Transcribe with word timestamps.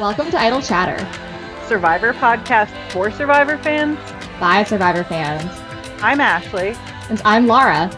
Welcome 0.00 0.30
to 0.32 0.38
Idle 0.38 0.60
Chatter. 0.60 0.98
Survivor 1.68 2.12
podcast 2.12 2.70
for 2.90 3.10
Survivor 3.10 3.56
fans. 3.58 3.98
By 4.40 4.64
Survivor 4.64 5.04
fans. 5.04 5.44
I'm 6.02 6.20
Ashley. 6.20 6.74
And 7.08 7.22
I'm 7.24 7.46
Laura. 7.46 7.88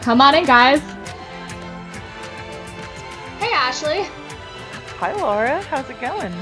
Come 0.00 0.20
on 0.20 0.34
in, 0.34 0.44
guys. 0.44 0.80
Hey, 3.38 3.52
Ashley. 3.52 4.02
Hi, 4.98 5.12
Laura. 5.12 5.62
How's 5.62 5.88
it 5.88 6.00
going? 6.00 6.34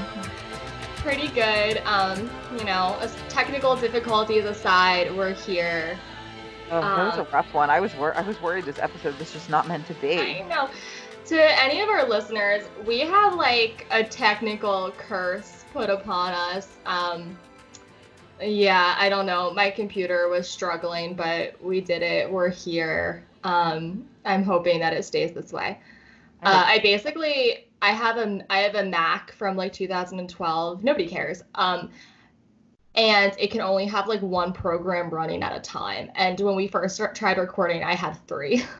Pretty 0.97 1.27
good. 1.27 1.83
Um, 1.85 2.29
you 2.57 2.63
know, 2.63 2.99
technical 3.29 3.75
difficulties 3.75 4.45
aside, 4.45 5.15
we're 5.15 5.33
here. 5.33 5.99
Oh, 6.71 6.81
that 6.81 7.05
was 7.05 7.17
a 7.17 7.21
um, 7.21 7.27
rough 7.31 7.53
one. 7.53 7.69
I 7.69 7.79
was 7.79 7.95
wor- 7.95 8.15
I 8.15 8.21
was 8.21 8.41
worried 8.41 8.65
this 8.65 8.79
episode 8.79 9.17
was 9.19 9.31
just 9.31 9.49
not 9.49 9.67
meant 9.67 9.85
to 9.87 9.93
be. 9.95 10.19
I 10.19 10.41
know 10.47 10.69
to 11.25 11.61
any 11.61 11.81
of 11.81 11.89
our 11.89 12.07
listeners, 12.07 12.63
we 12.85 12.99
have 12.99 13.35
like 13.35 13.85
a 13.91 14.03
technical 14.03 14.91
curse 14.97 15.65
put 15.73 15.89
upon 15.89 16.33
us. 16.33 16.67
Um, 16.85 17.37
yeah, 18.41 18.95
I 18.97 19.09
don't 19.09 19.25
know. 19.25 19.51
My 19.53 19.71
computer 19.71 20.27
was 20.29 20.49
struggling, 20.49 21.15
but 21.15 21.61
we 21.63 21.81
did 21.81 22.01
it. 22.01 22.29
We're 22.29 22.49
here. 22.49 23.25
Um, 23.43 24.07
I'm 24.25 24.43
hoping 24.43 24.79
that 24.79 24.93
it 24.93 25.05
stays 25.05 25.31
this 25.31 25.51
way. 25.51 25.79
Uh, 26.43 26.63
I 26.67 26.79
basically 26.79 27.65
I 27.81 27.91
have 27.91 28.17
a 28.17 28.41
I 28.49 28.59
have 28.59 28.75
a 28.75 28.83
Mac 28.83 29.31
from 29.31 29.55
like 29.55 29.73
2012. 29.73 30.83
Nobody 30.83 31.07
cares. 31.07 31.43
Um, 31.55 31.89
and 32.95 33.35
it 33.37 33.51
can 33.51 33.61
only 33.61 33.85
have 33.85 34.07
like 34.07 34.21
one 34.21 34.53
program 34.53 35.09
running 35.09 35.43
at 35.43 35.55
a 35.55 35.59
time. 35.59 36.11
And 36.15 36.39
when 36.39 36.55
we 36.55 36.67
first 36.67 37.01
tried 37.13 37.37
recording, 37.37 37.83
I 37.83 37.95
had 37.95 38.17
three. 38.27 38.63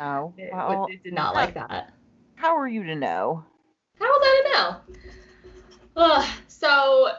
Oh, 0.00 0.34
it, 0.36 0.50
well, 0.52 0.88
it 0.90 1.04
did 1.04 1.12
not 1.12 1.36
like 1.36 1.54
that. 1.54 1.92
How 2.34 2.56
are 2.56 2.66
you 2.66 2.82
to 2.82 2.96
know? 2.96 3.44
How 3.98 4.06
was 4.06 4.20
I 4.24 4.42
to 4.42 4.52
know? 4.52 4.98
Ugh, 5.96 6.28
so 6.48 7.10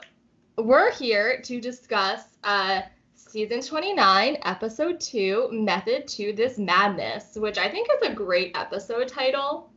we're 0.57 0.91
here 0.91 1.41
to 1.41 1.61
discuss 1.61 2.23
uh, 2.43 2.81
season 3.15 3.61
29, 3.61 4.37
episode 4.43 4.99
2, 4.99 5.49
Method 5.51 6.07
to 6.09 6.33
This 6.33 6.57
Madness, 6.57 7.35
which 7.35 7.57
I 7.57 7.69
think 7.69 7.87
is 7.95 8.09
a 8.09 8.13
great 8.13 8.55
episode 8.57 9.07
title. 9.07 9.71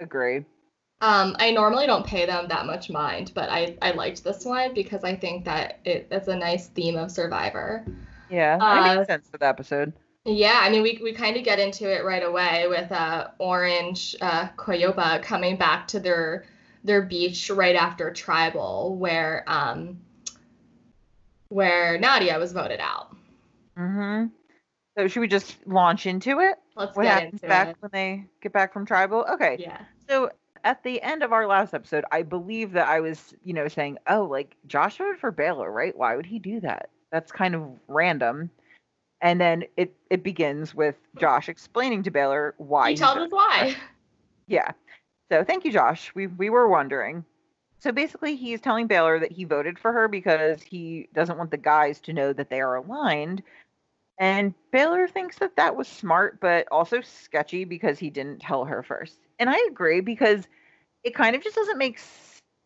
Agreed. 0.00 0.44
Um, 1.02 1.34
I 1.40 1.50
normally 1.50 1.86
don't 1.86 2.06
pay 2.06 2.26
them 2.26 2.46
that 2.46 2.64
much 2.64 2.88
mind, 2.88 3.32
but 3.34 3.48
I, 3.48 3.76
I 3.82 3.90
liked 3.90 4.22
this 4.22 4.44
one 4.44 4.72
because 4.72 5.02
I 5.02 5.16
think 5.16 5.44
that 5.46 5.80
it, 5.84 6.06
it's 6.12 6.28
a 6.28 6.36
nice 6.36 6.68
theme 6.68 6.96
of 6.96 7.10
Survivor. 7.10 7.84
Yeah, 8.30 8.56
that 8.56 8.78
uh, 8.78 8.94
makes 8.94 9.08
sense 9.08 9.28
for 9.28 9.36
the 9.36 9.46
episode. 9.46 9.92
Yeah, 10.24 10.60
I 10.62 10.70
mean, 10.70 10.82
we, 10.82 11.00
we 11.02 11.12
kind 11.12 11.36
of 11.36 11.42
get 11.42 11.58
into 11.58 11.92
it 11.92 12.04
right 12.04 12.22
away 12.22 12.66
with 12.68 12.92
uh, 12.92 13.28
Orange 13.38 14.14
uh, 14.20 14.50
Coyopa 14.56 15.20
coming 15.24 15.56
back 15.56 15.88
to 15.88 15.98
their 15.98 16.44
their 16.84 17.02
beach 17.02 17.50
right 17.50 17.74
after 17.74 18.12
Tribal, 18.12 18.94
where 18.96 19.42
um, 19.48 19.98
where 21.48 21.98
Nadia 21.98 22.38
was 22.38 22.52
voted 22.52 22.78
out. 22.78 23.16
Mm-hmm. 23.76 24.26
So 24.96 25.08
should 25.08 25.20
we 25.20 25.26
just 25.26 25.56
launch 25.66 26.06
into 26.06 26.38
it? 26.38 26.58
Let's 26.76 26.96
what 26.96 27.02
get 27.02 27.12
happens 27.12 27.42
into 27.42 27.48
back 27.48 27.68
it. 27.70 27.76
when 27.80 27.90
they 27.92 28.24
get 28.40 28.52
back 28.52 28.72
from 28.72 28.86
Tribal? 28.86 29.26
Okay. 29.32 29.56
Yeah. 29.58 29.80
So 30.08 30.30
at 30.64 30.82
the 30.82 31.00
end 31.02 31.22
of 31.22 31.32
our 31.32 31.46
last 31.46 31.74
episode, 31.74 32.04
I 32.12 32.22
believe 32.22 32.72
that 32.72 32.88
I 32.88 33.00
was, 33.00 33.34
you 33.44 33.52
know, 33.52 33.68
saying, 33.68 33.98
"Oh, 34.08 34.24
like 34.24 34.56
Josh 34.66 34.98
voted 34.98 35.18
for 35.20 35.30
Baylor, 35.30 35.70
right? 35.70 35.96
Why 35.96 36.16
would 36.16 36.26
he 36.26 36.38
do 36.38 36.60
that? 36.60 36.90
That's 37.10 37.32
kind 37.32 37.54
of 37.54 37.68
random." 37.88 38.50
and 39.22 39.40
then 39.40 39.64
it 39.76 39.94
it 40.10 40.22
begins 40.22 40.74
with 40.74 40.96
Josh 41.18 41.48
explaining 41.48 42.02
to 42.02 42.10
Baylor 42.10 42.54
why. 42.58 42.90
He 42.90 42.96
tells 42.96 43.16
us 43.16 43.30
why. 43.30 43.76
Yeah. 44.48 44.72
So 45.30 45.44
thank 45.44 45.64
you, 45.64 45.72
Josh. 45.72 46.12
We 46.14 46.26
we 46.26 46.50
were 46.50 46.68
wondering. 46.68 47.24
So 47.78 47.90
basically, 47.90 48.36
he's 48.36 48.60
telling 48.60 48.86
Baylor 48.86 49.18
that 49.20 49.32
he 49.32 49.44
voted 49.44 49.78
for 49.78 49.92
her 49.92 50.08
because 50.08 50.62
he 50.62 51.08
doesn't 51.14 51.38
want 51.38 51.50
the 51.50 51.56
guys 51.56 52.00
to 52.00 52.12
know 52.12 52.32
that 52.32 52.50
they 52.50 52.60
are 52.60 52.76
aligned. 52.76 53.42
And 54.18 54.54
Baylor 54.72 55.08
thinks 55.08 55.38
that 55.38 55.56
that 55.56 55.74
was 55.74 55.88
smart, 55.88 56.38
but 56.40 56.68
also 56.70 57.00
sketchy 57.00 57.64
because 57.64 57.98
he 57.98 58.10
didn't 58.10 58.40
tell 58.40 58.64
her 58.64 58.82
first. 58.82 59.18
And 59.42 59.50
I 59.50 59.58
agree 59.68 60.00
because 60.00 60.46
it 61.02 61.16
kind 61.16 61.34
of 61.34 61.42
just 61.42 61.56
doesn't 61.56 61.76
make 61.76 61.98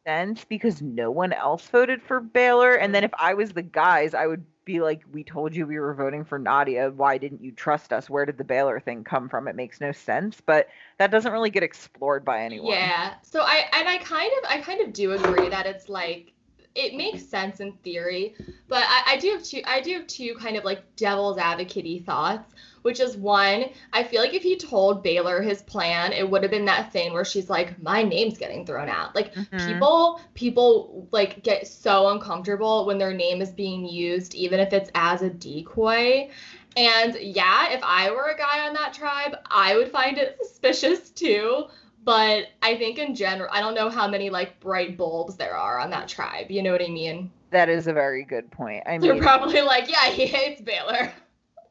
sense 0.05 0.45
because 0.45 0.83
no 0.83 1.11
one 1.11 1.33
else 1.33 1.67
voted 1.69 2.03
for 2.03 2.21
Baylor. 2.21 2.75
And 2.75 2.95
then 2.95 3.03
if 3.03 3.13
I 3.19 3.33
was 3.33 3.53
the 3.53 3.63
guys, 3.63 4.13
I 4.13 4.27
would 4.27 4.45
be 4.67 4.81
like, 4.81 5.01
we 5.11 5.25
told 5.25 5.57
you 5.57 5.67
we 5.67 5.79
were 5.79 5.95
voting 5.95 6.23
for 6.23 6.39
Nadia. 6.39 6.91
Why 6.91 7.17
didn't 7.17 7.43
you 7.43 7.51
trust 7.51 7.95
us? 7.95 8.11
Where 8.11 8.27
did 8.27 8.37
the 8.37 8.45
Baylor 8.45 8.79
thing 8.79 9.05
come 9.05 9.31
from? 9.31 9.49
It 9.49 9.57
makes 9.57 9.81
no 9.81 9.91
sense, 9.91 10.43
but 10.45 10.69
that 10.99 11.11
doesn't 11.11 11.33
really 11.33 11.49
get 11.49 11.63
explored 11.63 12.27
by 12.27 12.43
anyone. 12.43 12.75
Yeah. 12.75 13.15
So 13.23 13.41
I 13.41 13.65
and 13.73 13.89
I 13.89 13.97
kind 13.97 14.31
of 14.43 14.51
I 14.51 14.61
kind 14.61 14.83
of 14.83 14.93
do 14.93 15.13
agree 15.13 15.49
that 15.49 15.65
it's 15.65 15.89
like 15.89 16.35
it 16.77 16.95
makes 16.95 17.25
sense 17.25 17.61
in 17.61 17.73
theory, 17.85 18.35
but 18.69 18.85
I, 18.87 19.15
I 19.15 19.17
do 19.19 19.31
have 19.31 19.43
two 19.43 19.63
I 19.67 19.81
do 19.81 19.95
have 19.95 20.07
two 20.07 20.35
kind 20.37 20.57
of 20.57 20.65
like 20.65 20.83
devil's 20.97 21.39
advocate 21.39 22.05
thoughts 22.05 22.55
which 22.87 23.01
is 23.01 23.17
one, 23.17 23.65
I 23.93 24.05
feel 24.05 24.21
like 24.21 24.33
if 24.33 24.45
he 24.45 24.57
told 24.57 25.03
Baylor 25.03 25.43
his 25.43 25.61
plan, 25.61 26.13
it 26.13 26.31
would 26.31 26.45
have 26.45 26.53
been 26.53 26.67
that 26.67 26.93
thing 26.93 27.13
where 27.13 27.25
she's 27.25 27.51
like, 27.51 27.83
my 27.83 28.05
name's 28.05 28.39
getting 28.39 28.65
thrown 28.65 28.89
out. 28.89 29.13
Like 29.13 29.35
mm-hmm. 29.35 29.57
people, 29.67 30.21
people 30.35 31.09
like 31.11 31.43
get 31.43 31.67
so 31.67 32.11
uncomfortable 32.11 32.87
when 32.87 32.97
their 32.97 33.13
name 33.13 33.43
is 33.43 33.51
being 33.51 33.85
used, 33.85 34.37
even 34.37 34.61
if 34.61 34.73
it's 34.73 34.89
as 34.95 35.23
a 35.23 35.31
decoy. 35.31 36.31
And 36.77 37.17
yeah, 37.21 37.73
if 37.73 37.81
I 37.83 38.09
were 38.13 38.29
a 38.29 38.39
guy 38.39 38.69
on 38.69 38.75
that 38.75 38.95
tribe, 38.95 39.35
I 39.47 39.75
would 39.75 39.91
find 39.91 40.17
it 40.17 40.39
suspicious 40.41 41.11
too. 41.11 41.65
But 42.07 42.51
I 42.63 42.77
think 42.77 42.99
in 42.99 43.17
general, 43.17 43.51
I 43.53 43.59
don't 43.59 43.75
know 43.75 43.91
how 43.91 44.07
many 44.07 44.31
like 44.31 44.61
bright 44.61 44.97
bulbs 44.97 45.35
there 45.35 45.57
are 45.57 45.81
on 45.81 45.91
that 45.91 46.07
tribe. 46.07 46.53
You 46.53 46.63
know 46.63 46.71
what 46.71 46.81
I 46.81 46.87
mean? 46.87 47.33
That 47.51 47.69
is 47.69 47.89
a 47.89 47.93
very 47.93 48.23
good 48.23 48.49
point. 48.49 48.85
I 48.87 48.93
mean, 48.93 49.01
they're 49.01 49.21
probably 49.21 49.61
like, 49.61 49.91
yeah, 49.91 50.07
he 50.11 50.25
hates 50.25 50.63
Baylor. 50.63 51.13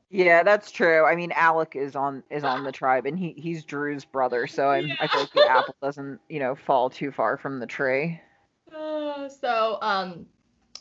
Yeah, 0.10 0.44
that's 0.44 0.72
true. 0.72 1.06
I 1.06 1.16
mean, 1.16 1.32
Alec 1.32 1.78
is 1.78 1.96
on 1.96 2.22
is 2.30 2.44
on 2.44 2.66
the 2.66 2.72
tribe, 2.82 3.06
and 3.06 3.18
he 3.18 3.34
he's 3.38 3.64
Drew's 3.64 4.04
brother, 4.04 4.46
so 4.46 4.70
I'm, 4.70 4.88
yeah. 4.88 4.96
I 5.00 5.08
feel 5.08 5.22
like 5.22 5.34
the 5.34 5.50
apple 5.50 5.76
doesn't 5.82 6.20
you 6.28 6.40
know 6.40 6.54
fall 6.54 6.90
too 6.90 7.12
far 7.12 7.38
from 7.38 7.60
the 7.62 7.66
tree. 7.66 8.20
Uh, 8.76 9.30
so 9.30 9.78
um, 9.82 10.26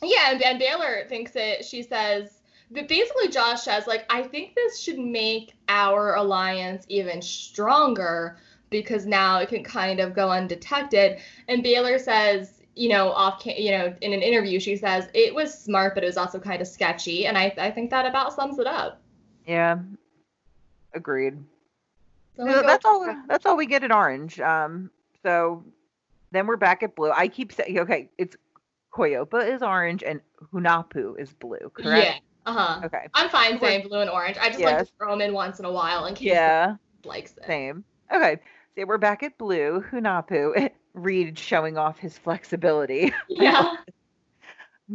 yeah, 0.03 0.31
and, 0.31 0.41
and 0.41 0.59
Baylor 0.59 1.05
thinks 1.07 1.31
it. 1.35 1.63
She 1.63 1.81
says, 1.81 2.41
but 2.71 2.89
basically, 2.89 3.29
Josh 3.29 3.63
says 3.63 3.87
like, 3.87 4.05
I 4.09 4.21
think 4.21 4.53
this 4.53 4.81
should 4.81 4.99
make 4.99 5.53
our 5.69 6.15
alliance 6.15 6.85
even 6.89 7.21
stronger 7.21 8.37
because 8.69 9.05
now 9.05 9.39
it 9.39 9.49
can 9.49 9.63
kind 9.63 9.99
of 9.99 10.13
go 10.13 10.29
undetected. 10.29 11.19
And 11.47 11.63
Baylor 11.63 11.99
says, 11.99 12.61
you 12.75 12.89
know, 12.89 13.11
off, 13.11 13.45
you 13.45 13.71
know, 13.71 13.95
in 14.01 14.13
an 14.13 14.21
interview, 14.21 14.59
she 14.59 14.75
says 14.75 15.07
it 15.13 15.33
was 15.33 15.57
smart, 15.57 15.95
but 15.95 16.03
it 16.03 16.07
was 16.07 16.17
also 16.17 16.39
kind 16.39 16.61
of 16.61 16.67
sketchy, 16.67 17.25
and 17.25 17.37
I 17.37 17.53
I 17.57 17.71
think 17.71 17.89
that 17.91 18.05
about 18.05 18.33
sums 18.33 18.59
it 18.59 18.67
up. 18.67 19.01
Yeah. 19.47 19.79
Agreed. 20.93 21.43
So 22.37 22.45
that's 22.45 22.85
all 22.85 23.15
that's 23.27 23.45
all 23.45 23.55
we 23.55 23.65
get 23.65 23.83
at 23.83 23.91
orange. 23.91 24.39
Um 24.39 24.89
so 25.23 25.63
then 26.31 26.47
we're 26.47 26.57
back 26.57 26.83
at 26.83 26.95
blue. 26.95 27.11
I 27.11 27.27
keep 27.27 27.53
saying 27.53 27.79
okay, 27.79 28.09
it's 28.17 28.35
Coyopa 28.93 29.53
is 29.53 29.61
orange 29.61 30.03
and 30.03 30.21
Hunahpu 30.53 31.19
is 31.19 31.33
blue, 31.33 31.71
correct? 31.73 32.05
Yeah. 32.05 32.17
Uh-huh. 32.45 32.81
Okay. 32.85 33.07
I'm 33.13 33.29
fine 33.29 33.59
saying 33.59 33.87
blue 33.87 33.99
and 33.99 34.09
orange. 34.09 34.37
I 34.37 34.47
just 34.47 34.59
yes. 34.59 34.71
like 34.71 34.87
to 34.87 34.91
throw 34.97 35.11
them 35.11 35.21
in 35.21 35.33
once 35.33 35.59
in 35.59 35.65
a 35.65 35.71
while 35.71 36.05
in 36.05 36.13
case 36.13 36.27
yeah. 36.27 36.75
likes 37.03 37.31
it. 37.37 37.45
Same. 37.45 37.83
Okay. 38.13 38.39
So 38.77 38.85
we're 38.85 38.97
back 38.97 39.23
at 39.23 39.37
blue, 39.37 39.85
Hunahpu, 39.89 40.69
Reed 40.93 41.39
showing 41.39 41.77
off 41.77 41.97
his 41.97 42.17
flexibility. 42.17 43.13
Yeah. 43.29 43.75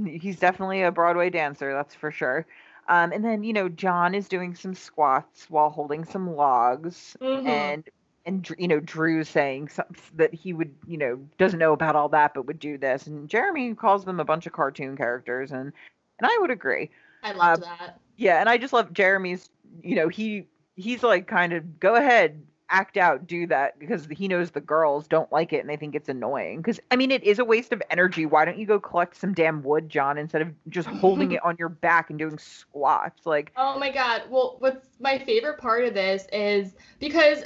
He's 0.04 0.38
definitely 0.38 0.82
a 0.82 0.92
Broadway 0.92 1.30
dancer, 1.30 1.72
that's 1.72 1.94
for 1.94 2.12
sure. 2.12 2.46
Um, 2.88 3.10
and 3.10 3.24
then 3.24 3.42
you 3.42 3.52
know 3.52 3.68
John 3.68 4.14
is 4.14 4.28
doing 4.28 4.54
some 4.54 4.74
squats 4.74 5.50
while 5.50 5.70
holding 5.70 6.04
some 6.04 6.36
logs, 6.36 7.16
mm-hmm. 7.20 7.46
and 7.46 7.88
and 8.24 8.48
you 8.56 8.68
know 8.68 8.78
Drew's 8.78 9.28
saying 9.28 9.70
that 10.14 10.32
he 10.32 10.52
would 10.52 10.72
you 10.86 10.96
know 10.96 11.18
doesn't 11.38 11.58
know 11.58 11.72
about 11.72 11.96
all 11.96 12.08
that 12.10 12.34
but 12.34 12.46
would 12.46 12.60
do 12.60 12.78
this, 12.78 13.08
and 13.08 13.28
Jeremy 13.28 13.74
calls 13.74 14.04
them 14.04 14.20
a 14.20 14.24
bunch 14.24 14.46
of 14.46 14.52
cartoon 14.52 14.96
characters, 14.96 15.50
and 15.50 15.72
and 16.20 16.30
I 16.30 16.38
would 16.40 16.52
agree. 16.52 16.90
I 17.24 17.32
love 17.32 17.62
uh, 17.62 17.66
that. 17.66 18.00
Yeah, 18.16 18.38
and 18.38 18.48
I 18.48 18.58
just 18.58 18.72
love 18.72 18.92
Jeremy's. 18.92 19.50
You 19.82 19.96
know 19.96 20.08
he 20.08 20.46
he's 20.76 21.02
like 21.02 21.26
kind 21.26 21.52
of 21.52 21.80
go 21.80 21.96
ahead 21.96 22.40
act 22.70 22.96
out, 22.96 23.26
do 23.26 23.46
that 23.48 23.78
because 23.78 24.06
he 24.10 24.28
knows 24.28 24.50
the 24.50 24.60
girls 24.60 25.06
don't 25.06 25.30
like 25.32 25.52
it 25.52 25.58
and 25.58 25.68
they 25.68 25.76
think 25.76 25.94
it's 25.94 26.08
annoying. 26.08 26.58
Because 26.58 26.80
I 26.90 26.96
mean, 26.96 27.10
it 27.10 27.22
is 27.24 27.38
a 27.38 27.44
waste 27.44 27.72
of 27.72 27.82
energy. 27.90 28.26
Why 28.26 28.44
don't 28.44 28.58
you 28.58 28.66
go 28.66 28.80
collect 28.80 29.16
some 29.16 29.34
damn 29.34 29.62
wood, 29.62 29.88
John, 29.88 30.18
instead 30.18 30.42
of 30.42 30.48
just 30.68 30.88
holding 30.88 31.32
it 31.32 31.40
on 31.44 31.56
your 31.58 31.68
back 31.68 32.10
and 32.10 32.18
doing 32.18 32.38
squats? 32.38 33.26
Like, 33.26 33.52
oh 33.56 33.78
my 33.78 33.90
god. 33.90 34.22
Well, 34.30 34.56
what's 34.60 34.86
my 35.00 35.18
favorite 35.18 35.58
part 35.58 35.84
of 35.84 35.94
this 35.94 36.26
is 36.32 36.74
because 36.98 37.44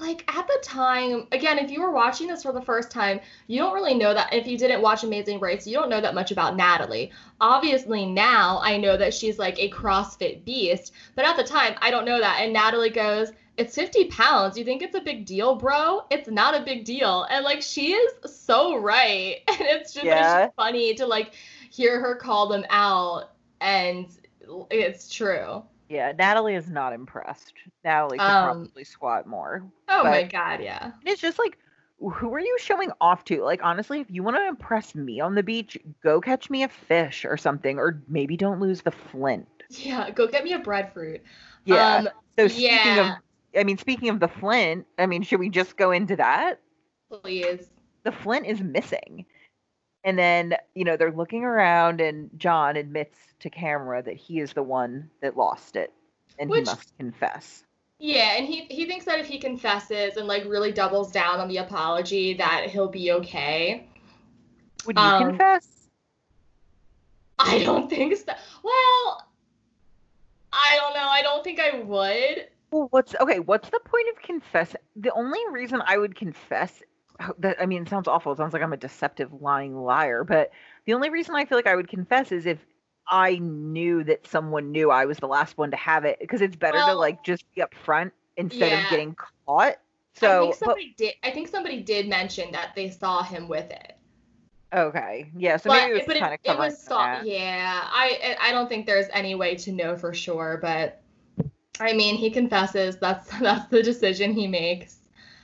like 0.00 0.24
at 0.34 0.46
the 0.46 0.58
time 0.62 1.26
again 1.32 1.58
if 1.58 1.70
you 1.70 1.82
were 1.82 1.90
watching 1.90 2.26
this 2.26 2.42
for 2.42 2.52
the 2.52 2.62
first 2.62 2.90
time 2.90 3.20
you 3.46 3.58
don't 3.58 3.74
really 3.74 3.94
know 3.94 4.14
that 4.14 4.32
if 4.32 4.46
you 4.46 4.56
didn't 4.56 4.80
watch 4.80 5.04
amazing 5.04 5.38
race 5.38 5.66
you 5.66 5.74
don't 5.74 5.90
know 5.90 6.00
that 6.00 6.14
much 6.14 6.30
about 6.30 6.56
natalie 6.56 7.10
obviously 7.40 8.06
now 8.06 8.58
i 8.62 8.76
know 8.76 8.96
that 8.96 9.12
she's 9.12 9.38
like 9.38 9.58
a 9.58 9.70
crossfit 9.70 10.44
beast 10.44 10.92
but 11.14 11.24
at 11.24 11.36
the 11.36 11.44
time 11.44 11.74
i 11.80 11.90
don't 11.90 12.04
know 12.04 12.18
that 12.18 12.40
and 12.40 12.52
natalie 12.52 12.90
goes 12.90 13.32
it's 13.56 13.74
50 13.74 14.06
pounds. 14.06 14.56
You 14.56 14.64
think 14.64 14.82
it's 14.82 14.94
a 14.94 15.00
big 15.00 15.26
deal, 15.26 15.54
bro? 15.56 16.02
It's 16.10 16.28
not 16.28 16.54
a 16.54 16.64
big 16.64 16.84
deal. 16.84 17.24
And 17.30 17.44
like 17.44 17.62
she 17.62 17.92
is 17.92 18.12
so 18.26 18.76
right. 18.76 19.38
And 19.48 19.60
it's 19.60 19.92
just, 19.92 20.06
Yeah. 20.06 20.38
it's 20.38 20.46
just 20.46 20.56
funny 20.56 20.94
to 20.94 21.06
like 21.06 21.34
hear 21.70 22.00
her 22.00 22.14
call 22.14 22.48
them 22.48 22.64
out 22.70 23.32
and 23.60 24.06
it's 24.70 25.12
true. 25.14 25.62
Yeah, 25.88 26.12
Natalie 26.18 26.54
is 26.54 26.70
not 26.70 26.94
impressed. 26.94 27.52
Natalie 27.84 28.18
could 28.18 28.24
Um, 28.24 28.44
probably 28.64 28.84
squat 28.84 29.26
more. 29.26 29.62
Oh 29.88 30.04
my 30.04 30.22
god, 30.22 30.62
yeah. 30.62 30.92
It's 31.04 31.20
just 31.20 31.38
like, 31.38 31.58
who 31.98 32.32
are 32.34 32.40
you 32.40 32.56
showing 32.58 32.90
off 33.00 33.24
to? 33.26 33.42
Like, 33.44 33.60
honestly, 33.62 34.00
if 34.00 34.10
you 34.10 34.22
want 34.22 34.36
to 34.36 34.48
impress 34.48 34.94
me 34.94 35.20
on 35.20 35.34
the 35.34 35.42
beach, 35.42 35.78
go 36.02 36.20
catch 36.20 36.48
me 36.50 36.62
a 36.62 36.68
fish 36.68 37.24
or 37.26 37.36
something, 37.36 37.78
or 37.78 38.02
maybe 38.08 38.36
don't 38.36 38.58
lose 38.58 38.80
the 38.80 38.90
flint. 38.90 39.46
Yeah, 39.68 40.10
go 40.10 40.26
get 40.26 40.44
me 40.44 40.54
a 40.54 40.58
breadfruit. 40.58 41.22
Yeah. 41.64 41.96
Um, 41.96 42.08
so 42.38 42.48
speaking 42.48 42.70
yeah. 42.70 43.12
of, 43.12 43.22
I 43.56 43.64
mean, 43.64 43.78
speaking 43.78 44.08
of 44.08 44.20
the 44.20 44.28
flint, 44.28 44.86
I 44.98 45.06
mean, 45.06 45.22
should 45.22 45.40
we 45.40 45.48
just 45.50 45.76
go 45.76 45.90
into 45.90 46.16
that? 46.16 46.60
please. 47.22 47.68
The 48.04 48.12
flint 48.12 48.46
is 48.46 48.60
missing. 48.62 49.26
And 50.02 50.18
then, 50.18 50.56
you 50.74 50.82
know, 50.82 50.96
they're 50.96 51.12
looking 51.12 51.44
around, 51.44 52.00
and 52.00 52.30
John 52.38 52.76
admits 52.76 53.18
to 53.40 53.50
camera 53.50 54.02
that 54.02 54.16
he 54.16 54.40
is 54.40 54.54
the 54.54 54.62
one 54.62 55.10
that 55.20 55.36
lost 55.36 55.76
it, 55.76 55.92
and 56.38 56.48
Which- 56.50 56.60
he 56.60 56.64
must 56.64 56.96
confess. 56.98 57.64
Yeah, 57.98 58.34
and 58.36 58.46
he 58.48 58.62
he 58.62 58.86
thinks 58.86 59.04
that 59.04 59.20
if 59.20 59.26
he 59.28 59.38
confesses 59.38 60.16
and 60.16 60.26
like 60.26 60.44
really 60.46 60.72
doubles 60.72 61.12
down 61.12 61.38
on 61.38 61.46
the 61.46 61.58
apology 61.58 62.34
that 62.34 62.68
he'll 62.68 62.88
be 62.88 63.12
okay. 63.12 63.86
Would 64.86 64.98
you 64.98 65.04
Um, 65.04 65.28
confess? 65.28 65.88
I 67.38 67.62
don't 67.62 67.88
think 67.88 68.16
so. 68.16 68.32
Well, 68.64 69.28
I 70.52 70.76
don't 70.80 70.94
know. 70.94 71.06
I 71.08 71.22
don't 71.22 71.44
think 71.44 71.60
I 71.60 71.78
would. 71.78 72.48
Well, 72.72 72.88
what's 72.90 73.14
okay? 73.20 73.38
What's 73.38 73.68
the 73.68 73.80
point 73.84 74.08
of 74.08 74.22
confess? 74.22 74.74
The 74.96 75.12
only 75.12 75.40
reason 75.50 75.82
I 75.84 75.98
would 75.98 76.16
confess 76.16 76.82
oh, 77.20 77.34
that 77.38 77.60
I 77.60 77.66
mean, 77.66 77.82
it 77.82 77.88
sounds 77.90 78.08
awful. 78.08 78.32
It 78.32 78.38
sounds 78.38 78.54
like 78.54 78.62
I'm 78.62 78.72
a 78.72 78.78
deceptive, 78.78 79.30
lying 79.42 79.76
liar. 79.76 80.24
But 80.24 80.50
the 80.86 80.94
only 80.94 81.10
reason 81.10 81.34
I 81.34 81.44
feel 81.44 81.58
like 81.58 81.66
I 81.66 81.76
would 81.76 81.88
confess 81.88 82.32
is 82.32 82.46
if 82.46 82.58
I 83.06 83.36
knew 83.36 84.02
that 84.04 84.26
someone 84.26 84.72
knew 84.72 84.90
I 84.90 85.04
was 85.04 85.18
the 85.18 85.28
last 85.28 85.58
one 85.58 85.70
to 85.70 85.76
have 85.76 86.06
it, 86.06 86.18
because 86.18 86.40
it's 86.40 86.56
better 86.56 86.78
to 86.78 86.94
like 86.94 87.22
just 87.22 87.44
be 87.54 87.62
upfront 87.62 88.12
instead 88.38 88.72
yeah. 88.72 88.84
of 88.84 88.90
getting 88.90 89.14
caught. 89.46 89.76
So 90.14 90.26
I 90.26 90.40
think 90.40 90.54
but- 90.54 90.58
somebody 90.58 90.94
did. 90.96 91.14
I 91.22 91.30
think 91.30 91.48
somebody 91.48 91.82
did 91.82 92.08
mention 92.08 92.52
that 92.52 92.72
they 92.74 92.88
saw 92.88 93.22
him 93.22 93.48
with 93.48 93.70
it. 93.70 93.98
okay, 94.72 95.30
yeah. 95.36 95.58
So 95.58 95.68
but 95.68 95.76
maybe 95.76 96.00
it 96.00 96.08
was 96.08 96.18
kind 96.18 96.34
of 96.34 96.40
it 96.42 96.58
was 96.58 96.82
saw. 96.82 97.20
Yeah, 97.20 97.82
I 97.84 98.34
I 98.40 98.50
don't 98.50 98.70
think 98.70 98.86
there's 98.86 99.08
any 99.12 99.34
way 99.34 99.56
to 99.56 99.72
know 99.72 99.94
for 99.94 100.14
sure. 100.14 100.58
But 100.62 101.01
I 101.82 101.92
mean, 101.92 102.16
he 102.16 102.30
confesses. 102.30 102.96
That's 102.96 103.28
that's 103.40 103.68
the 103.68 103.82
decision 103.82 104.32
he 104.32 104.46
makes. 104.46 104.96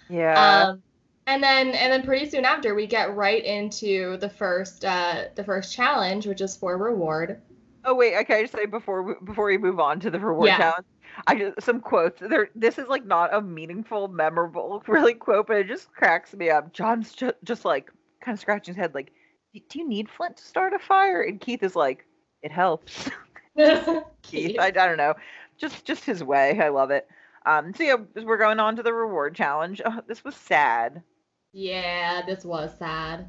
Yeah. 0.09 0.69
Um, 0.71 0.83
and 1.27 1.43
then 1.43 1.69
and 1.69 1.93
then 1.93 2.03
pretty 2.05 2.29
soon 2.31 2.45
after 2.45 2.75
we 2.75 2.87
get 2.87 3.15
right 3.15 3.45
into 3.45 4.17
the 4.17 4.31
first 4.31 4.85
uh 4.85 5.25
the 5.35 5.45
first 5.45 5.75
challenge, 5.75 6.27
which 6.27 6.41
is 6.41 6.57
for 6.57 6.77
reward. 6.79 7.43
Oh 7.85 7.95
wait, 7.95 8.17
okay. 8.19 8.39
I 8.39 8.43
just 8.43 8.55
say 8.55 8.67
before 8.67 9.03
we, 9.03 9.15
before 9.25 9.47
we 9.47 9.59
move 9.59 9.81
on 9.81 10.01
to 10.01 10.11
the 10.11 10.19
reward 10.19 10.49
Yeah. 10.49 10.57
challenge, 10.57 10.87
I 11.27 11.35
just 11.35 11.63
some 11.63 11.81
quotes. 11.81 12.21
There, 12.21 12.49
this 12.55 12.79
is 12.79 12.89
like 12.89 13.05
not 13.05 13.35
a 13.35 13.41
meaningful, 13.41 14.09
memorable, 14.09 14.83
really 14.89 15.15
quote, 15.15 15.47
but 15.47 15.59
it 15.59 15.69
just 15.69 15.93
cracks 15.93 16.35
me 16.35 16.51
up. 16.51 16.73
John's 16.73 17.13
just, 17.13 17.35
just 17.45 17.65
like 17.65 17.91
kind 18.23 18.35
of 18.35 18.41
scratching 18.41 18.75
his 18.75 18.81
head, 18.81 18.95
like, 18.95 19.13
"Do 19.69 19.79
you 19.79 19.89
need 19.89 20.09
Flint 20.09 20.37
to 20.37 20.45
start 20.45 20.73
a 20.73 20.79
fire?" 20.79 21.23
And 21.23 21.41
Keith 21.41 21.63
is 21.63 21.77
like, 21.77 22.07
"It 22.43 22.53
helps." 22.53 23.11
Keith, 24.23 24.59
I, 24.59 24.67
I 24.67 24.71
don't 24.71 24.97
know, 24.97 25.15
just 25.59 25.85
just 25.85 26.05
his 26.05 26.23
way. 26.25 26.59
I 26.61 26.69
love 26.69 26.91
it. 26.91 27.07
Um, 27.47 27.73
so 27.75 27.83
yeah, 27.83 27.97
we're 28.25 28.37
going 28.39 28.61
on 28.61 28.77
to 28.77 28.83
the 28.83 28.93
reward 28.93 29.35
challenge. 29.35 29.81
Oh, 29.85 30.01
this 30.07 30.25
was 30.25 30.35
sad. 30.35 31.03
yeah, 31.53 32.23
this 32.27 32.45
was 32.45 32.71
sad. 32.79 33.29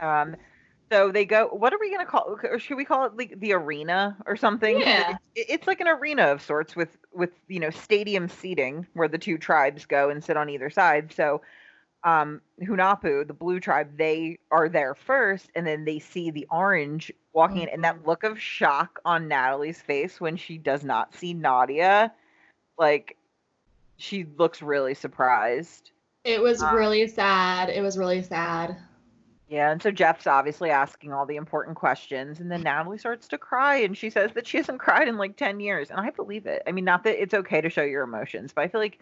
Um, 0.00 0.36
so 0.92 1.10
they 1.10 1.24
go. 1.24 1.48
What 1.48 1.72
are 1.72 1.78
we 1.80 1.90
gonna 1.90 2.06
call? 2.06 2.38
Or 2.44 2.58
should 2.58 2.76
we 2.76 2.84
call 2.84 3.06
it 3.06 3.16
like 3.16 3.40
the 3.40 3.52
arena 3.52 4.16
or 4.26 4.36
something? 4.36 4.80
Yeah. 4.80 5.16
it- 5.34 5.46
it's 5.48 5.66
like 5.66 5.80
an 5.80 5.88
arena 5.88 6.24
of 6.24 6.40
sorts 6.42 6.76
with 6.76 6.96
with 7.12 7.30
you 7.48 7.58
know 7.60 7.70
stadium 7.70 8.28
seating 8.28 8.86
where 8.94 9.08
the 9.08 9.18
two 9.18 9.38
tribes 9.38 9.84
go 9.86 10.10
and 10.10 10.22
sit 10.22 10.36
on 10.36 10.48
either 10.48 10.70
side. 10.70 11.12
So, 11.12 11.42
um, 12.04 12.40
Hunahpu, 12.62 13.26
the 13.26 13.34
blue 13.34 13.58
tribe, 13.60 13.96
they 13.96 14.38
are 14.50 14.68
there 14.68 14.94
first, 14.94 15.50
and 15.54 15.66
then 15.66 15.84
they 15.84 15.98
see 15.98 16.30
the 16.30 16.46
orange 16.50 17.10
walking 17.32 17.62
in, 17.62 17.68
and 17.68 17.84
that 17.84 18.06
look 18.06 18.22
of 18.22 18.40
shock 18.40 19.00
on 19.04 19.28
Natalie's 19.28 19.80
face 19.80 20.20
when 20.20 20.36
she 20.36 20.56
does 20.58 20.84
not 20.84 21.14
see 21.14 21.34
Nadia, 21.34 22.12
like 22.78 23.16
she 23.96 24.26
looks 24.36 24.62
really 24.62 24.94
surprised. 24.94 25.90
It 26.24 26.40
was 26.40 26.62
Uh, 26.62 26.72
really 26.74 27.06
sad. 27.08 27.68
It 27.70 27.82
was 27.82 27.98
really 27.98 28.22
sad. 28.22 28.76
Yeah, 29.48 29.70
and 29.70 29.80
so 29.80 29.92
Jeff's 29.92 30.26
obviously 30.26 30.70
asking 30.70 31.12
all 31.12 31.24
the 31.24 31.36
important 31.36 31.76
questions, 31.76 32.40
and 32.40 32.50
then 32.50 32.62
Natalie 32.62 32.98
starts 32.98 33.28
to 33.28 33.38
cry, 33.38 33.76
and 33.76 33.96
she 33.96 34.10
says 34.10 34.32
that 34.32 34.46
she 34.46 34.56
hasn't 34.56 34.80
cried 34.80 35.06
in 35.06 35.18
like 35.18 35.36
10 35.36 35.60
years. 35.60 35.90
And 35.90 36.00
I 36.00 36.10
believe 36.10 36.46
it. 36.46 36.62
I 36.66 36.72
mean, 36.72 36.84
not 36.84 37.04
that 37.04 37.22
it's 37.22 37.32
okay 37.34 37.60
to 37.60 37.70
show 37.70 37.84
your 37.84 38.02
emotions, 38.02 38.52
but 38.52 38.62
I 38.62 38.68
feel 38.68 38.80
like 38.80 38.98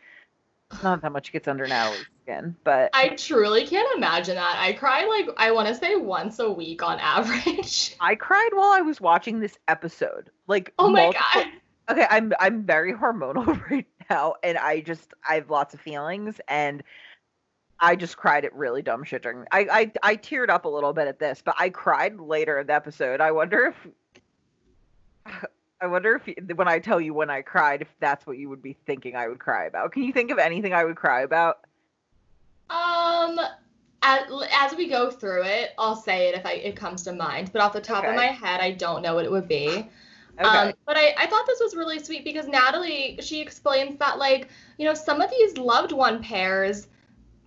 not 0.82 1.00
that 1.00 1.12
much 1.12 1.32
gets 1.32 1.49
under 1.49 1.67
Natalie's 1.67 2.05
skin. 2.25 2.56
But 2.65 2.91
I 2.93 3.11
truly 3.11 3.67
can't 3.67 3.88
imagine 3.97 4.35
that. 4.37 4.56
I 4.59 4.73
cry 4.73 5.05
like 5.06 5.29
I 5.37 5.50
want 5.53 5.69
to 5.69 5.75
say 5.75 5.97
once 5.97 6.38
a 6.38 6.50
week 6.50 6.82
on 6.82 6.99
average. 7.00 7.94
I 8.00 8.15
cried 8.15 8.50
while 8.53 8.73
I 8.73 8.81
was 8.81 9.00
watching 9.00 9.41
this 9.41 9.56
episode. 9.69 10.31
Like, 10.47 10.73
Oh 10.79 10.88
my 10.91 11.03
multiple- 11.05 11.23
god. 11.35 11.47
Okay, 11.91 12.06
I'm 12.09 12.32
I'm 12.41 12.62
very 12.65 12.94
hormonal 12.94 13.47
right 13.71 13.87
now, 14.09 14.35
and 14.43 14.56
I 14.56 14.81
just 14.81 15.12
I 15.29 15.35
have 15.35 15.50
lots 15.50 15.75
of 15.75 15.81
feelings, 15.81 16.41
and 16.49 16.82
I 17.79 17.94
just 17.94 18.17
cried 18.17 18.47
at 18.47 18.55
really 18.55 18.81
dumb 18.81 19.05
shit 19.05 19.23
during. 19.23 19.44
I 19.53 19.67
I 19.70 19.93
I 20.03 20.17
teared 20.17 20.49
up 20.49 20.65
a 20.65 20.69
little 20.69 20.94
bit 20.94 21.09
at 21.09 21.19
this, 21.19 21.43
but 21.44 21.55
I 21.59 21.69
cried 21.69 22.19
later 22.19 22.59
in 22.59 22.69
the 22.69 22.75
episode. 22.75 23.20
I 23.20 23.32
wonder 23.32 23.67
if. 25.27 25.37
I 25.81 25.87
wonder 25.87 26.15
if 26.17 26.27
you- 26.27 26.55
when 26.56 26.69
I 26.69 26.79
tell 26.79 27.00
you 27.00 27.12
when 27.12 27.29
I 27.29 27.43
cried, 27.43 27.82
if 27.82 27.88
that's 28.00 28.27
what 28.27 28.38
you 28.38 28.49
would 28.49 28.62
be 28.62 28.77
thinking 28.87 29.17
I 29.17 29.29
would 29.29 29.38
cry 29.38 29.67
about. 29.67 29.93
Can 29.93 30.05
you 30.05 30.12
think 30.15 30.31
of 30.31 30.38
anything 30.38 30.73
I 30.73 30.85
would 30.85 30.97
cry 30.97 31.20
about? 31.23 31.59
Um, 32.71 33.39
as, 34.03 34.23
as 34.53 34.75
we 34.77 34.89
go 34.89 35.11
through 35.11 35.45
it, 35.45 35.71
I'll 35.79 35.97
say 35.97 36.29
it 36.29 36.35
if 36.35 36.45
I 36.45 36.53
it 36.53 36.77
comes 36.77 37.03
to 37.05 37.13
mind. 37.13 37.53
But 37.53 37.63
off 37.63 37.73
the 37.73 37.81
top 37.81 38.05
Okay. 38.05 38.11
of 38.11 38.17
my 38.17 38.27
head, 38.27 38.61
I 38.61 38.73
don't 38.73 39.03
know 39.03 39.15
what 39.15 39.25
it 39.25 39.31
would 39.31 39.49
be. 39.49 39.89
Okay. 40.41 40.69
Um, 40.69 40.73
but 40.87 40.97
I, 40.97 41.15
I 41.17 41.27
thought 41.27 41.47
this 41.47 41.61
was 41.61 41.77
really 41.77 41.99
sweet 42.01 42.25
because 42.25 42.47
Natalie, 42.49 43.19
she 43.23 43.41
explains 43.41 43.97
that, 43.99 44.19
like, 44.19 44.49
you 44.79 44.85
know, 44.85 44.95
some 44.95 45.21
of 45.21 45.31
these 45.31 45.57
loved 45.57 45.93
one 45.93 46.23
pairs, 46.23 46.89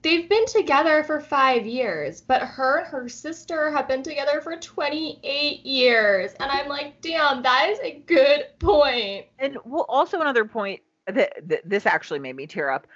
they've 0.02 0.30
been 0.30 0.46
together 0.46 1.04
for 1.04 1.20
five 1.20 1.66
years, 1.66 2.22
but 2.22 2.42
her 2.42 2.80
and 2.80 2.88
her 2.88 3.10
sister 3.10 3.70
have 3.72 3.88
been 3.88 4.04
together 4.04 4.40
for 4.42 4.56
28 4.56 5.66
years. 5.66 6.32
And 6.40 6.50
I'm 6.50 6.70
like, 6.70 7.02
damn, 7.02 7.44
that 7.44 7.70
is 7.70 7.80
a 7.84 8.00
good 8.06 8.46
point. 8.60 9.26
And 9.38 9.58
well, 9.66 9.86
also 9.90 10.22
another 10.22 10.46
point 10.46 10.80
that, 11.08 11.34
that 11.48 11.70
this 11.70 11.86
actually 11.86 12.20
made 12.20 12.36
me 12.36 12.48
tear 12.48 12.70
up. 12.70 12.88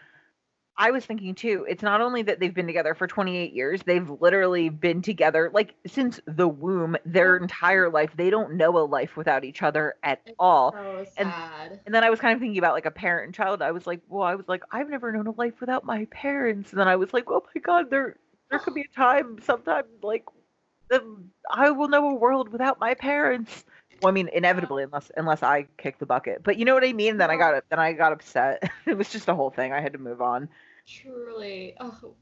I 0.78 0.92
was 0.92 1.06
thinking 1.06 1.36
too. 1.36 1.66
It's 1.70 1.84
not 1.84 2.02
only 2.02 2.24
that 2.24 2.40
they've 2.40 2.54
been 2.54 2.68
together 2.68 2.96
for 2.96 3.06
28 3.06 3.54
years; 3.54 3.82
they've 3.84 4.10
literally 4.22 4.70
been 4.70 5.02
together 5.02 5.52
like 5.54 5.76
since 5.86 6.20
the 6.26 6.48
womb, 6.48 6.96
their 7.06 7.38
oh. 7.38 7.42
entire 7.44 7.90
life. 7.90 8.12
They 8.16 8.30
don't 8.30 8.54
know 8.56 8.78
a 8.78 8.86
life 8.86 9.16
without 9.18 9.44
each 9.44 9.62
other 9.62 9.96
at 10.04 10.22
all. 10.40 10.72
So 10.72 11.06
And- 11.18 11.30
sad. 11.30 11.80
And 11.86 11.94
then 11.94 12.04
I 12.04 12.10
was 12.10 12.20
kind 12.20 12.34
of 12.34 12.40
thinking 12.40 12.58
about 12.58 12.74
like 12.74 12.86
a 12.86 12.92
parent 12.92 13.26
and 13.26 13.36
child. 13.36 13.62
I 13.62 13.72
was 13.72 13.86
like, 13.86 14.02
well, 14.08 14.24
I 14.24 14.36
was 14.36 14.48
like, 14.48 14.64
I've 14.72 14.90
never 14.90 15.12
known 15.12 15.28
a 15.28 15.32
life 15.32 15.60
without 15.60 15.86
my 15.86 16.06
parents. 16.06 16.72
And 16.72 16.80
then 16.80 16.88
I 16.88 16.96
was 16.96 17.14
like, 17.14 17.26
oh 17.30 17.44
my 17.54 17.62
god, 17.62 17.90
there 17.90 18.18
there 18.50 18.60
could 18.60 18.74
be 18.74 18.82
a 18.82 18.96
time, 18.96 19.38
sometime 19.42 19.84
like, 20.02 20.26
I 21.50 21.72
will 21.72 21.88
know 21.88 22.10
a 22.10 22.16
world 22.16 22.50
without 22.50 22.80
my 22.80 22.94
parents. 22.94 23.66
Well, 24.02 24.10
I 24.10 24.12
mean, 24.12 24.30
inevitably, 24.34 24.84
unless 24.84 25.12
unless 25.16 25.44
I 25.44 25.68
kick 25.78 26.00
the 26.00 26.06
bucket. 26.06 26.44
But 26.44 26.58
you 26.58 26.66
know 26.66 26.74
what 26.74 26.84
I 26.84 26.94
mean. 26.94 27.18
Then 27.18 27.30
I 27.30 27.38
got 27.38 27.64
then 27.70 27.80
I 27.80 27.94
got 27.94 28.12
upset. 28.12 28.70
it 28.86 28.98
was 28.98 29.10
just 29.10 29.28
a 29.28 29.36
whole 29.36 29.50
thing. 29.50 29.74
I 29.74 29.82
had 29.82 29.94
to 29.94 30.00
move 30.00 30.22
on. 30.22 30.50
Truly. 30.88 31.76
Oh, 31.80 32.14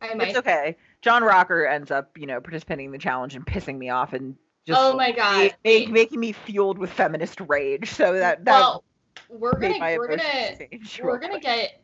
I 0.00 0.14
might. 0.14 0.28
It's 0.28 0.38
okay. 0.38 0.76
John 1.02 1.22
Rocker 1.22 1.66
ends 1.66 1.90
up, 1.90 2.18
you 2.18 2.26
know, 2.26 2.40
participating 2.40 2.86
in 2.86 2.92
the 2.92 2.98
challenge 2.98 3.34
and 3.34 3.46
pissing 3.46 3.78
me 3.78 3.88
off 3.88 4.12
and 4.12 4.36
just 4.66 4.80
oh 4.80 4.96
my 4.96 5.12
god. 5.12 5.54
make, 5.64 5.90
making 5.90 6.20
me 6.20 6.32
fueled 6.32 6.78
with 6.78 6.90
feminist 6.90 7.40
rage. 7.48 7.90
So 7.90 8.14
that 8.14 8.44
that 8.44 8.60
well, 8.60 8.84
we're 9.28 9.58
gonna 9.58 9.78
we're 9.96 10.08
gonna 10.08 10.56
we're 11.02 11.18
gonna 11.18 11.40
get 11.40 11.82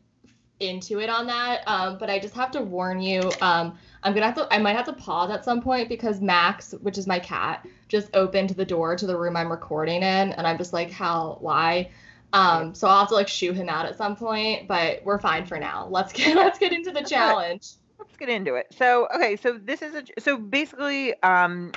into 0.60 1.00
it 1.00 1.10
on 1.10 1.26
that 1.26 1.62
um 1.66 1.98
but 1.98 2.08
i 2.08 2.18
just 2.18 2.34
have 2.34 2.50
to 2.50 2.62
warn 2.62 3.00
you 3.00 3.20
um 3.42 3.76
i'm 4.02 4.14
gonna 4.14 4.24
have 4.24 4.34
to 4.34 4.46
i 4.52 4.58
might 4.58 4.74
have 4.74 4.86
to 4.86 4.92
pause 4.94 5.30
at 5.30 5.44
some 5.44 5.60
point 5.60 5.88
because 5.88 6.20
max 6.20 6.72
which 6.80 6.96
is 6.96 7.06
my 7.06 7.18
cat 7.18 7.66
just 7.88 8.08
opened 8.16 8.50
the 8.50 8.64
door 8.64 8.96
to 8.96 9.06
the 9.06 9.16
room 9.16 9.36
i'm 9.36 9.50
recording 9.50 9.96
in 9.96 10.32
and 10.32 10.46
i'm 10.46 10.56
just 10.56 10.72
like 10.72 10.90
how 10.90 11.36
why 11.40 11.88
um 12.32 12.74
so 12.74 12.88
i'll 12.88 13.00
have 13.00 13.08
to 13.08 13.14
like 13.14 13.28
shoo 13.28 13.52
him 13.52 13.68
out 13.68 13.84
at 13.84 13.96
some 13.98 14.16
point 14.16 14.66
but 14.66 15.04
we're 15.04 15.18
fine 15.18 15.44
for 15.44 15.58
now 15.58 15.86
let's 15.90 16.12
get 16.12 16.34
let's 16.36 16.58
get 16.58 16.72
into 16.72 16.90
the 16.90 17.02
challenge 17.02 17.72
let's 17.98 18.16
get 18.16 18.28
into 18.28 18.54
it. 18.54 18.66
So, 18.76 19.08
okay, 19.14 19.36
so 19.36 19.58
this 19.62 19.82
is 19.82 19.94
a 19.94 20.04
so 20.20 20.36
basically 20.36 21.20
um 21.22 21.72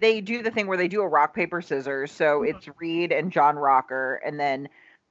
they 0.00 0.20
do 0.20 0.42
the 0.42 0.50
thing 0.50 0.66
where 0.66 0.76
they 0.76 0.88
do 0.88 1.00
a 1.02 1.08
rock 1.08 1.34
paper 1.34 1.62
scissors. 1.62 2.10
So 2.10 2.40
Mhm. 2.40 2.48
it's 2.48 2.68
Reed 2.80 3.12
and 3.12 3.30
John 3.30 3.56
Rocker 3.56 4.20
and 4.24 4.38
then 4.38 4.68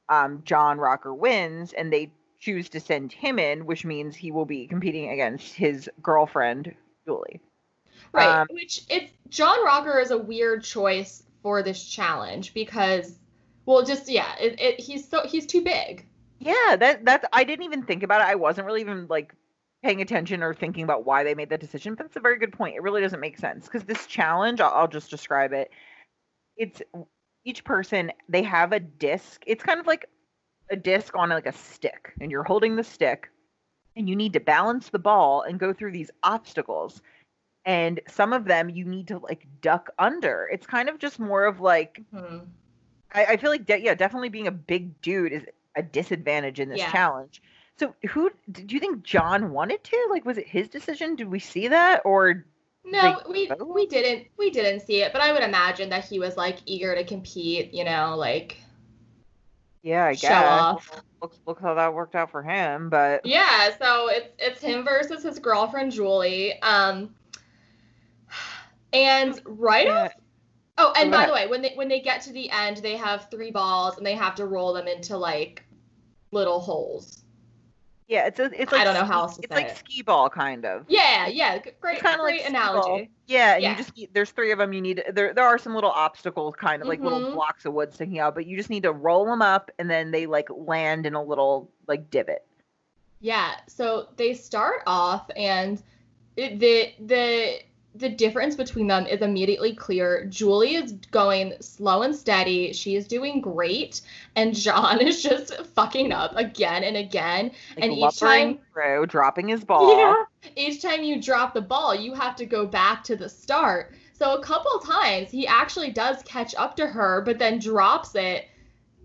um, 0.10 0.42
John 0.44 0.78
Rocker 0.80 1.14
wins 1.14 1.72
and 1.74 1.92
they 1.94 2.12
choose 2.42 2.68
to 2.70 2.80
send 2.80 3.14
him 3.14 3.40
in, 3.40 3.66
which 3.66 3.86
means 3.86 4.16
he 4.16 4.32
will 4.32 4.46
be 4.46 4.68
competing 4.68 5.10
against 5.12 5.54
his 5.54 5.90
girlfriend, 6.02 6.76
Julie. 7.06 7.40
Right. 8.12 8.42
Um, 8.42 8.48
Which 8.50 8.82
it's 8.90 9.12
John 9.30 9.64
Rocker 9.64 10.00
is 10.00 10.12
a 10.12 10.18
weird 10.18 10.64
choice 10.64 11.24
for 11.44 11.64
this 11.64 11.86
challenge 11.86 12.54
because, 12.54 13.18
well, 13.66 13.86
just 13.86 14.10
yeah, 14.10 14.36
it, 14.40 14.60
it, 14.60 14.80
he's 14.80 15.08
so 15.08 15.26
he's 15.26 15.46
too 15.46 15.62
big. 15.62 16.06
Yeah, 16.40 16.76
that 16.78 17.06
that's 17.06 17.26
I 17.32 17.44
didn't 17.44 17.66
even 17.66 17.84
think 17.84 18.04
about 18.04 18.22
it. 18.22 18.28
I 18.28 18.36
wasn't 18.36 18.66
really 18.66 18.82
even 18.82 19.06
like 19.08 19.34
paying 19.84 20.02
attention 20.02 20.44
or 20.44 20.54
thinking 20.54 20.84
about 20.84 21.06
why 21.06 21.24
they 21.24 21.36
made 21.36 21.50
that 21.50 21.60
decision, 21.60 21.96
but 21.96 22.06
it's 22.08 22.16
a 22.16 22.20
very 22.20 22.38
good 22.38 22.52
point. 22.52 22.76
It 22.76 22.82
really 22.82 23.02
doesn't 23.02 23.20
make 23.20 23.38
sense 23.38 23.66
because 23.66 23.84
this 23.84 24.06
challenge, 24.08 24.60
I'll, 24.62 24.74
I'll 24.74 24.88
just 24.88 25.10
describe 25.10 25.54
it. 25.54 25.72
It's 26.58 26.82
each 27.46 27.64
person 27.64 28.12
they 28.28 28.44
have 28.44 28.74
a 28.74 28.80
disc. 28.80 29.44
It's 29.46 29.64
kind 29.64 29.80
of 29.80 29.88
like 29.88 30.08
a 30.72 30.76
disc 30.76 31.16
on 31.16 31.30
like 31.30 31.46
a 31.48 31.52
stick, 31.54 32.14
and 32.22 32.32
you're 32.32 32.44
holding 32.44 32.76
the 32.76 32.84
stick, 32.84 33.30
and 33.96 34.10
you 34.10 34.16
need 34.16 34.34
to 34.34 34.40
balance 34.40 34.90
the 34.90 35.00
ball 35.00 35.44
and 35.44 35.60
go 35.60 35.74
through 35.74 35.92
these 35.92 36.12
obstacles. 36.24 37.02
And 37.66 38.00
some 38.08 38.34
of 38.34 38.46
them 38.46 38.70
you 38.70 38.86
need 38.86 39.08
to 39.10 39.20
like 39.20 39.46
duck 39.62 39.90
under. 40.00 40.50
It's 40.52 40.66
kind 40.66 40.90
of 40.90 40.98
just 40.98 41.20
more 41.20 41.46
of 41.46 41.60
like 41.60 42.02
Hmm. 42.14 42.40
I, 43.14 43.26
I 43.26 43.38
feel 43.38 43.50
like 43.52 43.66
de- 43.66 43.82
yeah, 43.82 43.96
definitely 43.96 44.30
being 44.30 44.48
a 44.48 44.52
big 44.52 45.00
dude 45.02 45.34
is 45.34 45.44
a 45.76 45.84
disadvantage 45.84 46.60
in 46.60 46.70
this 46.70 46.80
Yeah. 46.80 46.92
challenge. 46.92 47.42
So 47.78 47.96
who 48.10 48.32
do 48.52 48.66
you 48.68 48.80
think 48.80 49.04
John 49.04 49.52
wanted 49.52 49.84
to? 49.86 50.08
Like 50.10 50.26
was 50.26 50.38
it 50.38 50.48
his 50.48 50.68
decision? 50.70 51.16
Did 51.16 51.30
we 51.30 51.40
see 51.40 51.68
that 51.68 52.02
or 52.06 52.46
No, 52.84 53.22
we 53.30 53.48
both? 53.48 53.68
we 53.74 53.86
didn't 53.88 54.28
we 54.38 54.50
didn't 54.50 54.82
see 54.82 55.02
it, 55.04 55.14
but 55.14 55.22
I 55.22 55.32
would 55.34 55.44
imagine 55.44 55.90
that 55.90 56.06
he 56.06 56.20
was 56.20 56.38
like 56.38 56.58
eager 56.66 56.96
to 56.96 57.04
compete. 57.04 57.74
You 57.74 57.84
know, 57.84 58.16
like 58.18 58.58
yeah, 59.84 60.06
I 60.06 60.14
Show 60.14 60.28
guess. 60.28 60.34
off. 60.34 61.02
Looks 61.22 61.38
looks 61.46 61.62
how 61.62 61.76
that 61.76 61.94
worked 61.94 62.16
out 62.16 62.32
for 62.32 62.42
him, 62.42 62.90
but 62.90 63.26
Yeah, 63.26 63.70
so 63.78 64.10
it's 64.10 64.30
it's 64.40 64.62
him 64.62 64.84
versus 64.84 65.24
his 65.24 65.40
girlfriend 65.40 65.92
Julie. 65.92 66.60
Um 66.62 67.16
and 68.94 69.40
right 69.46 69.88
Yeah. 69.88 70.06
off 70.06 70.14
Oh, 70.78 70.94
and 70.98 71.12
by 71.12 71.28
the 71.28 71.34
way, 71.34 71.48
when 71.48 71.62
they 71.62 71.74
when 71.76 71.90
they 71.90 72.00
get 72.00 72.22
to 72.24 72.34
the 72.34 72.50
end, 72.50 72.78
they 72.78 72.96
have 72.96 73.28
three 73.30 73.52
balls 73.52 73.98
and 73.98 74.06
they 74.06 74.16
have 74.16 74.36
to 74.36 74.46
roll 74.48 74.74
them 74.74 74.88
into 74.88 75.16
like 75.18 75.64
little 76.32 76.60
holes. 76.60 77.21
Yeah, 78.08 78.28
it's 78.28 78.40
a, 78.40 78.50
it's 78.62 78.74
I 78.74 78.84
don't 78.84 78.94
know 78.94 79.06
how 79.06 79.22
else 79.22 79.38
to 79.38 79.44
it's 79.44 79.54
say 79.54 79.64
like 79.64 79.72
it. 79.72 79.78
skee 79.78 80.02
ball 80.02 80.30
kind 80.30 80.66
of. 80.66 80.86
Yeah, 80.88 81.28
yeah, 81.28 81.58
great, 81.60 81.94
It's 81.94 82.02
kind 82.02 82.20
of 82.20 82.24
like 82.24 82.42
analogy. 82.46 83.10
Yeah, 83.28 83.54
and 83.54 83.64
Yeah. 83.64 83.72
you 83.72 83.78
just 83.78 84.14
there's 84.14 84.32
three 84.32 84.52
of 84.52 84.58
them. 84.60 84.74
You 84.74 84.82
need 84.82 85.04
there 85.14 85.34
there 85.34 85.46
are 85.46 85.58
some 85.58 85.74
little 85.74 85.92
obstacles, 85.92 86.56
kind 86.56 86.82
of 86.82 86.88
like 86.88 87.00
little 87.02 87.22
Mhm. 87.22 87.34
blocks 87.34 87.66
of 87.66 87.74
wood 87.74 87.94
sticking 87.94 88.20
out, 88.20 88.36
but 88.36 88.46
you 88.46 88.58
just 88.58 88.70
need 88.70 88.84
to 88.84 88.92
roll 88.92 89.26
them 89.26 89.42
up, 89.42 89.72
and 89.80 89.90
then 89.90 90.12
they 90.12 90.26
like 90.26 90.50
land 90.50 91.06
in 91.06 91.14
a 91.14 91.24
little 91.24 91.70
like 91.88 92.10
divot. 92.10 92.44
Yeah, 93.22 93.52
so 93.68 94.08
they 94.18 94.34
start 94.34 94.82
off 94.88 95.30
and 95.36 95.82
it, 96.38 96.60
the 96.60 96.94
the 97.06 97.60
the 97.94 98.10
difference 98.10 98.56
between 98.56 98.88
them 98.88 99.06
is 99.06 99.22
immediately 99.22 99.76
clear. 99.76 100.26
Julie 100.30 100.76
is 100.76 100.94
going 101.12 101.54
slow 101.60 102.04
and 102.04 102.16
steady. 102.16 102.72
She 102.72 102.96
is 102.96 103.06
doing 103.08 103.42
great, 103.42 104.02
and 104.36 104.56
John 104.56 105.02
is 105.06 105.22
just 105.22 105.56
fucking 105.76 106.12
up 106.14 106.36
again 106.36 106.84
and 106.84 106.96
again. 106.98 107.52
Like 107.76 107.84
And 107.84 107.94
each 107.94 108.18
time- 108.20 108.60
through, 108.74 109.08
dropping 109.08 109.50
his 109.50 109.64
ball. 109.64 109.98
Yeah. 109.98 110.24
Each 110.56 110.82
time 110.82 111.04
you 111.04 111.22
drop 111.22 111.54
the 111.54 111.62
ball, 111.62 111.94
you 111.94 112.14
have 112.14 112.36
to 112.38 112.46
go 112.46 112.66
back 112.66 113.04
to 113.06 113.16
the 113.16 113.28
start. 113.30 113.94
So 114.14 114.36
a 114.38 114.44
couple 114.44 114.80
times 114.80 115.30
he 115.32 115.46
actually 115.48 115.92
does 115.92 116.22
catch 116.24 116.56
up 116.56 116.76
to 116.78 116.88
her, 116.88 117.22
but 117.22 117.40
then 117.40 117.60
drops 117.60 118.16
it 118.16 118.46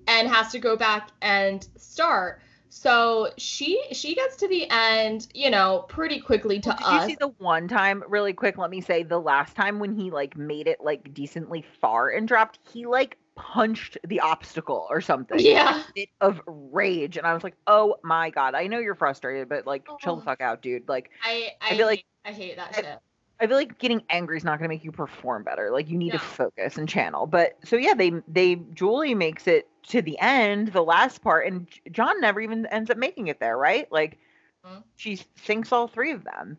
and 0.06 0.28
has 0.28 0.52
to 0.52 0.58
go 0.58 0.76
back 0.76 1.08
and 1.22 1.66
start. 1.76 2.40
So 2.78 3.30
she 3.38 3.82
she 3.92 4.14
gets 4.14 4.36
to 4.36 4.48
the 4.48 4.68
end, 4.70 5.28
you 5.32 5.50
know, 5.50 5.86
pretty 5.88 6.20
quickly 6.20 6.60
to 6.60 6.68
Well, 6.68 6.76
did 6.78 6.86
us. 6.86 7.02
you 7.04 7.08
see 7.14 7.16
the 7.18 7.28
one 7.38 7.68
time 7.68 8.04
really 8.06 8.34
quick 8.34 8.58
let 8.58 8.68
me 8.70 8.82
say 8.82 9.02
the 9.02 9.18
last 9.18 9.56
time 9.56 9.78
when 9.78 9.94
he 9.94 10.10
like 10.10 10.36
made 10.36 10.66
it 10.68 10.82
like 10.82 11.14
decently 11.14 11.64
far 11.80 12.10
and 12.10 12.28
dropped 12.28 12.58
he 12.70 12.84
like 12.84 13.16
punched 13.34 13.96
the 14.06 14.20
obstacle 14.20 14.86
or 14.90 15.00
something 15.00 15.38
yeah. 15.40 15.82
fit 15.94 16.08
of 16.20 16.40
rage 16.46 17.16
and 17.18 17.26
i 17.26 17.32
was 17.34 17.42
like 17.44 17.54
oh 17.66 17.96
my 18.02 18.28
god 18.30 18.54
i 18.54 18.66
know 18.66 18.78
you're 18.78 18.94
frustrated 18.94 19.48
but 19.48 19.66
like 19.66 19.86
chill 20.00 20.16
the 20.16 20.22
Oh. 20.22 20.24
fuck 20.24 20.40
out 20.42 20.60
dude 20.62 20.88
like 20.88 21.10
I 21.24 21.50
I, 21.62 21.72
I 21.72 21.76
feel 21.76 21.86
like- 21.86 22.04
I 22.26 22.32
hate 22.32 22.56
that 22.56 22.74
shit. 22.74 22.98
I 23.40 23.46
feel 23.46 23.56
like 23.56 23.78
getting 23.78 24.02
angry 24.10 24.36
is 24.36 24.44
not 24.44 24.58
going 24.58 24.68
to 24.68 24.74
make 24.74 24.84
you 24.84 24.92
perform 24.92 25.42
better 25.42 25.70
like 25.70 25.88
you 25.88 25.96
need 25.98 26.12
No. 26.12 26.18
to 26.18 26.24
focus 26.24 26.78
and 26.78 26.88
channel 26.88 27.26
but 27.26 27.56
so 27.64 27.76
yeah 27.76 27.94
they 27.94 28.12
they 28.28 28.56
julie 28.74 29.14
makes 29.14 29.46
it 29.46 29.68
to 29.82 30.02
the 30.02 30.18
end 30.20 30.68
the 30.68 30.82
last 30.82 31.22
part 31.22 31.46
and 31.46 31.66
john 31.92 32.20
never 32.20 32.40
even 32.40 32.66
ends 32.66 32.90
up 32.90 32.96
making 32.98 33.28
it 33.28 33.38
there 33.40 33.56
right 33.56 33.90
like 33.92 34.18
Mhm. 34.64 34.82
she 34.96 35.20
sinks 35.36 35.72
all 35.72 35.86
three 35.88 36.12
of 36.12 36.24
them 36.24 36.58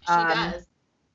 She 0.00 0.12
Um, 0.12 0.28
does. 0.28 0.66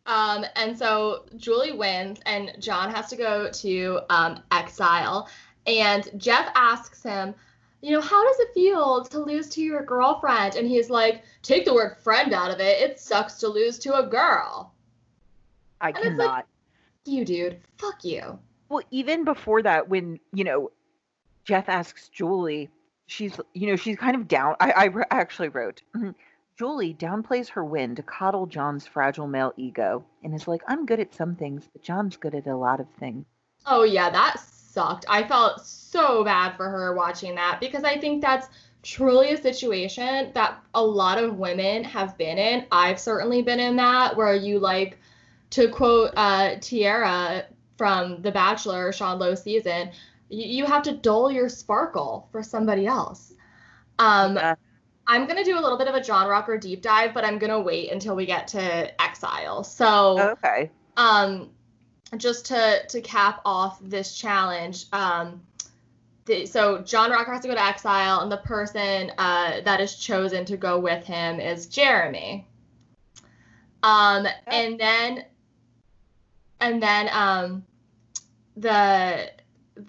Um, 0.05 0.45
and 0.55 0.77
so 0.77 1.25
Julie 1.37 1.71
wins, 1.71 2.19
and 2.25 2.53
John 2.59 2.91
has 2.91 3.09
to 3.09 3.15
go 3.15 3.49
to 3.51 4.01
um, 4.09 4.43
exile. 4.51 5.29
And 5.65 6.09
Jeff 6.17 6.49
asks 6.55 7.01
him, 7.03 7.33
you 7.81 7.91
know, 7.91 8.01
how 8.01 8.25
does 8.27 8.39
it 8.39 8.53
feel 8.53 9.03
to 9.05 9.19
lose 9.19 9.49
to 9.51 9.61
your 9.61 9.83
girlfriend? 9.83 10.55
And 10.55 10.67
he's 10.67 10.89
like, 10.89 11.23
take 11.41 11.65
the 11.65 11.73
word 11.73 11.97
friend 11.97 12.33
out 12.33 12.51
of 12.51 12.59
it. 12.59 12.81
It 12.81 12.99
sucks 12.99 13.35
to 13.39 13.47
lose 13.47 13.79
to 13.79 13.97
a 13.97 14.05
girl. 14.07 14.72
I 15.83 15.91
like- 15.91 16.01
cannot 16.01 16.47
You, 17.05 17.25
dude. 17.25 17.59
Fuck 17.77 18.03
you. 18.03 18.39
Well, 18.69 18.81
even 18.91 19.23
before 19.25 19.61
that, 19.63 19.89
when 19.89 20.19
you 20.33 20.43
know, 20.45 20.71
Jeff 21.43 21.67
asks 21.69 22.07
Julie, 22.09 22.69
she's 23.07 23.37
you 23.53 23.67
know 23.67 23.75
she's 23.75 23.97
kind 23.97 24.15
of 24.15 24.27
down. 24.27 24.55
I 24.59 24.71
I 24.71 24.85
re- 24.85 25.03
actually 25.11 25.49
wrote. 25.49 25.81
"Mhm. 25.95 26.15
Julie 26.57 26.93
downplays 26.93 27.49
her 27.49 27.65
win 27.65 27.95
to 27.95 28.03
coddle 28.03 28.45
John's 28.45 28.85
fragile 28.87 29.27
male 29.27 29.53
ego 29.57 30.05
and 30.23 30.33
is 30.35 30.47
like, 30.47 30.61
I'm 30.67 30.85
good 30.85 30.99
at 30.99 31.13
some 31.13 31.35
things, 31.35 31.67
but 31.73 31.81
John's 31.81 32.15
good 32.15 32.35
at 32.35 32.45
a 32.47 32.55
lot 32.55 32.79
of 32.79 32.87
things. 32.99 33.25
Oh 33.65 33.83
yeah, 33.83 34.09
that 34.11 34.39
sucked. 34.39 35.05
I 35.09 35.27
felt 35.27 35.65
so 35.65 36.23
bad 36.23 36.55
for 36.55 36.69
her 36.69 36.93
watching 36.93 37.35
that 37.35 37.59
because 37.59 37.83
I 37.83 37.97
think 37.99 38.21
that's 38.21 38.47
truly 38.83 39.31
a 39.31 39.41
situation 39.41 40.31
that 40.33 40.61
a 40.73 40.83
lot 40.83 41.17
of 41.17 41.37
women 41.39 41.83
have 41.83 42.17
been 42.17 42.37
in. 42.37 42.65
I've 42.71 42.99
certainly 42.99 43.41
been 43.41 43.59
in 43.59 43.75
that 43.77 44.15
where 44.15 44.35
you 44.35 44.59
like 44.59 44.99
to 45.53 45.69
quote 45.69 46.11
uh 46.15 46.55
Tierra 46.59 47.45
from 47.77 48.21
The 48.21 48.31
Bachelor, 48.31 48.91
Sean 48.91 49.19
Lowe 49.19 49.35
season, 49.35 49.91
you, 50.29 50.45
you 50.45 50.65
have 50.65 50.83
to 50.83 50.93
dull 50.93 51.31
your 51.31 51.49
sparkle 51.49 52.27
for 52.31 52.43
somebody 52.43 52.87
else. 52.87 53.33
Um 53.99 54.35
Yeah. 54.35 54.55
I'm 55.05 55.27
gonna 55.27 55.43
do 55.43 55.59
a 55.59 55.61
little 55.61 55.77
bit 55.77 55.87
of 55.87 55.95
a 55.95 56.01
John 56.01 56.29
Rocker 56.29 56.57
deep 56.57 56.81
dive, 56.81 57.13
but 57.13 57.25
I'm 57.25 57.37
gonna 57.37 57.59
wait 57.59 57.91
until 57.91 58.15
we 58.15 58.25
get 58.25 58.47
to 58.49 59.01
Exile. 59.01 59.63
So 59.63 60.19
okay. 60.31 60.71
um 60.97 61.49
just 62.17 62.45
to 62.47 62.85
to 62.87 63.01
cap 63.01 63.41
off 63.45 63.79
this 63.81 64.15
challenge 64.15 64.85
um 64.93 65.41
the, 66.25 66.45
so 66.45 66.79
john 66.79 67.11
rocker 67.11 67.31
has 67.31 67.41
to 67.41 67.47
go 67.47 67.53
to 67.53 67.63
exile 67.63 68.21
and 68.21 68.31
the 68.31 68.37
person 68.37 69.11
uh, 69.17 69.61
that 69.61 69.81
is 69.81 69.95
chosen 69.95 70.45
to 70.45 70.57
go 70.57 70.79
with 70.79 71.03
him 71.05 71.39
is 71.39 71.65
jeremy 71.65 72.47
um 73.81 74.27
and 74.47 74.79
then 74.79 75.25
and 76.63 76.81
then 76.81 77.09
um 77.11 77.63
the 78.57 79.29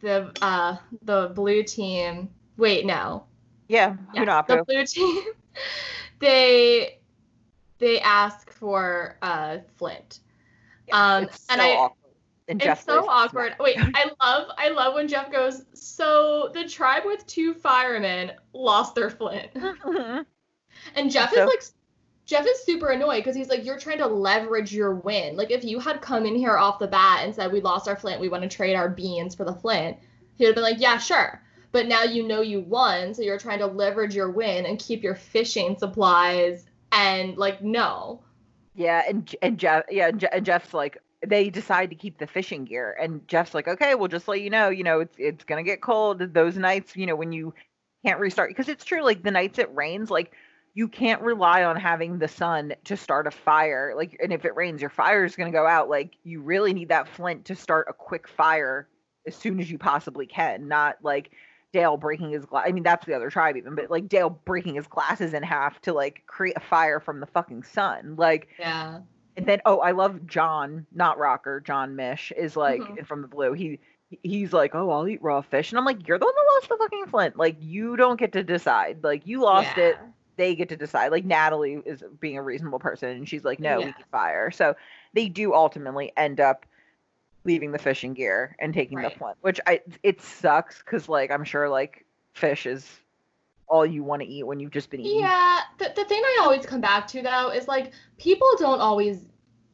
the 0.03 0.31
uh 0.43 0.77
the 1.03 1.31
blue 1.35 1.63
team 1.63 2.29
wait 2.57 2.85
no 2.87 3.25
Yeah, 3.69 3.97
Yes, 4.13 4.25
Hunahpu. 4.27 4.47
the 4.49 4.65
blue 4.65 4.85
team 4.95 5.23
they 6.19 6.99
they 7.79 8.01
ask 8.01 8.51
for 8.53 9.17
uh 9.23 9.59
flint 9.77 10.21
um 10.93 11.25
it's 11.25 11.47
and 11.49 11.61
so 11.61 11.67
I 11.67 11.71
awkward. 11.77 11.99
And 12.47 12.61
it's 12.61 12.67
Jeff 12.67 12.85
so 12.85 13.09
awkward. 13.09 13.55
Wait, 13.59 13.77
I 13.81 14.11
love 14.23 14.49
I 14.59 14.69
love 14.69 14.93
when 14.95 15.09
Jeff 15.09 15.33
goes, 15.33 15.65
so 15.73 16.51
the 16.53 16.69
tribe 16.69 17.05
with 17.07 17.27
two 17.27 17.55
firemen 17.55 18.33
lost 18.53 18.95
their 18.95 19.09
flint. 19.11 19.51
And 20.97 21.11
Jeff 21.11 21.33
So- 21.33 21.43
is 21.43 21.49
like 21.49 21.63
Jeff 22.27 22.47
is 22.47 22.65
super 22.65 22.89
annoyed 22.89 23.19
because 23.19 23.37
he's 23.37 23.49
like, 23.49 23.65
you're 23.65 23.79
trying 23.79 23.99
to 23.99 24.07
leverage 24.07 24.73
your 24.73 24.95
win. 24.95 25.37
Like 25.37 25.51
if 25.51 25.65
you 25.65 25.79
had 25.79 26.01
come 26.01 26.25
in 26.25 26.35
here 26.35 26.57
off 26.57 26.79
the 26.79 26.87
bat 26.87 27.21
and 27.23 27.35
said 27.35 27.53
we 27.53 27.61
lost 27.61 27.87
our 27.89 27.97
flint, 27.97 28.21
we 28.21 28.29
want 28.29 28.43
to 28.43 28.49
trade 28.49 28.75
our 28.75 28.89
beans 28.89 29.35
for 29.35 29.45
the 29.45 29.55
flint, 29.55 29.99
he 30.37 30.45
would 30.45 30.49
have 30.49 30.55
been 30.55 30.65
like, 30.65 30.81
Yeah, 30.81 30.99
sure. 30.99 31.41
But 31.73 31.87
now 31.89 32.05
you 32.05 32.23
know 32.27 32.41
you 32.41 32.61
won, 32.61 33.15
so 33.15 33.23
you're 33.23 33.39
trying 33.39 33.59
to 33.59 33.67
leverage 33.67 34.15
your 34.15 34.31
win 34.31 34.65
and 34.65 34.79
keep 34.79 35.03
your 35.03 35.17
fishing 35.17 35.77
supplies 35.77 36.67
and 36.93 37.37
like 37.37 37.63
no. 37.63 38.23
Yeah, 38.75 39.03
and 39.09 39.35
and 39.43 39.59
Jeff, 39.59 39.85
yeah, 39.91 40.09
and, 40.09 40.21
Je- 40.21 40.29
and 40.33 40.47
Jeff's 40.47 40.73
like, 40.73 40.99
they 41.27 41.51
decide 41.51 41.91
to 41.91 41.97
keep 41.97 42.19
the 42.19 42.27
fishing 42.27 42.65
gear, 42.65 42.97
and 43.01 43.27
Jeff's 43.29 43.55
like, 43.55 43.69
okay, 43.69 43.95
well, 43.95 44.09
just 44.09 44.29
let 44.29 44.41
you 44.41 44.51
know, 44.51 44.69
you 44.69 44.85
know, 44.85 45.01
it's 45.01 45.17
it's 45.19 45.45
gonna 45.45 45.63
get 45.63 45.81
cold 45.83 46.21
those 46.33 46.57
nights, 46.57 46.97
you 46.97 47.07
know, 47.07 47.17
when 47.17 47.33
you 47.33 47.55
can't 48.05 48.21
restart, 48.21 48.51
because 48.51 48.69
it's 48.69 48.85
true, 48.85 49.03
like 49.03 49.23
the 49.23 49.31
nights 49.31 49.59
it 49.59 49.75
rains, 49.75 50.11
like 50.11 50.33
you 50.75 50.89
can't 50.89 51.23
rely 51.23 51.63
on 51.65 51.77
having 51.77 52.19
the 52.19 52.27
sun 52.29 52.75
to 52.85 52.97
start 52.97 53.27
a 53.27 53.31
fire, 53.31 53.95
like, 53.97 54.17
and 54.23 54.33
if 54.33 54.45
it 54.45 54.57
rains, 54.57 54.81
your 54.81 54.91
fire 54.91 55.25
is 55.25 55.37
gonna 55.37 55.53
go 55.53 55.67
out, 55.67 55.89
like 55.89 56.15
you 56.25 56.41
really 56.43 56.75
need 56.75 56.89
that 56.89 57.09
flint 57.09 57.45
to 57.47 57.55
start 57.55 57.87
a 57.89 57.93
quick 57.93 58.27
fire 58.29 58.89
as 59.27 59.35
soon 59.37 59.61
as 59.61 59.71
you 59.71 59.79
possibly 59.79 60.27
can, 60.27 60.67
not 60.69 60.97
like 61.03 61.31
Dale 61.73 61.97
breaking 61.97 62.31
his 62.31 62.45
glass. 62.45 62.65
I 62.69 62.73
mean, 62.73 62.83
that's 62.83 63.07
the 63.07 63.15
other 63.15 63.31
tribe 63.31 63.57
even, 63.57 63.75
but 63.75 63.91
like 63.91 64.09
Dale 64.09 64.31
breaking 64.31 64.75
his 64.75 64.87
glasses 64.87 65.33
in 65.33 65.43
half 65.43 65.81
to 65.83 65.93
like 65.93 66.23
create 66.27 66.57
a 66.57 66.61
fire 66.61 67.01
from 67.01 67.21
the 67.21 67.27
fucking 67.27 67.63
sun. 67.63 68.15
Like, 68.17 68.49
Yeah. 68.59 69.01
and 69.37 69.47
then 69.47 69.61
oh, 69.67 69.79
I 69.79 69.93
love 69.93 70.27
John, 70.27 70.87
not 70.93 71.19
Rocker. 71.19 71.61
John 71.61 71.95
Misch 71.97 72.31
is 72.37 72.57
like 72.57 72.81
Mhm. 72.81 73.07
from 73.07 73.23
the 73.23 73.29
blue. 73.29 73.53
He 73.55 73.81
he's 74.23 74.53
like, 74.53 74.75
oh, 74.75 74.91
I'll 74.91 75.09
eat 75.09 75.23
raw 75.23 75.41
fish, 75.41 75.73
and 75.73 75.79
I'm 75.79 75.85
like, 75.85 76.07
you're 76.07 76.19
the 76.19 76.25
one 76.27 76.35
that 76.37 76.55
lost 76.55 76.69
the 76.69 76.77
fucking 76.77 77.07
flint. 77.07 77.37
Like, 77.37 77.57
you 77.61 77.97
don't 77.97 78.19
get 78.21 78.33
to 78.33 78.45
decide. 78.45 79.03
Like, 79.03 79.27
you 79.27 79.41
lost 79.41 79.77
it. 79.77 79.97
Yeah. 80.37 80.45
They 80.45 80.55
get 80.55 80.69
to 80.71 80.77
decide. 80.77 81.13
Like 81.13 81.25
Natalie 81.25 81.81
is 81.85 82.03
being 82.21 82.39
a 82.39 82.43
reasonable 82.43 82.79
person, 82.79 83.11
and 83.11 83.29
she's 83.29 83.45
like, 83.45 83.61
no, 83.61 83.79
we 83.79 83.93
can 83.93 84.05
fire. 84.11 84.51
So 84.51 84.75
they 85.13 85.29
do 85.29 85.55
ultimately 85.55 86.13
end 86.17 86.41
up 86.41 86.67
leaving 87.45 87.73
the 87.73 87.79
fishing 87.79 88.15
gear 88.15 88.57
and 88.59 88.73
taking 88.73 88.99
Right. 88.99 89.13
the 89.13 89.19
flint, 89.19 89.37
which 89.43 89.61
I 89.67 89.81
it 90.03 90.21
sucks 90.21 90.79
because 90.79 91.09
like 91.09 91.31
I'm 91.31 91.45
sure 91.45 91.69
like 91.69 92.05
fish 92.33 92.67
is 92.67 92.89
all 93.69 93.87
you 93.87 94.03
want 94.03 94.23
to 94.23 94.29
eat 94.29 94.45
when 94.45 94.61
you've 94.61 94.71
just 94.71 94.91
been 94.91 95.01
eating. 95.01 95.21
Yeah, 95.21 95.61
the, 95.79 95.93
the 95.95 96.05
thing 96.05 96.23
I 96.23 96.41
always 96.43 96.67
come 96.67 96.81
back 96.81 97.07
to 97.09 97.23
though 97.23 97.51
is 97.51 97.69
like 97.69 97.93
people 98.19 98.49
don't 98.59 98.81
always 98.81 99.27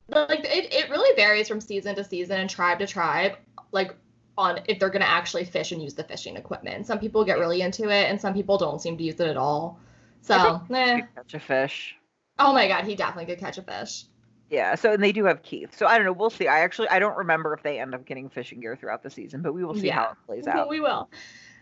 like 0.08 0.40
it, 0.40 0.72
it 0.72 0.90
really 0.90 1.14
varies 1.16 1.48
from 1.48 1.60
season 1.60 1.94
to 1.94 2.04
season 2.04 2.40
and 2.40 2.50
tribe 2.50 2.80
to 2.80 2.86
tribe 2.86 3.36
like 3.72 3.94
on 4.36 4.60
if 4.66 4.78
they're 4.78 4.90
gonna 4.90 5.04
actually 5.04 5.44
fish 5.44 5.72
and 5.72 5.82
use 5.82 5.94
the 5.94 6.04
fishing 6.04 6.36
equipment. 6.36 6.86
Some 6.86 6.98
people 6.98 7.24
get 7.24 7.38
really 7.38 7.62
into 7.62 7.88
it 7.88 8.10
and 8.10 8.20
some 8.20 8.34
people 8.34 8.58
don't 8.58 8.80
seem 8.80 8.96
to 8.96 9.04
use 9.04 9.20
it 9.20 9.28
at 9.28 9.36
all. 9.36 9.78
So 10.22 10.62
eh. 10.72 11.00
Catch 11.14 11.34
a 11.34 11.40
fish. 11.40 11.96
oh 12.38 12.52
my 12.52 12.68
god, 12.68 12.84
he 12.84 12.94
definitely 12.94 13.26
could 13.32 13.40
catch 13.40 13.58
a 13.58 13.62
fish. 13.62 14.04
Yeah, 14.50 14.74
so 14.74 14.92
and 14.92 15.02
they 15.02 15.12
do 15.12 15.24
have 15.26 15.42
Keith. 15.42 15.76
So 15.76 15.86
I 15.86 15.96
don't 15.96 16.04
know. 16.04 16.12
We'll 16.12 16.30
see. 16.30 16.48
I 16.48 16.60
actually 16.60 16.88
I 16.88 16.98
don't 16.98 17.16
remember 17.16 17.54
if 17.54 17.62
they 17.62 17.78
end 17.78 17.94
up 17.94 18.04
getting 18.04 18.28
fishing 18.28 18.60
gear 18.60 18.76
throughout 18.76 19.02
the 19.02 19.10
season, 19.10 19.42
but 19.42 19.52
we 19.54 19.64
will 19.64 19.74
see 19.74 19.88
how 19.88 20.10
it 20.10 20.16
plays 20.26 20.46
out. 20.46 20.68
we 20.68 20.80
will. 20.80 21.08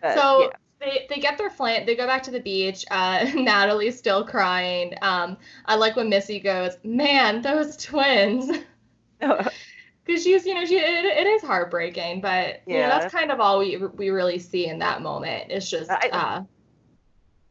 But, 0.01 0.15
so 0.15 0.43
yeah. 0.43 0.49
they, 0.81 1.07
they 1.11 1.21
get 1.21 1.39
their 1.39 1.51
flint 1.51 1.87
they 1.87 1.97
go 1.97 2.07
back 2.07 2.23
to 2.23 2.31
the 2.31 2.41
beach 2.41 2.85
uh, 2.91 3.25
natalie's 3.35 3.99
still 3.99 4.25
crying 4.25 4.95
um, 5.03 5.37
i 5.67 5.75
like 5.75 5.97
when 5.97 6.09
missy 6.09 6.39
goes 6.39 6.77
man 6.85 7.43
those 7.43 7.77
twins 7.77 8.49
because 9.19 10.23
she's 10.23 10.47
you 10.47 10.55
know 10.55 10.65
she 10.65 10.77
it, 10.77 11.05
it 11.05 11.27
is 11.27 11.43
heartbreaking 11.43 12.21
but 12.21 12.63
you 12.67 12.75
know 12.75 12.81
Yeah. 12.81 12.89
that's 13.01 13.13
kind 13.13 13.33
of 13.33 13.41
all 13.41 13.59
we 13.59 13.77
we 13.77 14.11
really 14.11 14.39
see 14.39 14.67
in 14.67 14.79
that 14.79 15.03
moment 15.03 15.51
it's 15.51 15.69
just 15.69 15.91
I- 15.91 16.11
uh, 16.13 16.43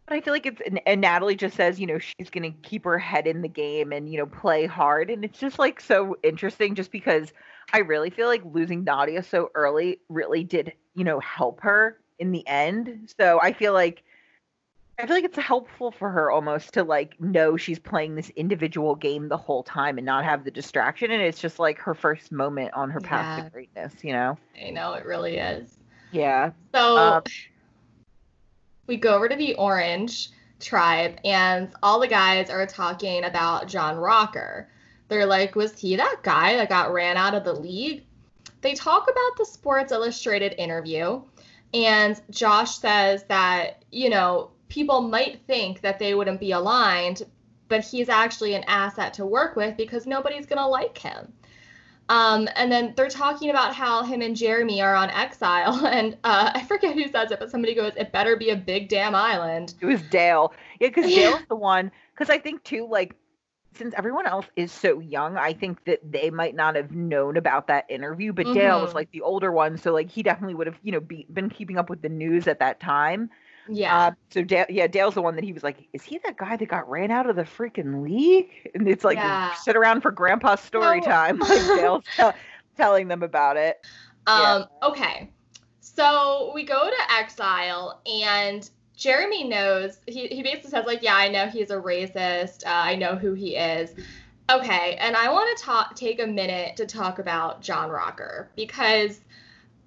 But 0.07 0.15
I 0.15 0.21
feel 0.21 0.33
like 0.33 0.45
it's 0.45 0.61
and, 0.65 0.79
and 0.85 1.01
Natalie 1.01 1.35
just 1.35 1.55
says, 1.57 1.79
you 1.79 1.87
know, 1.87 1.99
she's 1.99 2.29
gonna 2.29 2.51
keep 2.63 2.85
her 2.85 2.97
head 2.97 3.27
in 3.27 3.41
the 3.41 3.49
game 3.49 3.91
and 3.91 4.09
you 4.09 4.17
know 4.17 4.25
play 4.25 4.65
hard, 4.65 5.09
and 5.09 5.25
it's 5.25 5.39
just 5.39 5.59
like 5.59 5.81
so 5.81 6.15
interesting, 6.23 6.75
just 6.75 6.91
because 6.91 7.33
I 7.73 7.79
really 7.79 8.09
feel 8.09 8.27
like 8.27 8.41
losing 8.45 8.83
Nadia 8.85 9.21
so 9.21 9.51
early 9.53 9.99
really 10.07 10.43
did, 10.45 10.71
you 10.95 11.03
know, 11.03 11.19
help 11.19 11.59
her 11.61 11.99
in 12.19 12.31
the 12.31 12.47
end. 12.47 13.09
So 13.19 13.39
I 13.41 13.51
feel 13.51 13.73
like 13.73 14.03
I 14.97 15.05
feel 15.05 15.15
like 15.15 15.25
it's 15.25 15.37
helpful 15.37 15.91
for 15.91 16.09
her 16.09 16.31
almost 16.31 16.73
to 16.75 16.83
like 16.83 17.19
know 17.19 17.57
she's 17.57 17.77
playing 17.77 18.15
this 18.15 18.29
individual 18.37 18.95
game 18.95 19.27
the 19.27 19.37
whole 19.37 19.61
time 19.61 19.97
and 19.97 20.05
not 20.05 20.23
have 20.23 20.45
the 20.45 20.51
distraction, 20.51 21.11
and 21.11 21.21
it's 21.21 21.41
just 21.41 21.59
like 21.59 21.79
her 21.79 21.93
first 21.93 22.31
moment 22.31 22.73
on 22.73 22.89
her 22.91 23.01
path 23.01 23.37
Yeah. 23.37 23.43
to 23.43 23.49
greatness, 23.49 23.93
you 24.03 24.13
know? 24.13 24.37
i 24.65 24.69
know 24.69 24.93
it 24.93 25.05
really 25.05 25.35
is 25.37 25.77
Yeah. 26.11 26.51
So 26.73 26.95
Um, 26.95 27.23
we 28.88 28.98
go 28.98 29.15
over 29.15 29.29
to 29.29 29.36
the 29.36 29.56
Orange 29.56 30.29
tribe, 30.60 31.20
and 31.24 31.70
all 31.84 32.00
the 32.00 32.08
guys 32.08 32.50
are 32.50 32.65
talking 32.65 33.25
about 33.25 33.67
John 33.67 33.98
Rocker. 33.98 34.70
They're 35.08 35.25
like, 35.25 35.56
was 35.56 35.77
he 35.77 35.96
that 35.96 36.20
guy 36.24 36.56
that 36.56 36.70
got 36.70 36.91
ran 36.91 37.17
out 37.17 37.36
of 37.36 37.44
the 37.44 37.53
league? 37.53 38.03
They 38.62 38.74
talk 38.74 39.03
about 39.03 39.38
the 39.38 39.46
Sports 39.46 39.91
Illustrated 39.91 40.56
interview, 40.58 41.22
and 41.74 42.20
Josh 42.32 42.77
says 42.77 43.24
that, 43.25 43.86
you 43.91 44.10
know, 44.10 44.51
people 44.70 45.01
might 45.01 45.41
think 45.48 45.82
that 45.82 46.00
they 46.00 46.15
wouldn't 46.15 46.39
be 46.39 46.51
aligned, 46.51 47.24
but 47.67 47.84
he's 47.84 48.10
actually 48.10 48.56
an 48.56 48.63
asset 48.67 49.13
to 49.13 49.26
work 49.26 49.56
with 49.56 49.78
because 49.78 50.08
nobody's 50.08 50.45
going 50.45 50.58
to 50.58 50.67
like 50.67 50.97
him. 50.97 51.32
Um, 52.10 52.48
and 52.56 52.72
then 52.72 52.93
they're 52.96 53.10
talking 53.10 53.50
about 53.50 53.74
how 53.76 54.04
him 54.04 54.22
and 54.22 54.36
Jeremy 54.36 54.82
are 54.82 54.96
on 54.96 55.10
exile, 55.10 55.86
and 55.88 56.17
uh, 56.24 56.52
I 56.54 56.63
forget 56.63 56.93
who 56.96 57.08
says 57.10 57.32
it, 57.32 57.39
but 57.39 57.52
somebody 57.52 57.76
goes, 57.76 57.93
"It 57.98 58.12
better 58.12 58.36
be 58.38 58.50
a 58.52 58.56
big 58.56 58.88
damn 58.89 59.13
island." 59.15 59.76
It 59.82 59.86
was 59.86 60.02
Dale. 60.04 60.54
Yeah, 60.80 60.88
because 60.89 61.10
Yeah. 61.10 61.15
Dale's 61.32 61.41
the 61.50 61.56
one. 61.56 61.91
Because 62.13 62.30
I 62.30 62.38
think 62.39 62.63
too, 62.63 62.88
like, 62.89 63.15
since 63.76 63.93
everyone 63.96 64.26
else 64.26 64.46
is 64.56 64.72
so 64.72 65.00
young, 65.00 65.38
I 65.38 65.54
think 65.54 65.84
that 65.86 66.00
they 66.10 66.30
might 66.32 66.56
not 66.56 66.76
have 66.76 66.91
known 66.91 67.38
about 67.38 67.67
that 67.67 67.86
interview. 67.89 68.34
But 68.34 68.52
Dale 68.52 68.80
was 68.82 68.91
Mhm. 68.91 68.96
like 68.96 69.12
the 69.12 69.22
older 69.22 69.52
one, 69.52 69.78
so 69.78 69.91
like 69.93 70.10
he 70.10 70.24
definitely 70.24 70.56
would 70.56 70.67
have, 70.67 70.80
you 70.84 70.91
know, 70.93 71.00
be, 71.00 71.28
been 71.32 71.50
keeping 71.50 71.78
up 71.78 71.89
with 71.89 72.02
the 72.02 72.10
news 72.10 72.48
at 72.48 72.60
that 72.60 72.80
time. 72.80 73.30
Yeah, 73.69 74.10
Uh, 74.10 74.12
so 74.32 74.43
Dale, 74.43 74.65
yeah, 74.69 74.88
Dale's 74.88 75.15
the 75.15 75.21
one 75.21 75.36
that 75.36 75.43
he 75.43 75.53
was 75.53 75.63
like, 75.63 75.88
is 75.93 76.03
he 76.03 76.19
that 76.19 76.38
guy 76.38 76.56
that 76.58 76.67
got 76.67 76.89
ran 76.89 77.12
out 77.12 77.30
of 77.30 77.36
the 77.36 77.43
freaking 77.43 78.03
league? 78.03 78.49
And 78.75 78.88
it's 78.88 79.03
like 79.03 79.17
Yeah. 79.17 79.51
sit 79.53 79.75
around 79.75 80.01
for 80.01 80.12
Grandpa's 80.12 80.62
story 80.62 80.99
No. 80.99 81.06
time, 81.08 81.39
like 81.39 81.71
Dale's 81.73 82.03
tell 82.15 82.34
telling 82.75 83.08
them 83.08 83.23
about 83.23 83.58
it. 83.58 83.77
Um, 84.27 84.65
okay. 84.84 85.32
So 85.82 86.51
we 86.53 86.63
go 86.63 86.89
to 86.89 87.13
exile, 87.13 88.01
and 88.06 88.69
Jeremy 88.95 89.45
knows, 89.47 89.99
he, 90.06 90.27
he 90.27 90.43
basically 90.43 90.69
says, 90.71 90.86
like, 90.86 91.01
yeah, 91.01 91.15
I 91.15 91.27
know 91.30 91.47
he's 91.47 91.71
a 91.71 91.77
racist. 91.77 92.65
Uh, 92.65 92.69
I 92.71 92.95
know 92.95 93.15
who 93.15 93.34
he 93.34 93.56
is. 93.56 93.95
Okay, 94.49 94.95
and 95.01 95.15
I 95.15 95.32
want 95.32 95.58
to 95.58 95.63
talk 95.63 95.95
take 95.95 96.21
a 96.21 96.27
minute 96.27 96.77
to 96.77 96.86
talk 96.86 97.19
about 97.19 97.62
John 97.62 97.89
Rocker 97.89 98.49
because 98.56 99.19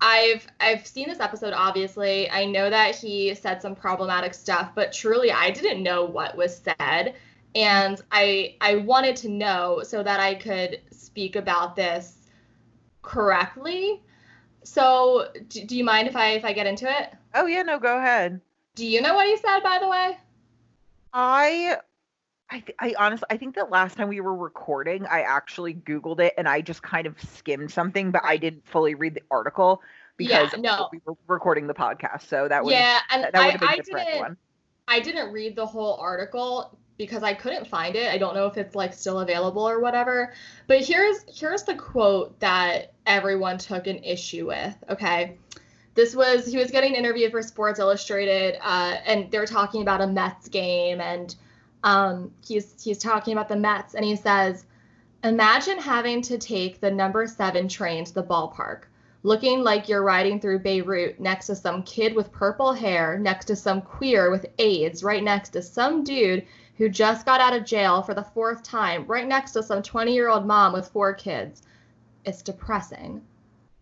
I've 0.01 0.47
I've 0.61 0.87
seen 0.87 1.09
this 1.09 1.21
episode 1.21 1.53
obviously. 1.53 2.31
I 2.31 2.45
know 2.45 2.71
that 2.71 2.97
he 2.97 3.35
said 3.35 3.61
some 3.61 3.75
problematic 3.75 4.35
stuff, 4.35 4.73
but 4.75 4.93
truly 4.93 5.31
I 5.31 5.51
didn't 5.51 5.83
know 5.83 6.05
what 6.05 6.37
was 6.37 6.57
said 6.57 7.15
and 7.55 8.01
I 8.13 8.57
I 8.61 8.77
wanted 8.77 9.17
to 9.17 9.29
know 9.29 9.83
so 9.83 10.03
that 10.03 10.21
I 10.21 10.35
could 10.35 10.81
speak 10.91 11.37
about 11.37 11.77
this 11.77 12.29
correctly. 13.03 14.03
So, 14.63 15.29
do, 15.49 15.65
do 15.65 15.77
you 15.77 15.85
mind 15.85 16.07
if 16.07 16.17
I 16.17 16.31
if 16.33 16.45
I 16.45 16.53
get 16.53 16.67
into 16.67 16.89
it? 16.91 17.13
Oh 17.35 17.47
yeah, 17.47 17.63
no, 17.63 17.79
go 17.79 17.99
ahead. 17.99 18.41
Do 18.75 18.87
you 18.87 19.01
know 19.01 19.15
what 19.15 19.27
he 19.27 19.37
said 19.37 19.61
by 19.61 19.79
the 19.81 19.89
way? 19.89 20.19
I 21.13 21.79
I 22.51 22.61
th- 22.61 22.77
I 22.81 22.95
honestly 22.99 23.27
I 23.31 23.37
think 23.37 23.55
that 23.55 23.71
last 23.71 23.97
time 23.97 24.09
we 24.09 24.21
were 24.21 24.35
recording, 24.35 25.07
I 25.07 25.23
actually 25.23 25.75
googled 25.75 26.21
it 26.21 26.35
and 26.37 26.49
I 26.49 26.61
just 26.61 26.83
kind 26.83 27.07
of 27.07 27.21
skimmed 27.21 27.71
something, 27.71 28.11
but 28.11 28.23
I 28.25 28.37
didn't 28.37 28.67
fully 28.67 28.95
read 28.95 29.15
the 29.15 29.23
article 29.31 29.83
because 30.17 30.53
Yeah, 30.53 30.61
no. 30.61 30.89
we 30.93 31.01
were 31.05 31.15
recording 31.29 31.67
the 31.67 31.75
podcast. 31.75 32.23
So 32.23 32.49
that 32.49 32.65
would 32.65 32.73
yeah, 32.73 32.99
and 33.11 33.25
that, 33.25 33.33
that 33.33 33.39
would 33.39 33.49
I, 33.49 33.51
have 33.53 33.61
been 33.61 33.69
I 33.69 33.77
for 33.77 33.83
didn't 33.83 34.01
everyone. 34.01 34.37
I 34.89 35.01
didn't 35.01 35.33
read 35.33 35.55
the 35.55 35.67
whole 35.67 35.95
article 35.97 36.77
because 36.99 37.23
I 37.23 37.33
couldn't 37.33 37.67
find 37.67 37.97
it. 37.97 38.13
I 38.13 38.19
don't 38.19 38.35
know 38.35 38.47
if 38.47 38.59
it's 38.59 38.75
like 38.75 38.93
still 38.93 39.21
available 39.21 39.67
or 39.67 39.81
whatever. 39.81 40.35
But 40.67 40.85
here's 40.85 41.25
here's 41.29 41.63
the 41.63 41.75
quote 41.75 42.39
that 42.41 42.93
everyone 43.07 43.59
took 43.59 43.87
an 43.87 44.03
issue 44.05 44.49
with. 44.49 44.75
Okay. 44.89 45.37
This 45.95 46.15
was 46.15 46.47
he 46.47 46.57
was 46.57 46.71
getting 46.71 46.95
interviewed 46.95 47.31
for 47.31 47.43
Sports 47.43 47.79
Illustrated, 47.79 48.59
uh, 48.63 48.97
and 49.07 49.31
they 49.31 49.39
were 49.39 49.47
talking 49.47 49.83
about 49.83 50.01
a 50.01 50.07
Mets 50.07 50.49
game, 50.49 51.01
and 51.01 51.35
um, 51.85 52.33
he's 52.47 52.75
he's 52.83 52.99
talking 52.99 53.33
about 53.33 53.49
the 53.49 53.57
Mets, 53.57 53.95
and 53.95 54.05
he 54.05 54.17
says, 54.17 54.67
"Imagine 55.25 55.79
having 55.79 56.23
to 56.23 56.39
take 56.39 56.81
the 56.81 56.91
number 56.91 57.27
seven 57.27 57.69
train 57.69 58.05
to 58.05 58.15
the 58.15 58.23
ballpark, 58.23 58.83
looking 59.23 59.63
like 59.63 59.89
you're 59.89 60.03
riding 60.03 60.41
through 60.41 60.61
Beirut 60.61 61.21
next 61.21 61.47
to 61.47 61.57
some 61.57 61.83
kid 61.83 62.15
with 62.15 62.33
purple 62.33 62.73
hair, 62.73 63.19
next 63.19 63.47
to 63.47 63.57
some 63.57 63.81
queer 63.81 64.31
with 64.31 64.47
AIDS, 64.59 65.03
right 65.03 65.23
next 65.23 65.51
to 65.51 65.63
some 65.63 66.05
dude 66.05 66.47
who 66.77 66.89
just 66.89 67.27
got 67.27 67.43
out 67.43 67.55
of 67.55 67.65
jail 67.65 68.03
for 68.03 68.15
the 68.15 68.23
fourth 68.23 68.63
time, 68.63 69.05
right 69.07 69.29
next 69.29 69.53
to 69.53 69.63
some 69.63 69.83
20 69.83 70.15
year 70.15 70.29
old 70.29 70.47
mom 70.47 70.73
with 70.73 70.89
four 70.89 71.13
kids. 71.13 71.63
It's 72.25 72.43
depressing. 72.43 73.23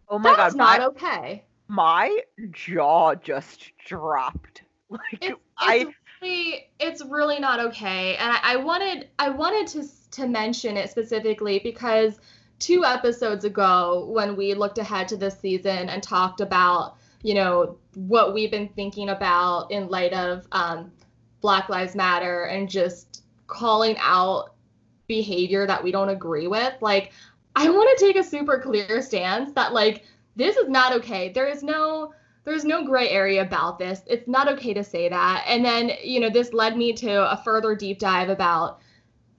Oh 0.09 0.19
my 0.19 0.31
god. 0.31 0.39
That's 0.39 0.55
god, 0.55 0.79
not 0.79 0.81
my, 0.81 0.87
okay. 0.87 1.45
my 1.69 2.19
jaw 2.51 3.15
just 3.15 3.73
dropped. 3.85 4.63
Like 4.91 5.19
It's, 5.21 5.39
I 5.59 5.75
it's 5.75 5.98
really, 6.23 6.71
it's 6.79 7.05
really 7.05 7.39
not 7.39 7.61
okay. 7.61 8.17
And 8.17 8.33
I, 8.33 8.39
I 8.43 8.57
wanted, 8.57 9.09
I 9.19 9.31
wanted 9.31 9.67
to 9.69 9.89
to 10.11 10.27
mention 10.27 10.77
it 10.77 10.91
specifically 10.91 11.59
because 11.59 12.19
two 12.59 12.85
episodes 12.85 13.45
ago, 13.45 14.07
when 14.11 14.37
we 14.37 14.55
looked 14.55 14.79
ahead 14.79 15.09
to 15.09 15.17
this 15.17 15.39
season 15.39 15.89
and 15.89 16.03
talked 16.03 16.41
about, 16.41 16.97
you 17.23 17.35
know, 17.35 17.79
what 17.95 18.35
we've 18.35 18.51
been 18.51 18.69
thinking 18.71 19.11
about 19.11 19.71
in 19.71 19.89
light 19.89 20.13
of 20.13 20.47
um, 20.53 20.91
Black 21.41 21.69
Lives 21.69 21.95
Matter 21.95 22.45
and 22.45 22.69
just 22.69 23.23
calling 23.47 23.97
out 24.01 24.55
behavior 25.07 25.67
that 25.67 25.83
we 25.83 25.93
don't 25.93 26.09
agree 26.09 26.47
with, 26.47 26.75
like, 26.81 27.13
I 27.57 27.71
want 27.71 27.99
to 27.99 28.05
take 28.05 28.17
a 28.17 28.23
super 28.23 28.59
clear 28.59 29.03
stance 29.03 29.53
that, 29.55 29.73
like, 29.73 30.05
this 30.37 30.57
is 30.57 30.69
not 30.69 30.93
okay. 30.95 31.31
There 31.31 31.49
is 31.49 31.63
no 31.63 32.13
there's 32.49 32.65
no 32.65 32.85
gray 32.85 33.09
area 33.09 33.43
about 33.43 33.79
this. 33.79 34.03
It's 34.07 34.27
not 34.27 34.49
okay 34.49 34.75
to 34.75 34.83
say 34.83 35.09
that. 35.09 35.45
And 35.47 35.65
then, 35.65 35.93
you 36.03 36.21
know, 36.21 36.31
this 36.31 36.53
led 36.53 36.77
me 36.77 36.93
to 36.95 37.31
a 37.31 37.37
further 37.45 37.77
deep 37.77 37.99
dive 37.99 38.29
about 38.29 38.81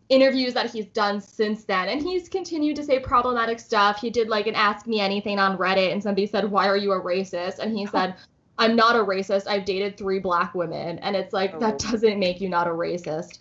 interviews 0.10 0.54
that 0.54 0.72
he's 0.72 0.88
done 0.88 1.22
since 1.22 1.64
then. 1.64 1.90
And 1.90 2.02
he's 2.02 2.30
continued 2.30 2.76
to 2.78 2.84
say 2.84 3.00
problematic 3.00 3.60
stuff. 3.60 4.00
He 4.00 4.10
did 4.10 4.28
like 4.28 4.48
an 4.48 4.56
Ask 4.56 4.88
Me 4.88 5.00
Anything 5.00 5.40
on 5.40 5.58
Reddit, 5.58 5.92
and 5.92 6.02
somebody 6.02 6.28
said, 6.28 6.50
Why 6.50 6.68
are 6.68 6.78
you 6.78 6.94
a 6.94 7.02
racist? 7.02 7.60
And 7.60 7.76
he 7.78 7.86
said, 7.92 8.16
I'm 8.58 8.76
not 8.76 8.96
a 8.96 9.00
racist. 9.00 9.48
I've 9.48 9.66
dated 9.66 9.98
three 9.98 10.20
black 10.20 10.54
women. 10.54 11.00
And 11.00 11.16
it's 11.16 11.34
like, 11.34 11.54
oh. 11.56 11.60
that 11.60 11.80
doesn't 11.80 12.20
make 12.20 12.42
you 12.42 12.50
not 12.50 12.68
a 12.68 12.72
racist. 12.72 13.40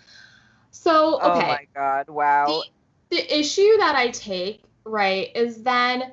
So, 0.71 1.19
oh 1.21 1.33
okay. 1.33 1.45
Oh 1.45 1.49
my 1.49 1.67
God. 1.75 2.09
Wow. 2.09 2.63
The, 3.11 3.17
the 3.17 3.39
issue 3.39 3.77
that 3.79 3.97
I 3.97 4.11
take, 4.11 4.63
right, 4.85 5.31
is 5.35 5.63
then 5.63 6.13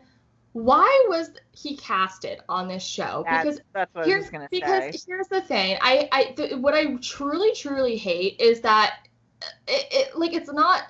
why 0.56 1.06
was 1.10 1.32
he 1.52 1.76
casted 1.76 2.40
on 2.48 2.70
this 2.70 2.82
show? 2.82 3.26
That's, 3.28 3.44
because 3.44 3.62
that's 3.74 3.94
what 3.94 4.06
here's, 4.06 4.20
I 4.20 4.22
was 4.22 4.30
gonna 4.30 4.48
because 4.50 4.84
say. 4.84 5.00
here's 5.06 5.28
the 5.28 5.42
thing. 5.42 5.78
I, 5.82 6.08
I, 6.14 6.24
th- 6.32 6.54
what 6.56 6.74
I 6.74 6.96
truly, 7.02 7.54
truly 7.54 7.98
hate 7.98 8.40
is 8.40 8.62
that 8.62 9.00
it, 9.68 9.88
it, 9.92 10.18
like, 10.18 10.34
it's 10.34 10.50
not, 10.50 10.84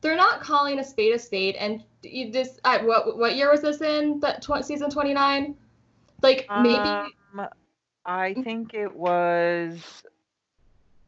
they're 0.00 0.16
not 0.16 0.40
calling 0.40 0.80
a 0.80 0.84
spade 0.84 1.14
a 1.14 1.18
spade. 1.20 1.54
And 1.54 1.84
this, 2.02 2.58
uh, 2.64 2.80
what, 2.80 3.16
what 3.16 3.36
year 3.36 3.52
was 3.52 3.62
this 3.62 3.80
in? 3.82 4.18
That 4.18 4.42
tw- 4.42 4.64
season 4.64 4.90
29? 4.90 5.54
Like, 6.20 6.48
maybe. 6.60 6.88
Um, 7.38 7.46
I 8.04 8.34
think 8.34 8.74
it 8.74 8.96
was 8.96 10.02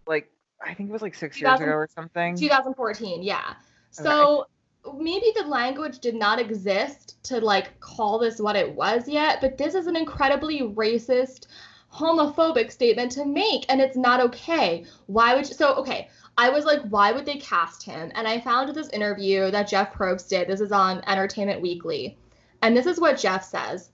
like 0.07 0.31
I 0.64 0.75
think 0.75 0.88
it 0.88 0.92
was 0.92 1.03
like 1.03 1.14
six 1.14 1.40
years 1.40 1.61
ago 1.61 1.73
or 1.73 1.88
something. 1.95 2.37
2014, 2.37 3.23
yeah. 3.23 3.55
So 3.90 4.40
okay. 4.40 4.51
Maybe 4.99 5.33
the 5.35 5.46
language 5.46 5.99
did 5.99 6.14
not 6.14 6.38
exist 6.38 7.22
to 7.25 7.40
like 7.40 7.79
call 7.81 8.18
this 8.18 8.40
what 8.40 8.57
it 8.57 8.75
was 8.75 9.09
yet, 9.09 9.40
but 9.40 9.59
this 9.59 9.75
is 9.75 9.87
an 9.87 9.96
incredibly 9.96 10.61
racist, 10.61 11.46
homophobic 11.92 12.70
statement 12.70 13.12
to 13.12 13.25
make, 13.25 13.64
and 13.68 13.81
it's 13.81 13.96
not 13.96 14.20
okay. 14.20 14.85
Why 15.07 15.35
would 15.35 15.49
you, 15.49 15.55
so 15.55 15.75
okay? 15.77 16.09
I 16.38 16.51
was 16.51 16.64
like, 16.64 16.83
why 16.88 17.12
would 17.12 17.25
they 17.25 17.38
cast 17.38 17.83
him? 17.83 18.12
And 18.14 18.29
I 18.29 18.40
found 18.40 18.75
this 18.75 18.90
interview 18.90 19.51
that 19.51 19.68
Jeff 19.68 19.94
Probst 19.94 20.29
did. 20.29 20.49
This 20.49 20.61
is 20.61 20.72
on 20.72 21.03
Entertainment 21.07 21.62
Weekly. 21.62 22.18
And 22.61 22.77
this 22.77 22.87
is 22.87 23.01
what 23.01 23.18
Jeff 23.18 23.44
says. 23.44 23.90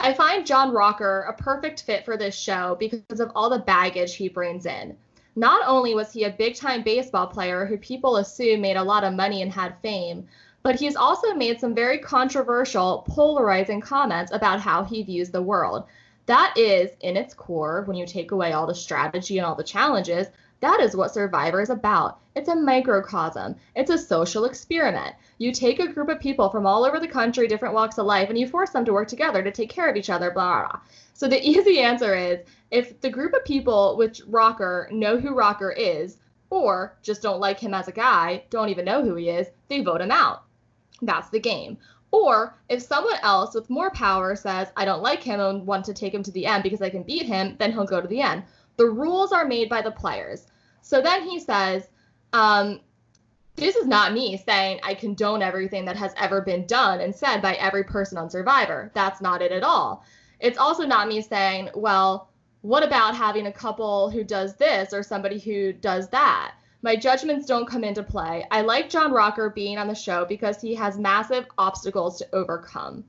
I 0.00 0.12
find 0.12 0.46
John 0.46 0.72
Rocker 0.72 1.22
a 1.28 1.32
perfect 1.32 1.82
fit 1.82 2.04
for 2.04 2.16
this 2.16 2.36
show 2.36 2.76
because 2.78 3.20
of 3.20 3.30
all 3.34 3.48
the 3.48 3.60
baggage 3.60 4.14
he 4.14 4.28
brings 4.28 4.66
in. 4.66 4.96
Not 5.38 5.68
only 5.68 5.94
was 5.94 6.12
he 6.12 6.24
a 6.24 6.30
big 6.30 6.54
time 6.54 6.82
baseball 6.82 7.26
player 7.26 7.66
who 7.66 7.76
people 7.76 8.16
assume 8.16 8.62
made 8.62 8.78
a 8.78 8.82
lot 8.82 9.04
of 9.04 9.12
money 9.12 9.42
and 9.42 9.52
had 9.52 9.78
fame, 9.82 10.26
but 10.62 10.80
he's 10.80 10.96
also 10.96 11.34
made 11.34 11.60
some 11.60 11.74
very 11.74 11.98
controversial, 11.98 13.04
polarizing 13.06 13.82
comments 13.82 14.32
about 14.32 14.60
how 14.60 14.82
he 14.82 15.02
views 15.02 15.30
the 15.30 15.42
world. 15.42 15.84
That 16.24 16.54
is, 16.56 16.90
in 17.02 17.18
its 17.18 17.34
core, 17.34 17.82
when 17.82 17.98
you 17.98 18.06
take 18.06 18.30
away 18.30 18.54
all 18.54 18.66
the 18.66 18.74
strategy 18.74 19.36
and 19.36 19.46
all 19.46 19.54
the 19.54 19.62
challenges, 19.62 20.28
that 20.60 20.80
is 20.80 20.96
what 20.96 21.12
Survivor 21.12 21.60
is 21.60 21.68
about. 21.68 22.18
It's 22.34 22.48
a 22.48 22.56
microcosm, 22.56 23.56
it's 23.74 23.90
a 23.90 23.98
social 23.98 24.46
experiment. 24.46 25.14
You 25.38 25.52
take 25.52 25.80
a 25.80 25.92
group 25.92 26.08
of 26.08 26.20
people 26.20 26.48
from 26.48 26.66
all 26.66 26.84
over 26.84 26.98
the 26.98 27.08
country, 27.08 27.46
different 27.46 27.74
walks 27.74 27.98
of 27.98 28.06
life, 28.06 28.28
and 28.28 28.38
you 28.38 28.48
force 28.48 28.70
them 28.70 28.84
to 28.84 28.92
work 28.92 29.08
together 29.08 29.42
to 29.42 29.50
take 29.50 29.68
care 29.68 29.88
of 29.88 29.96
each 29.96 30.10
other, 30.10 30.30
blah, 30.30 30.60
blah, 30.60 30.68
blah. 30.68 30.80
So 31.14 31.28
the 31.28 31.42
easy 31.48 31.80
answer 31.80 32.14
is 32.14 32.40
if 32.70 33.00
the 33.00 33.10
group 33.10 33.34
of 33.34 33.44
people 33.44 33.96
with 33.96 34.20
Rocker 34.26 34.88
know 34.90 35.18
who 35.18 35.34
Rocker 35.34 35.70
is, 35.70 36.18
or 36.50 36.96
just 37.02 37.22
don't 37.22 37.40
like 37.40 37.58
him 37.58 37.74
as 37.74 37.88
a 37.88 37.92
guy, 37.92 38.44
don't 38.50 38.68
even 38.68 38.84
know 38.84 39.02
who 39.02 39.14
he 39.14 39.28
is, 39.28 39.48
they 39.68 39.80
vote 39.80 40.00
him 40.00 40.10
out. 40.10 40.44
That's 41.02 41.28
the 41.30 41.40
game. 41.40 41.78
Or 42.10 42.56
if 42.68 42.82
someone 42.82 43.18
else 43.22 43.54
with 43.54 43.68
more 43.68 43.90
power 43.90 44.36
says, 44.36 44.68
I 44.76 44.84
don't 44.84 45.02
like 45.02 45.22
him 45.22 45.40
and 45.40 45.66
want 45.66 45.84
to 45.86 45.94
take 45.94 46.14
him 46.14 46.22
to 46.22 46.30
the 46.30 46.46
end 46.46 46.62
because 46.62 46.80
I 46.80 46.88
can 46.88 47.02
beat 47.02 47.26
him, 47.26 47.56
then 47.58 47.72
he'll 47.72 47.84
go 47.84 48.00
to 48.00 48.08
the 48.08 48.22
end. 48.22 48.44
The 48.76 48.86
rules 48.86 49.32
are 49.32 49.44
made 49.44 49.68
by 49.68 49.82
the 49.82 49.90
players. 49.90 50.46
So 50.82 51.02
then 51.02 51.28
he 51.28 51.40
says, 51.40 51.88
um, 52.32 52.80
this 53.56 53.74
is 53.74 53.86
not 53.86 54.12
me 54.12 54.36
saying 54.36 54.80
I 54.82 54.94
condone 54.94 55.42
everything 55.42 55.86
that 55.86 55.96
has 55.96 56.12
ever 56.18 56.42
been 56.42 56.66
done 56.66 57.00
and 57.00 57.14
said 57.14 57.40
by 57.40 57.54
every 57.54 57.84
person 57.84 58.18
on 58.18 58.28
Survivor. 58.28 58.90
That's 58.94 59.22
not 59.22 59.40
it 59.40 59.50
at 59.50 59.62
all. 59.62 60.04
It's 60.40 60.58
also 60.58 60.84
not 60.84 61.08
me 61.08 61.22
saying, 61.22 61.70
well, 61.74 62.28
what 62.60 62.82
about 62.82 63.16
having 63.16 63.46
a 63.46 63.52
couple 63.52 64.10
who 64.10 64.24
does 64.24 64.56
this 64.56 64.92
or 64.92 65.02
somebody 65.02 65.38
who 65.38 65.72
does 65.72 66.08
that? 66.10 66.54
My 66.82 66.96
judgments 66.96 67.46
don't 67.46 67.66
come 67.66 67.82
into 67.82 68.02
play. 68.02 68.46
I 68.50 68.60
like 68.60 68.90
John 68.90 69.10
Rocker 69.10 69.48
being 69.48 69.78
on 69.78 69.88
the 69.88 69.94
show 69.94 70.26
because 70.26 70.60
he 70.60 70.74
has 70.74 70.98
massive 70.98 71.46
obstacles 71.56 72.18
to 72.18 72.28
overcome. 72.34 73.04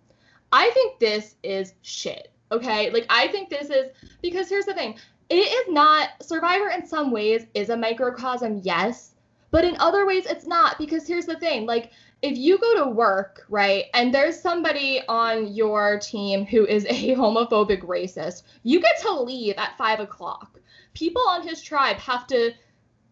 I 0.54 0.70
think 0.70 1.00
this 1.00 1.36
is 1.44 1.74
shit. 1.82 2.32
Okay? 2.54 2.90
Like, 2.92 3.06
I 3.10 3.28
think 3.28 3.50
this 3.50 3.70
is 3.70 3.92
because 4.22 4.48
here's 4.48 4.66
the 4.66 4.74
thing 4.74 4.98
it 5.30 5.36
is 5.36 5.74
not, 5.74 6.12
Survivor 6.22 6.70
in 6.70 6.86
some 6.86 7.12
ways 7.12 7.46
is 7.54 7.70
a 7.70 7.76
microcosm, 7.76 8.62
yes 8.64 9.16
but 9.52 9.64
in 9.64 9.78
other 9.80 10.06
ways, 10.06 10.26
it's 10.26 10.48
not 10.48 10.78
because 10.78 11.08
here's 11.08 11.26
the 11.26 11.40
thing 11.40 11.66
like, 11.66 11.92
if 12.22 12.38
you 12.38 12.58
go 12.58 12.84
to 12.84 12.90
work, 12.90 13.46
right, 13.48 13.86
and 13.94 14.14
there's 14.14 14.40
somebody 14.40 15.02
on 15.08 15.54
your 15.54 16.00
team 16.00 16.46
who 16.46 16.66
is 16.66 16.86
a 16.86 17.16
homophobic 17.16 17.82
racist, 17.82 18.44
you 18.64 18.82
get 18.82 19.00
to 19.02 19.22
leave 19.22 19.56
at 19.58 19.78
five 19.78 20.00
o'clock. 20.00 20.60
People 20.94 21.22
on 21.28 21.48
his 21.48 21.62
tribe 21.62 21.98
have 21.98 22.26
to 22.28 22.52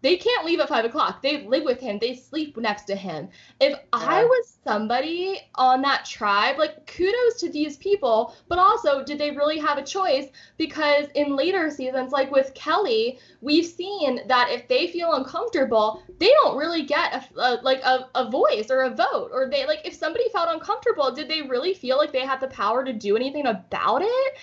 they 0.06 0.18
can't 0.18 0.46
leave 0.46 0.60
at 0.60 0.70
five 0.70 0.86
o'clock. 0.86 1.24
They 1.24 1.48
live 1.48 1.64
with 1.64 1.80
him. 1.80 1.98
They 1.98 2.16
sleep 2.16 2.56
next 2.58 2.84
to 2.84 2.96
him. 2.96 3.28
If 3.60 3.72
yeah. 3.72 3.80
I 3.92 4.24
was 4.24 4.56
somebody 4.64 5.42
on 5.56 5.82
that 5.82 6.06
tribe, 6.06 6.60
like 6.60 6.86
kudos 6.86 7.40
to 7.40 7.52
these 7.52 7.78
people, 7.78 8.36
but 8.48 8.60
also 8.60 9.04
did 9.04 9.18
they 9.18 9.32
really 9.32 9.58
have 9.58 9.80
a 9.80 9.84
choice? 9.84 10.28
Because 10.58 11.08
in 11.16 11.36
later 11.36 11.72
seasons, 11.72 12.12
like 12.12 12.30
with 12.32 12.54
Kellee, 12.54 13.18
we've 13.42 13.66
seen 13.66 14.28
that 14.28 14.50
if 14.52 14.68
they 14.68 14.86
feel 14.90 15.14
uncomfortable, 15.14 16.04
they 16.20 16.30
don't 16.44 16.56
really 16.56 16.84
get 16.84 17.12
a, 17.16 17.42
a 17.42 17.50
like 17.64 17.82
a, 17.82 18.08
a 18.14 18.30
voice 18.30 18.70
or 18.70 18.82
a 18.82 18.92
vote. 18.92 19.32
Or 19.34 19.50
they 19.50 19.66
like 19.66 19.82
if 19.86 19.96
somebody 19.96 20.30
felt 20.30 20.54
uncomfortable, 20.54 21.12
did 21.16 21.28
they 21.28 21.42
really 21.42 21.74
feel 21.74 21.98
like 21.98 22.12
they 22.12 22.28
had 22.28 22.40
the 22.40 22.48
power 22.50 22.86
to 22.86 22.94
do 22.94 23.16
anything 23.16 23.48
about 23.48 24.04
it? 24.04 24.34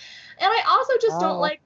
And 0.40 0.50
I 0.50 0.62
also 0.68 0.94
just 1.00 1.18
oh. 1.18 1.20
don't 1.20 1.38
like 1.38 1.60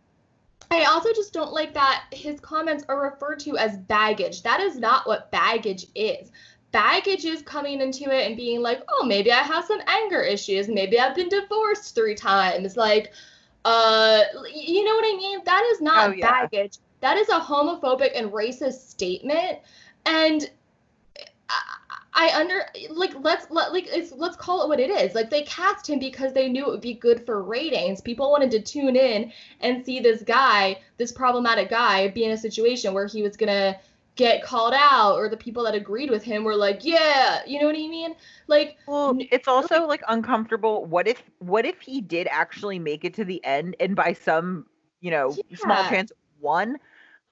I 0.71 0.85
also 0.85 1.13
just 1.13 1.33
don't 1.33 1.53
like 1.53 1.75
that 1.75 2.05
his 2.13 2.41
comments 2.41 2.85
are 2.89 3.01
referred 3.01 3.39
to 3.41 3.57
as 3.57 3.77
baggage. 3.77 4.43
That 4.43 4.61
is 4.61 4.79
not 4.79 5.07
what 5.07 5.31
baggage 5.31 5.87
is. 5.95 6.31
Baggage 6.73 7.25
is 7.25 7.43
coming 7.43 7.81
into 7.81 8.05
it 8.05 8.27
and 8.27 8.37
being 8.37 8.61
like, 8.61 8.83
oh, 8.89 9.05
maybe 9.07 9.33
I 9.33 9.39
have 9.39 9.65
some 9.65 9.81
anger 9.87 10.21
issues. 10.21 10.69
Maybe 10.69 10.99
I've 10.99 11.15
been 11.15 11.29
divorced 11.29 11.95
three 11.95 12.15
times. 12.15 12.77
Like, 12.77 13.13
uh, 13.65 14.23
you 14.53 14.85
know 14.85 14.95
what 14.95 15.05
I 15.05 15.17
mean? 15.17 15.41
That 15.45 15.65
is 15.73 15.81
not 15.81 16.11
oh, 16.11 16.13
yeah. 16.13 16.31
baggage. 16.31 16.79
That 17.01 17.17
is 17.17 17.29
a 17.29 17.39
homophobic 17.39 18.11
and 18.15 18.33
racist 18.33 18.89
statement. 18.89 19.59
And 20.05 20.51
I 21.49 21.86
under 22.17 22.63
like 22.91 23.13
let's 23.21 23.47
let 23.51 23.73
like 23.73 23.87
it's 23.89 24.13
let's 24.13 24.37
call 24.37 24.63
it 24.63 24.69
what 24.69 24.81
it 24.81 24.91
is. 24.91 25.15
Like 25.15 25.31
they 25.31 25.43
cast 25.43 25.89
him 25.89 25.99
because 25.99 26.33
they 26.33 26.49
knew 26.49 26.67
it 26.67 26.71
would 26.71 26.81
be 26.81 26.95
good 26.95 27.25
for 27.25 27.43
ratings. 27.43 28.01
People 28.01 28.31
wanted 28.31 28.51
to 28.53 28.61
tune 28.61 28.97
in 28.97 29.33
and 29.61 29.85
see 29.85 30.01
this 30.01 30.23
guy, 30.23 30.81
this 30.97 31.13
problematic 31.13 31.69
guy, 31.69 32.09
be 32.09 32.25
in 32.25 32.31
a 32.31 32.39
situation 32.39 32.95
where 32.95 33.07
he 33.07 33.23
was 33.23 33.37
gonna 33.37 33.79
get 34.17 34.43
called 34.43 34.73
out, 34.75 35.17
or 35.17 35.29
the 35.29 35.37
people 35.37 35.63
that 35.65 35.75
agreed 35.75 36.11
with 36.11 36.23
him 36.23 36.43
were 36.43 36.57
like, 36.57 36.85
yeah, 36.85 37.43
you 37.47 37.61
know 37.61 37.67
what 37.67 37.77
I 37.77 37.87
mean? 37.87 38.15
Like, 38.47 38.79
well, 38.87 39.17
it's 39.31 39.47
also 39.47 39.87
like 39.87 40.03
uncomfortable. 40.09 40.87
What 40.87 41.07
if 41.07 41.23
what 41.39 41.67
if 41.67 41.81
he 41.81 42.01
did 42.01 42.27
actually 42.31 42.79
make 42.79 43.05
it 43.05 43.15
to 43.15 43.25
the 43.25 43.45
end, 43.45 43.77
and 43.79 43.95
by 43.95 44.15
some 44.15 44.67
you 45.01 45.11
know 45.11 45.37
yeah. 45.49 45.57
small 45.59 45.85
chance 45.89 46.13
won? 46.41 46.79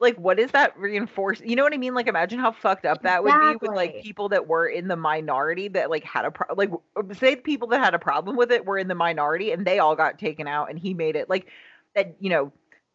Like 0.01 0.17
what 0.17 0.39
is 0.39 0.51
that 0.51 0.77
reinforce 0.79 1.41
you 1.45 1.57
know 1.57 1.63
what 1.63 1.73
i 1.73 1.77
mean 1.77 1.95
like 1.95 2.07
imagine 2.07 2.39
how 2.39 2.53
fucked 2.53 2.85
up 2.85 3.03
that 3.03 3.21
exactly. 3.21 3.49
would 3.49 3.61
be 3.61 3.67
with 3.67 3.77
like 3.77 4.03
people 4.03 4.29
that 4.29 4.47
were 4.47 4.67
in 4.67 4.89
the 4.89 4.97
minority 4.97 5.69
that 5.69 5.91
like 5.91 6.05
had 6.05 6.25
a 6.25 6.31
pro- 6.31 6.55
like 6.55 6.71
uh, 6.97 7.15
say 7.15 7.37
people 7.37 7.69
that 7.69 7.83
had 7.83 7.95
a 7.95 7.99
problem 7.99 8.37
with 8.37 8.51
it 8.51 8.65
were 8.65 8.79
in 8.79 8.89
the 8.89 8.95
minority 8.95 9.53
and 9.53 9.67
they 9.67 9.79
all 9.79 9.95
got 9.95 10.19
taken 10.19 10.47
out 10.47 10.71
and 10.71 10.79
he 10.79 10.95
made 10.95 11.17
it 11.17 11.29
like 11.29 11.47
that 11.95 12.15
you 12.21 12.29
know 12.29 12.53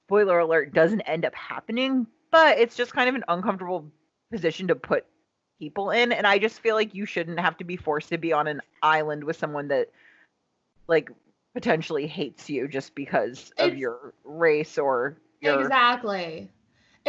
spoiler 0.08 0.40
alert 0.40 0.74
doesn't 0.74 1.02
end 1.02 1.26
up 1.26 1.34
happening 1.36 2.06
but 2.32 2.58
it's 2.58 2.76
just 2.76 2.94
kind 2.94 3.10
of 3.10 3.16
an 3.16 3.24
uncomfortable 3.28 3.86
position 4.32 4.68
to 4.68 4.76
put 4.76 5.06
people 5.60 5.92
in 5.92 6.12
and 6.12 6.28
i 6.28 6.38
just 6.38 6.60
feel 6.60 6.76
like 6.76 6.94
you 6.94 7.06
shouldn't 7.06 7.40
have 7.40 7.58
to 7.58 7.64
be 7.64 7.76
forced 7.76 8.10
to 8.10 8.18
be 8.18 8.34
on 8.34 8.48
an 8.48 8.62
island 8.82 9.24
with 9.24 9.36
someone 9.36 9.68
that 9.68 9.90
like 10.88 11.12
potentially 11.54 12.08
hates 12.08 12.50
you 12.50 12.68
just 12.68 12.94
because 12.96 13.52
of 13.58 13.78
your 13.78 14.14
race 14.24 14.78
or 14.78 15.18
your 15.42 15.62
exactly 15.62 16.50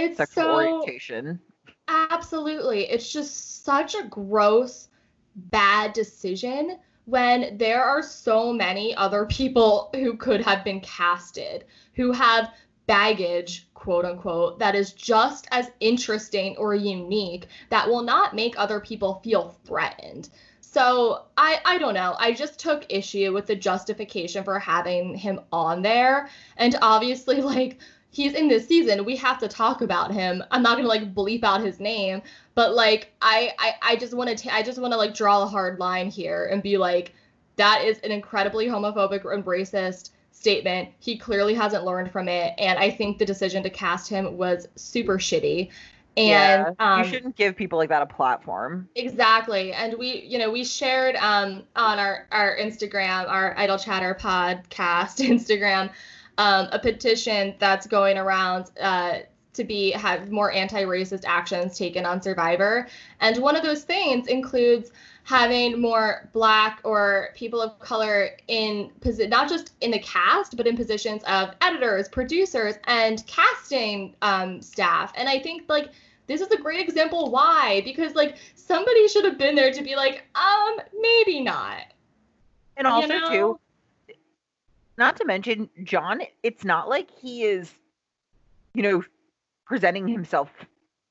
it's 0.05 0.17
sexual 0.17 0.45
so, 0.45 0.55
orientation. 0.55 1.41
Absolutely. 1.89 2.89
It's 2.91 3.13
just 3.13 3.65
such 3.65 3.95
a 3.95 4.05
gross, 4.05 4.89
bad 5.35 5.93
decision 5.93 6.79
when 7.07 7.57
there 7.59 7.83
are 7.83 8.03
so 8.03 8.53
many 8.53 8.95
other 8.95 9.27
people 9.27 9.91
who 9.95 10.17
could 10.17 10.41
have 10.43 10.63
been 10.65 10.81
casted, 10.81 11.65
who 11.95 12.13
have 12.13 12.53
baggage, 12.87 13.69
quote 13.75 14.05
unquote, 14.05 14.59
that 14.59 14.75
is 14.75 14.93
just 14.93 15.49
as 15.51 15.71
interesting 15.81 16.57
or 16.57 16.75
unique 16.75 17.47
that 17.69 17.89
will 17.89 18.03
not 18.03 18.35
make 18.35 18.55
other 18.59 18.81
people 18.81 19.21
feel 19.25 19.57
threatened. 19.65 20.29
So 20.61 21.25
I 21.37 21.61
I 21.65 21.79
don't 21.79 21.95
know. 21.95 22.15
I 22.19 22.33
just 22.33 22.61
took 22.61 22.85
issue 22.89 23.33
with 23.33 23.47
the 23.47 23.57
justification 23.57 24.45
for 24.45 24.59
having 24.59 25.17
him 25.17 25.41
on 25.53 25.83
there. 25.83 26.29
And 26.57 26.77
obviously 26.81 27.41
like 27.43 27.79
he's 28.11 28.35
in 28.35 28.49
this 28.49 28.67
season 28.67 29.05
we 29.05 29.17
have 29.17 29.39
to 29.39 29.49
talk 29.49 29.83
about 29.83 30.13
him 30.13 30.43
i'm 30.51 30.63
not 30.63 30.77
gonna 30.77 30.89
like 30.89 31.15
bleep 31.15 31.45
out 31.45 31.63
his 31.63 31.81
name 31.81 32.21
but 32.55 32.75
like 32.75 33.13
i 33.23 33.53
i, 33.59 33.75
I 33.83 33.97
just 33.97 34.15
want 34.15 34.37
to 34.37 34.55
i 34.55 34.63
just 34.63 34.79
want 34.79 34.93
to 34.93 34.99
like 34.99 35.15
draw 35.15 35.43
a 35.43 35.47
hard 35.47 35.79
line 35.79 36.11
here 36.11 36.49
and 36.51 36.63
be 36.63 36.77
like 36.77 37.15
that 37.57 37.85
is 37.85 37.99
an 38.01 38.11
incredibly 38.11 38.67
homophobic 38.67 39.31
and 39.31 39.45
racist 39.45 40.11
statement. 40.41 40.89
He 40.99 41.19
clearly 41.19 41.55
hasn't 41.55 41.85
learned 41.85 42.11
from 42.11 42.29
it, 42.29 42.55
and 42.59 42.79
I 42.79 42.91
think 42.91 43.19
the 43.19 43.27
decision 43.27 43.63
to 43.63 43.71
cast 43.71 44.09
him 44.09 44.37
was 44.37 44.67
super 44.77 45.19
shitty. 45.19 45.71
And 46.17 46.29
yeah, 46.29 46.73
um, 46.81 47.05
you 47.05 47.11
shouldn't 47.11 47.37
give 47.37 47.55
people 47.57 47.79
like 47.79 47.91
that 47.91 48.03
a 48.03 48.07
platform. 48.07 48.89
Exactly. 48.97 49.73
And 49.73 49.95
we, 49.97 50.23
you 50.23 50.39
know, 50.39 50.51
we 50.51 50.65
shared 50.65 51.15
um, 51.17 51.63
on 51.77 51.99
our, 51.99 52.27
our 52.33 52.57
Instagram, 52.57 53.29
our 53.29 53.55
Idle 53.57 53.79
Chatter 53.79 54.17
podcast 54.21 55.19
Instagram, 55.29 55.91
um, 56.39 56.69
a 56.73 56.79
petition 56.79 57.55
that's 57.59 57.87
going 57.87 58.19
around 58.19 58.71
uh, 58.81 59.19
to 59.53 59.65
be 59.65 59.91
have 59.91 60.31
more 60.31 60.53
anti-racist 60.53 61.25
actions 61.27 61.77
taken 61.77 62.07
on 62.07 62.23
Survivor. 62.23 62.87
And 63.21 63.37
one 63.39 63.57
of 63.57 63.63
those 63.63 63.83
things 63.83 64.29
includes 64.29 64.93
having 65.25 65.81
more 65.81 66.29
black 66.33 66.81
or 66.85 67.31
people 67.35 67.61
of 67.61 67.79
color 67.79 68.31
in 68.49 68.91
posi- 69.01 69.29
not 69.29 69.49
just 69.49 69.73
in 69.81 69.91
the 69.91 69.99
cast 69.99 70.57
but 70.57 70.67
in 70.67 70.77
positions 70.77 71.23
of 71.25 71.51
editors 71.61 72.09
producers 72.09 72.75
and 72.85 73.25
casting 73.27 74.17
um, 74.23 74.63
staff 74.63 75.13
and 75.17 75.29
i 75.29 75.39
think 75.39 75.65
like 75.69 75.91
this 76.27 76.41
is 76.41 76.51
a 76.51 76.57
great 76.57 76.81
example 76.81 77.31
why 77.31 77.83
because 77.85 78.15
like 78.15 78.37
somebody 78.55 79.07
should 79.09 79.25
have 79.25 79.37
been 79.39 79.55
there 79.55 79.71
to 79.73 79.83
be 79.83 79.95
like 79.95 80.25
um 80.35 80.77
maybe 81.01 81.41
not 81.41 81.85
And 82.77 82.87
also 82.87 83.09
know? 83.09 83.29
too, 83.29 83.61
not 85.01 85.17
to 85.17 85.25
mention 85.25 85.69
John, 85.83 86.23
it's 86.45 86.65
not 86.65 86.89
like 86.89 87.11
he 87.11 87.43
is, 87.43 87.75
you 88.75 88.83
know, 88.83 89.05
presenting 89.67 90.07
himself 90.07 90.51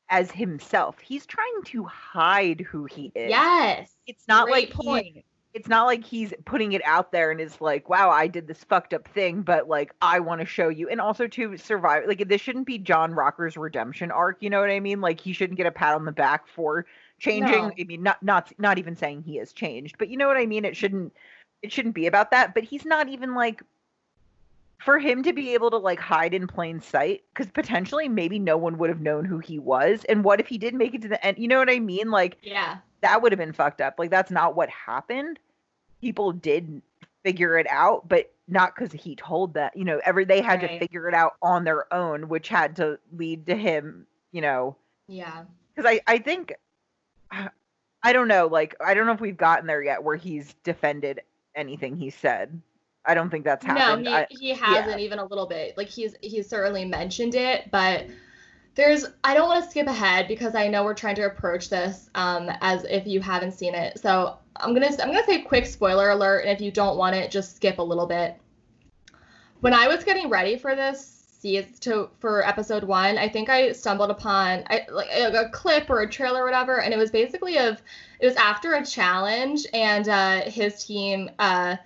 as 0.10 0.32
himself. 0.32 0.99
He's 0.99 1.25
trying 1.25 1.63
to 1.65 1.84
hide 1.86 2.62
who 2.62 2.86
he 2.86 3.12
is. 3.15 3.30
yes 3.30 3.95
It's 4.08 4.28
not 4.28 4.47
great 4.47 4.69
like 4.69 4.86
point. 4.86 5.06
he, 5.15 5.25
it's 5.54 5.67
not 5.67 5.86
like 5.88 6.04
he's 6.04 6.34
putting 6.45 6.73
it 6.73 6.82
out 6.86 7.12
there 7.12 7.32
and 7.32 7.41
is 7.41 7.60
like, 7.60 7.89
wow, 7.89 8.10
I 8.12 8.28
did 8.28 8.47
this 8.47 8.63
fucked 8.63 8.93
up 8.93 9.08
thing, 9.08 9.41
but 9.41 9.67
like 9.67 9.93
I 10.02 10.19
want 10.19 10.41
to 10.41 10.45
show 10.45 10.69
you. 10.69 10.89
And 10.89 11.02
also 11.02 11.28
to 11.28 11.58
survive 11.58 12.04
like 12.08 12.28
this 12.28 12.41
shouldn't 12.41 12.67
be 12.67 12.78
John 12.78 13.13
Rocker's 13.13 13.58
redemption 13.58 14.12
arc, 14.12 14.38
you 14.41 14.49
know 14.49 14.60
what 14.62 14.69
I 14.69 14.80
mean? 14.80 15.02
Like 15.02 15.19
he 15.19 15.34
shouldn't 15.34 15.58
get 15.58 15.65
a 15.65 15.71
pat 15.71 15.95
on 15.95 16.06
the 16.06 16.12
back 16.12 16.47
for 16.47 16.86
changing. 17.19 17.69
No. 17.69 17.71
I 17.80 17.84
mean, 17.84 18.04
not 18.04 18.21
not 18.21 18.52
not 18.60 18.78
even 18.78 18.95
saying 18.95 19.23
he 19.23 19.38
has 19.38 19.52
changed, 19.52 19.97
but 19.97 20.10
you 20.10 20.17
know 20.17 20.28
what 20.28 20.38
I 20.38 20.45
mean? 20.45 20.65
It 20.65 20.78
shouldn't 20.78 21.13
it 21.62 21.71
shouldn't 21.71 21.95
be 21.95 22.08
about 22.08 22.32
that. 22.32 22.54
But 22.54 22.63
he's 22.63 22.86
not 22.86 23.10
even 23.10 23.34
like 23.34 23.63
for 24.80 24.98
him 24.98 25.24
to 25.24 25.34
be 25.34 25.54
able 25.54 25.70
to 25.72 25.78
like 25.78 26.00
hide 26.00 26.34
in 26.34 26.48
plain 26.48 26.82
sight, 26.82 27.24
because 27.34 27.52
potentially 27.52 28.08
maybe 28.08 28.39
no 28.39 28.58
one 28.58 28.78
would 28.78 28.89
have 28.89 29.02
known 29.02 29.26
who 29.26 29.39
he 29.39 29.60
was. 29.60 30.06
And 30.06 30.24
what 30.24 30.39
if 30.39 30.48
he 30.48 30.58
did 30.58 30.74
make 30.74 30.94
it 30.94 31.02
to 31.04 31.08
the 31.08 31.24
end? 31.26 31.38
You 31.38 31.48
know 31.48 31.60
what 31.60 31.70
I 31.70 31.80
mean? 31.80 32.12
Like 32.12 32.38
yeah 32.42 32.78
that 33.02 33.22
would 33.22 33.32
have 33.32 33.39
been 33.39 33.54
fucked 33.54 33.82
up. 33.82 33.96
Like 33.98 34.10
that's 34.10 34.32
not 34.32 34.56
what 34.56 34.70
happened. 34.70 35.39
People 36.02 36.32
did 36.32 36.82
figure 37.24 37.58
it 37.58 37.68
out, 37.70 38.08
but 38.08 38.32
not 38.48 38.76
because 38.76 38.92
he 38.92 39.15
told 39.15 39.54
that. 39.54 39.76
You 39.76 39.86
know, 39.86 40.02
every 40.06 40.26
they 40.26 40.42
had 40.42 40.62
to 40.62 40.80
figure 40.80 41.08
it 41.08 41.13
out 41.13 41.36
on 41.42 41.63
their 41.63 41.92
own, 41.94 42.30
which 42.30 42.48
had 42.48 42.76
to 42.78 43.00
lead 43.15 43.46
to 43.48 43.56
him. 43.56 44.06
You 44.32 44.42
know, 44.42 44.76
yeah 45.08 45.44
because 45.76 45.89
I 45.92 46.02
I 46.12 46.20
think 46.20 46.54
I 48.04 48.13
don't 48.13 48.28
know. 48.28 48.48
Like 48.48 48.76
I 48.80 48.94
don't 48.94 49.06
know 49.06 49.13
if 49.13 49.22
we've 49.22 49.38
gotten 49.38 49.68
there 49.68 49.84
yet 49.84 50.04
where 50.04 50.15
he's 50.15 50.54
defended 50.63 51.22
anything 51.56 51.96
he 51.98 52.10
said. 52.10 52.62
I 53.10 53.15
don't 53.15 53.32
think 53.32 53.43
that's 53.43 53.65
happened. 53.65 54.04
No, 54.04 54.12
he, 54.12 54.15
I, 54.15 54.28
he 54.30 54.50
hasn't 54.54 55.00
even 55.00 55.17
a 55.17 55.26
little 55.26 55.48
bit. 55.48 55.76
Like 55.76 55.88
he's 55.88 56.13
he's 56.22 56.48
certainly 56.48 56.86
mentioned 56.86 57.34
it, 57.34 57.72
but 57.72 58.06
there's 58.76 59.04
I 59.24 59.34
don't 59.34 59.48
want 59.48 59.63
to 59.63 59.69
skip 59.72 59.88
ahead 59.88 60.28
because 60.28 60.54
I 60.54 60.67
know 60.67 60.84
we're 60.84 60.93
trying 60.93 61.15
to 61.15 61.24
approach 61.24 61.72
this 61.72 62.12
um, 62.13 62.52
as 62.62 62.84
if 62.84 63.08
you 63.08 63.19
haven't 63.19 63.54
seen 63.54 63.74
it. 63.74 63.98
So 63.98 64.38
I'm 64.58 64.76
gonna 64.76 64.91
I'm 65.02 65.12
gonna 65.12 65.26
say 65.26 65.41
quick 65.41 65.65
spoiler 65.65 66.12
alert, 66.12 66.41
and 66.41 66.52
if 66.52 66.62
you 66.62 66.69
don't 66.69 66.98
want 66.98 67.15
it, 67.15 67.32
just 67.32 67.56
skip 67.56 67.80
a 67.80 67.82
little 67.82 68.06
bit. 68.06 68.39
When 69.62 69.74
I 69.74 69.88
was 69.88 70.04
getting 70.04 70.30
ready 70.30 70.56
for 70.56 70.76
this 70.76 71.26
season 71.39 71.74
to 71.80 72.10
for 72.19 72.48
episode 72.48 72.84
one, 72.84 73.17
I 73.17 73.28
think 73.28 73.50
I 73.50 73.72
stumbled 73.72 74.12
upon 74.12 74.65
I, 74.67 74.86
like 74.91 75.10
a, 75.12 75.45
a 75.45 75.50
clip 75.50 75.89
or 75.89 76.02
a 76.02 76.10
trailer 76.10 76.43
or 76.43 76.45
whatever, 76.45 76.82
and 76.82 76.93
it 76.93 76.98
was 76.98 77.10
basically 77.10 77.58
of 77.58 77.82
it 78.19 78.28
was 78.28 78.36
after 78.36 78.76
a 78.76 78.86
challenge, 78.86 79.65
and 79.74 80.08
uh, 80.08 80.41
his 80.41 80.86
team. 80.86 81.32
Uh, 81.39 81.78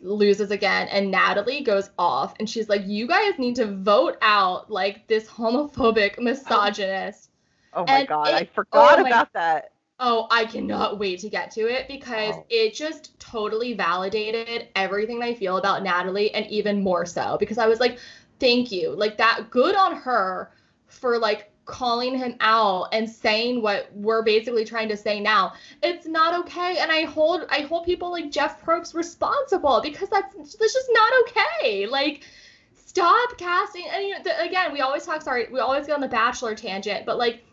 loses 0.00 0.50
again 0.50 0.88
and 0.88 1.10
Natalie 1.10 1.62
goes 1.62 1.90
off 1.98 2.34
and 2.38 2.48
she's 2.48 2.68
like 2.68 2.86
you 2.86 3.06
guys 3.06 3.38
need 3.38 3.56
to 3.56 3.66
vote 3.66 4.16
out 4.22 4.70
like 4.70 5.06
this 5.08 5.26
homophobic 5.26 6.14
oh. 6.18 6.22
misogynist. 6.22 7.30
oh 7.74 7.84
my 7.84 8.00
and 8.00 8.08
god, 8.08 8.28
I 8.28 8.44
forgot 8.44 8.98
oh 8.98 9.02
my- 9.02 9.08
about 9.08 9.32
that. 9.32 9.72
Oh, 10.00 10.28
I 10.30 10.44
cannot 10.44 11.00
wait 11.00 11.18
to 11.20 11.28
get 11.28 11.50
to 11.52 11.62
it 11.62 11.88
because 11.88 12.36
Oh. 12.36 12.46
it 12.48 12.72
just 12.72 13.18
totally 13.18 13.72
validated 13.72 14.68
everything 14.76 15.20
I 15.24 15.34
feel 15.34 15.56
about 15.56 15.82
Natalie 15.82 16.32
and 16.32 16.46
even 16.46 16.84
more 16.84 17.04
so 17.04 17.36
because 17.40 17.58
I 17.58 17.66
was 17.66 17.80
like 17.80 17.98
thank 18.38 18.70
you. 18.70 18.90
Like 18.90 19.18
that 19.18 19.50
good 19.50 19.74
on 19.74 19.96
her 19.96 20.52
for 20.86 21.18
like 21.18 21.50
calling 21.68 22.16
him 22.16 22.34
out 22.40 22.88
and 22.92 23.08
saying 23.08 23.60
what 23.60 23.90
we're 23.94 24.22
basically 24.22 24.64
trying 24.64 24.88
to 24.88 24.96
say 24.96 25.20
now. 25.20 25.52
It's 25.82 26.06
not 26.06 26.34
okay 26.40 26.78
and 26.78 26.90
I 26.90 27.04
hold 27.04 27.44
I 27.50 27.60
hold 27.60 27.84
people 27.84 28.10
like 28.10 28.32
Jeff 28.32 28.64
Probst 28.64 28.94
responsible 28.94 29.80
because 29.82 30.08
that's 30.08 30.34
that's 30.34 30.56
just 30.56 30.90
not 30.92 31.12
okay. 31.22 31.86
Like 31.86 32.24
stop 32.74 33.36
casting 33.36 33.84
and 33.92 34.02
you 34.02 34.10
know, 34.16 34.22
th- 34.24 34.48
again, 34.48 34.72
we 34.72 34.80
always 34.80 35.04
talk 35.04 35.20
sorry, 35.22 35.48
we 35.52 35.60
always 35.60 35.86
get 35.86 35.94
on 35.94 36.00
the 36.00 36.08
bachelor 36.08 36.54
tangent, 36.54 37.04
but 37.04 37.18
like 37.18 37.44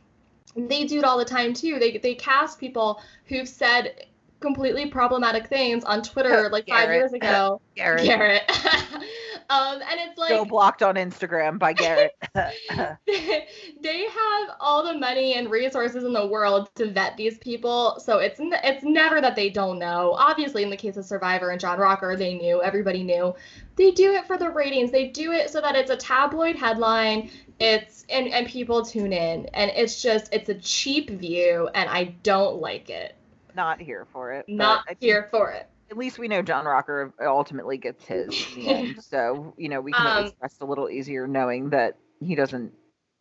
they 0.56 0.86
do 0.86 0.99
it 0.99 1.04
all 1.04 1.17
the 1.17 1.25
time 1.25 1.54
too. 1.54 1.78
They 1.78 1.97
they 1.97 2.15
cast 2.15 2.58
people 2.58 3.01
who've 3.25 3.47
said 3.47 4.06
completely 4.39 4.86
problematic 4.88 5.47
things 5.47 5.84
on 5.84 6.01
Twitter 6.01 6.49
like 6.51 6.67
five 6.69 6.89
years 6.89 7.12
ago. 7.12 7.60
Garrett, 7.75 8.06
Garrett. 8.06 8.43
um, 9.49 9.81
and 9.81 9.99
it's 9.99 10.17
like 10.17 10.29
Go 10.29 10.45
blocked 10.45 10.81
on 10.81 10.95
Instagram 10.95 11.60
by 11.60 11.73
Garrett. 11.73 12.13
they 12.36 14.03
have 14.03 14.55
all 14.60 14.84
the 14.84 14.97
money 14.97 15.36
and 15.36 15.49
resources 15.49 16.03
in 16.03 16.13
the 16.13 16.25
world 16.25 16.69
to 16.75 16.91
vet 16.91 17.15
these 17.15 17.38
people, 17.38 17.99
so 17.99 18.17
it's 18.17 18.39
n- 18.39 18.53
it's 18.63 18.84
never 18.84 19.21
that 19.21 19.36
they 19.36 19.49
don't 19.49 19.77
know. 19.77 20.13
Obviously, 20.17 20.63
in 20.63 20.69
the 20.69 20.77
case 20.77 20.97
of 20.97 21.05
Survivor 21.05 21.51
and 21.51 21.60
John 21.60 21.77
Rocker, 21.79 22.15
they 22.15 22.34
knew. 22.34 22.62
Everybody 22.62 23.03
knew. 23.03 23.36
They 23.75 23.91
do 23.91 24.13
it 24.13 24.25
for 24.25 24.38
the 24.38 24.49
ratings. 24.49 24.91
They 24.91 25.08
do 25.08 25.31
it 25.31 25.49
so 25.49 25.62
that 25.62 25.75
it's 25.75 25.91
a 25.91 25.97
tabloid 25.97 26.55
headline. 26.55 27.29
It's 27.60 28.05
and 28.10 28.27
and 28.27 28.47
people 28.47 28.84
tune 28.84 29.13
in, 29.13 29.45
and 29.47 29.71
it's 29.75 30.01
just 30.01 30.34
it's 30.34 30.49
a 30.49 30.55
cheap 30.55 31.10
view, 31.10 31.69
and 31.75 31.89
I 31.89 32.15
don't 32.23 32.60
like 32.60 32.89
it. 32.89 33.15
Not 33.55 33.79
here 33.79 34.05
for 34.12 34.34
it. 34.34 34.45
Not 34.49 34.84
here 34.99 35.27
for 35.31 35.51
it. 35.51 35.69
At 35.91 35.98
least 35.98 36.17
we 36.17 36.28
know 36.28 36.41
John 36.41 36.65
Rocker 36.65 37.13
ultimately 37.21 37.78
gets 37.78 38.06
his 38.06 38.34
end. 38.58 38.98
So, 39.02 39.54
you 39.58 39.69
know, 39.69 39.82
we 39.82 39.91
can 39.93 40.26
Um, 40.26 40.32
rest 40.41 40.62
a 40.62 40.65
little 40.65 40.89
easier 40.89 41.28
knowing 41.28 41.69
that 41.69 41.95
he 42.19 42.36
doesn't 42.36 42.74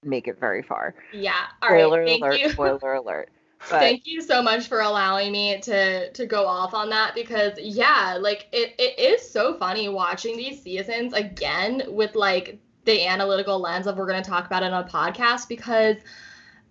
make 0.03 0.29
it 0.29 0.39
very 0.41 0.63
far. 0.63 0.95
Yeah. 1.13 1.35
All 1.63 1.71
right. 1.71 1.81
Spoiler 1.81 2.05
Thank 2.05 2.23
alert, 2.23 2.41
you. 2.41 2.49
spoiler 2.51 2.95
alert. 2.95 3.31
But 3.71 3.81
Thank 3.81 4.07
you 4.07 4.21
so 4.21 4.43
much 4.43 4.67
for 4.69 4.81
allowing 4.81 5.33
me 5.33 5.59
to 5.63 6.11
to 6.11 6.27
go 6.27 6.47
off 6.47 6.75
on 6.75 6.91
that 6.91 7.15
because 7.15 7.53
yeah, 7.59 8.19
like 8.21 8.47
it, 8.53 8.75
it 8.79 8.99
is 8.99 9.31
so 9.31 9.57
funny 9.57 9.89
watching 9.89 10.37
these 10.37 10.63
seasons 10.63 11.15
again 11.15 11.83
with 11.89 12.15
like 12.15 12.59
the 12.85 13.07
analytical 13.07 13.59
lens 13.59 13.87
of 13.87 13.97
we're 13.97 14.07
gonna 14.07 14.23
talk 14.23 14.45
about 14.45 14.63
it 14.63 14.71
on 14.73 14.85
a 14.85 14.87
podcast 14.87 15.49
because 15.49 15.97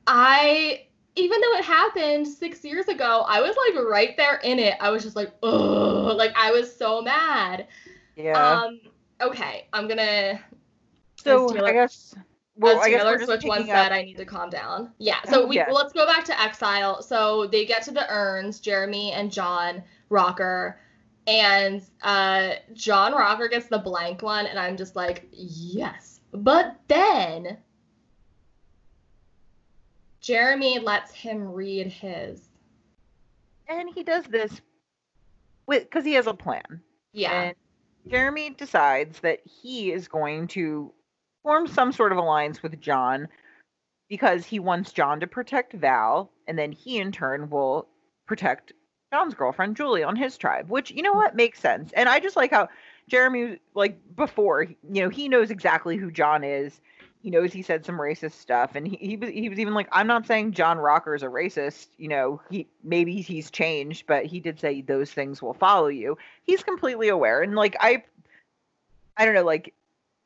I 0.06 0.86
even 1.16 1.40
though 1.42 1.58
it 1.58 1.64
happened 1.64 2.28
six 2.28 2.64
years 2.64 2.88
ago, 2.88 3.24
I 3.28 3.42
was 3.42 3.56
like 3.56 3.86
right 3.86 4.16
there 4.18 4.38
in 4.44 4.60
it. 4.60 4.76
I 4.80 4.90
was 4.90 5.04
just 5.04 5.16
like, 5.16 5.32
oh, 5.44 6.14
like 6.18 6.34
I 6.36 6.52
was 6.52 6.76
so 6.76 7.02
mad. 7.02 7.68
yeah. 8.16 8.34
Um, 8.62 8.80
okay, 9.22 9.68
I'm 9.74 9.88
gonna 9.88 10.40
so 11.18 11.50
Taylor- 11.50 11.68
I 11.68 11.74
guess 11.74 12.16
well, 12.56 12.78
as 12.78 12.84
I 12.86 12.90
guess 12.90 13.00
Taylor 13.02 13.12
we're 13.14 13.18
just 13.26 13.42
Swift 13.42 13.60
up- 13.60 13.66
said, 13.66 13.92
I 13.92 14.04
need 14.04 14.18
to 14.18 14.26
calm 14.26 14.50
down. 14.50 14.92
Yeah. 15.00 15.22
So 15.26 15.44
Oh, 15.44 15.48
we 15.48 15.56
yeah. 15.56 15.66
well, 15.68 15.76
let's 15.76 15.94
go 15.94 16.06
back 16.06 16.24
to 16.26 16.40
Exile. 16.42 17.02
So 17.02 17.48
they 17.48 17.66
get 17.66 17.84
to 17.84 17.92
the 17.92 18.06
urns, 18.12 18.60
Jeremy 18.60 19.12
and 19.12 19.32
John 19.32 19.82
Rocker, 20.10 20.80
and 21.26 21.82
uh, 22.04 22.52
John 22.74 23.14
Rocker 23.14 23.48
gets 23.48 23.68
the 23.68 23.80
blank 23.80 24.22
one, 24.22 24.46
and 24.46 24.60
I'm 24.60 24.78
just 24.78 24.96
like, 24.96 25.28
yes. 25.32 26.20
But 26.32 26.76
then 26.88 27.58
Jeremy 30.24 30.80
lets 30.80 31.12
him 31.12 31.52
read 31.52 31.88
his. 31.88 32.50
and 33.68 33.90
he 33.94 34.04
does 34.04 34.26
this 34.26 34.62
with 35.68 35.84
because 35.84 36.06
he 36.06 36.14
has 36.14 36.28
a 36.28 36.34
plan. 36.34 36.82
Yeah. 37.12 37.42
And 37.42 37.56
Jeremy 38.08 38.52
decides 38.52 39.20
that 39.20 39.40
he 39.46 39.92
is 39.92 40.08
going 40.08 40.48
to 40.50 40.92
form 41.44 41.68
some 41.68 41.92
sort 41.92 42.12
of 42.12 42.18
alliance 42.18 42.64
with 42.64 42.80
John 42.80 43.28
because 44.10 44.46
he 44.46 44.60
wants 44.60 44.94
John 44.94 45.20
to 45.20 45.28
protect 45.28 45.74
Val, 45.74 46.32
and 46.48 46.58
then 46.58 46.72
he 46.72 47.00
in 47.00 47.12
turn 47.12 47.50
will 47.50 47.88
protect 48.26 48.72
John's 49.12 49.34
girlfriend 49.34 49.76
Julie 49.76 50.04
on 50.04 50.16
his 50.16 50.38
tribe, 50.38 50.70
which 50.70 50.92
you 50.92 51.02
know 51.02 51.14
what 51.14 51.36
makes 51.36 51.60
sense. 51.60 51.92
And 51.94 52.08
I 52.10 52.20
just 52.20 52.36
like 52.36 52.52
how 52.52 52.70
Jeremy, 53.10 53.60
like 53.76 54.00
before, 54.16 54.64
you 54.64 55.04
know, 55.04 55.10
he 55.10 55.28
knows 55.30 55.52
exactly 55.52 55.98
who 55.98 56.12
John 56.12 56.44
is. 56.44 56.80
He 57.24 57.30
knows 57.30 57.54
he 57.54 57.62
said 57.62 57.86
some 57.86 57.98
racist 57.98 58.34
stuff, 58.34 58.76
and 58.76 58.86
he 58.86 58.98
he 58.98 59.16
was, 59.16 59.30
he 59.30 59.48
was 59.48 59.58
even 59.58 59.74
like, 59.74 59.88
I'm 59.94 60.08
not 60.08 60.28
saying 60.28 60.52
John 60.52 60.78
Rocker 60.78 61.16
is 61.16 61.24
a 61.24 61.28
racist. 61.28 61.88
You 61.98 62.10
know, 62.10 62.42
he 62.52 62.68
maybe 62.84 63.22
he's 63.22 63.50
changed, 63.50 64.06
but 64.08 64.26
he 64.26 64.42
did 64.42 64.60
say 64.60 64.82
those 64.82 65.10
things 65.10 65.42
will 65.42 65.54
follow 65.54 65.88
you. 65.88 66.18
He's 66.44 66.64
completely 66.64 67.08
aware, 67.08 67.42
and 67.42 67.56
like 67.56 67.78
I, 67.80 68.04
I 69.16 69.24
don't 69.26 69.34
know, 69.34 69.46
like 69.46 69.74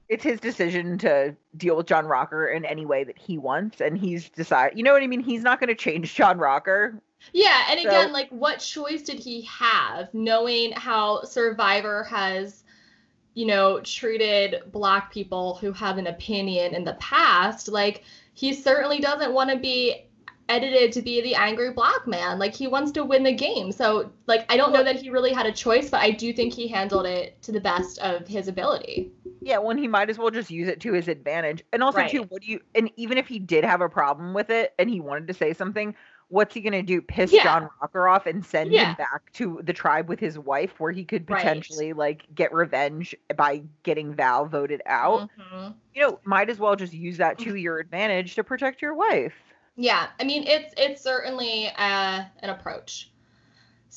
it's 0.09 0.23
his 0.23 0.39
decision 0.39 0.97
to 0.99 1.35
deal 1.55 1.75
with 1.77 1.85
John 1.85 2.05
Rocker 2.07 2.47
in 2.47 2.65
any 2.65 2.85
way 2.85 3.03
that 3.03 3.17
he 3.17 3.37
wants, 3.37 3.79
and 3.79 3.97
he's 3.97 4.29
decided. 4.29 4.77
You 4.77 4.83
know 4.83 4.93
what 4.93 5.03
I 5.03 5.07
mean? 5.07 5.19
He's 5.19 5.43
not 5.43 5.59
going 5.59 5.67
to 5.69 5.75
change 5.75 6.15
John 6.15 6.39
Rocker. 6.39 6.99
Yeah, 7.33 7.65
and 7.69 7.79
So- 7.81 7.89
again, 7.89 8.11
like 8.11 8.29
what 8.29 8.59
choice 8.59 9.03
did 9.03 9.19
he 9.19 9.41
have 9.43 10.11
knowing 10.13 10.71
how 10.71 11.23
Survivor 11.23 12.03
has 12.05 12.63
you 13.37 13.45
know, 13.45 13.79
treated 13.81 14.63
black 14.71 15.11
people 15.11 15.53
who 15.61 15.71
have 15.71 15.99
an 15.99 16.07
opinion 16.07 16.73
in 16.73 16.83
the 16.83 16.95
past, 16.95 17.67
like 17.67 18.01
he 18.33 18.51
certainly 18.51 18.97
doesn't 18.97 19.31
want 19.31 19.51
to 19.51 19.57
be 19.57 20.07
edited 20.49 20.91
to 20.91 21.03
be 21.03 21.21
the 21.21 21.35
angry 21.35 21.71
black 21.71 22.07
man. 22.07 22.39
Like 22.39 22.55
he 22.55 22.65
wants 22.65 22.91
to 22.93 23.05
win 23.05 23.21
the 23.21 23.31
game. 23.31 23.71
So 23.71 24.11
like 24.25 24.51
I 24.51 24.57
don't 24.57 24.73
know 24.73 24.83
that 24.83 24.95
he 24.95 25.11
really 25.11 25.33
had 25.33 25.45
a 25.45 25.51
choice, 25.51 25.87
but 25.91 26.01
I 26.01 26.09
do 26.09 26.33
think 26.33 26.51
he 26.51 26.67
handled 26.67 27.05
it 27.05 27.39
to 27.43 27.51
the 27.51 27.59
best 27.59 27.99
of 27.99 28.27
his 28.27 28.47
ability. 28.47 29.11
Yeah, 29.43 29.59
when 29.59 29.77
he 29.77 29.87
might 29.87 30.09
as 30.09 30.17
well 30.17 30.31
just 30.31 30.49
use 30.49 30.67
it 30.67 30.79
to 30.79 30.93
his 30.93 31.07
advantage. 31.07 31.63
And 31.71 31.83
also 31.83 31.99
Right. 31.99 32.09
too, 32.09 32.23
what 32.23 32.41
do 32.41 32.47
you 32.47 32.59
and 32.73 32.89
even 32.95 33.19
if 33.19 33.27
he 33.27 33.37
did 33.37 33.63
have 33.63 33.81
a 33.81 33.89
problem 33.89 34.33
with 34.33 34.49
it 34.49 34.73
and 34.79 34.89
he 34.89 34.99
wanted 34.99 35.27
to 35.27 35.35
say 35.35 35.53
something, 35.53 35.93
what's 36.29 36.53
he 36.53 36.61
gonna 36.61 36.83
do? 36.83 37.01
Piss 37.01 37.31
Yeah. 37.31 37.43
John 37.43 37.69
Rocker 37.81 38.07
off 38.07 38.25
and 38.25 38.45
send 38.45 38.71
Yeah. 38.71 38.89
him 38.89 38.95
back 38.95 39.31
to 39.33 39.61
the 39.63 39.73
tribe 39.73 40.09
with 40.09 40.19
his 40.19 40.37
wife 40.37 40.79
where 40.79 40.91
he 40.91 41.03
could 41.05 41.29
Right. 41.29 41.39
potentially 41.39 41.93
like 41.93 42.23
get 42.35 42.53
revenge 42.53 43.15
by 43.35 43.63
getting 43.83 44.13
Val 44.13 44.45
voted 44.45 44.81
out. 44.85 45.29
Mhm. 45.39 45.75
You 45.93 46.01
know, 46.01 46.19
might 46.25 46.49
as 46.49 46.59
well 46.59 46.75
just 46.75 46.93
use 46.93 47.17
that 47.17 47.37
to 47.39 47.55
your 47.55 47.79
advantage 47.79 48.35
to 48.35 48.43
protect 48.43 48.81
your 48.81 48.93
wife. 48.93 49.35
Yeah, 49.75 50.07
I 50.19 50.23
mean 50.23 50.43
it's 50.47 50.73
it's 50.77 51.01
certainly 51.01 51.67
uh, 51.77 52.23
an 52.39 52.49
approach. 52.49 53.11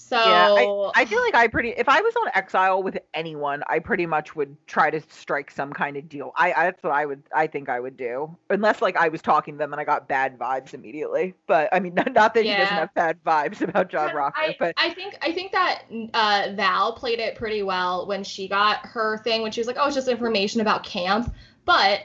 So 0.00 0.16
Yeah, 0.16 0.92
I 0.96 1.04
feel 1.04 1.20
like 1.20 1.34
I 1.34 1.46
pretty 1.46 1.68
if 1.70 1.88
I 1.88 2.00
was 2.00 2.14
on 2.16 2.28
exile 2.34 2.82
with 2.82 2.98
anyone, 3.14 3.62
I 3.68 3.78
pretty 3.78 4.06
much 4.06 4.34
would 4.34 4.56
try 4.66 4.90
to 4.90 5.00
strike 5.08 5.50
some 5.50 5.72
kind 5.72 5.96
of 5.96 6.08
deal. 6.08 6.32
I, 6.36 6.52
I 6.52 6.64
that's 6.64 6.82
what 6.82 6.92
I 6.92 7.06
would 7.06 7.22
I 7.34 7.46
think 7.46 7.68
I 7.68 7.78
would 7.78 7.96
do. 7.96 8.36
Unless 8.48 8.82
like 8.82 8.96
I 8.96 9.08
was 9.08 9.22
talking 9.22 9.54
to 9.54 9.58
them 9.58 9.72
and 9.72 9.80
I 9.80 9.84
got 9.84 10.08
bad 10.08 10.38
vibes 10.38 10.74
immediately. 10.74 11.34
But 11.46 11.68
I 11.72 11.80
mean 11.80 11.94
not, 12.00 12.12
not 12.12 12.34
that 12.34 12.44
he 12.44 12.50
doesn't 12.50 12.74
have 12.74 12.94
bad 12.94 13.22
vibes 13.24 13.60
about 13.60 13.90
John 13.90 14.14
Rocker, 14.14 14.40
I, 14.40 14.56
but 14.58 14.74
I 14.76 14.90
think 14.90 15.16
I 15.22 15.32
think 15.32 15.52
that 15.52 15.82
uh, 16.14 16.48
Val 16.54 16.94
played 16.94 17.20
it 17.20 17.36
pretty 17.36 17.62
well 17.62 18.06
when 18.06 18.24
she 18.24 18.48
got 18.48 18.86
her 18.86 19.18
thing 19.18 19.42
when 19.42 19.52
she 19.52 19.60
was 19.60 19.68
like, 19.68 19.76
oh, 19.78 19.86
it's 19.86 19.94
just 19.94 20.08
information 20.08 20.60
about 20.60 20.82
camp, 20.82 21.32
but 21.64 22.00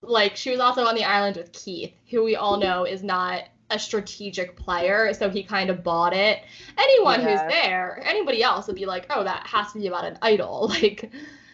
like 0.00 0.36
she 0.36 0.50
was 0.50 0.58
also 0.58 0.84
on 0.86 0.94
the 0.94 1.04
island 1.04 1.36
with 1.36 1.52
Keith, 1.52 1.92
who 2.10 2.24
we 2.24 2.34
all 2.34 2.56
know 2.56 2.84
is 2.84 3.02
not 3.02 3.44
a 3.70 3.78
strategic 3.78 4.56
player, 4.56 5.12
so 5.12 5.28
he 5.28 5.42
kind 5.42 5.70
of 5.70 5.82
bought 5.82 6.14
it. 6.14 6.42
Anyone 6.78 7.20
Yeah. 7.20 7.30
who's 7.30 7.52
there, 7.52 8.02
anybody 8.04 8.42
else 8.42 8.66
would 8.66 8.76
be 8.76 8.86
like, 8.86 9.06
oh, 9.10 9.24
that 9.24 9.46
has 9.46 9.72
to 9.72 9.78
be 9.78 9.86
about 9.88 10.04
an 10.04 10.18
idol, 10.22 10.68
like. 10.80 11.10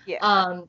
yeah. 0.07 0.19
Um, 0.21 0.69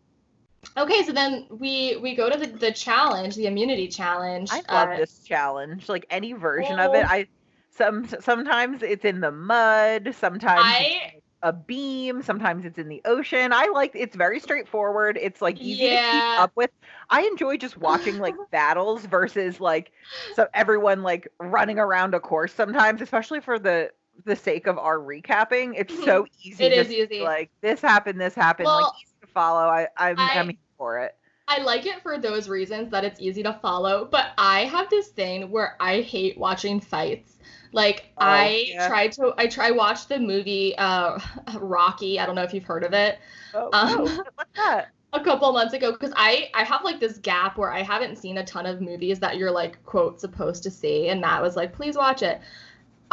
okay, 0.78 1.04
so 1.04 1.12
then 1.12 1.48
we 1.50 1.98
we 1.98 2.16
go 2.16 2.30
to 2.30 2.38
the, 2.38 2.48
the 2.48 2.72
challenge, 2.72 3.36
the 3.36 3.48
immunity 3.48 3.88
challenge. 3.88 4.50
I 4.52 4.64
love 4.72 4.90
uh, 4.90 4.98
this 4.98 5.20
challenge. 5.20 5.90
Like 5.90 6.06
any 6.10 6.34
version 6.34 6.80
of 6.80 6.94
it. 6.96 7.06
I 7.10 7.28
some 7.72 8.08
sometimes 8.20 8.84
it's 8.84 9.06
in 9.06 9.20
the 9.20 9.32
mud, 9.32 10.16
sometimes 10.18 10.64
I 10.64 11.14
a 11.44 11.54
beam 11.54 12.24
sometimes 12.24 12.66
it's 12.66 12.80
in 12.80 12.90
the 12.90 13.02
ocean. 13.06 13.54
I 13.54 13.68
like 13.68 13.92
it's 13.96 14.16
very 14.16 14.40
straightforward. 14.40 15.20
It's 15.22 15.42
like 15.42 15.60
easy 15.62 15.90
to 15.90 15.98
keep 16.00 16.26
up 16.36 16.52
with. 16.56 16.72
I 17.10 17.22
enjoy 17.24 17.58
just 17.58 17.78
watching 17.78 18.20
like 18.20 18.36
battles 18.52 19.06
versus 19.06 19.60
like 19.60 19.92
so 20.32 20.48
everyone 20.54 21.04
like 21.04 21.28
running 21.40 21.80
around 21.80 22.16
a 22.16 22.20
course 22.20 22.54
sometimes 22.54 23.02
especially 23.02 23.42
for 23.42 23.60
the 23.60 23.92
the 24.26 24.36
sake 24.36 24.68
of 24.68 24.78
our 24.78 24.98
recapping. 25.00 25.74
It's 25.78 25.94
so 26.04 26.26
easy 26.44 26.66
It 26.66 26.74
is 26.74 26.88
just 26.88 26.92
easy. 26.92 27.22
like 27.22 27.52
this 27.62 27.82
happened 27.82 28.20
this 28.22 28.36
happened 28.36 28.68
like 28.68 28.82
Well, 28.82 28.96
easy 29.02 29.14
to 29.22 29.28
follow. 29.28 29.68
I 29.68 29.88
i'm 29.98 30.20
I- 30.20 30.40
i'm 30.40 30.50
here 30.50 30.58
for 30.78 31.00
it. 31.00 31.16
I 31.48 31.62
like 31.62 31.86
it 31.86 32.02
for 32.02 32.18
those 32.18 32.48
reasons 32.48 32.90
that 32.92 33.04
it's 33.04 33.20
easy 33.20 33.44
to 33.44 33.54
follow, 33.62 34.06
but 34.06 34.28
I 34.38 34.62
have 34.66 34.90
this 34.90 35.10
thing 35.10 35.52
where 35.52 35.76
I 35.80 36.00
hate 36.02 36.38
watching 36.38 36.80
fights. 36.80 37.33
Like 37.74 38.14
Oh, 38.18 38.22
I 38.22 38.66
yeah. 38.70 38.88
tried 38.88 39.14
to 39.14 39.34
I 39.38 39.48
try 39.48 39.72
watched 39.72 40.10
the 40.10 40.20
movie 40.20 40.76
uh 40.78 41.20
Rocky, 41.60 42.20
I 42.20 42.26
don't 42.26 42.36
know 42.36 42.44
if 42.44 42.54
you've 42.54 42.64
heard 42.66 42.84
of 42.86 42.94
it, 42.94 43.20
oh, 43.54 43.70
Um, 43.74 43.88
no, 43.88 44.06
what's 44.36 44.52
that 44.56 44.92
a 45.14 45.24
couple 45.24 45.52
months 45.54 45.74
ago 45.74 45.96
cuz 45.98 46.12
I 46.16 46.50
I 46.54 46.64
have 46.64 46.84
like 46.84 47.00
this 47.00 47.18
gap 47.20 47.58
where 47.58 47.72
I 47.72 47.82
haven't 47.84 48.18
seen 48.18 48.38
a 48.40 48.46
ton 48.46 48.66
of 48.66 48.82
movies 48.82 49.20
that 49.22 49.38
you're 49.38 49.52
like 49.52 49.84
quote 49.86 50.20
supposed 50.22 50.64
to 50.64 50.72
see 50.72 51.10
and 51.10 51.22
Matt 51.22 51.42
was 51.42 51.56
like 51.56 51.74
please 51.74 51.98
watch 51.98 52.22
it. 52.24 52.42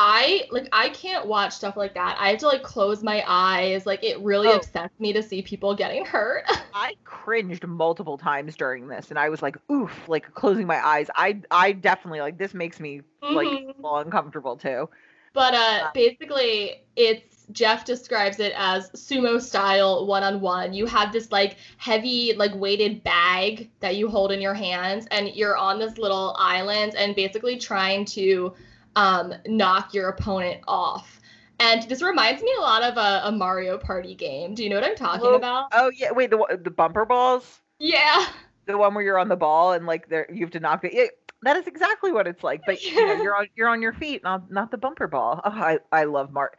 I 0.02 0.44
like 0.50 0.68
I 0.72 0.88
can't 0.90 1.26
watch 1.26 1.52
stuff 1.52 1.76
like 1.76 1.94
that. 1.94 2.16
I 2.18 2.30
have 2.30 2.38
to 2.40 2.46
like 2.46 2.62
close 2.62 3.02
my 3.02 3.22
eyes. 3.26 3.84
Like 3.86 4.02
it 4.02 4.18
really 4.20 4.50
Oh. 4.50 4.54
upsets 4.54 4.98
me 4.98 5.12
to 5.12 5.22
see 5.22 5.42
people 5.42 5.74
getting 5.74 6.04
hurt. 6.06 6.44
I 6.72 6.94
cringed 7.04 7.66
multiple 7.66 8.16
times 8.16 8.56
during 8.56 8.86
this, 8.88 9.10
and 9.10 9.18
I 9.18 9.28
was 9.28 9.42
like, 9.42 9.56
"Oof!" 9.70 10.08
Like 10.08 10.32
closing 10.34 10.66
my 10.66 10.84
eyes. 10.84 11.08
I, 11.16 11.40
I 11.50 11.72
definitely 11.72 12.20
like 12.20 12.38
this 12.38 12.54
makes 12.54 12.78
me 12.80 13.02
like 13.28 13.52
Mhm. 13.52 13.74
a 13.78 13.82
little 13.82 13.98
uncomfortable 13.98 14.56
too. 14.56 14.88
But 15.32 15.54
uh, 15.54 15.84
Uh, 15.84 15.90
basically, 15.94 16.82
it's 16.96 17.46
Jeff 17.52 17.84
describes 17.84 18.40
it 18.40 18.52
as 18.56 18.90
sumo 18.90 19.40
style 19.40 20.06
one 20.06 20.24
on 20.24 20.40
one. 20.40 20.72
You 20.74 20.86
have 20.86 21.12
this 21.12 21.30
like 21.30 21.56
heavy, 21.76 22.32
like 22.36 22.52
weighted 22.54 23.04
bag 23.04 23.70
that 23.80 23.96
you 23.96 24.08
hold 24.08 24.32
in 24.32 24.40
your 24.40 24.54
hands, 24.54 25.06
and 25.12 25.28
you're 25.28 25.56
on 25.56 25.78
this 25.78 25.98
little 25.98 26.34
island 26.38 26.94
and 26.96 27.14
basically 27.14 27.58
trying 27.58 28.04
to 28.06 28.54
um, 28.96 29.35
knock 29.46 29.94
your 29.94 30.09
opponent 30.09 30.62
off. 30.66 31.20
And 31.59 31.83
this 31.85 32.03
reminds 32.03 32.42
me 32.42 32.53
a 32.59 32.61
lot 32.62 32.83
of 32.83 32.96
a, 32.96 33.22
a 33.29 33.33
Mario 33.33 33.79
Party 33.79 34.14
game. 34.14 34.55
Do 34.55 34.62
you 34.64 34.70
know 34.70 34.76
what 34.76 34.85
I'm 34.85 34.96
talking 34.96 35.35
Oh, 35.35 35.37
about? 35.37 35.72
Oh 35.72 35.90
yeah, 35.90 36.11
wait 36.12 36.31
the 36.31 36.61
the 36.62 36.70
bumper 36.70 37.05
balls, 37.05 37.62
Yeah. 37.79 38.26
the 38.66 38.76
one 38.79 38.94
where 38.94 39.05
you're 39.05 39.18
on 39.18 39.29
the 39.29 39.37
ball 39.37 39.72
and 39.72 39.87
like 39.87 40.09
there 40.09 40.26
you 40.33 40.40
have 40.44 40.50
to 40.53 40.61
knock 40.61 40.85
it. 40.85 40.92
Yeah, 40.94 41.07
that 41.42 41.57
is 41.57 41.66
exactly 41.66 42.12
what 42.12 42.26
it's 42.26 42.42
like. 42.44 42.64
But 42.64 42.81
you 42.83 43.05
know, 43.05 43.14
you're 43.20 43.35
on 43.37 43.46
you're 43.57 43.68
on 43.68 43.83
your 43.83 43.92
feet, 43.92 44.22
not 44.22 44.50
not 44.50 44.70
the 44.70 44.79
bumper 44.79 45.09
ball. 45.09 45.40
Oh, 45.44 45.50
I 45.50 45.79
I 45.92 46.05
love 46.05 46.33
Mark. 46.33 46.59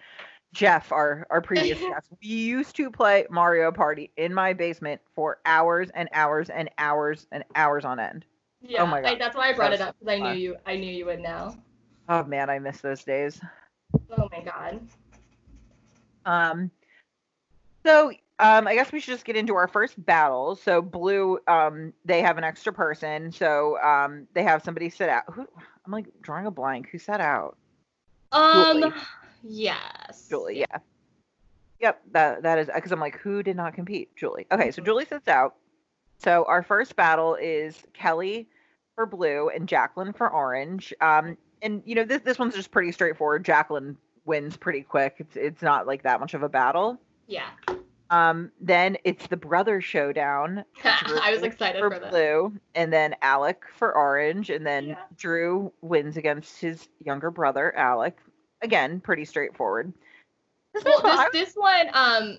Jeff, 0.53 0.91
our 0.91 1.25
our 1.29 1.41
previous 1.41 1.81
guest, 1.87 2.07
we 2.21 2.27
used 2.29 2.75
to 2.77 2.89
play 2.91 3.25
Mario 3.29 3.71
Party 3.71 4.11
in 4.17 4.33
my 4.33 4.53
basement 4.53 5.01
for 5.15 5.39
hours 5.45 5.89
and 5.93 6.09
hours 6.13 6.49
and 6.49 6.69
hours 6.77 7.27
and 7.31 7.43
hours 7.55 7.85
on 7.85 7.99
end. 7.99 8.25
Yeah. 8.61 8.85
my 8.85 9.01
I, 9.03 9.15
that's 9.15 9.35
why 9.35 9.49
I 9.49 9.53
brought 9.53 9.71
That 9.71 9.73
it 9.73 9.81
up 9.81 9.95
because 9.99 10.13
I 10.13 10.19
knew 10.19 10.33
you. 10.33 10.55
I 10.65 10.75
knew 10.77 10.91
you 10.91 11.05
would 11.05 11.19
know. 11.19 11.55
Oh 12.11 12.25
man, 12.25 12.49
I 12.49 12.59
miss 12.59 12.81
those 12.81 13.05
days. 13.05 13.39
Oh 14.17 14.27
my 14.33 14.41
god. 14.41 14.81
Um, 16.25 16.69
so 17.85 18.11
um, 18.37 18.67
I 18.67 18.75
guess 18.75 18.91
we 18.91 18.99
should 18.99 19.13
just 19.13 19.23
get 19.23 19.37
into 19.37 19.55
our 19.55 19.69
first 19.69 20.03
battle. 20.05 20.57
So 20.57 20.81
blue, 20.81 21.39
um, 21.47 21.93
they 22.03 22.21
have 22.21 22.37
an 22.37 22.43
extra 22.43 22.73
person, 22.73 23.31
so 23.31 23.81
um, 23.81 24.27
they 24.33 24.43
have 24.43 24.61
somebody 24.61 24.89
sit 24.89 25.07
out. 25.07 25.23
Who? 25.31 25.47
I'm 25.85 25.91
like 25.93 26.07
drawing 26.21 26.47
a 26.47 26.51
blank. 26.51 26.89
Who 26.91 26.99
sat 26.99 27.21
out? 27.21 27.55
Um. 28.33 28.81
Julie. 28.81 28.93
Yes. 29.41 30.27
Julie. 30.29 30.59
Yeah. 30.59 30.79
Yep. 31.79 32.01
That 32.11 32.43
that 32.43 32.57
is 32.57 32.69
because 32.75 32.91
I'm 32.91 32.99
like, 32.99 33.19
who 33.19 33.41
did 33.41 33.55
not 33.55 33.73
compete? 33.73 34.13
Julie. 34.17 34.47
Okay, 34.51 34.71
so 34.71 34.81
Julie 34.81 35.05
sits 35.05 35.29
out. 35.29 35.55
So 36.17 36.43
our 36.49 36.61
first 36.61 36.97
battle 36.97 37.35
is 37.35 37.81
Kelly 37.93 38.49
for 38.95 39.05
blue 39.05 39.47
and 39.47 39.65
Jacqueline 39.65 40.11
for 40.11 40.29
orange. 40.29 40.93
Um, 40.99 41.37
and 41.61 41.81
you 41.85 41.95
know 41.95 42.03
this 42.03 42.21
this 42.21 42.39
one's 42.39 42.55
just 42.55 42.71
pretty 42.71 42.91
straightforward. 42.91 43.43
Jacqueline 43.45 43.97
wins 44.25 44.57
pretty 44.57 44.81
quick. 44.81 45.15
It's 45.19 45.35
it's 45.35 45.61
not 45.61 45.87
like 45.87 46.03
that 46.03 46.19
much 46.19 46.33
of 46.33 46.43
a 46.43 46.49
battle. 46.49 46.99
Yeah. 47.27 47.49
Um, 48.09 48.51
then 48.59 48.97
it's 49.05 49.27
the 49.27 49.37
brother 49.37 49.79
showdown. 49.79 50.65
I 50.83 51.31
was 51.33 51.43
excited 51.43 51.79
for 51.79 51.91
for 51.91 52.09
blue, 52.09 52.53
and 52.75 52.91
then 52.91 53.15
Alec 53.21 53.63
for 53.73 53.95
orange, 53.95 54.49
and 54.49 54.65
then 54.67 54.87
Yeah. 54.89 54.95
Drew 55.15 55.71
wins 55.81 56.17
against 56.17 56.59
his 56.59 56.89
younger 56.99 57.31
brother 57.31 57.73
Alec. 57.77 58.17
Again, 58.61 58.99
pretty 58.99 59.23
straightforward. 59.23 59.93
This 60.73 60.83
Well, 60.83 61.01
this 61.31 61.47
this 61.47 61.55
one, 61.55 61.87
um, 61.93 62.37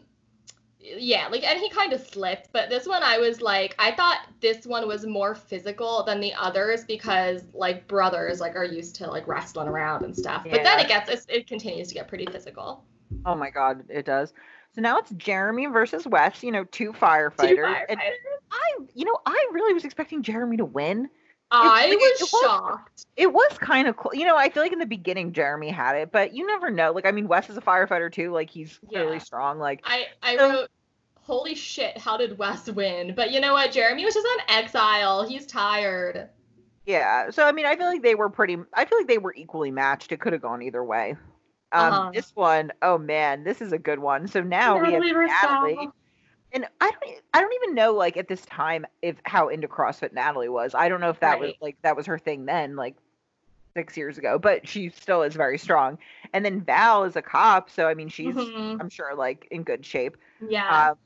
yeah, 0.83 1.29
like, 1.31 1.45
and 1.45 1.59
he 1.61 1.71
kind 1.71 1.93
of 1.93 2.01
slipped, 2.01 2.49
but 2.53 2.69
this 2.69 2.87
one 2.87 3.03
I 3.03 3.19
was 3.19 3.41
like, 3.41 3.75
I 3.79 3.93
thought 3.93 4.27
this 4.41 4.67
one 4.67 4.89
was 4.89 5.07
more 5.07 5.35
physical 5.35 6.03
than 6.03 6.21
the 6.21 6.35
others 6.35 6.85
because 6.85 7.45
like 7.55 7.87
brothers 7.87 8.41
like 8.41 8.57
are 8.57 8.65
used 8.65 8.97
to 8.97 9.07
like 9.09 9.29
wrestling 9.29 9.69
around 9.69 10.05
and 10.05 10.17
stuff. 10.17 10.45
But 10.49 10.65
then 10.65 10.81
it 10.81 10.89
gets 10.89 11.09
it, 11.09 11.25
it 11.29 11.47
continues 11.47 11.89
to 11.89 11.95
get 11.95 12.09
pretty 12.09 12.27
physical. 12.27 12.85
Oh 13.25 13.35
my 13.37 13.51
god, 13.51 13.85
it 13.89 14.05
does. 14.05 14.33
So 14.75 14.81
now 14.81 14.99
it's 14.99 15.11
Jeremy 15.13 15.67
versus 15.67 16.07
Wes. 16.07 16.43
You 16.43 16.51
know, 16.51 16.65
two 16.65 16.93
firefighters. 16.93 17.57
Two 17.57 17.65
And 17.89 18.01
firefighters. 18.01 18.13
I, 18.51 18.73
you 18.95 19.05
know, 19.05 19.19
I 19.25 19.49
really 19.53 19.75
was 19.75 19.85
expecting 19.85 20.23
Jeremy 20.23 20.57
to 20.57 20.65
win. 20.65 21.09
I 21.53 21.87
it- 21.87 21.97
was 21.97 22.21
it 22.21 22.33
was- 22.33 22.43
shocked. 22.43 23.07
It 23.17 23.33
was 23.33 23.59
kind 23.59 23.87
of 23.89 23.97
cool. 23.99 24.15
You 24.15 24.25
know, 24.27 24.37
I 24.37 24.49
feel 24.49 24.63
like 24.63 24.73
in 24.73 24.79
the 24.79 24.87
beginning 24.87 25.33
Jeremy 25.33 25.69
had 25.69 25.97
it, 25.97 26.11
but 26.13 26.33
you 26.35 26.47
never 26.47 26.71
know. 26.71 26.93
Like, 26.93 27.05
I 27.07 27.11
mean, 27.11 27.29
Wes 27.29 27.51
is 27.51 27.57
a 27.59 27.61
firefighter 27.61 28.11
too. 28.11 28.33
Like, 28.33 28.49
he's 28.49 28.81
Yeah. 28.89 29.19
strong. 29.19 29.59
Like, 29.59 29.83
I 29.85 30.07
I 30.23 30.37
So- 30.39 30.49
wrote, 30.51 30.71
holy 31.21 31.55
shit, 31.55 31.99
how 31.99 32.17
did 32.17 32.39
Wes 32.39 32.71
win? 32.71 33.15
But 33.15 33.31
you 33.31 33.41
know 33.41 33.53
what? 33.53 33.71
Jeremy 33.71 34.05
was 34.05 34.15
just 34.15 34.27
on 34.27 34.57
exile. 34.57 35.23
He's 35.29 35.47
tired. 35.47 36.29
Yeah. 36.87 37.31
So 37.31 37.45
I 37.47 37.53
mean, 37.53 37.67
I 37.67 37.77
feel 37.77 37.87
like 37.87 38.03
they 38.03 38.15
were 38.15 38.29
pretty. 38.31 38.57
I 38.75 38.85
feel 38.87 38.99
like 38.99 39.07
they 39.09 39.19
were 39.19 39.35
equally 39.37 39.71
matched. 39.71 40.11
It 40.11 40.21
could 40.21 40.33
have 40.33 40.43
gone 40.43 40.63
either 40.63 40.83
way. 40.83 41.17
Um, 41.73 41.93
Uh-huh. 41.93 42.11
This 42.15 42.35
one, 42.35 42.73
oh 42.83 42.99
man, 42.99 43.45
this 43.45 43.61
is 43.61 43.73
a 43.73 43.79
good 43.79 43.99
one. 43.99 44.27
So 44.27 44.41
now 44.43 44.75
we 44.75 44.93
have 44.93 45.01
Natalie 45.03 45.13
versus 45.13 45.37
Natalie 45.43 45.75
Sal. 45.77 45.95
And 46.55 46.67
I 46.81 46.91
don't 46.91 47.21
I 47.33 47.41
don't 47.41 47.53
even 47.63 47.75
know 47.75 47.93
like 47.93 48.17
at 48.17 48.29
this 48.29 48.43
time 48.43 48.85
if 49.01 49.17
how 49.25 49.49
into 49.49 49.69
CrossFit 49.69 50.13
Natalie 50.13 50.49
was. 50.51 50.75
I 50.75 50.89
don't 50.89 51.01
know 51.01 51.09
if 51.11 51.21
that 51.21 51.41
was 51.41 51.53
like 51.61 51.77
that 51.83 51.97
was 51.97 52.07
her 52.07 52.19
thing 52.19 52.45
then, 52.45 52.77
like 52.77 52.95
six 53.75 53.97
years 53.97 54.19
ago, 54.19 54.39
but 54.39 54.69
she 54.69 54.91
still 54.91 55.23
is 55.23 55.35
very 55.35 55.57
strong. 55.57 55.97
And 56.35 56.45
then 56.45 56.61
Val 56.61 57.05
is 57.05 57.17
a 57.17 57.23
cop, 57.23 57.71
so 57.71 57.87
I 57.89 57.95
mean 57.95 58.09
she's 58.09 58.35
Mhm. 58.35 58.79
I'm 58.81 58.91
sure 58.91 59.15
like 59.15 59.49
in 59.51 59.63
good 59.63 59.85
shape. 59.87 60.17
Yeah. 60.47 60.91
Um, 60.91 60.99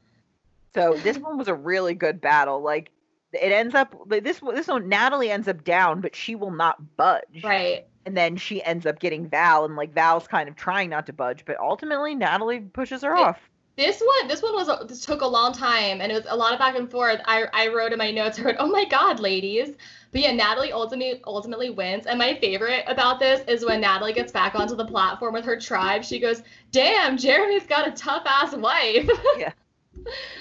so 0.75 0.95
this 1.03 1.17
one 1.19 1.39
was 1.39 1.47
a 1.49 1.55
really 1.55 1.95
good 1.95 2.21
battle. 2.21 2.61
Like 2.61 2.91
it 3.33 3.53
ends 3.53 3.75
up 3.75 3.95
like, 4.07 4.25
this 4.25 4.41
this 4.41 4.67
one 4.67 4.89
Natalie 4.89 5.31
ends 5.31 5.47
up 5.47 5.63
down, 5.63 6.01
but 6.01 6.17
she 6.17 6.35
will 6.35 6.51
not 6.51 6.97
budge. 6.97 7.43
right. 7.45 7.87
And 8.05 8.17
then 8.17 8.37
she 8.37 8.63
ends 8.63 8.87
up 8.87 9.01
getting 9.01 9.29
Val, 9.29 9.65
and 9.65 9.75
like 9.77 9.93
Val's 9.93 10.29
kind 10.29 10.49
of 10.49 10.55
trying 10.57 10.91
not 10.91 11.07
to 11.07 11.13
budge, 11.13 11.45
but 11.45 11.57
ultimately 11.59 12.15
Natalie 12.15 12.61
pushes 12.61 13.03
her 13.03 13.15
It- 13.15 13.21
off. 13.21 13.39
This 13.77 14.01
one, 14.01 14.27
this 14.29 14.43
one 14.43 14.55
was 14.55 14.89
this 14.89 15.05
took 15.05 15.20
a 15.20 15.27
long 15.27 15.53
time, 15.53 16.01
and 16.01 16.11
it 16.11 16.14
was 16.14 16.24
a 16.29 16.37
lot 16.37 16.55
of 16.55 16.59
back 16.59 16.77
and 16.77 16.91
forth. 16.91 17.20
I, 17.27 17.45
I 17.53 17.68
wrote 17.68 17.93
in 17.93 17.99
my 17.99 18.11
notes, 18.11 18.39
I 18.41 18.43
wrote, 18.43 18.57
"Oh 18.59 18.68
my 18.68 18.87
God, 18.87 19.20
ladies!" 19.20 19.74
But 20.12 20.22
yeah, 20.22 20.33
Natalie 20.33 20.72
ultimately 20.72 21.20
ultimately 21.27 21.68
wins. 21.68 22.07
And 22.07 22.18
my 22.18 22.37
favorite 22.41 22.85
about 22.87 23.18
this 23.20 23.47
is 23.47 23.66
when 23.66 23.83
Natalie 23.83 24.14
gets 24.14 24.33
back 24.33 24.55
onto 24.55 24.74
the 24.77 24.87
platform 24.87 25.35
with 25.35 25.45
her 25.45 25.61
tribe. 25.61 26.05
She 26.05 26.18
goes, 26.18 26.43
"Damn, 26.72 27.18
Jeremy's 27.18 27.66
got 27.66 27.87
a 27.87 27.91
tough 27.91 28.22
ass 28.27 28.55
wife." 28.55 29.09
Yeah. 29.39 29.53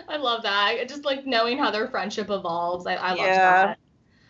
I 0.07 0.17
love 0.17 0.43
that. 0.43 0.87
Just 0.87 1.05
like 1.05 1.25
knowing 1.25 1.57
how 1.57 1.71
their 1.71 1.87
friendship 1.87 2.29
evolves. 2.29 2.85
I, 2.85 2.95
I 2.95 3.09
love 3.09 3.17
Yeah. 3.17 3.65
that. 3.65 3.79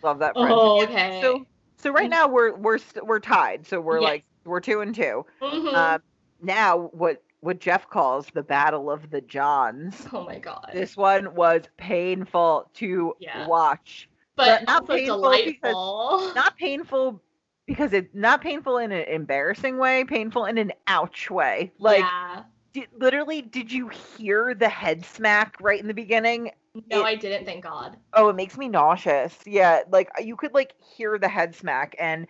Love 0.02 0.18
that. 0.20 0.32
friendship. 0.34 0.56
Oh, 0.58 0.82
okay. 0.84 1.20
So 1.22 1.46
so 1.76 1.90
right 1.92 2.08
now 2.10 2.26
we're 2.26 2.54
we're 2.56 2.78
we're 3.04 3.20
tied. 3.20 3.66
So 3.66 3.80
we're 3.80 4.00
Yes. 4.00 4.08
like 4.10 4.24
we're 4.44 4.60
two 4.60 4.80
and 4.80 4.94
two. 4.94 5.26
Mhm. 5.42 5.74
Um, 5.74 6.02
now 6.42 6.78
what 6.92 7.22
what 7.46 7.60
Jeff 7.60 7.88
calls 7.88 8.26
the 8.34 8.42
battle 8.42 8.90
of 8.90 9.10
the 9.10 9.20
Johns. 9.22 10.06
oh 10.12 10.24
my 10.24 10.38
God. 10.38 10.68
This 10.74 10.96
one 10.96 11.34
was 11.34 11.62
painful 11.78 12.68
to 12.74 13.14
Yeah. 13.20 13.46
watch. 13.46 14.08
but 14.34 14.64
not 14.66 14.82
also 14.82 14.94
painful 14.96 15.16
because- 15.30 15.52
delightful. 15.62 16.32
Not 16.34 16.56
painful 16.58 17.22
because 17.66 17.92
it's 17.94 18.14
not 18.14 18.42
painful 18.42 18.76
in 18.78 18.92
an 18.92 19.04
embarrassing 19.08 19.78
way, 19.78 20.04
painful 20.04 20.44
in 20.44 20.58
an 20.58 20.72
ouch 20.88 21.30
way. 21.30 21.72
Like 21.78 22.00
yeah. 22.00 22.42
did, 22.74 22.88
literally 22.98 23.40
did 23.42 23.72
you 23.72 23.88
hear 23.88 24.54
the 24.54 24.68
head 24.68 25.04
smack 25.06 25.56
right 25.60 25.80
in 25.80 25.86
the 25.88 25.94
beginning? 25.94 26.50
No, 26.90 27.00
it- 27.00 27.04
I 27.04 27.14
didn't. 27.14 27.46
Thank 27.46 27.64
God. 27.64 27.96
Oh, 28.12 28.28
it 28.28 28.36
makes 28.36 28.58
me 28.58 28.68
nauseous. 28.68 29.34
Yeah, 29.46 29.80
like 29.90 30.10
you 30.22 30.36
could 30.36 30.52
like 30.52 30.74
hear 30.96 31.18
the 31.18 31.28
head 31.28 31.54
smack 31.54 31.96
and 31.98 32.26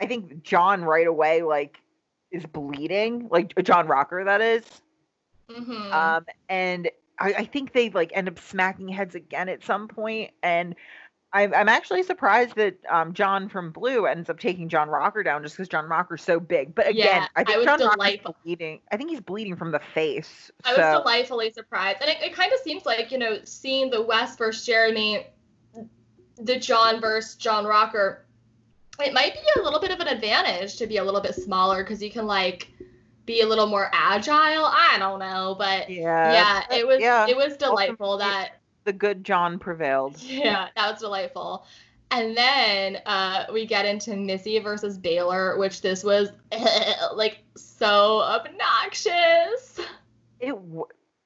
I 0.00 0.06
think 0.06 0.42
John 0.42 0.84
right 0.84 1.06
away 1.06 1.40
like 1.42 1.80
is 2.34 2.44
bleeding, 2.46 3.28
like 3.30 3.54
John 3.62 3.86
Rocker 3.86 4.24
that 4.24 4.40
is. 4.40 4.64
hmm 5.50 5.92
Um 5.92 6.26
and 6.48 6.90
I, 7.18 7.32
I 7.34 7.44
think 7.44 7.72
they 7.72 7.90
like 7.90 8.10
end 8.14 8.28
up 8.28 8.38
smacking 8.38 8.88
heads 8.88 9.14
again 9.14 9.48
at 9.48 9.62
some 9.62 9.88
point 9.88 10.32
and 10.42 10.74
I'm, 11.34 11.52
I'm 11.52 11.68
actually 11.68 12.04
surprised 12.04 12.54
that 12.54 12.78
um, 12.88 13.12
John 13.12 13.48
from 13.48 13.72
Blue 13.72 14.06
ends 14.06 14.30
up 14.30 14.38
taking 14.38 14.68
John 14.68 14.88
Rocker 14.88 15.24
down 15.24 15.42
just 15.42 15.56
because 15.56 15.68
John 15.68 15.86
Rocker's 15.86 16.22
so 16.22 16.38
big. 16.38 16.76
But 16.76 16.86
again, 16.86 17.22
Yeah, 17.22 17.26
I 17.34 17.40
I 17.40 17.44
think 17.44 17.56
was 17.58 17.64
John 17.66 17.80
Rocker's 17.80 18.34
bleeding. 18.44 18.80
I 18.92 18.96
think 18.96 19.10
he's 19.10 19.20
bleeding 19.20 19.56
from 19.56 19.72
the 19.72 19.80
face. 19.80 20.52
I 20.64 20.76
so 20.76 20.80
was 20.80 21.00
delightfully 21.02 21.52
surprised. 21.52 21.98
And 22.02 22.08
it, 22.08 22.18
it 22.22 22.34
kind 22.34 22.52
of 22.52 22.60
seems 22.60 22.86
like, 22.86 23.10
you 23.10 23.18
know, 23.18 23.40
seeing 23.42 23.90
the 23.90 24.00
Wes 24.00 24.36
versus 24.36 24.64
Jeremy, 24.64 25.26
the 26.40 26.56
John 26.56 27.00
versus 27.00 27.34
John 27.34 27.66
Rocker, 27.66 28.23
it 29.00 29.12
might 29.12 29.34
be 29.34 29.60
a 29.60 29.62
little 29.62 29.80
bit 29.80 29.90
of 29.90 30.00
an 30.00 30.08
advantage 30.08 30.76
to 30.76 30.86
be 30.86 30.98
a 30.98 31.04
little 31.04 31.20
bit 31.20 31.34
smaller 31.34 31.82
because 31.82 32.02
you 32.02 32.10
can, 32.10 32.26
like, 32.26 32.70
be 33.26 33.40
a 33.40 33.46
little 33.46 33.66
more 33.66 33.90
agile. 33.92 34.64
I 34.64 34.96
don't 34.98 35.18
know. 35.18 35.56
But 35.58 35.90
yeah, 35.90 36.62
yeah, 36.68 36.76
it 36.76 36.86
was 36.86 37.00
yeah, 37.00 37.26
it 37.26 37.36
was 37.36 37.56
delightful 37.56 38.12
ultimately- 38.12 38.32
that 38.32 38.60
the 38.84 38.92
good 38.92 39.24
John 39.24 39.58
prevailed. 39.58 40.18
Yeah, 40.22 40.68
that 40.76 40.90
was 40.90 41.00
delightful. 41.00 41.64
And 42.10 42.36
then 42.36 42.98
uh, 43.06 43.46
we 43.52 43.66
get 43.66 43.86
into 43.86 44.14
Missy 44.14 44.58
versus 44.60 44.98
Baylor, 44.98 45.58
which 45.58 45.80
this 45.80 46.04
was 46.04 46.30
like 47.14 47.38
so 47.56 48.20
obnoxious. 48.20 49.80
It 50.38 50.56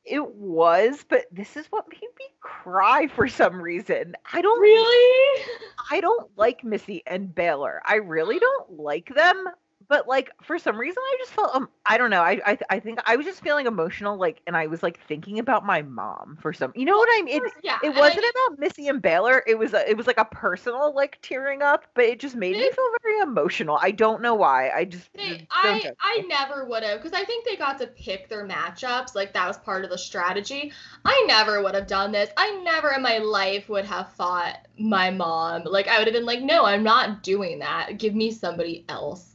it 0.08 0.34
was, 0.34 1.04
but 1.08 1.26
this 1.30 1.56
is 1.56 1.66
what 1.66 1.88
made 1.88 2.00
me 2.00 2.26
cry 2.40 3.06
for 3.08 3.28
some 3.28 3.60
reason. 3.60 4.14
I 4.32 4.40
don't 4.40 4.60
Really? 4.60 5.44
I 5.90 6.00
don't 6.00 6.30
like 6.36 6.64
Missy 6.64 7.02
and 7.06 7.34
Baylor. 7.34 7.80
I 7.86 7.96
really 7.96 8.38
don't 8.38 8.78
like 8.78 9.14
them. 9.14 9.44
But 9.88 10.06
like 10.06 10.30
for 10.42 10.58
some 10.58 10.76
reason, 10.76 11.02
I 11.02 11.16
just 11.18 11.32
felt 11.32 11.54
um 11.54 11.68
I 11.86 11.96
don't 11.96 12.10
know. 12.10 12.22
I 12.22 12.40
I, 12.44 12.58
I 12.70 12.80
think 12.80 13.00
I 13.06 13.16
was 13.16 13.24
just 13.24 13.42
feeling 13.42 13.66
emotional, 13.66 14.18
like, 14.18 14.42
and 14.46 14.56
I 14.56 14.66
was 14.66 14.82
like 14.82 15.00
thinking 15.06 15.38
about 15.38 15.64
my 15.64 15.82
mom 15.82 16.38
for 16.40 16.52
some. 16.52 16.72
You 16.74 16.84
know 16.84 16.96
what 16.96 17.08
I 17.12 17.22
mean? 17.22 17.42
It, 17.44 17.52
yeah. 17.62 17.78
it 17.82 17.94
wasn't 17.94 18.22
mean, 18.22 18.30
about 18.30 18.58
Missy 18.58 18.88
and 18.88 19.00
Baylor. 19.00 19.42
It 19.46 19.58
was 19.58 19.72
a, 19.72 19.88
it 19.88 19.96
was 19.96 20.06
like 20.06 20.18
a 20.18 20.26
personal 20.26 20.94
like 20.94 21.18
tearing 21.22 21.62
up, 21.62 21.84
but 21.94 22.04
it 22.04 22.20
just 22.20 22.36
made 22.36 22.52
me 22.56 22.70
feel 22.70 22.90
very 23.02 23.20
emotional. 23.20 23.78
I 23.80 23.90
don't 23.90 24.20
know 24.20 24.34
why. 24.34 24.70
I 24.70 24.84
just 24.84 25.12
they, 25.14 25.46
I 25.50 25.80
judge 25.80 25.92
I 26.00 26.24
never 26.28 26.66
would 26.66 26.82
have 26.82 27.02
because 27.02 27.18
I 27.18 27.24
think 27.24 27.46
they 27.46 27.56
got 27.56 27.78
to 27.78 27.86
pick 27.86 28.28
their 28.28 28.46
matchups. 28.46 29.14
Like 29.14 29.32
that 29.32 29.46
was 29.46 29.56
part 29.58 29.84
of 29.84 29.90
the 29.90 29.98
strategy. 29.98 30.72
I 31.04 31.24
never 31.26 31.62
would 31.62 31.74
have 31.74 31.86
done 31.86 32.12
this. 32.12 32.30
I 32.36 32.60
never 32.62 32.92
in 32.92 33.02
my 33.02 33.18
life 33.18 33.68
would 33.68 33.86
have 33.86 34.12
fought 34.12 34.58
my 34.78 35.10
mom. 35.10 35.64
Like 35.64 35.88
I 35.88 35.98
would 35.98 36.06
have 36.06 36.14
been 36.14 36.26
like, 36.26 36.42
no, 36.42 36.64
I'm 36.64 36.82
not 36.82 37.22
doing 37.22 37.60
that. 37.60 37.98
Give 37.98 38.14
me 38.14 38.30
somebody 38.30 38.84
else. 38.88 39.34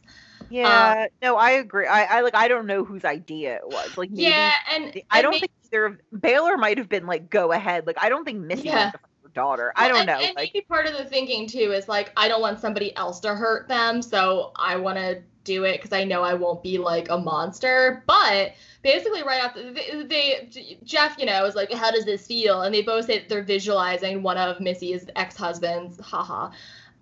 Um, 0.54 0.60
yeah, 0.60 1.08
no, 1.22 1.36
I 1.36 1.52
agree. 1.52 1.88
I, 1.88 2.04
I 2.04 2.22
like 2.22 2.36
I 2.36 2.48
don't 2.48 2.68
know 2.68 2.84
whose 2.84 3.06
idea 3.06 3.56
it 3.56 3.68
was. 3.68 3.98
Like 3.98 4.12
maybe 4.12 4.24
yeah, 4.24 4.52
and 4.72 5.02
I 5.10 5.18
and 5.18 5.24
don't 5.24 5.40
think 5.40 5.52
either 5.66 5.86
of 5.86 6.02
Baylor 6.22 6.58
might 6.58 6.78
have 6.78 6.90
been 6.90 7.08
like 7.08 7.30
go 7.32 7.52
ahead. 7.52 7.88
Like 7.88 7.98
I 8.00 8.10
don't 8.10 8.24
think 8.24 8.40
Missy 8.40 8.68
Yeah. 8.68 8.86
wanted 8.86 9.00
her 9.24 9.30
daughter. 9.34 9.74
I 9.76 9.88
don't 9.88 10.00
and, 10.00 10.08
know. 10.08 10.20
And 10.20 10.36
like 10.36 10.52
maybe 10.54 10.66
part 10.66 10.86
of 10.86 10.96
the 10.96 11.06
thinking 11.06 11.48
too 11.48 11.72
is 11.72 11.88
like 11.88 12.12
I 12.16 12.28
don't 12.28 12.42
want 12.42 12.60
somebody 12.60 12.96
else 12.96 13.20
to 13.22 13.34
hurt 13.34 13.68
them, 13.68 14.02
so 14.04 14.52
I 14.56 14.76
want 14.76 14.98
to 15.00 15.24
do 15.44 15.66
it 15.66 15.78
because 15.78 15.92
I 15.92 16.04
know 16.04 16.24
I 16.24 16.36
won't 16.36 16.64
be 16.64 16.78
like 16.78 17.10
a 17.10 17.18
monster. 17.18 18.04
But 18.06 18.54
basically, 18.84 19.24
right 19.24 19.44
after 19.44 19.74
they, 19.74 20.04
they 20.04 20.78
Jeff, 20.84 21.18
you 21.18 21.26
know, 21.26 21.42
was 21.42 21.56
like, 21.56 21.72
"How 21.74 21.92
does 21.92 22.06
this 22.06 22.28
feel?" 22.28 22.62
And 22.62 22.74
they 22.74 22.82
both 22.82 23.06
say 23.06 23.20
that 23.20 23.30
they're 23.30 23.44
visualizing 23.44 24.22
one 24.22 24.38
of 24.38 24.60
Missy's 24.60 25.06
ex-husbands. 25.16 26.00
Haha. 26.00 26.52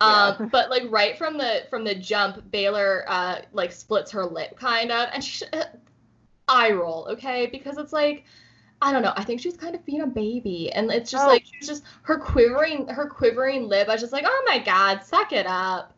Um, 0.01 0.35
Yeah. 0.39 0.45
but 0.51 0.69
like 0.69 0.83
right 0.89 1.17
from 1.17 1.37
the 1.37 1.63
from 1.69 1.83
the 1.83 1.95
jump, 1.95 2.49
Baylor 2.51 3.05
uh 3.07 3.41
like 3.53 3.71
splits 3.71 4.11
her 4.11 4.25
lip 4.25 4.57
kind 4.57 4.91
of, 4.91 5.09
and 5.13 5.23
she 5.23 5.45
eye 6.47 6.71
roll, 6.71 7.07
okay, 7.11 7.47
because 7.47 7.77
it's 7.77 7.93
like. 7.93 8.25
I 8.83 8.91
don't 8.91 9.03
know. 9.03 9.13
I 9.15 9.23
think 9.23 9.39
she's 9.41 9.55
kind 9.55 9.75
of 9.75 9.85
being 9.85 10.01
a 10.01 10.07
baby, 10.07 10.71
and 10.73 10.89
it's 10.91 11.11
just 11.11 11.23
Oh. 11.23 11.27
like 11.27 11.45
she's 11.45 11.67
just 11.67 11.83
her 12.01 12.17
quivering, 12.17 12.87
her 12.87 13.07
quivering 13.07 13.67
lip. 13.67 13.87
I 13.87 13.91
was 13.91 14.01
just 14.01 14.11
like, 14.11 14.23
oh 14.27 14.43
my 14.47 14.57
god, 14.57 15.03
suck 15.05 15.31
it 15.33 15.45
up. 15.45 15.95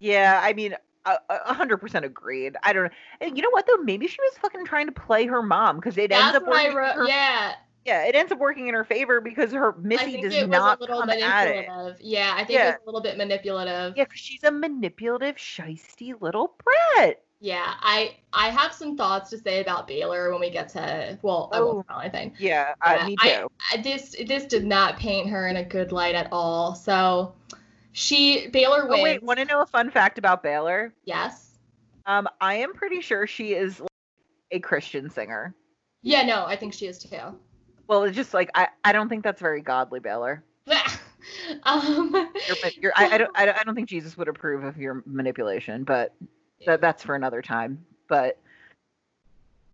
yeah, 0.00 0.40
I 0.42 0.52
mean 0.52 0.74
a 1.06 1.54
hundred 1.54 1.78
percent 1.78 2.04
agreed. 2.04 2.56
I 2.64 2.72
don't 2.72 2.84
know. 2.84 2.90
And 3.20 3.36
you 3.36 3.42
know 3.42 3.50
what 3.50 3.66
though? 3.66 3.76
Maybe 3.82 4.08
she 4.08 4.20
was 4.20 4.32
fucking 4.38 4.64
trying 4.64 4.86
to 4.86 4.92
play 4.92 5.26
her 5.26 5.40
mom 5.42 5.76
because 5.76 5.96
it 5.98 6.10
ends 6.12 6.34
up 6.34 6.46
what 6.46 6.56
I 6.56 6.64
working 6.64 6.76
wrote. 6.76 6.94
her, 6.96 7.06
Yeah, 7.06 7.54
yeah, 7.84 8.04
it 8.04 8.14
ends 8.14 8.30
up 8.32 8.38
working 8.38 8.68
in 8.68 8.74
her 8.74 8.84
favor 8.84 9.20
because 9.20 9.52
her 9.52 9.74
Missy 9.78 10.20
does 10.20 10.46
not 10.48 10.80
come 10.80 11.08
at 11.10 11.48
it. 11.48 11.66
Yeah, 12.00 12.34
I 12.36 12.44
think 12.44 12.58
Yeah. 12.58 12.66
was 12.72 12.76
a 12.82 12.86
little 12.86 13.00
bit 13.00 13.16
manipulative. 13.16 13.94
Yeah, 13.96 14.04
she's 14.12 14.44
a 14.44 14.50
manipulative, 14.50 15.36
shisty 15.36 16.20
little 16.20 16.56
brat. 16.64 17.22
Yeah, 17.42 17.72
I 17.80 18.16
I 18.34 18.50
have 18.50 18.74
some 18.74 18.98
thoughts 18.98 19.30
to 19.30 19.38
say 19.38 19.60
about 19.62 19.88
Baylor 19.88 20.30
when 20.30 20.40
we 20.40 20.50
get 20.50 20.68
to. 20.70 21.18
Well, 21.22 21.48
I 21.54 21.58
Oh. 21.58 21.66
won't 21.74 21.88
tell 21.88 22.00
anything. 22.00 22.34
Yeah, 22.38 22.74
uh, 22.82 22.96
Yeah, 23.00 23.06
me 23.06 23.16
I- 23.18 23.28
too. 23.36 23.50
I- 23.72 23.76
This 23.78 24.14
this 24.26 24.44
did 24.44 24.66
not 24.66 24.98
paint 24.98 25.30
her 25.30 25.48
in 25.48 25.56
a 25.56 25.64
good 25.64 25.90
light 25.90 26.14
at 26.14 26.28
all. 26.32 26.74
So, 26.74 27.34
she 27.92 28.48
Baylor 28.48 28.86
wins. 28.86 29.00
oh 29.00 29.02
wait, 29.04 29.22
want 29.22 29.38
to 29.38 29.46
know 29.46 29.62
a 29.62 29.66
fun 29.66 29.90
fact 29.90 30.18
about 30.18 30.42
Baylor? 30.42 30.92
yes. 31.04 31.46
Um, 32.06 32.28
I 32.40 32.54
am 32.56 32.74
pretty 32.74 33.00
sure 33.00 33.26
she 33.26 33.54
is 33.54 33.80
like, 33.80 33.88
a 34.50 34.58
Christian 34.60 35.08
singer. 35.08 35.54
Yeah, 36.02 36.22
no, 36.22 36.44
I 36.44 36.56
think 36.56 36.72
she 36.74 36.86
is 36.86 36.98
too. 36.98 37.38
Well, 37.90 38.04
it's 38.04 38.14
just 38.14 38.32
like 38.32 38.52
I, 38.54 38.68
I 38.84 38.92
don't 38.92 39.08
think 39.08 39.24
that's 39.24 39.40
very 39.40 39.60
godly, 39.60 39.98
Baylor. 39.98 40.44
um, 41.64 42.30
You're, 42.46 42.56
you're, 42.80 42.92
I, 42.94 43.08
I 43.14 43.18
don't, 43.18 43.30
I 43.36 43.62
don't, 43.64 43.74
think 43.74 43.88
Jesus 43.88 44.16
would 44.16 44.28
approve 44.28 44.62
of 44.62 44.76
your 44.76 45.02
manipulation, 45.06 45.82
but 45.82 46.14
that, 46.66 46.80
that's 46.80 47.02
for 47.02 47.16
another 47.16 47.42
time. 47.42 47.84
But, 48.08 48.38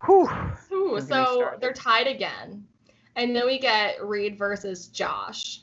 whew, 0.03 0.23
Ooh, 0.23 0.29
Don't 0.31 0.93
get 0.95 0.95
me 0.95 1.07
so 1.07 1.51
they're 1.61 1.73
tied 1.73 2.07
again. 2.07 2.65
And 3.15 3.35
then 3.35 3.45
we 3.45 3.59
get 3.59 4.03
Reed 4.03 4.35
versus 4.35 4.87
Josh. 4.87 5.61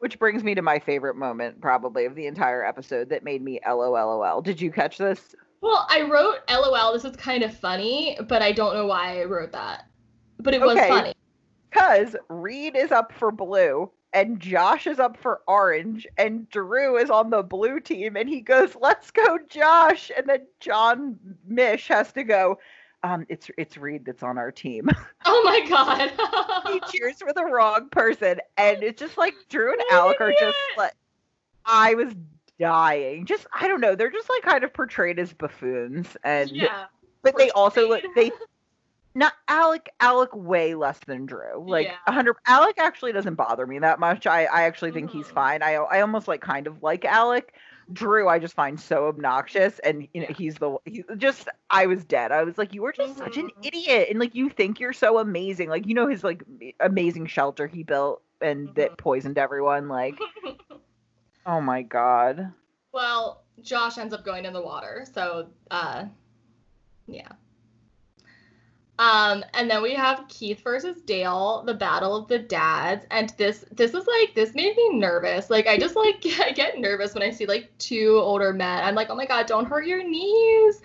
which 0.00 0.18
brings 0.18 0.44
me 0.44 0.54
to 0.54 0.60
my 0.60 0.78
favorite 0.78 1.16
moment, 1.16 1.58
probably 1.62 2.04
of 2.04 2.14
the 2.14 2.26
entire 2.26 2.66
episode, 2.66 3.08
that 3.08 3.24
made 3.24 3.40
me 3.40 3.60
LOLOL. 3.66 4.42
Did 4.42 4.60
you 4.60 4.70
catch 4.70 4.98
this? 4.98 5.34
Well, 5.62 5.86
I 5.88 6.02
wrote 6.02 6.40
LOL, 6.50 6.92
this 6.92 7.06
is 7.06 7.16
kind 7.16 7.42
of 7.42 7.56
funny, 7.58 8.18
but 8.28 8.42
I 8.42 8.52
don't 8.52 8.74
know 8.74 8.84
why 8.84 9.22
I 9.22 9.24
wrote 9.24 9.52
that. 9.52 9.86
But 10.40 10.52
it 10.52 10.60
was 10.60 10.76
Okay. 10.76 10.88
funny. 10.88 11.13
Because 11.74 12.14
Reed 12.28 12.76
is 12.76 12.92
up 12.92 13.12
for 13.12 13.32
blue 13.32 13.90
and 14.12 14.38
Josh 14.38 14.86
is 14.86 15.00
up 15.00 15.16
for 15.20 15.40
orange 15.48 16.06
and 16.16 16.48
Drew 16.48 16.96
is 16.96 17.10
on 17.10 17.30
the 17.30 17.42
blue 17.42 17.80
team 17.80 18.16
and 18.16 18.28
he 18.28 18.40
goes, 18.40 18.76
"Let's 18.80 19.10
go, 19.10 19.38
Josh!" 19.48 20.12
And 20.16 20.28
then 20.28 20.46
John 20.60 21.18
Misch 21.50 21.88
has 21.88 22.12
to 22.12 22.22
go, 22.22 22.58
um, 23.04 23.26
it's 23.28 23.50
it's 23.58 23.76
Reed 23.76 24.04
that's 24.06 24.22
on 24.22 24.38
our 24.38 24.50
team. 24.50 24.88
Oh 25.26 25.42
my 25.42 25.66
god. 25.66 26.12
he 26.72 26.80
cheers 26.92 27.16
for 27.18 27.32
the 27.32 27.44
wrong 27.44 27.88
person, 27.90 28.40
and 28.58 28.82
it's 28.82 29.00
just 29.00 29.16
like 29.16 29.34
Drew 29.48 29.72
and 29.72 29.80
Alec 29.90 30.20
are 30.20 30.34
just 30.38 30.56
like, 30.76 30.92
I 31.64 31.94
was 31.94 32.14
dying. 32.60 33.24
Just 33.24 33.46
I 33.58 33.66
don't 33.68 33.80
know, 33.80 33.94
they're 33.94 34.10
just 34.10 34.28
like 34.28 34.42
kind 34.42 34.64
of 34.64 34.72
portrayed 34.72 35.18
as 35.18 35.32
buffoons, 35.32 36.14
and 36.24 36.50
yeah. 36.50 36.84
but 37.22 37.36
they 37.38 37.50
also 37.50 37.88
portrayed. 37.88 38.10
they 38.14 38.30
not 39.14 39.32
Alec 39.48 39.90
Alec 40.00 40.30
way 40.34 40.74
less 40.74 40.98
than 41.06 41.26
Drew. 41.26 41.64
Like 41.68 41.86
Yeah. 41.86 41.96
a 42.06 42.12
hundred 42.12 42.36
Alec 42.46 42.76
actually 42.78 43.12
doesn't 43.12 43.34
bother 43.34 43.66
me 43.66 43.78
that 43.80 44.00
much. 44.00 44.26
I 44.26 44.44
I 44.44 44.62
actually 44.62 44.90
think 44.92 45.10
he's 45.10 45.28
Mhm. 45.28 45.34
fine. 45.34 45.62
I 45.62 45.74
I 45.74 46.00
almost 46.00 46.28
like 46.28 46.40
kind 46.40 46.66
of 46.66 46.82
like 46.82 47.04
Alec. 47.04 47.54
Drew 47.92 48.28
I 48.28 48.38
just 48.38 48.54
find 48.54 48.80
so 48.80 49.08
obnoxious 49.08 49.78
and 49.80 50.08
you 50.14 50.22
know 50.22 50.28
Yeah. 50.28 50.34
he's 50.36 50.54
the 50.56 50.78
he 50.86 51.04
just 51.18 51.48
I 51.70 51.86
was 51.86 52.04
dead. 52.04 52.32
I 52.32 52.42
was 52.42 52.56
like 52.58 52.72
you 52.72 52.82
were 52.82 52.92
just 52.92 53.16
such 53.18 53.36
an 53.36 53.48
Mhm. 53.48 53.66
idiot 53.66 54.08
and 54.10 54.18
like 54.18 54.34
you 54.34 54.48
think 54.48 54.80
you're 54.80 54.92
so 54.94 55.18
amazing. 55.18 55.68
Like 55.68 55.86
you 55.86 55.94
know 55.94 56.06
his 56.08 56.24
like 56.24 56.42
amazing 56.80 57.26
shelter 57.26 57.66
he 57.66 57.82
built 57.82 58.22
and 58.40 58.68
Mhm. 58.70 58.74
that 58.76 58.96
poisoned 58.96 59.38
everyone 59.38 59.88
like 59.88 60.18
oh 61.46 61.60
my 61.60 61.82
god. 61.82 62.52
well, 62.92 63.42
Josh 63.60 63.98
ends 63.98 64.14
up 64.14 64.24
going 64.24 64.44
in 64.46 64.52
the 64.52 64.62
water, 64.62 65.04
so 65.12 65.50
uh 65.70 66.06
yeah. 67.06 67.28
Um, 68.98 69.44
and 69.54 69.68
then 69.68 69.82
we 69.82 69.94
have 69.94 70.24
Keith 70.28 70.62
versus 70.62 71.00
Dale, 71.02 71.64
the 71.66 71.74
battle 71.74 72.14
of 72.14 72.28
the 72.28 72.38
dads, 72.38 73.04
and 73.10 73.32
this 73.36 73.64
this 73.72 73.92
is 73.92 74.06
like 74.06 74.34
this 74.36 74.54
made 74.54 74.76
me 74.76 74.90
nervous. 74.90 75.50
Like 75.50 75.66
I 75.66 75.76
just 75.76 75.96
like 75.96 76.24
I 76.40 76.52
get 76.52 76.78
nervous 76.78 77.12
when 77.12 77.22
I 77.22 77.30
see 77.30 77.46
like 77.46 77.72
two 77.78 78.18
older 78.22 78.52
men. 78.52 78.84
I'm 78.84 78.94
like, 78.94 79.10
oh 79.10 79.16
my 79.16 79.26
god, 79.26 79.46
don't 79.46 79.66
hurt 79.66 79.86
your 79.86 80.02
knees. 80.08 80.80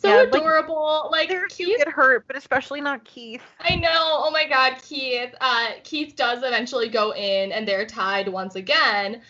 So 0.00 0.08
Yeah, 0.08 0.22
adorable. 0.22 1.10
Like, 1.12 1.28
They're 1.28 1.46
Keith 1.48 1.66
cute 1.66 1.78
get 1.78 1.88
hurt, 1.88 2.26
but 2.26 2.34
especially 2.34 2.80
not 2.80 3.04
Keith. 3.04 3.42
I 3.60 3.76
know. 3.76 3.90
Oh 3.92 4.30
my 4.30 4.48
God, 4.48 4.76
Keith. 4.82 5.34
Uh, 5.42 5.72
Keith 5.84 6.16
does 6.16 6.42
eventually 6.42 6.88
go 6.88 7.12
in, 7.12 7.52
and 7.52 7.68
they're 7.68 7.84
tied 7.84 8.26
once 8.26 8.54
again. 8.54 9.20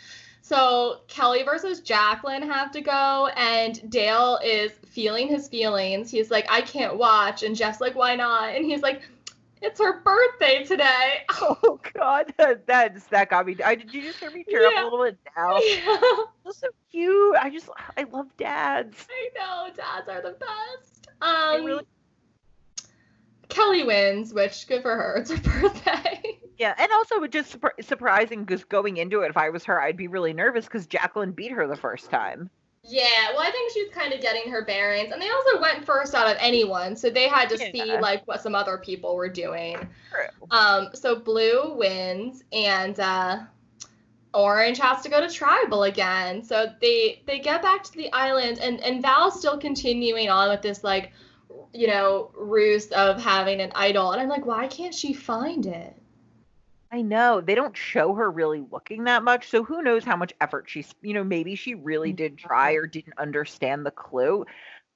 So 0.50 1.02
Kelly 1.06 1.44
versus 1.44 1.78
Jacqueline 1.80 2.42
have 2.42 2.72
to 2.72 2.80
go, 2.80 3.28
and 3.36 3.88
Dale 3.88 4.40
is 4.44 4.72
feeling 4.84 5.28
his 5.28 5.46
feelings. 5.46 6.10
He's 6.10 6.28
like, 6.28 6.44
I 6.50 6.60
can't 6.60 6.96
watch, 6.96 7.44
and 7.44 7.54
Jeff's 7.54 7.80
like, 7.80 7.94
Why 7.94 8.16
not? 8.16 8.56
And 8.56 8.64
he's 8.64 8.82
like, 8.82 9.02
It's 9.62 9.78
her 9.78 10.00
birthday 10.00 10.64
today. 10.64 11.18
Oh 11.40 11.78
God, 11.94 12.34
that's 12.36 13.06
that 13.06 13.30
got 13.30 13.46
me. 13.46 13.58
I 13.64 13.76
did 13.76 13.94
you 13.94 14.02
just 14.02 14.18
hear 14.18 14.32
me 14.32 14.42
tear 14.42 14.66
up 14.66 14.72
a 14.80 14.82
little 14.88 15.04
bit 15.04 15.18
now? 15.36 15.56
yeah, 15.60 16.00
That's 16.44 16.58
so 16.58 16.66
cute. 16.90 17.36
I 17.36 17.48
just 17.48 17.68
I 17.96 18.02
love 18.10 18.36
dads. 18.36 19.06
I 19.08 19.28
know. 19.38 19.72
Dads 19.76 20.08
are 20.08 20.20
the 20.20 20.36
best. 20.36 21.06
Um, 21.22 21.64
really- 21.64 21.86
Kelly 23.48 23.84
wins, 23.84 24.34
which 24.34 24.66
good 24.66 24.82
for 24.82 24.96
her. 24.96 25.18
It's 25.18 25.30
her 25.30 25.38
birthday. 25.62 26.39
Yeah, 26.60 26.74
and 26.76 26.92
also 26.92 27.22
it 27.22 27.32
just 27.32 27.58
surpri- 27.58 27.82
surprising 27.82 28.44
because 28.44 28.64
going 28.64 28.98
into 28.98 29.22
it, 29.22 29.30
if 29.30 29.38
I 29.38 29.48
was 29.48 29.64
her, 29.64 29.80
I'd 29.80 29.96
be 29.96 30.08
really 30.08 30.34
nervous 30.34 30.66
because 30.66 30.86
Jacqueline 30.86 31.32
beat 31.32 31.52
her 31.52 31.66
the 31.66 31.74
first 31.74 32.10
time. 32.10 32.50
Yeah, 32.82 33.30
well, 33.30 33.40
I 33.40 33.50
think 33.50 33.72
she's 33.72 33.88
kind 33.94 34.12
of 34.12 34.20
getting 34.20 34.52
her 34.52 34.62
bearings, 34.62 35.10
and 35.10 35.22
they 35.22 35.30
also 35.30 35.58
went 35.58 35.86
first 35.86 36.14
out 36.14 36.26
of 36.26 36.36
anyone, 36.38 36.96
so 36.96 37.08
they 37.08 37.28
had 37.28 37.48
to 37.48 37.56
see 37.56 37.98
like 37.98 38.28
what 38.28 38.42
some 38.42 38.54
other 38.54 38.76
people 38.76 39.16
were 39.16 39.30
doing. 39.30 39.76
True. 40.10 40.48
Um, 40.50 40.90
so 40.92 41.16
Blue 41.16 41.72
wins, 41.78 42.44
and 42.52 43.00
uh, 43.00 43.38
Orange 44.34 44.78
has 44.80 45.00
to 45.02 45.08
go 45.08 45.26
to 45.26 45.32
Tribal 45.32 45.84
again. 45.84 46.42
So 46.42 46.66
they 46.82 47.22
they 47.24 47.38
get 47.38 47.62
back 47.62 47.84
to 47.84 47.92
the 47.92 48.12
island, 48.12 48.58
and 48.60 48.80
and 48.80 49.00
Val's 49.00 49.38
still 49.38 49.56
continuing 49.56 50.28
on 50.28 50.50
with 50.50 50.60
this 50.60 50.84
like, 50.84 51.12
you 51.72 51.86
know, 51.86 52.32
ruse 52.36 52.88
of 52.88 53.18
having 53.18 53.62
an 53.62 53.72
idol, 53.74 54.12
and 54.12 54.20
I'm 54.20 54.28
like, 54.28 54.44
why 54.44 54.66
can't 54.66 54.94
she 54.94 55.14
find 55.14 55.64
it? 55.64 55.96
I 56.92 57.02
know 57.02 57.40
they 57.40 57.54
don't 57.54 57.76
show 57.76 58.14
her 58.14 58.30
really 58.30 58.64
looking 58.70 59.04
that 59.04 59.22
much, 59.22 59.48
so 59.48 59.62
who 59.62 59.82
knows 59.82 60.04
how 60.04 60.16
much 60.16 60.32
effort 60.40 60.64
she's. 60.68 60.92
You 61.02 61.14
know, 61.14 61.24
maybe 61.24 61.54
she 61.54 61.74
really 61.74 62.12
did 62.12 62.36
try 62.36 62.72
or 62.72 62.86
didn't 62.86 63.18
understand 63.18 63.86
the 63.86 63.92
clue, 63.92 64.44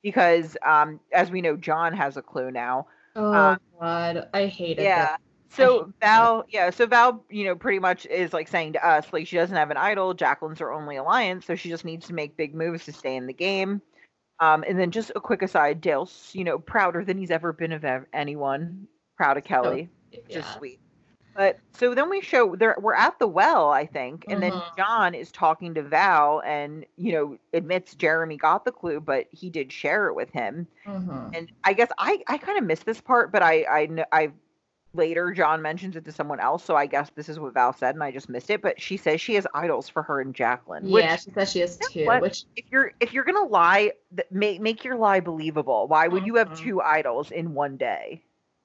because 0.02 0.56
um, 0.66 0.98
as 1.12 1.30
we 1.30 1.40
know, 1.40 1.56
John 1.56 1.92
has 1.94 2.16
a 2.16 2.22
clue 2.22 2.50
now. 2.50 2.88
Oh 3.14 3.32
Uh, 3.32 3.56
God, 3.80 4.28
I 4.34 4.46
hated 4.46 4.84
yeah. 4.84 5.04
that. 5.06 5.20
So 5.50 5.84
hate 5.84 5.94
Val, 6.00 6.44
yeah, 6.48 6.70
so 6.70 6.86
Val, 6.86 7.24
you 7.30 7.44
know, 7.44 7.54
pretty 7.54 7.78
much 7.78 8.06
is 8.06 8.32
like 8.32 8.48
saying 8.48 8.72
to 8.72 8.84
us, 8.84 9.06
like 9.12 9.28
she 9.28 9.36
doesn't 9.36 9.56
have 9.56 9.70
an 9.70 9.76
idol. 9.76 10.14
Jacqueline's 10.14 10.58
her 10.58 10.72
only 10.72 10.96
alliance, 10.96 11.46
so 11.46 11.54
she 11.54 11.68
just 11.68 11.84
needs 11.84 12.08
to 12.08 12.12
make 12.12 12.36
big 12.36 12.56
moves 12.56 12.84
to 12.86 12.92
stay 12.92 13.14
in 13.14 13.28
the 13.28 13.32
game. 13.32 13.80
Um, 14.40 14.64
and 14.66 14.78
then 14.80 14.90
just 14.90 15.12
a 15.14 15.20
quick 15.20 15.42
aside, 15.42 15.80
Dale's, 15.80 16.30
you 16.32 16.42
know, 16.42 16.58
prouder 16.58 17.04
than 17.04 17.18
he's 17.18 17.30
ever 17.30 17.52
been 17.52 17.70
of 17.70 17.84
ev- 17.84 18.06
anyone. 18.12 18.88
Proud 19.16 19.36
of 19.36 19.44
Kelly, 19.44 19.88
just 20.28 20.50
Yeah. 20.50 20.58
sweet. 20.58 20.80
But 21.36 21.58
so 21.72 21.94
then 21.94 22.10
we 22.10 22.20
show 22.20 22.54
there 22.54 22.76
we're 22.80 22.94
at 22.94 23.18
the 23.18 23.26
well, 23.26 23.70
I 23.70 23.86
think, 23.86 24.24
and 24.28 24.42
then 24.42 24.52
Mhm. 24.52 24.76
John 24.76 25.14
is 25.14 25.32
talking 25.32 25.74
to 25.74 25.82
Val 25.82 26.40
and 26.44 26.86
you 26.96 27.12
know 27.12 27.38
admits 27.52 27.94
Jeremy 27.94 28.36
got 28.36 28.64
the 28.64 28.72
clue, 28.72 29.00
but 29.00 29.26
he 29.32 29.50
did 29.50 29.72
share 29.72 30.06
it 30.08 30.14
with 30.14 30.30
him. 30.30 30.66
Mhm. 30.86 31.34
And 31.34 31.50
I 31.64 31.72
guess 31.72 31.90
I 31.98 32.22
I 32.28 32.38
kind 32.38 32.58
of 32.58 32.64
missed 32.64 32.86
this 32.86 33.00
part, 33.00 33.32
but 33.32 33.42
I 33.42 33.62
I 33.64 34.04
I 34.12 34.32
later 34.94 35.32
John 35.32 35.60
mentions 35.60 35.96
it 35.96 36.04
to 36.04 36.12
someone 36.12 36.38
else, 36.38 36.62
so 36.64 36.76
I 36.76 36.86
guess 36.86 37.10
this 37.16 37.28
is 37.28 37.40
what 37.40 37.52
Val 37.54 37.72
said, 37.72 37.96
and 37.96 38.04
I 38.04 38.12
just 38.12 38.28
missed 38.28 38.50
it. 38.50 38.62
But 38.62 38.80
she 38.80 38.96
says 38.96 39.20
she 39.20 39.34
has 39.34 39.46
idols 39.52 39.88
for 39.88 40.04
her 40.04 40.20
and 40.20 40.32
Jacqueline. 40.34 40.88
Which 40.88 41.02
Yeah, 41.04 41.16
she 41.16 41.30
says 41.32 41.50
she 41.50 41.60
has 41.60 41.80
You 41.80 41.86
know 41.86 41.90
two, 41.90 42.06
what? 42.06 42.22
which 42.22 42.44
if 42.54 42.64
you're 42.70 42.92
if 43.00 43.12
you're 43.12 43.24
gonna 43.24 43.44
lie, 43.48 43.92
th- 44.16 44.28
make 44.30 44.60
make 44.60 44.84
your 44.84 44.94
lie 44.96 45.18
believable. 45.18 45.88
Why 45.88 46.06
would 46.06 46.24
you 46.24 46.36
have 46.36 46.54
two 46.54 46.80
idols 46.80 47.32
in 47.32 47.54
one 47.54 47.76
day? 47.76 48.22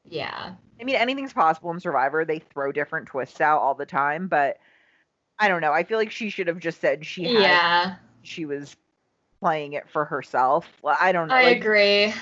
Yeah. 0.07 0.53
I 0.79 0.83
mean, 0.83 0.95
anything's 0.95 1.33
possible 1.33 1.71
in 1.71 1.79
Survivor. 1.79 2.23
They 2.25 2.39
throw 2.39 2.71
different 2.71 3.07
twists 3.07 3.41
out 3.41 3.59
all 3.59 3.75
the 3.75 3.85
time, 3.85 4.27
but 4.27 4.57
I 5.37 5.47
don't 5.47 5.61
know. 5.61 5.73
I 5.73 5.83
feel 5.83 5.97
like 5.97 6.11
she 6.11 6.29
should 6.29 6.47
have 6.47 6.59
just 6.59 6.79
said 6.81 7.05
she 7.05 7.23
had 7.25 7.41
Yeah, 7.41 7.95
she 8.23 8.45
was 8.45 8.75
playing 9.41 9.73
it 9.73 9.89
for 9.89 10.05
herself. 10.05 10.67
Well, 10.81 10.97
I 10.99 11.11
don't 11.11 11.27
know. 11.27 11.35
I 11.35 11.43
like, 11.43 11.57
agree. 11.57 12.13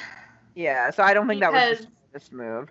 yeah, 0.55 0.89
so 0.91 1.03
I 1.03 1.13
don't 1.13 1.28
think 1.28 1.41
that 1.41 1.53
was 1.53 1.80
the 1.82 1.88
Because- 2.13 2.32
move. 2.32 2.69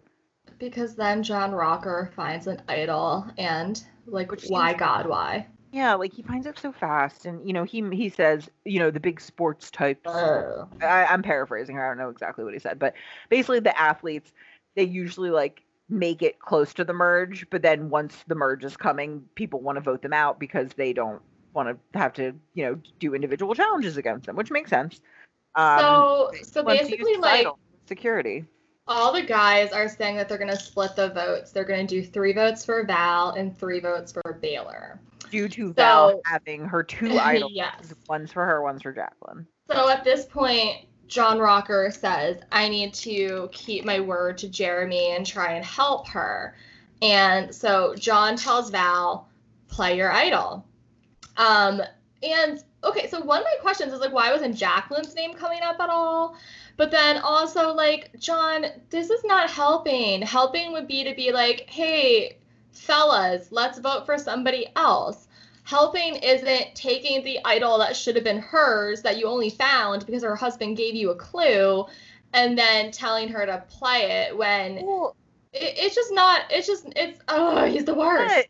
Because 0.59 0.95
then 0.97 1.23
John 1.23 1.53
Rocker 1.53 2.11
finds 2.17 2.47
an 2.47 2.63
idol 2.69 3.27
and 3.37 3.85
like 4.07 4.31
Which 4.31 4.47
why 4.47 4.71
seems- 4.71 4.81
God 4.81 5.07
why? 5.07 5.47
Yeah, 5.73 5.95
like 5.95 6.15
he 6.15 6.23
finds 6.23 6.47
it 6.47 6.59
so 6.59 6.73
fast, 6.73 7.27
and 7.27 7.47
you 7.47 7.53
know 7.53 7.65
he 7.65 7.83
he 7.93 8.09
says 8.09 8.49
you 8.65 8.79
know 8.79 8.91
the 8.91 9.01
big 9.01 9.21
sports 9.21 9.71
types. 9.71 10.01
Oh. 10.07 10.67
I, 10.81 11.05
I'm 11.05 11.23
paraphrasing. 11.23 11.77
Her. 11.77 11.85
I 11.85 11.89
don't 11.89 11.99
know 11.99 12.09
exactly 12.09 12.45
what 12.45 12.55
he 12.55 12.61
said, 12.61 12.79
but 12.79 12.95
basically 13.29 13.61
the 13.61 13.79
athletes 13.79 14.33
they 14.77 14.85
usually 14.85 15.31
like 15.31 15.63
make 15.89 16.23
it 16.23 16.39
close 16.39 16.75
to 16.75 16.85
the 16.85 16.93
merge, 16.93 17.49
but 17.51 17.63
then 17.63 17.91
once 17.91 18.25
the 18.27 18.35
merge 18.35 18.65
is 18.65 18.77
coming, 18.77 19.25
people 19.35 19.61
want 19.61 19.77
to 19.77 19.81
vote 19.81 20.03
them 20.03 20.13
out 20.13 20.39
because 20.39 20.71
they 20.77 20.93
don't 20.93 21.21
want 21.55 21.69
to 21.69 21.99
have 21.99 22.13
to 22.13 22.33
you 22.55 22.65
know 22.65 22.79
do 23.01 23.15
individual 23.15 23.55
challenges 23.55 23.97
against 23.97 24.27
them, 24.27 24.37
which 24.37 24.51
makes 24.51 24.71
sense. 24.71 25.01
Um, 25.55 25.81
so 25.81 26.31
so 26.43 26.63
to 26.63 26.69
basically 26.69 27.17
like 27.17 27.47
security. 27.87 28.45
all 28.87 29.13
the 29.13 29.23
guys 29.23 29.73
are 29.73 29.89
saying 29.89 30.17
that 30.17 30.29
they're 30.29 30.39
gonna 30.39 30.59
split 30.59 30.95
the 30.95 31.11
votes. 31.11 31.51
They're 31.51 31.65
gonna 31.65 31.87
do 31.87 32.03
three 32.03 32.33
votes 32.33 32.65
for 32.65 32.85
Val 32.85 33.31
and 33.31 33.57
three 33.57 33.81
votes 33.81 34.13
for 34.13 34.39
Baylor. 34.41 35.01
due 35.31 35.49
to 35.49 35.73
Val 35.73 36.21
having 36.27 36.67
her 36.67 36.83
two 36.83 37.19
idols. 37.19 37.53
Yes. 37.55 37.95
One's 38.09 38.33
for 38.33 38.45
her, 38.45 38.63
one's 38.63 38.83
for 38.83 38.93
Jacqueline. 38.93 39.47
So 39.71 39.89
at 39.89 40.05
this 40.05 40.27
point, 40.27 40.87
John 41.09 41.39
Rocker 41.39 41.91
says, 41.91 42.39
I 42.51 42.69
need 42.69 42.95
to 42.95 43.49
keep 43.53 43.85
my 43.85 44.01
word 44.01 44.39
to 44.39 44.49
Jeremy 44.49 45.13
and 45.13 45.25
try 45.25 45.53
and 45.53 45.65
help 45.65 46.09
her. 46.09 46.55
And 47.03 47.55
so 47.55 47.95
John 47.95 48.37
tells 48.37 48.71
Val, 48.71 49.29
play 49.69 49.97
your 49.97 50.11
idol. 50.11 50.65
Um, 51.37 51.83
and 52.23 52.63
okay, 52.83 53.09
so 53.09 53.21
one 53.21 53.41
of 53.41 53.45
my 53.45 53.57
questions 53.61 53.93
is 53.93 54.01
like, 54.01 54.13
why 54.13 54.33
wasn't 54.33 54.57
Jacqueline's 54.57 55.15
name 55.15 55.35
coming 55.35 55.63
up 55.63 55.81
at 55.81 55.91
all? 55.91 56.37
But 56.77 56.91
then 56.91 57.19
also, 57.19 57.73
like, 57.73 58.11
John, 58.19 58.67
this 58.91 59.11
is 59.11 59.25
not 59.25 59.51
helping. 59.51 60.23
Helping 60.23 60.73
would 60.73 60.87
be 60.87 61.05
to 61.05 61.15
be 61.15 61.33
like, 61.33 61.67
hey, 61.69 62.39
fellas, 62.73 63.49
let's 63.51 63.79
vote 63.79 64.05
for 64.05 64.19
somebody 64.19 64.67
else. 64.77 65.26
Helping 65.67 66.15
isn't 66.17 66.75
taking 66.77 67.25
the 67.25 67.41
idol 67.45 67.79
that 67.79 67.97
should 67.97 68.15
have 68.15 68.25
been 68.25 68.39
hers 68.39 69.03
that 69.03 69.19
you 69.19 69.27
only 69.27 69.51
found 69.51 70.07
because 70.07 70.23
her 70.23 70.37
husband 70.37 70.77
gave 70.77 70.95
you 70.95 71.11
a 71.11 71.17
clue 71.17 71.85
and 72.33 72.57
then 72.57 72.93
telling 72.93 73.29
her 73.29 73.45
to 73.45 73.65
play 73.69 74.25
it 74.27 74.37
when 74.37 74.87
Well, 74.87 75.17
it, 75.53 75.75
it's 75.77 75.95
just 75.97 76.13
not, 76.13 76.43
it's 76.51 76.69
just, 76.69 76.87
it's, 76.95 77.19
oh, 77.27 77.65
he's 77.65 77.85
the 77.85 77.95
worst. 77.95 78.47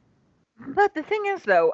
But, 0.59 0.75
but 0.75 0.95
the 0.95 1.03
thing 1.03 1.25
is, 1.27 1.43
though, 1.43 1.73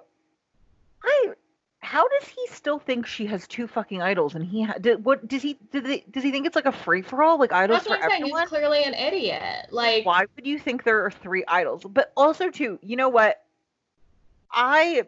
I 1.03 1.33
how 1.81 2.07
does 2.07 2.29
he 2.29 2.47
still 2.53 2.79
think 2.79 3.05
she 3.05 3.27
has 3.27 3.49
two 3.49 3.67
fucking 3.67 4.01
idols? 4.01 4.37
And 4.37 4.47
he 4.47 4.63
ha- 4.63 4.75
did, 4.81 5.05
what 5.05 5.27
does 5.27 5.43
he 5.43 5.59
did 5.73 5.85
they, 5.85 6.05
does 6.13 6.23
he 6.23 6.31
think 6.31 6.47
it's 6.47 6.55
like 6.55 6.67
a 6.67 6.73
free 6.73 7.03
for 7.03 7.21
all, 7.21 7.39
like 7.41 7.53
idols 7.53 7.79
That's 7.79 7.87
for 7.89 7.95
what 7.95 8.05
I'm 8.05 8.11
saying. 8.11 8.23
everyone? 8.23 8.43
He's 8.43 8.49
clearly 8.49 8.85
an 8.85 8.95
idiot. 8.95 9.67
Like, 9.73 10.07
Why 10.07 10.25
would 10.37 10.47
you 10.47 10.61
think 10.61 10.85
there 10.85 11.05
are 11.05 11.11
three 11.11 11.43
idols? 11.49 11.83
But 11.85 12.13
also, 12.17 12.51
too, 12.51 12.79
you 12.81 12.95
know 12.95 13.09
what? 13.09 13.43
I 14.53 15.03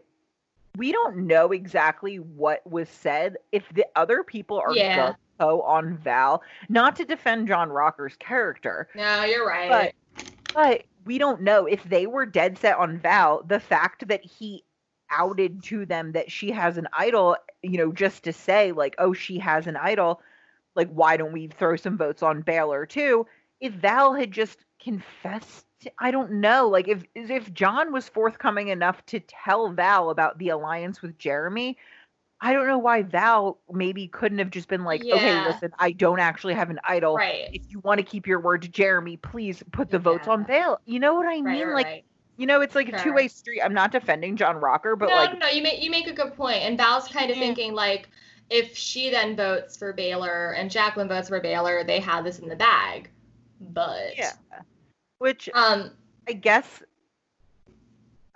we 0.77 0.93
don't 0.93 1.27
know 1.27 1.53
exactly 1.53 2.16
what 2.18 2.66
was 2.68 2.89
said. 2.89 3.37
If 3.53 3.68
the 3.75 3.87
other 3.97 4.22
people 4.22 4.59
are 4.59 4.75
Yeah. 4.75 4.97
just 4.97 5.18
Poe 5.39 5.61
on 5.62 5.97
Val. 5.99 6.43
Not 6.68 6.97
to 6.97 7.05
defend 7.05 7.49
John 7.49 7.70
Rocker's 7.70 8.16
character. 8.16 8.89
No, 8.95 9.25
you're 9.25 9.47
right. 9.47 9.93
But, 10.16 10.25
but 10.55 10.85
we 11.05 11.18
don't 11.18 11.43
know 11.43 11.66
if 11.66 11.83
they 11.85 12.07
were 12.07 12.27
dead 12.27 12.57
set 12.59 12.77
on 12.77 12.99
Val. 12.99 13.43
The 13.43 13.61
fact 13.61 14.07
that 14.09 14.25
he 14.25 14.64
outed 15.11 15.62
to 15.64 15.87
them 15.87 16.12
that 16.12 16.31
she 16.31 16.51
has 16.51 16.77
an 16.77 16.89
idol, 16.93 17.37
you 17.62 17.79
know, 17.79 17.93
just 17.93 18.25
to 18.25 18.33
say 18.33 18.72
like, 18.72 18.95
oh, 18.99 19.12
she 19.12 19.39
has 19.39 19.66
an 19.66 19.77
idol. 19.77 20.20
Like, 20.75 20.91
why 20.91 21.16
don't 21.16 21.33
we 21.33 21.49
throw 21.49 21.77
some 21.77 21.97
votes 21.97 22.22
on 22.22 22.43
Baylor 22.43 22.87
too? 22.87 23.27
If 23.61 23.72
Val 23.75 24.14
had 24.14 24.31
just 24.33 24.64
confessed, 24.85 25.66
I 25.99 26.11
don't 26.11 26.32
know. 26.32 26.68
Like, 26.68 26.89
if 26.89 27.05
if 27.14 27.53
John 27.55 27.93
was 27.93 28.09
forthcoming 28.09 28.68
enough 28.68 29.05
to 29.07 29.20
tell 29.20 29.72
Val 29.72 30.11
about 30.11 30.39
the 30.39 30.51
alliance 30.51 31.03
with 31.03 31.18
Jeremy, 31.18 31.78
I 32.41 32.53
don't 32.53 32.66
know 32.66 32.78
why 32.78 33.03
Val 33.03 33.59
maybe 33.72 34.07
couldn't 34.09 34.39
have 34.39 34.51
just 34.51 34.68
been 34.68 34.85
like, 34.85 35.03
yeah. 35.03 35.14
okay, 35.14 35.45
listen, 35.47 35.72
I 35.78 35.93
don't 35.93 36.20
actually 36.20 36.55
have 36.55 36.68
an 36.68 36.78
idol. 36.85 37.16
Right. 37.16 37.49
If 37.53 37.62
you 37.70 37.80
want 37.80 37.99
to 37.99 38.05
keep 38.05 38.26
your 38.26 38.39
word 38.41 38.62
to 38.62 38.68
Jeremy, 38.68 39.16
please 39.16 39.62
put 39.72 39.91
the 39.91 39.97
yeah. 39.97 40.03
votes 40.03 40.28
on 40.28 40.45
Val. 40.45 40.80
You 40.85 41.01
know 41.01 41.14
what 41.14 41.26
I 41.26 41.41
mean? 41.41 41.66
Right, 41.66 41.87
like, 41.87 42.05
you 42.37 42.47
know, 42.47 42.61
it's 42.61 42.74
like 42.74 42.89
sure. 42.89 42.99
a 42.99 43.03
two 43.03 43.12
way 43.14 43.28
street. 43.28 43.62
I'm 43.62 43.72
not 43.72 43.93
defending 43.93 44.37
John 44.37 44.57
Rocker, 44.57 44.97
but 44.97 45.09
no, 45.09 45.14
like, 45.14 45.32
no, 45.32 45.39
no, 45.39 45.49
you 45.49 45.62
make 45.62 45.82
you 45.82 45.91
make 45.91 46.07
a 46.07 46.12
good 46.12 46.35
point. 46.37 46.59
And 46.59 46.76
Val's 46.76 47.09
kind 47.09 47.30
of 47.30 47.39
thinking 47.39 47.72
like, 47.74 48.11
if 48.51 48.76
she 48.76 49.09
then 49.09 49.37
votes 49.37 49.76
for 49.76 49.93
Baylor 49.93 50.53
and 50.53 50.70
Jacqueline 50.70 51.09
votes 51.09 51.28
for 51.28 51.41
Baylor, 51.41 51.85
they 51.85 52.01
have 52.01 52.24
this 52.24 52.41
in 52.41 52.49
the 52.49 52.57
bag. 52.57 53.09
But 53.61 54.18
yeah, 54.18 54.32
which 55.25 55.49
um, 55.55 55.91
I 56.29 56.35
guess. 56.35 56.83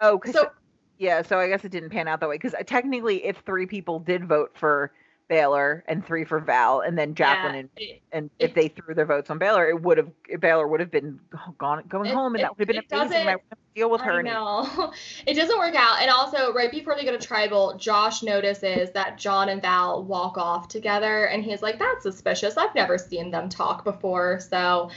Oh, 0.01 0.17
because 0.17 0.33
so 0.33 0.51
yeah, 0.97 1.21
so 1.21 1.39
I 1.39 1.47
guess 1.47 1.63
it 1.63 1.71
didn't 1.71 1.91
pan 1.91 2.09
out 2.09 2.21
that 2.21 2.31
way 2.31 2.37
because 2.37 2.55
technically, 2.65 3.27
if 3.27 3.43
three 3.45 3.67
people 3.67 3.99
did 3.99 4.27
vote 4.27 4.53
for 4.55 4.91
Baylor 5.29 5.85
and 5.87 6.03
three 6.03 6.25
for 6.25 6.41
Val, 6.41 6.81
and 6.81 6.97
then 6.97 7.15
Jacqueline 7.15 7.55
yeah, 7.55 7.61
and, 7.61 7.91
it, 7.91 8.03
and 8.13 8.31
if 8.39 8.55
they 8.55 8.69
threw 8.69 8.95
their 8.95 9.05
votes 9.05 9.29
on 9.29 9.37
Baylor, 9.37 9.69
it 9.69 9.83
would 9.83 9.99
have 9.99 10.09
Baylor 10.41 10.67
would 10.67 10.81
have 10.81 10.91
been 10.91 11.21
gone 11.59 11.85
going 11.89 12.09
it, 12.09 12.15
home, 12.15 12.35
and 12.35 12.41
it, 12.41 12.45
that 12.45 12.59
would 12.59 12.67
have 12.75 12.89
been 12.89 12.99
amazing. 12.99 13.21
And 13.21 13.29
I 13.29 13.35
would 13.35 13.43
have 13.51 13.59
to 13.59 13.65
deal 13.75 13.91
with 13.91 14.01
her. 14.01 14.23
No, 14.23 14.91
it 15.27 15.35
doesn't 15.35 15.59
work 15.59 15.75
out. 15.75 16.01
And 16.01 16.11
also, 16.11 16.55
right 16.55 16.71
before 16.71 16.97
they 16.97 17.05
go 17.05 17.13
to 17.13 17.19
tribal, 17.19 17.77
Josh 17.77 18.23
notices 18.23 18.93
that 18.93 19.19
John 19.19 19.51
and 19.51 19.61
Val 19.61 20.05
walk 20.05 20.39
off 20.39 20.69
together, 20.69 21.27
and 21.27 21.45
he's 21.45 21.61
like, 21.61 21.79
"That's 21.79 22.03
suspicious. 22.03 22.57
I've 22.57 22.75
never 22.75 22.97
seen 22.97 23.31
them 23.31 23.51
talk 23.51 23.85
before." 23.85 24.41
So, 24.41 24.89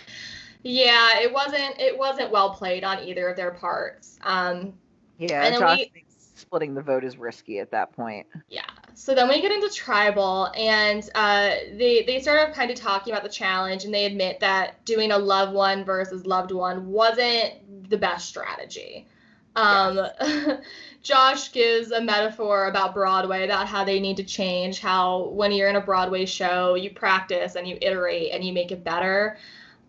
yeah, 0.63 1.19
it 1.19 1.31
wasn't 1.31 1.79
it 1.79 1.97
wasn't 1.97 2.31
well 2.31 2.51
played 2.51 2.83
on 2.83 2.99
either 2.99 3.27
of 3.29 3.35
their 3.35 3.51
parts. 3.51 4.19
Um, 4.23 4.73
yeah, 5.17 5.45
and 5.45 5.57
Josh 5.57 5.79
we, 5.79 5.85
thinks 5.93 6.11
splitting 6.35 6.73
the 6.73 6.81
vote 6.81 7.03
is 7.03 7.17
risky 7.17 7.59
at 7.59 7.71
that 7.71 7.93
point. 7.93 8.27
Yeah. 8.49 8.65
So 8.93 9.15
then 9.15 9.29
we 9.29 9.41
get 9.41 9.51
into 9.51 9.69
tribal, 9.69 10.51
and 10.55 11.07
uh, 11.15 11.51
they 11.77 12.03
they 12.05 12.19
start 12.19 12.53
kind 12.53 12.69
of 12.69 12.77
talking 12.77 13.13
about 13.13 13.23
the 13.23 13.29
challenge, 13.29 13.85
and 13.85 13.93
they 13.93 14.05
admit 14.05 14.39
that 14.41 14.83
doing 14.85 15.11
a 15.11 15.17
loved 15.17 15.53
one 15.53 15.83
versus 15.83 16.25
loved 16.25 16.51
one 16.51 16.87
wasn't 16.87 17.89
the 17.89 17.97
best 17.97 18.27
strategy. 18.27 19.07
Um, 19.55 19.97
yes. 20.19 20.59
Josh 21.03 21.51
gives 21.51 21.91
a 21.91 21.99
metaphor 21.99 22.67
about 22.67 22.93
Broadway, 22.93 23.43
about 23.43 23.67
how 23.67 23.83
they 23.83 23.99
need 23.99 24.17
to 24.17 24.23
change, 24.23 24.79
how 24.79 25.29
when 25.29 25.51
you're 25.51 25.67
in 25.67 25.75
a 25.75 25.81
Broadway 25.81 26.25
show, 26.25 26.75
you 26.75 26.91
practice 26.91 27.55
and 27.55 27.67
you 27.67 27.77
iterate 27.81 28.31
and 28.33 28.43
you 28.43 28.53
make 28.53 28.71
it 28.71 28.83
better. 28.83 29.37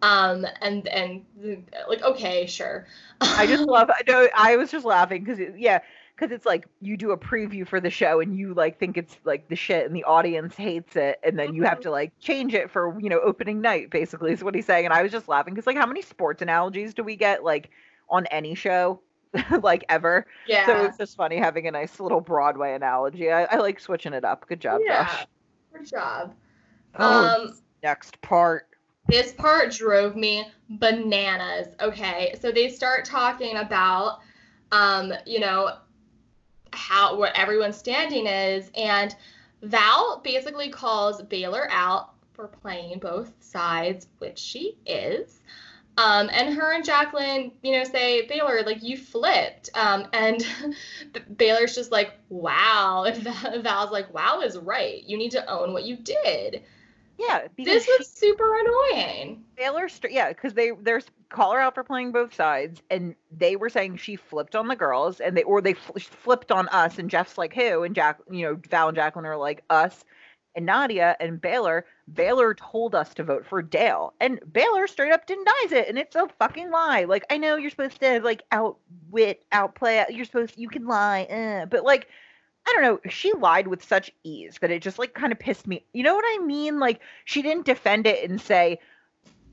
Um, 0.02 0.46
and 0.60 0.86
and 0.88 1.24
like 1.88 2.02
okay, 2.02 2.46
sure. 2.46 2.86
I 3.20 3.46
just 3.46 3.64
love. 3.64 3.88
I 3.94 4.02
know. 4.10 4.28
I 4.36 4.56
was 4.56 4.70
just 4.70 4.84
laughing 4.84 5.24
because 5.24 5.38
yeah, 5.56 5.80
because 6.14 6.34
it's 6.34 6.44
like 6.44 6.66
you 6.80 6.96
do 6.96 7.12
a 7.12 7.16
preview 7.16 7.66
for 7.66 7.80
the 7.80 7.90
show 7.90 8.20
and 8.20 8.36
you 8.36 8.54
like 8.54 8.78
think 8.78 8.96
it's 8.96 9.16
like 9.24 9.48
the 9.48 9.56
shit 9.56 9.86
and 9.86 9.94
the 9.94 10.04
audience 10.04 10.56
hates 10.56 10.96
it 10.96 11.20
and 11.24 11.38
then 11.38 11.54
you 11.54 11.62
have 11.62 11.74
mm-hmm. 11.74 11.82
to 11.82 11.90
like 11.90 12.12
change 12.20 12.54
it 12.54 12.70
for 12.70 12.98
you 13.00 13.08
know 13.08 13.20
opening 13.20 13.60
night 13.60 13.90
basically 13.90 14.32
is 14.32 14.44
what 14.44 14.54
he's 14.54 14.66
saying 14.66 14.84
and 14.84 14.94
I 14.94 15.02
was 15.02 15.10
just 15.10 15.28
laughing 15.28 15.54
because 15.54 15.66
like 15.66 15.76
how 15.76 15.86
many 15.86 16.02
sports 16.02 16.42
analogies 16.42 16.94
do 16.94 17.02
we 17.02 17.16
get 17.16 17.42
like 17.42 17.70
on 18.08 18.26
any 18.26 18.54
show 18.54 19.00
like 19.62 19.84
ever? 19.88 20.26
Yeah. 20.46 20.66
So 20.66 20.84
it's 20.84 20.98
just 20.98 21.16
funny 21.16 21.38
having 21.38 21.66
a 21.66 21.70
nice 21.70 21.98
little 21.98 22.20
Broadway 22.20 22.74
analogy. 22.74 23.30
I, 23.30 23.44
I 23.44 23.56
like 23.56 23.80
switching 23.80 24.12
it 24.12 24.24
up. 24.24 24.46
Good 24.46 24.60
job, 24.60 24.80
yeah, 24.84 25.06
Josh. 25.06 25.26
Good 25.72 25.88
job. 25.88 26.34
Oh, 26.98 27.46
um, 27.46 27.58
next 27.82 28.20
part. 28.20 28.68
This 29.06 29.32
part 29.32 29.72
drove 29.72 30.16
me 30.16 30.44
bananas. 30.68 31.68
Okay, 31.80 32.34
so 32.40 32.52
they 32.52 32.68
start 32.68 33.04
talking 33.04 33.56
about, 33.56 34.20
um, 34.70 35.12
you 35.26 35.40
know, 35.40 35.76
how 36.72 37.16
what 37.16 37.36
everyone's 37.36 37.76
standing 37.76 38.26
is, 38.26 38.70
and 38.76 39.14
Val 39.62 40.20
basically 40.24 40.70
calls 40.70 41.22
Baylor 41.22 41.68
out 41.70 42.14
for 42.32 42.48
playing 42.48 42.98
both 42.98 43.32
sides, 43.40 44.06
which 44.18 44.38
she 44.38 44.76
is. 44.86 45.40
Um, 45.98 46.30
and 46.32 46.54
her 46.54 46.72
and 46.72 46.84
Jacqueline, 46.84 47.52
you 47.62 47.72
know, 47.72 47.84
say, 47.84 48.26
Baylor, 48.26 48.62
like 48.64 48.82
you 48.82 48.96
flipped. 48.96 49.68
Um, 49.74 50.06
and 50.12 50.44
Baylor's 51.36 51.74
just 51.74 51.92
like, 51.92 52.14
wow. 52.30 53.04
And 53.44 53.62
Val's 53.62 53.92
like, 53.92 54.12
wow 54.12 54.40
is 54.40 54.56
right. 54.56 55.02
You 55.04 55.18
need 55.18 55.32
to 55.32 55.50
own 55.50 55.72
what 55.72 55.84
you 55.84 55.96
did. 55.96 56.62
Yeah, 57.28 57.46
this 57.56 57.86
was 57.98 58.08
super 58.08 58.58
annoying. 58.58 59.44
Baylor, 59.56 59.88
yeah, 60.10 60.28
because 60.28 60.54
they 60.54 60.72
there's 60.80 61.06
call 61.28 61.52
her 61.52 61.60
out 61.60 61.74
for 61.74 61.84
playing 61.84 62.12
both 62.12 62.34
sides, 62.34 62.82
and 62.90 63.14
they 63.30 63.56
were 63.56 63.68
saying 63.68 63.96
she 63.96 64.16
flipped 64.16 64.56
on 64.56 64.68
the 64.68 64.76
girls, 64.76 65.20
and 65.20 65.36
they 65.36 65.44
or 65.44 65.60
they 65.60 65.74
fl- 65.74 65.98
flipped 65.98 66.50
on 66.50 66.68
us, 66.68 66.98
and 66.98 67.10
Jeff's 67.10 67.38
like 67.38 67.54
who, 67.54 67.84
and 67.84 67.94
Jack, 67.94 68.18
you 68.30 68.44
know, 68.44 68.60
Val 68.70 68.88
and 68.88 68.96
Jacqueline 68.96 69.26
are 69.26 69.36
like 69.36 69.62
us, 69.70 70.04
and 70.56 70.68
Nadiya 70.68 71.14
and 71.20 71.40
Baylor. 71.40 71.86
Baylor 72.12 72.54
told 72.54 72.94
us 72.94 73.14
to 73.14 73.24
vote 73.24 73.46
for 73.46 73.62
Dale, 73.62 74.14
and 74.20 74.40
Baylor 74.52 74.86
straight 74.88 75.12
up 75.12 75.26
denies 75.26 75.70
it, 75.70 75.88
and 75.88 75.98
it's 75.98 76.16
a 76.16 76.26
fucking 76.38 76.70
lie. 76.70 77.04
Like 77.04 77.24
I 77.30 77.38
know 77.38 77.56
you're 77.56 77.70
supposed 77.70 78.00
to 78.00 78.20
like 78.20 78.42
outwit, 78.50 79.44
outplay, 79.52 80.04
you're 80.10 80.24
supposed 80.24 80.54
you 80.56 80.68
can 80.68 80.86
lie, 80.86 81.22
uh, 81.24 81.66
but 81.66 81.84
like 81.84 82.08
I 82.66 82.72
don't 82.72 82.82
know, 82.82 83.10
she 83.10 83.32
lied 83.32 83.66
with 83.66 83.82
such 83.82 84.12
ease 84.22 84.56
that 84.60 84.70
it 84.70 84.82
just 84.82 84.98
like 84.98 85.14
kind 85.14 85.32
of 85.32 85.38
pissed 85.38 85.66
me. 85.66 85.84
You 85.92 86.02
know 86.02 86.14
what 86.14 86.24
I 86.26 86.44
mean? 86.44 86.78
Like 86.78 87.00
she 87.24 87.42
didn't 87.42 87.66
defend 87.66 88.06
it 88.06 88.28
and 88.28 88.40
say 88.40 88.78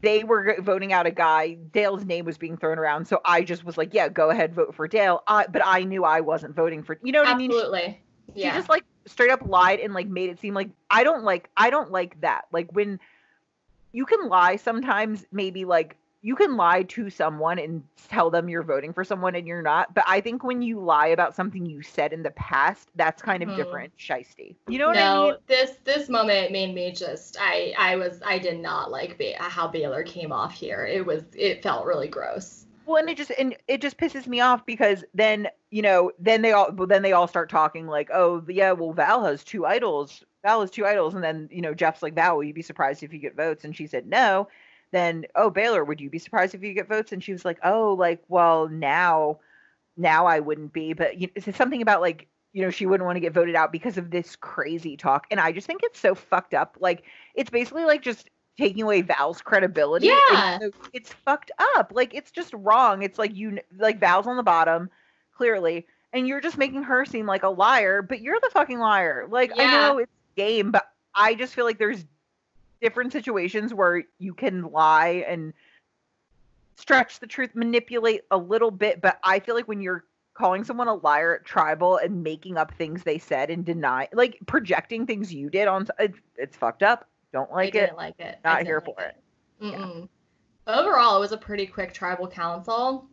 they 0.01 0.24
were 0.24 0.57
voting 0.60 0.93
out 0.93 1.05
a 1.05 1.12
guy. 1.12 1.55
Dale's 1.74 2.05
name 2.05 2.26
was 2.26 2.38
being 2.38 2.57
thrown 2.57 2.80
around, 2.80 3.07
so 3.07 3.20
I 3.26 3.41
just 3.41 3.66
was 3.66 3.78
like, 3.78 3.93
"Yeah, 3.93 4.07
go 4.07 4.30
ahead, 4.30 4.53
vote 4.53 4.74
for 4.74 4.88
Dale." 4.88 5.24
I, 5.28 5.47
but 5.47 5.62
I 5.66 5.84
knew 5.84 6.05
I 6.05 6.22
wasn't 6.22 6.55
voting 6.55 6.84
for. 6.84 6.97
You 7.03 7.12
know 7.12 7.20
what 7.20 7.30
Absolutely. 7.30 7.57
I 7.57 7.82
mean? 7.82 7.89
Absolutely. 7.89 8.03
Yeah. 8.36 8.51
she 8.51 8.57
just 8.57 8.70
like 8.70 8.84
straight 9.05 9.32
up 9.32 9.41
lied 9.45 9.80
and 9.80 9.93
like 9.93 10.07
made 10.07 10.30
it 10.30 10.39
seem 10.39 10.53
like 10.53 10.70
I 10.89 11.03
don't 11.03 11.24
like 11.24 11.49
I 11.57 11.70
don't 11.70 11.91
like 11.91 12.22
that. 12.22 12.45
Like 12.51 12.72
when 12.72 12.99
you 13.91 14.05
can 14.05 14.30
lie 14.30 14.55
sometimes, 14.55 15.26
maybe 15.32 15.66
like 15.66 15.97
you 16.22 16.36
can 16.36 16.58
lie 16.58 16.84
to 16.84 17.10
someone 17.10 17.60
and 17.60 17.84
tell 18.10 18.30
them 18.30 18.50
you're 18.50 18.64
voting 18.64 18.92
for 18.92 19.04
someone 19.04 19.36
and 19.36 19.48
you're 19.48 19.62
not. 19.62 19.94
But 19.94 20.04
I 20.08 20.20
think 20.20 20.44
when 20.44 20.62
you 20.62 20.80
lie 20.80 21.08
about 21.08 21.36
something 21.36 21.66
you 21.66 21.82
said 21.82 22.12
in 22.12 22.24
the 22.24 22.32
past, 22.32 22.90
that's 22.96 23.22
kind 23.22 23.42
of 23.42 23.50
mm-hmm. 23.50 23.58
different, 23.58 23.98
shisty. 23.98 24.56
You 24.68 24.80
know 24.80 24.88
what 24.88 24.96
no, 24.96 25.02
I 25.02 25.32
mean? 25.32 25.40
this 25.48 25.78
this 25.86 26.10
moment 26.10 26.52
made 26.52 26.74
me 26.76 26.92
just 26.92 27.38
I 27.40 27.74
I 27.78 27.96
was 27.96 28.22
I 28.26 28.38
did 28.38 28.60
not 28.60 28.92
like 28.92 29.18
ba- 29.18 29.36
how 29.38 29.68
Baylor 29.68 30.04
came 30.04 30.32
off 30.32 30.54
here. 30.54 30.86
It 30.86 31.06
was 31.06 31.24
it 31.38 31.64
felt 31.64 31.86
really 31.86 32.10
gross. 32.10 32.66
Well, 32.86 32.98
and 32.98 33.10
it 33.10 33.18
just 33.18 33.32
and 33.38 33.56
it 33.68 33.82
just 33.82 33.98
pisses 33.98 34.28
me 34.28 34.42
off 34.42 34.66
because 34.66 35.06
then 35.14 35.48
you 35.70 35.82
know 35.82 36.12
then 36.20 36.42
they 36.42 36.52
all 36.52 36.72
then 36.72 37.02
they 37.02 37.14
all 37.14 37.28
start 37.28 37.50
talking 37.50 37.88
like 37.88 38.10
oh 38.12 38.44
yeah 38.48 38.72
well 38.72 38.92
Val 38.92 39.24
has 39.24 39.44
two 39.44 39.66
idols 39.66 40.24
Val 40.44 40.62
has 40.62 40.72
two 40.72 40.86
idols 40.86 41.14
and 41.14 41.24
then 41.24 41.48
you 41.52 41.62
know 41.62 41.76
Jeff's 41.76 42.02
like 42.02 42.16
Val 42.16 42.36
will 42.36 42.44
you 42.44 42.54
be 42.54 42.64
surprised 42.64 43.04
if 43.04 43.14
you 43.14 43.20
get 43.20 43.36
votes 43.36 43.64
and 43.64 43.76
she 43.76 43.86
said 43.86 44.08
no 44.08 44.48
then 44.92 45.26
oh 45.36 45.50
Baylor, 45.50 45.84
would 45.84 46.02
you 46.02 46.10
be 46.10 46.20
surprised 46.20 46.56
if 46.56 46.64
you 46.64 46.74
get 46.74 46.88
votes? 46.88 47.12
And 47.12 47.24
she 47.24 47.32
was 47.32 47.46
like, 47.46 47.60
oh, 47.64 47.94
like 47.94 48.24
well 48.28 48.68
now, 48.68 49.40
now 49.98 50.26
I 50.26 50.40
wouldn't 50.40 50.74
be, 50.74 50.94
but 50.94 51.20
you 51.20 51.28
know, 51.28 51.34
it's 51.36 51.58
something 51.58 51.82
about 51.82 52.02
like 52.02 52.28
you 52.54 52.64
know 52.64 52.72
she 52.72 52.86
wouldn't 52.86 53.06
want 53.06 53.16
to 53.16 53.22
get 53.22 53.34
voted 53.34 53.56
out 53.56 53.72
because 53.72 53.98
of 53.98 54.12
this 54.12 54.36
crazy 54.36 54.98
talk, 54.98 55.28
and 55.32 55.40
I 55.40 55.52
just 55.52 55.68
think 55.68 55.82
it's 55.84 56.00
so 56.00 56.16
fucked 56.16 56.54
up. 56.54 56.78
Like 56.80 57.04
it's 57.36 57.50
basically 57.50 57.86
like 57.86 58.02
just 58.02 58.30
taking 58.58 58.84
away 58.84 59.02
Val's 59.02 59.42
credibility. 59.42 60.08
Yeah, 60.08 60.60
it's 60.94 61.14
fucked 61.14 61.52
up. 61.76 61.92
Like 61.94 62.14
it's 62.14 62.32
just 62.32 62.54
wrong. 62.54 63.04
It's 63.04 63.20
like 63.20 63.36
you 63.36 63.60
like 63.78 64.00
Val's 64.00 64.28
on 64.28 64.38
the 64.38 64.44
bottom, 64.44 64.90
clearly, 65.36 65.86
and 66.14 66.28
you're 66.28 66.42
just 66.42 66.58
making 66.58 66.84
her 66.84 67.06
seem 67.06 67.26
like 67.26 67.44
a 67.44 67.50
liar, 67.50 68.02
but 68.02 68.22
you're 68.22 68.40
the 68.42 68.50
fucking 68.52 68.80
liar. 68.80 69.28
Like 69.30 69.52
yeah. 69.56 69.64
I 69.64 69.72
know 69.72 69.98
it's 70.00 70.12
game, 70.36 70.72
but 70.72 70.90
I 71.16 71.36
just 71.36 71.54
feel 71.54 71.66
like 71.66 71.78
there's 71.78 72.06
different 72.82 73.12
situations 73.12 73.74
where 73.74 74.04
you 74.18 74.34
can 74.34 74.64
lie 74.64 75.26
and 75.28 75.54
stretch 76.76 77.20
the 77.20 77.28
truth, 77.28 77.52
manipulate 77.54 78.22
a 78.32 78.38
little 78.38 78.72
bit. 78.72 79.02
But 79.02 79.20
I 79.24 79.40
feel 79.40 79.56
like 79.56 79.68
when 79.68 79.82
you're 79.82 80.06
calling 80.34 80.64
someone 80.64 80.88
a 80.88 80.96
liar 80.96 81.36
at 81.36 81.46
tribal 81.46 81.98
and 81.98 82.24
making 82.24 82.58
up 82.58 82.74
things 82.74 83.04
they 83.04 83.18
said 83.18 83.50
and 83.50 83.66
deny, 83.66 84.08
like 84.14 84.40
projecting 84.46 85.06
things 85.06 85.34
you 85.34 85.50
did 85.50 85.68
on, 85.68 85.86
it's, 86.00 86.20
it's 86.38 86.56
fucked 86.56 86.84
up. 86.84 87.08
Don't 87.34 87.52
like 87.52 87.76
I 87.76 87.80
it. 87.80 87.96
Like 87.96 88.20
it. 88.20 88.40
Not 88.44 88.64
here 88.64 88.82
like 88.86 88.96
for 88.96 89.04
it. 89.04 89.18
it. 89.62 89.72
Yeah. 89.72 90.02
Overall, 90.68 91.18
it 91.18 91.20
was 91.20 91.32
a 91.32 91.38
pretty 91.38 91.66
quick 91.66 91.94
tribal 91.94 92.28
council. 92.28 93.08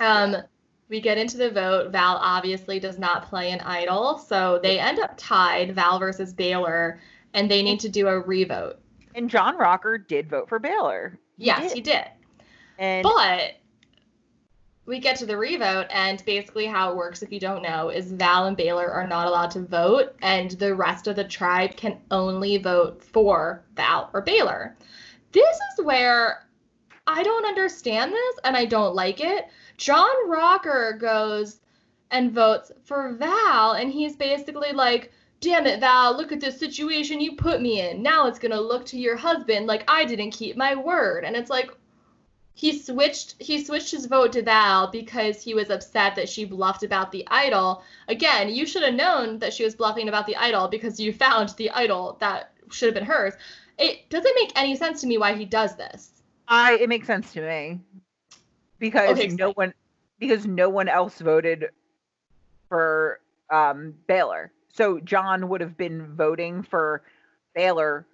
Um, 0.00 0.32
yeah. 0.32 0.42
We 0.88 1.00
get 1.00 1.18
into 1.18 1.36
the 1.36 1.50
vote. 1.50 1.92
Val 1.92 2.16
obviously 2.16 2.80
does 2.80 2.98
not 2.98 3.28
play 3.28 3.50
an 3.50 3.60
idol, 3.60 4.16
so 4.16 4.58
they 4.62 4.78
end 4.78 4.98
up 4.98 5.14
tied, 5.18 5.74
Val 5.74 5.98
versus 5.98 6.32
Baylor, 6.32 6.98
and 7.34 7.50
they 7.50 7.62
need 7.62 7.78
to 7.80 7.90
do 7.90 8.08
a 8.08 8.18
revote. 8.18 8.80
And 9.18 9.28
John 9.28 9.58
Rocker 9.58 9.98
did 9.98 10.30
vote 10.30 10.48
for 10.48 10.60
Baylor. 10.60 11.18
He 11.36 11.46
yes, 11.46 11.62
did. 11.62 11.72
he 11.72 11.80
did. 11.80 12.04
And 12.78 13.02
but 13.02 13.54
we 14.86 15.00
get 15.00 15.16
to 15.16 15.26
the 15.26 15.36
revote, 15.36 15.86
and 15.90 16.24
basically 16.24 16.66
how 16.66 16.92
it 16.92 16.96
works, 16.96 17.24
if 17.24 17.32
you 17.32 17.40
don't 17.40 17.60
know, 17.60 17.88
is 17.88 18.12
Val 18.12 18.46
and 18.46 18.56
Baylor 18.56 18.88
are 18.88 19.08
not 19.08 19.26
allowed 19.26 19.50
to 19.50 19.60
vote, 19.60 20.14
and 20.22 20.52
the 20.52 20.72
rest 20.72 21.08
of 21.08 21.16
the 21.16 21.24
tribe 21.24 21.76
can 21.76 21.98
only 22.12 22.58
vote 22.58 23.02
for 23.02 23.64
Val 23.74 24.08
or 24.14 24.22
Baylor. 24.22 24.76
This 25.32 25.58
is 25.72 25.84
where 25.84 26.46
I 27.08 27.24
don't 27.24 27.44
understand 27.44 28.12
this, 28.12 28.36
and 28.44 28.56
I 28.56 28.66
don't 28.66 28.94
like 28.94 29.20
it. 29.20 29.46
John 29.78 30.30
Rocker 30.30 30.96
goes 30.98 31.60
and 32.12 32.30
votes 32.30 32.70
for 32.84 33.14
Val, 33.14 33.72
and 33.72 33.92
he's 33.92 34.14
basically 34.14 34.70
like, 34.70 35.10
damn 35.40 35.66
it, 35.66 35.80
Val, 35.80 36.16
look 36.16 36.32
at 36.32 36.40
this 36.40 36.58
situation 36.58 37.20
you 37.20 37.36
put 37.36 37.60
me 37.60 37.80
in. 37.80 38.02
Now 38.02 38.26
it's 38.26 38.38
going 38.38 38.52
to 38.52 38.60
look 38.60 38.86
to 38.86 38.98
your 38.98 39.16
husband 39.16 39.66
like 39.66 39.84
I 39.88 40.04
didn't 40.04 40.32
keep 40.32 40.56
my 40.56 40.74
word. 40.74 41.24
And 41.24 41.36
it's 41.36 41.50
like, 41.50 41.70
he 42.58 42.76
switched 42.76 43.36
he 43.38 43.64
switched 43.64 43.92
his 43.92 44.06
vote 44.06 44.32
to 44.32 44.42
Val 44.42 44.90
because 44.90 45.40
he 45.40 45.54
was 45.54 45.70
upset 45.70 46.16
that 46.16 46.28
she 46.28 46.44
bluffed 46.44 46.82
about 46.82 47.12
the 47.12 47.24
idol. 47.30 47.84
Again, 48.08 48.48
you 48.48 48.66
should 48.66 48.82
have 48.82 48.94
known 48.94 49.38
that 49.38 49.52
she 49.52 49.62
was 49.62 49.76
bluffing 49.76 50.08
about 50.08 50.26
the 50.26 50.34
idol 50.34 50.66
because 50.66 50.98
you 50.98 51.12
found 51.24 51.50
the 51.50 51.70
idol 51.70 52.16
that 52.18 52.50
should 52.72 52.86
have 52.86 52.94
been 52.94 53.04
hers. 53.04 53.34
It 53.78 54.10
doesn't 54.10 54.34
make 54.34 54.50
any 54.56 54.74
sense 54.74 55.00
to 55.02 55.06
me 55.06 55.18
why 55.18 55.34
he 55.34 55.44
does 55.44 55.76
this. 55.76 56.20
I 56.48 56.78
it 56.78 56.88
makes 56.88 57.06
sense 57.06 57.32
to 57.34 57.42
me. 57.42 57.78
Because 58.80 59.10
okay, 59.10 59.28
no 59.28 59.52
one 59.52 59.72
because 60.18 60.44
no 60.44 60.68
one 60.68 60.88
else 60.88 61.20
voted 61.20 61.66
for 62.68 63.20
um 63.52 63.94
Baylor. 64.08 64.50
So 64.78 65.00
John 65.00 65.48
would 65.48 65.60
have 65.60 65.76
been 65.76 66.14
voting 66.14 66.62
for 66.62 67.02
Baylor 67.52 68.06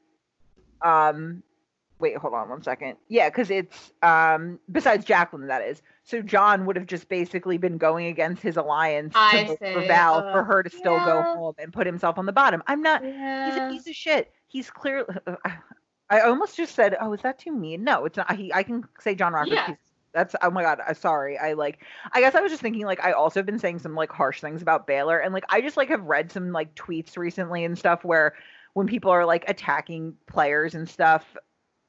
um 0.81 1.43
wait, 1.99 2.17
hold 2.17 2.33
on 2.33 2.49
one 2.49 2.63
second. 2.63 2.97
Yeah, 3.09 3.29
because 3.29 3.51
it's 3.51 3.93
um 4.03 4.59
besides 4.73 5.05
Jacqueline, 5.05 5.47
that 5.49 5.61
is. 5.61 5.83
So 6.05 6.23
John 6.23 6.65
would 6.65 6.77
have 6.77 6.87
just 6.87 7.11
basically 7.11 7.59
been 7.59 7.77
going 7.77 8.07
against 8.07 8.43
his 8.43 8.57
alliance 8.57 9.13
for 9.15 9.85
Val 9.87 10.15
uh, 10.15 10.33
for 10.33 10.43
her 10.43 10.63
to 10.63 10.71
still 10.71 10.95
yeah. 10.95 11.05
go 11.05 11.23
home 11.23 11.55
and 11.59 11.71
put 11.71 11.87
himself 11.87 12.17
on 12.17 12.25
the 12.25 12.33
bottom. 12.33 12.63
I'm 12.67 12.81
not. 12.81 13.05
Yeah. 13.05 13.51
He's 13.51 13.57
a 13.61 13.69
piece 13.69 13.87
of 13.87 13.95
shit. 13.95 14.33
He's 14.47 14.71
clearly. 14.71 15.15
I 16.11 16.21
almost 16.21 16.57
just 16.57 16.75
said, 16.75 16.97
"Oh, 16.99 17.13
is 17.13 17.21
that 17.23 17.39
too 17.39 17.53
mean?" 17.53 17.85
No, 17.85 18.07
it's 18.07 18.17
not. 18.17 18.35
He, 18.35 18.53
I 18.55 18.63
can 18.63 18.85
say 19.01 19.15
John 19.15 19.35
Rocker. 19.35 19.53
Yeah. 19.53 19.75
That's 20.15 20.35
oh 20.43 20.51
my 20.51 20.63
god. 20.63 20.81
I'm 20.87 20.95
sorry. 20.95 21.37
I 21.39 21.55
like. 21.55 21.81
I 22.13 22.21
guess 22.21 22.35
I 22.35 22.41
was 22.41 22.51
just 22.51 22.63
thinking 22.63 22.87
like 22.87 23.05
I 23.05 23.13
also 23.13 23.41
have 23.41 23.47
been 23.47 23.59
saying 23.59 23.81
some 23.81 23.95
like 23.95 24.11
harsh 24.11 24.41
things 24.41 24.63
about 24.63 24.87
Baylor 24.87 25.19
and 25.19 25.35
like 25.35 25.45
I 25.49 25.61
just 25.61 25.77
like 25.77 25.89
have 25.89 26.05
read 26.05 26.31
some 26.31 26.53
like 26.53 26.75
tweets 26.75 27.17
recently 27.17 27.65
and 27.65 27.77
stuff 27.77 28.05
where 28.05 28.35
when 28.75 28.87
people 28.87 29.11
are 29.11 29.25
like 29.25 29.45
attacking 29.49 30.15
players 30.27 30.75
and 30.75 30.89
stuff 30.89 31.37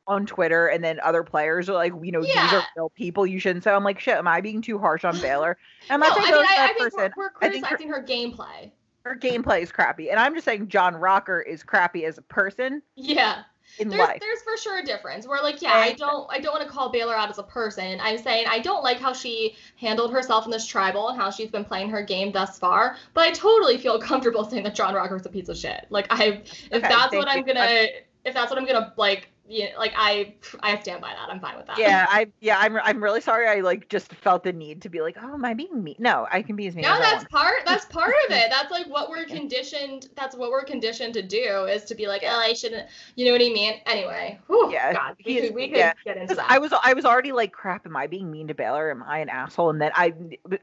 on 0.07 0.25
Twitter, 0.25 0.67
and 0.67 0.83
then 0.83 0.99
other 1.03 1.23
players 1.23 1.69
are 1.69 1.73
like, 1.73 1.93
you 2.01 2.11
know, 2.11 2.21
yeah. 2.21 2.43
these 2.43 2.53
are 2.53 2.63
real 2.75 2.89
people. 2.91 3.25
You 3.25 3.39
shouldn't. 3.39 3.63
So 3.63 3.75
I'm 3.75 3.83
like, 3.83 3.99
shit, 3.99 4.15
am 4.15 4.27
I 4.27 4.41
being 4.41 4.61
too 4.61 4.77
harsh 4.77 5.03
on 5.03 5.19
Baylor? 5.21 5.57
I'm 5.89 5.99
no, 5.99 6.07
not 6.07 6.17
saying 6.17 6.33
I, 6.33 6.37
mean, 6.37 6.45
I, 6.47 6.65
I 6.65 6.73
person. 6.77 6.99
Think 6.99 7.17
we're, 7.17 7.23
we're 7.23 7.29
criticizing 7.31 7.89
her, 7.89 8.01
her 8.01 8.05
gameplay. 8.05 8.71
Her 9.03 9.15
gameplay 9.15 9.61
is 9.61 9.71
crappy, 9.71 10.09
and 10.09 10.19
I'm 10.19 10.33
just 10.33 10.45
saying 10.45 10.67
John 10.67 10.95
Rocker 10.95 11.39
is 11.41 11.63
crappy 11.63 12.05
as 12.05 12.17
a 12.17 12.23
person. 12.23 12.81
Yeah. 12.95 13.43
In 13.77 13.89
there's, 13.89 13.99
life. 13.99 14.19
there's 14.21 14.41
for 14.41 14.57
sure 14.57 14.79
a 14.79 14.83
difference. 14.83 15.27
Where 15.27 15.41
like, 15.41 15.61
yeah, 15.61 15.73
I 15.73 15.93
don't, 15.93 16.27
I 16.31 16.39
don't 16.39 16.53
want 16.53 16.65
to 16.65 16.71
call 16.71 16.89
Baylor 16.89 17.15
out 17.15 17.29
as 17.29 17.39
a 17.39 17.43
person. 17.43 17.99
I'm 18.01 18.17
saying 18.17 18.45
I 18.49 18.59
don't 18.59 18.83
like 18.83 18.99
how 18.99 19.11
she 19.11 19.55
handled 19.77 20.11
herself 20.13 20.45
in 20.45 20.51
this 20.51 20.65
tribal 20.65 21.09
and 21.09 21.19
how 21.19 21.29
she's 21.29 21.51
been 21.51 21.65
playing 21.65 21.89
her 21.89 22.01
game 22.01 22.31
thus 22.31 22.57
far. 22.57 22.95
But 23.13 23.27
I 23.27 23.31
totally 23.31 23.77
feel 23.77 23.99
comfortable 24.11 24.45
saying 24.45 24.63
that 24.63 24.75
John 24.75 24.93
Rocker 24.93 25.15
is 25.15 25.25
a 25.25 25.29
piece 25.29 25.49
of 25.49 25.57
shit. 25.57 25.87
Like 25.89 26.07
I, 26.09 26.23
if 26.25 26.73
okay, 26.73 26.81
that's 26.81 27.13
what 27.13 27.27
I'm 27.27 27.43
gonna, 27.43 27.87
if 28.23 28.33
that's 28.33 28.49
what 28.49 28.59
I'm 28.59 28.65
gonna 28.65 28.93
like 28.97 29.29
yeah, 29.47 29.67
like 29.77 29.93
I 29.95 30.33
I 30.61 30.79
stand 30.79 31.01
by 31.01 31.09
that. 31.09 31.29
I'm 31.29 31.39
fine 31.39 31.55
with 31.55 31.67
that. 31.67 31.77
Yeah, 31.77 32.07
I 32.09 32.27
yeah, 32.39 32.57
I'm 32.57 32.77
I'm 32.77 33.03
really 33.03 33.21
sorry. 33.21 33.47
I 33.47 33.61
like 33.61 33.89
just 33.89 34.11
felt 34.11 34.43
the 34.43 34.51
need 34.51 34.81
to 34.81 34.89
be 34.89 35.01
like, 35.01 35.17
oh, 35.21 35.35
am 35.35 35.45
I 35.45 35.53
being 35.53 35.83
mean? 35.83 35.97
No, 35.99 36.27
I 36.31 36.41
can 36.41 36.55
be 36.55 36.65
as 36.65 36.75
mean. 36.75 36.83
No, 36.83 36.93
as 36.93 36.99
that's 36.99 37.23
part 37.25 37.57
that's 37.63 37.85
part 37.93 38.15
of 38.25 38.31
it. 38.31 38.49
That's 38.49 38.71
like 38.71 38.87
what 38.87 39.07
we're 39.07 39.25
conditioned. 39.25 40.09
That's 40.15 40.35
what 40.35 40.49
we're 40.49 40.63
conditioned 40.63 41.13
to 41.13 41.21
do 41.21 41.65
is 41.65 41.83
to 41.85 41.95
be 41.95 42.07
like, 42.07 42.23
oh, 42.25 42.39
I 42.39 42.53
shouldn't. 42.53 42.87
You 43.15 43.25
know 43.25 43.33
what 43.33 43.41
I 43.41 43.53
mean? 43.53 43.75
Anyway, 43.85 44.39
whew, 44.47 44.71
yeah, 44.71 44.93
God, 44.93 45.15
we 45.23 45.41
could, 45.41 45.53
we 45.53 45.67
could 45.67 45.77
yeah. 45.77 45.93
get 46.03 46.17
into 46.17 46.33
that. 46.33 46.49
I 46.49 46.57
was 46.57 46.73
I 46.83 46.93
was 46.93 47.05
already 47.05 47.31
like, 47.31 47.51
crap. 47.51 47.85
Am 47.85 47.95
I 47.95 48.07
being 48.07 48.31
mean 48.31 48.47
to 48.47 48.55
Baylor? 48.55 48.89
Am 48.89 49.03
I 49.03 49.19
an 49.19 49.29
asshole? 49.29 49.69
And 49.69 49.79
then 49.79 49.91
I 49.93 50.13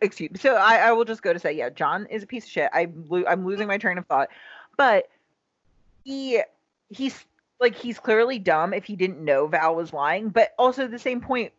excuse. 0.01 0.33
Me. 0.33 0.39
So 0.41 0.57
I 0.57 0.79
I 0.79 0.93
will 0.93 1.05
just 1.05 1.23
go 1.23 1.33
to 1.33 1.39
say, 1.39 1.53
yeah, 1.53 1.71
John 1.71 2.07
is 2.07 2.25
a 2.25 2.27
piece 2.27 2.45
of 2.45 2.51
shit. 2.51 2.71
I 2.73 2.89
I'm 3.29 3.47
losing 3.47 3.69
my 3.69 3.79
train 3.79 3.97
of 3.97 4.07
thought, 4.07 4.29
but 4.77 5.09
he 6.05 6.43
he's 6.89 7.25
like 7.63 7.77
he's 7.77 7.99
clearly 7.99 8.39
dumb 8.39 8.75
if 8.75 8.85
he 8.85 8.97
didn't 8.97 9.25
know 9.25 9.47
Val 9.47 9.75
was 9.75 9.93
lying, 9.93 10.29
but 10.29 10.53
also 10.59 10.87
the 10.87 10.99
same 10.99 11.23
point, 11.23 11.53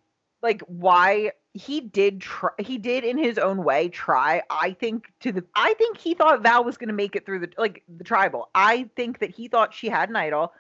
like 0.44 0.62
why 0.68 1.32
he 1.54 1.82
did 1.82 2.22
try 2.22 2.50
he 2.60 2.78
did 2.78 3.04
in 3.04 3.18
his 3.18 3.38
own 3.38 3.64
way 3.64 3.88
try 3.88 4.42
i 4.50 4.72
think 4.72 5.12
to 5.20 5.32
the 5.32 5.44
i 5.56 5.74
think 5.76 5.98
he 5.98 6.14
thought 6.16 6.42
val 6.42 6.64
was 6.64 6.78
going 6.78 6.88
to 6.88 6.94
make 6.94 7.16
it 7.16 7.26
through 7.26 7.40
the 7.40 7.50
like 7.58 7.84
the 7.98 8.04
tribal. 8.04 8.50
I 8.56 8.90
think 8.96 9.20
that 9.20 9.30
he 9.30 9.48
thought 9.48 9.74
she 9.74 9.88
had 9.88 10.10
an 10.10 10.16
idol 10.16 10.52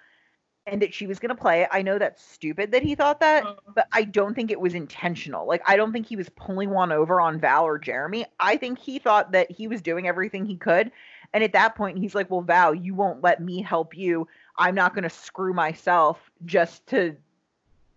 and 0.66 0.82
that 0.82 0.94
she 0.94 1.08
was 1.08 1.20
going 1.20 1.36
to 1.36 1.36
play 1.36 1.64
it. 1.64 1.68
I 1.74 1.82
know 1.82 2.00
that's 2.00 2.24
stupid 2.24 2.72
that 2.72 2.84
he 2.84 2.96
thought 2.96 3.20
that 3.20 3.44
uh-huh. 3.44 3.72
but 3.76 3.88
i 3.92 4.04
don't 4.04 4.36
think 4.36 4.52
it 4.52 4.60
was 4.60 4.76
intentional. 4.76 5.48
Like 5.48 5.64
i 5.68 5.76
don't 5.76 5.92
think 5.92 6.06
he 6.06 6.16
was 6.16 6.30
pulling 6.30 6.70
one 6.70 6.92
over 6.92 7.20
on 7.20 7.40
val 7.40 7.66
or 7.66 7.80
jeremy. 7.80 8.26
I 8.40 8.58
think 8.58 8.78
he 8.78 9.00
thought 9.00 9.32
that 9.32 9.50
he 9.52 9.68
was 9.68 9.82
doing 9.82 10.08
everything 10.08 10.46
he 10.46 10.58
could 10.58 10.92
and 11.34 11.44
at 11.44 11.54
that 11.54 11.76
point 11.76 11.98
he's 11.98 12.14
like 12.14 12.30
well 12.30 12.42
val 12.42 12.76
you 12.76 12.94
won't 12.94 13.24
let 13.24 13.42
me 13.42 13.62
help 13.62 13.98
you 13.98 14.28
I'm 14.58 14.76
not 14.76 14.94
going 14.94 15.04
to 15.04 15.10
screw 15.10 15.54
myself 15.54 16.32
just 16.46 16.86
to, 16.88 17.16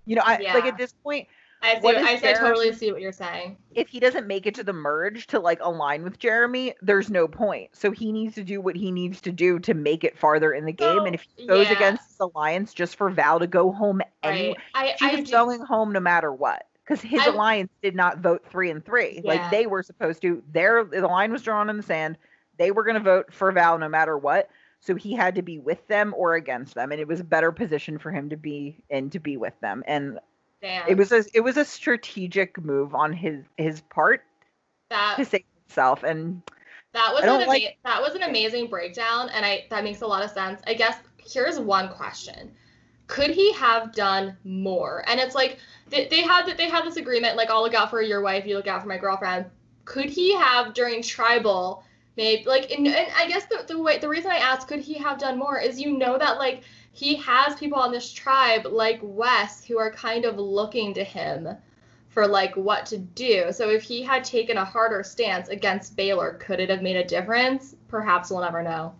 you 0.04 0.16
know, 0.16 0.22
I 0.24 0.38
yeah. 0.38 0.54
like 0.54 0.64
at 0.64 0.78
this 0.78 0.92
point. 0.92 1.28
I 1.62 1.80
see. 1.80 1.88
I, 1.88 2.30
I 2.30 2.32
totally 2.34 2.72
see 2.72 2.92
what 2.92 3.00
you're 3.00 3.12
saying. 3.12 3.56
If 3.74 3.88
he 3.88 3.98
doesn't 3.98 4.26
make 4.26 4.46
it 4.46 4.54
to 4.56 4.64
the 4.64 4.72
merge 4.72 5.26
to 5.28 5.40
like 5.40 5.58
align 5.62 6.04
with 6.04 6.18
Jeremy, 6.18 6.74
there's 6.82 7.10
no 7.10 7.26
point. 7.26 7.70
So 7.72 7.90
he 7.90 8.12
needs 8.12 8.34
to 8.36 8.44
do 8.44 8.60
what 8.60 8.76
he 8.76 8.90
needs 8.90 9.20
to 9.22 9.32
do 9.32 9.58
to 9.60 9.74
make 9.74 10.04
it 10.04 10.18
farther 10.18 10.52
in 10.52 10.66
the 10.66 10.72
game. 10.72 11.06
and 11.06 11.14
if 11.14 11.26
he 11.36 11.46
goes 11.46 11.66
yeah. 11.66 11.72
against 11.72 12.08
his 12.08 12.20
alliance 12.20 12.74
just 12.74 12.96
for 12.96 13.10
Val 13.10 13.38
to 13.40 13.46
go 13.46 13.72
home 13.72 14.02
anyway, 14.22 14.54
right. 14.74 14.94
I, 15.00 15.24
she 15.24 15.30
going 15.30 15.60
home 15.60 15.92
no 15.92 16.00
matter 16.00 16.32
what. 16.32 16.66
Because 16.84 17.00
his 17.00 17.20
I, 17.22 17.30
alliance 17.30 17.72
did 17.82 17.96
not 17.96 18.18
vote 18.18 18.44
three 18.48 18.70
and 18.70 18.84
three. 18.84 19.22
Yeah. 19.24 19.32
Like 19.32 19.50
they 19.50 19.66
were 19.66 19.82
supposed 19.82 20.22
to. 20.22 20.42
Their 20.52 20.84
the 20.84 21.00
line 21.00 21.32
was 21.32 21.42
drawn 21.42 21.68
in 21.68 21.76
the 21.76 21.82
sand. 21.82 22.16
They 22.58 22.70
were 22.70 22.84
going 22.84 22.94
to 22.94 23.00
vote 23.00 23.32
for 23.32 23.50
Val 23.50 23.78
no 23.78 23.88
matter 23.88 24.16
what. 24.16 24.48
So 24.80 24.94
he 24.94 25.14
had 25.14 25.34
to 25.34 25.42
be 25.42 25.58
with 25.58 25.86
them 25.88 26.14
or 26.16 26.34
against 26.34 26.74
them, 26.74 26.92
and 26.92 27.00
it 27.00 27.08
was 27.08 27.20
a 27.20 27.24
better 27.24 27.50
position 27.50 27.98
for 27.98 28.10
him 28.10 28.28
to 28.30 28.36
be 28.36 28.76
in 28.88 29.10
to 29.10 29.18
be 29.18 29.36
with 29.36 29.58
them. 29.60 29.82
And 29.86 30.18
Damn. 30.62 30.88
it 30.88 30.96
was 30.96 31.12
a 31.12 31.24
it 31.34 31.40
was 31.40 31.56
a 31.56 31.64
strategic 31.64 32.62
move 32.62 32.94
on 32.94 33.12
his 33.12 33.44
his 33.56 33.80
part 33.82 34.22
that, 34.90 35.16
to 35.16 35.24
save 35.24 35.44
himself. 35.66 36.02
And 36.02 36.42
that 36.92 37.12
was 37.12 37.24
an 37.24 37.46
like, 37.46 37.78
that 37.84 38.00
was 38.00 38.14
an 38.14 38.22
amazing 38.22 38.68
breakdown, 38.68 39.28
and 39.30 39.44
I 39.44 39.66
that 39.70 39.84
makes 39.84 40.02
a 40.02 40.06
lot 40.06 40.24
of 40.24 40.30
sense. 40.30 40.60
I 40.66 40.74
guess 40.74 40.96
here's 41.18 41.58
one 41.58 41.88
question: 41.90 42.52
Could 43.06 43.30
he 43.30 43.52
have 43.54 43.92
done 43.92 44.36
more? 44.44 45.04
And 45.06 45.20
it's 45.20 45.34
like 45.34 45.58
they, 45.88 46.08
they 46.08 46.22
had 46.22 46.46
that 46.46 46.56
they 46.56 46.68
had 46.68 46.84
this 46.84 46.96
agreement, 46.96 47.36
like 47.36 47.50
I'll 47.50 47.62
look 47.62 47.74
out 47.74 47.90
for 47.90 48.02
your 48.02 48.22
wife, 48.22 48.46
you 48.46 48.56
look 48.56 48.66
out 48.66 48.82
for 48.82 48.88
my 48.88 48.98
girlfriend. 48.98 49.46
Could 49.84 50.10
he 50.10 50.34
have 50.34 50.74
during 50.74 51.02
tribal? 51.02 51.84
Maybe 52.16 52.44
like 52.44 52.70
and, 52.70 52.86
and 52.86 53.08
i 53.16 53.26
guess 53.28 53.46
the, 53.46 53.64
the 53.68 53.78
way 53.78 53.98
the 53.98 54.08
reason 54.08 54.30
i 54.30 54.36
asked 54.36 54.68
could 54.68 54.80
he 54.80 54.94
have 54.94 55.18
done 55.18 55.38
more 55.38 55.58
is 55.58 55.80
you 55.80 55.96
know 55.96 56.18
that 56.18 56.38
like 56.38 56.62
he 56.92 57.14
has 57.16 57.54
people 57.56 57.78
on 57.78 57.92
this 57.92 58.12
tribe 58.12 58.66
like 58.70 58.98
wes 59.02 59.64
who 59.64 59.78
are 59.78 59.90
kind 59.90 60.24
of 60.24 60.38
looking 60.38 60.94
to 60.94 61.04
him 61.04 61.48
for 62.16 62.26
like 62.26 62.56
what 62.56 62.86
to 62.86 62.96
do. 62.96 63.52
So 63.52 63.68
if 63.68 63.82
he 63.82 64.02
had 64.02 64.24
taken 64.24 64.56
a 64.56 64.64
harder 64.64 65.02
stance 65.02 65.50
against 65.50 65.96
baylor 65.96 66.38
could 66.40 66.60
it 66.60 66.70
have 66.70 66.80
made 66.80 66.96
a 66.96 67.04
difference? 67.04 67.76
Perhaps 67.88 68.30
we'll 68.30 68.40
never 68.40 68.62
know. 68.62 68.94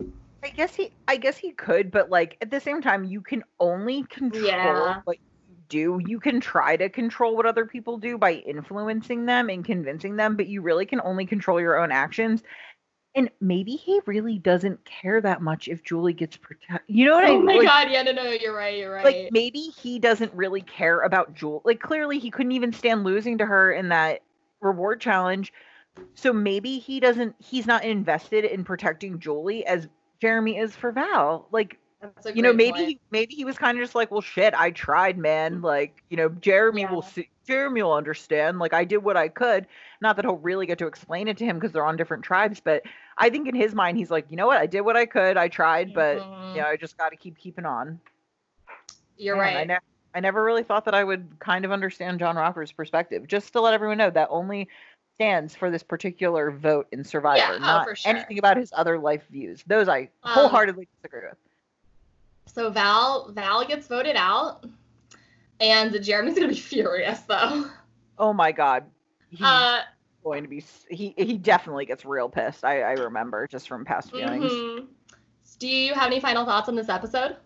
I 0.45 0.51
guess 0.51 0.75
he 0.75 0.93
i 1.09 1.17
guess 1.17 1.39
he 1.39 1.53
could 1.53 1.91
but 1.91 2.11
like 2.11 2.37
at 2.43 2.51
the 2.51 2.61
same 2.61 2.83
time 2.83 3.03
you 3.05 3.23
can 3.23 3.43
only 3.59 4.03
control 4.05 4.45
yeah. 4.45 5.01
what 5.05 5.17
you 5.17 5.57
do. 5.71 6.01
You 6.07 6.21
can 6.21 6.41
try 6.41 6.77
to 6.77 6.91
control 6.91 7.35
what 7.35 7.47
other 7.47 7.65
people 7.65 7.97
do 7.97 8.19
by 8.19 8.35
influencing 8.35 9.25
them 9.25 9.49
and 9.49 9.65
convincing 9.65 10.17
them 10.17 10.37
but 10.37 10.47
you 10.47 10.61
really 10.61 10.85
can 10.85 11.01
only 11.01 11.25
control 11.25 11.59
your 11.59 11.81
own 11.81 11.91
actions 11.91 12.43
and 13.17 13.31
maybe 13.41 13.73
he 13.73 14.01
really 14.05 14.39
doesn't 14.39 14.85
care 14.85 15.23
that 15.23 15.41
much 15.41 15.69
if 15.69 15.83
Julie 15.83 16.13
gets 16.13 16.37
protected. 16.37 16.95
You 16.95 17.07
know 17.07 17.15
what 17.15 17.25
oh 17.25 17.29
I 17.29 17.31
mean? 17.31 17.41
Oh 17.41 17.45
my 17.45 17.55
like, 17.55 17.67
god, 17.67 17.91
yeah, 17.91 18.03
no, 18.03 18.13
no, 18.13 18.31
you're 18.31 18.55
right, 18.55 18.77
you're 18.77 18.93
right. 18.93 19.05
Like 19.05 19.29
maybe 19.33 19.59
he 19.59 19.99
doesn't 19.99 20.33
really 20.35 20.61
care 20.61 21.01
about 21.01 21.35
Julie. 21.35 21.63
Like 21.65 21.81
clearly 21.81 22.19
he 22.19 22.31
couldn't 22.31 22.53
even 22.53 22.73
stand 22.73 23.05
losing 23.05 23.39
to 23.39 23.47
her 23.47 23.73
in 23.73 23.89
that 23.89 24.21
reward 24.61 25.01
challenge. 25.01 25.53
So 26.15 26.31
maybe 26.31 26.79
he 26.79 27.01
doesn't 27.01 27.35
he's 27.39 27.67
not 27.67 27.85
invested 27.85 28.45
in 28.45 28.65
protecting 28.65 29.19
Julie 29.19 29.65
as 29.67 29.89
Jeremy 30.21 30.59
is 30.59 30.77
for 30.77 30.93
Val. 30.93 31.49
Like 31.51 31.79
you 32.35 32.43
know, 32.43 32.53
maybe 32.53 32.85
he, 32.85 33.01
maybe 33.11 33.35
he 33.35 33.45
was 33.45 33.57
kind 33.57 33.79
of 33.79 33.83
just 33.83 33.95
like, 33.95 34.11
well, 34.11 34.21
shit, 34.21 34.55
I 34.55 34.71
tried, 34.71 35.19
man. 35.19 35.55
Mm-hmm. 35.55 35.65
Like, 35.65 36.03
you 36.11 36.17
know, 36.17 36.29
Jeremy 36.29 36.83
yeah. 36.83 36.93
will 36.93 37.03
see, 37.03 37.31
Jeremy 37.47 37.83
will 37.83 37.95
understand. 37.95 38.59
Like, 38.59 38.75
I 38.75 38.85
did 38.85 38.99
what 38.99 39.17
I 39.17 39.29
could. 39.29 39.67
Not 40.01 40.17
that 40.17 40.25
he'll 40.25 40.37
really 40.37 40.67
get 40.67 40.79
to 40.79 40.87
explain 40.87 41.29
it 41.29 41.37
to 41.39 41.45
him 41.45 41.57
because 41.57 41.73
they're 41.73 41.87
on 41.87 41.97
different 41.97 42.23
tribes, 42.23 42.61
but 42.61 42.83
I 43.19 43.31
think 43.31 43.49
in 43.49 43.55
his 43.55 43.75
mind, 43.75 43.97
he's 43.97 44.11
like, 44.11 44.27
you 44.31 44.37
know 44.37 44.47
what? 44.47 44.59
I 44.59 44.67
did 44.67 44.83
what 44.83 44.97
I 44.97 45.07
could. 45.07 45.37
I 45.37 45.49
tried, 45.49 45.93
but 45.95 46.19
Mhm. 46.23 46.55
you 46.55 46.61
know, 46.61 46.67
I 46.69 46.77
just 46.77 46.97
got 46.99 47.11
to 47.11 47.17
keep 47.17 47.39
keeping 47.39 47.65
on. 47.65 47.99
You're 49.17 49.37
Man, 49.37 49.45
I, 49.49 49.59
right. 49.59 49.67
ne- 49.69 49.79
I 50.15 50.21
never 50.21 50.43
really 50.45 50.63
thought 50.63 50.85
that 50.85 50.95
I 50.95 51.03
would 51.05 51.39
kind 51.39 51.65
of 51.65 51.73
understand 51.73 52.19
John 52.19 52.37
Rocker's 52.37 52.73
perspective. 52.73 53.27
Just 53.27 53.53
to 53.55 53.61
let 53.61 53.73
everyone 53.75 53.99
know 53.99 54.11
that 54.11 54.29
only 54.31 54.69
stands 55.15 55.55
for 55.55 55.71
this 55.71 55.83
particular 55.83 56.51
vote 56.51 56.87
in 56.93 57.03
Survivor, 57.03 57.39
Yeah, 57.39 57.55
oh, 57.55 57.59
not 57.59 57.85
for 57.87 57.97
sure. 57.97 58.11
anything 58.15 58.39
about 58.39 58.59
his 58.59 58.71
other 58.77 58.99
life 58.99 59.27
views. 59.31 59.65
Those 59.67 59.89
I 59.89 60.11
Um, 60.23 60.33
wholeheartedly 60.33 60.87
disagree 60.97 61.23
with. 61.27 61.39
So 62.47 62.71
Val 62.71 63.33
Val 63.33 63.67
gets 63.67 63.87
voted 63.87 64.17
out, 64.17 64.65
and 65.61 66.03
Jeremy's 66.03 66.35
gonna 66.35 66.49
be 66.49 66.55
furious 66.61 67.21
though. 67.21 67.71
Oh 68.19 68.33
my 68.35 68.53
god. 68.53 68.85
He's 69.31 69.41
Uh, 69.43 69.83
going 70.27 70.43
to 70.43 70.49
be 70.49 70.65
he 70.91 71.15
he 71.17 71.39
definitely 71.39 71.87
gets 71.87 72.05
real 72.05 72.29
pissed. 72.29 72.65
I 72.65 72.83
I 72.83 72.93
remember 72.93 73.47
just 73.47 73.69
from 73.69 73.85
past 73.85 74.13
viewings. 74.13 74.51
mhm. 74.53 74.87
Do 75.59 75.69
you 75.69 75.95
have 75.95 76.07
any 76.07 76.21
final 76.21 76.45
thoughts 76.45 76.69
on 76.69 76.75
this 76.75 76.89
episode? 76.89 77.37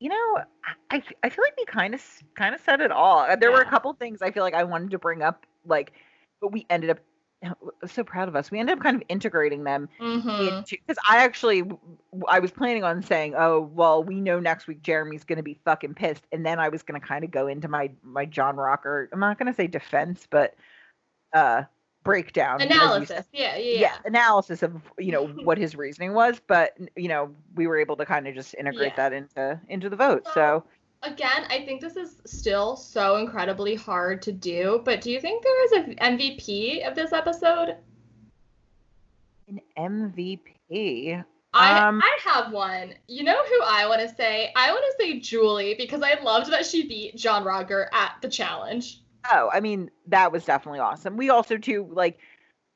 You 0.00 0.10
know, 0.10 0.38
I 0.90 1.02
I 1.22 1.28
feel 1.30 1.44
like 1.44 1.56
we 1.56 1.64
kind 1.66 1.94
of 1.94 2.02
kind 2.34 2.54
of 2.54 2.60
said 2.60 2.80
it 2.80 2.90
all. 2.92 3.20
Uh, 3.20 3.36
There 3.36 3.50
were 3.52 3.60
a 3.60 3.68
couple 3.70 3.92
things 3.94 4.22
I 4.22 4.30
feel 4.30 4.42
like 4.42 4.54
I 4.54 4.64
wanted 4.64 4.90
to 4.92 4.98
bring 4.98 5.22
up 5.22 5.46
like 5.66 5.92
but 6.40 6.52
we 6.52 6.66
ended 6.70 6.90
up 6.90 6.98
so 7.86 8.04
proud 8.04 8.28
of 8.28 8.36
us. 8.36 8.50
We 8.50 8.58
ended 8.58 8.76
up 8.78 8.82
kind 8.82 8.96
of 8.96 9.02
integrating 9.08 9.64
them 9.64 9.88
Mm-hmm. 10.00 10.28
into 10.48 10.76
because 10.86 10.98
I 11.08 11.18
actually 11.24 11.62
I 12.28 12.38
was 12.40 12.50
planning 12.50 12.84
on 12.84 13.02
saying, 13.02 13.34
oh 13.36 13.60
well, 13.60 14.02
we 14.02 14.20
know 14.20 14.40
next 14.40 14.66
week 14.66 14.82
Jeremy's 14.82 15.24
gonna 15.24 15.42
be 15.42 15.58
fucking 15.64 15.94
pissed, 15.94 16.26
and 16.32 16.44
then 16.44 16.58
I 16.58 16.68
was 16.68 16.82
gonna 16.82 17.00
kind 17.00 17.24
of 17.24 17.30
go 17.30 17.46
into 17.46 17.68
my 17.68 17.90
my 18.02 18.24
John 18.26 18.56
Rocker. 18.56 19.08
I'm 19.12 19.20
not 19.20 19.38
gonna 19.38 19.54
say 19.54 19.66
defense, 19.66 20.26
but 20.30 20.54
uh 21.34 21.62
breakdown 22.04 22.60
Analysis. 22.60 23.26
Yeah, 23.32 23.56
yeah, 23.56 23.80
Yeah. 23.80 23.94
analysis 24.04 24.62
of 24.62 24.80
you 24.98 25.10
know 25.12 25.26
what 25.44 25.58
his 25.58 25.74
reasoning 25.74 26.12
was, 26.14 26.40
but 26.46 26.76
you 26.96 27.08
know 27.08 27.34
we 27.54 27.66
were 27.66 27.76
able 27.78 27.96
to 27.96 28.06
kind 28.06 28.26
of 28.28 28.34
just 28.34 28.54
integrate 28.54 28.92
Yeah. 28.96 29.08
that 29.08 29.12
into 29.12 29.60
into 29.68 29.88
the 29.90 29.96
vote. 29.96 30.24
So- 30.26 30.32
So 30.34 30.64
Again, 31.10 31.44
I 31.50 31.62
think 31.66 31.82
this 31.82 31.96
is 31.96 32.22
still 32.24 32.76
so 32.76 33.16
incredibly 33.16 33.74
hard 33.74 34.22
to 34.22 34.32
do, 34.32 34.80
but 34.86 35.02
do 35.02 35.10
you 35.10 35.20
think 35.20 35.42
there 35.44 35.64
is 35.66 35.72
an 35.72 35.96
MVP 35.96 36.82
of 36.88 36.94
this 36.94 37.12
episode? 37.12 37.76
an 39.48 39.60
MVP. 39.76 41.22
I 41.52 41.78
Um, 41.88 42.00
I 42.02 42.18
have 42.24 42.50
one. 42.52 42.94
You 43.06 43.22
know 43.22 43.36
who 43.44 43.60
I 43.64 43.86
want 43.86 44.00
to 44.00 44.08
say? 44.14 44.50
I 44.56 44.72
want 44.72 44.82
to 44.96 45.04
say 45.04 45.20
Julie 45.20 45.74
because 45.74 46.00
I 46.02 46.18
loved 46.22 46.50
that 46.50 46.64
she 46.64 46.88
beat 46.88 47.16
John 47.16 47.44
Rocker 47.44 47.90
at 47.92 48.16
the 48.22 48.28
challenge. 48.30 49.02
Oh, 49.32 49.50
I 49.52 49.60
mean 49.60 49.90
that 50.08 50.32
was 50.32 50.44
definitely 50.44 50.80
awesome. 50.80 51.16
We 51.16 51.30
also 51.30 51.56
too 51.56 51.88
like, 51.90 52.18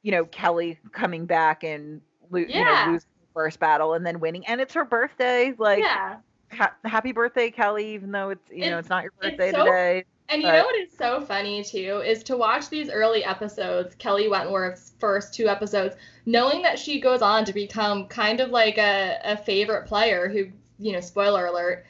you 0.03 0.11
know, 0.13 0.25
Kelly 0.27 0.79
coming 0.93 1.27
back 1.27 1.65
and 1.65 2.01
lo- 2.31 2.41
you 2.41 2.65
know 2.65 2.85
losing 2.89 3.09
the 3.21 3.33
first 3.35 3.61
battle 3.61 3.95
and 3.95 4.07
then 4.07 4.21
winning, 4.21 4.47
and 4.47 4.61
it's 4.61 4.75
her 4.75 4.85
birthday. 4.85 5.55
Like, 5.59 5.81
yeah. 5.81 6.17
ha- 6.53 6.75
happy 6.85 7.13
birthday, 7.13 7.51
Kelly! 7.51 7.95
Even 7.95 8.13
though 8.13 8.31
it's 8.31 8.51
you 8.51 8.61
know 8.71 8.79
It's- 8.79 8.81
it's 8.81 8.89
not 8.91 9.03
your 9.03 9.13
birthday 9.21 9.53
so- 9.53 9.65
today. 9.65 10.05
And 10.31 10.43
you 10.43 10.49
know 10.49 10.63
what 10.65 10.77
is 10.77 10.91
so 10.95 11.23
funny 11.23 11.65
too 11.65 12.03
is 12.05 12.23
to 12.25 12.37
watch 12.37 12.69
these 12.69 12.91
early 12.91 13.25
episodes, 13.25 13.95
Kelly 13.95 14.29
Wentworth's 14.29 14.93
first 14.99 15.33
two 15.33 15.49
episodes, 15.49 15.97
knowing 16.27 16.61
that 16.61 16.79
she 16.79 17.01
goes 17.01 17.23
on 17.23 17.47
to 17.47 17.53
become 17.55 18.07
kind 18.09 18.41
of 18.41 18.51
like 18.51 18.77
a, 18.77 19.19
a 19.25 19.39
favorite 19.39 19.87
player 19.87 20.29
who, 20.29 20.49
you 20.79 20.93
know, 20.93 21.01
spoiler 21.01 21.47
alert, 21.47 21.87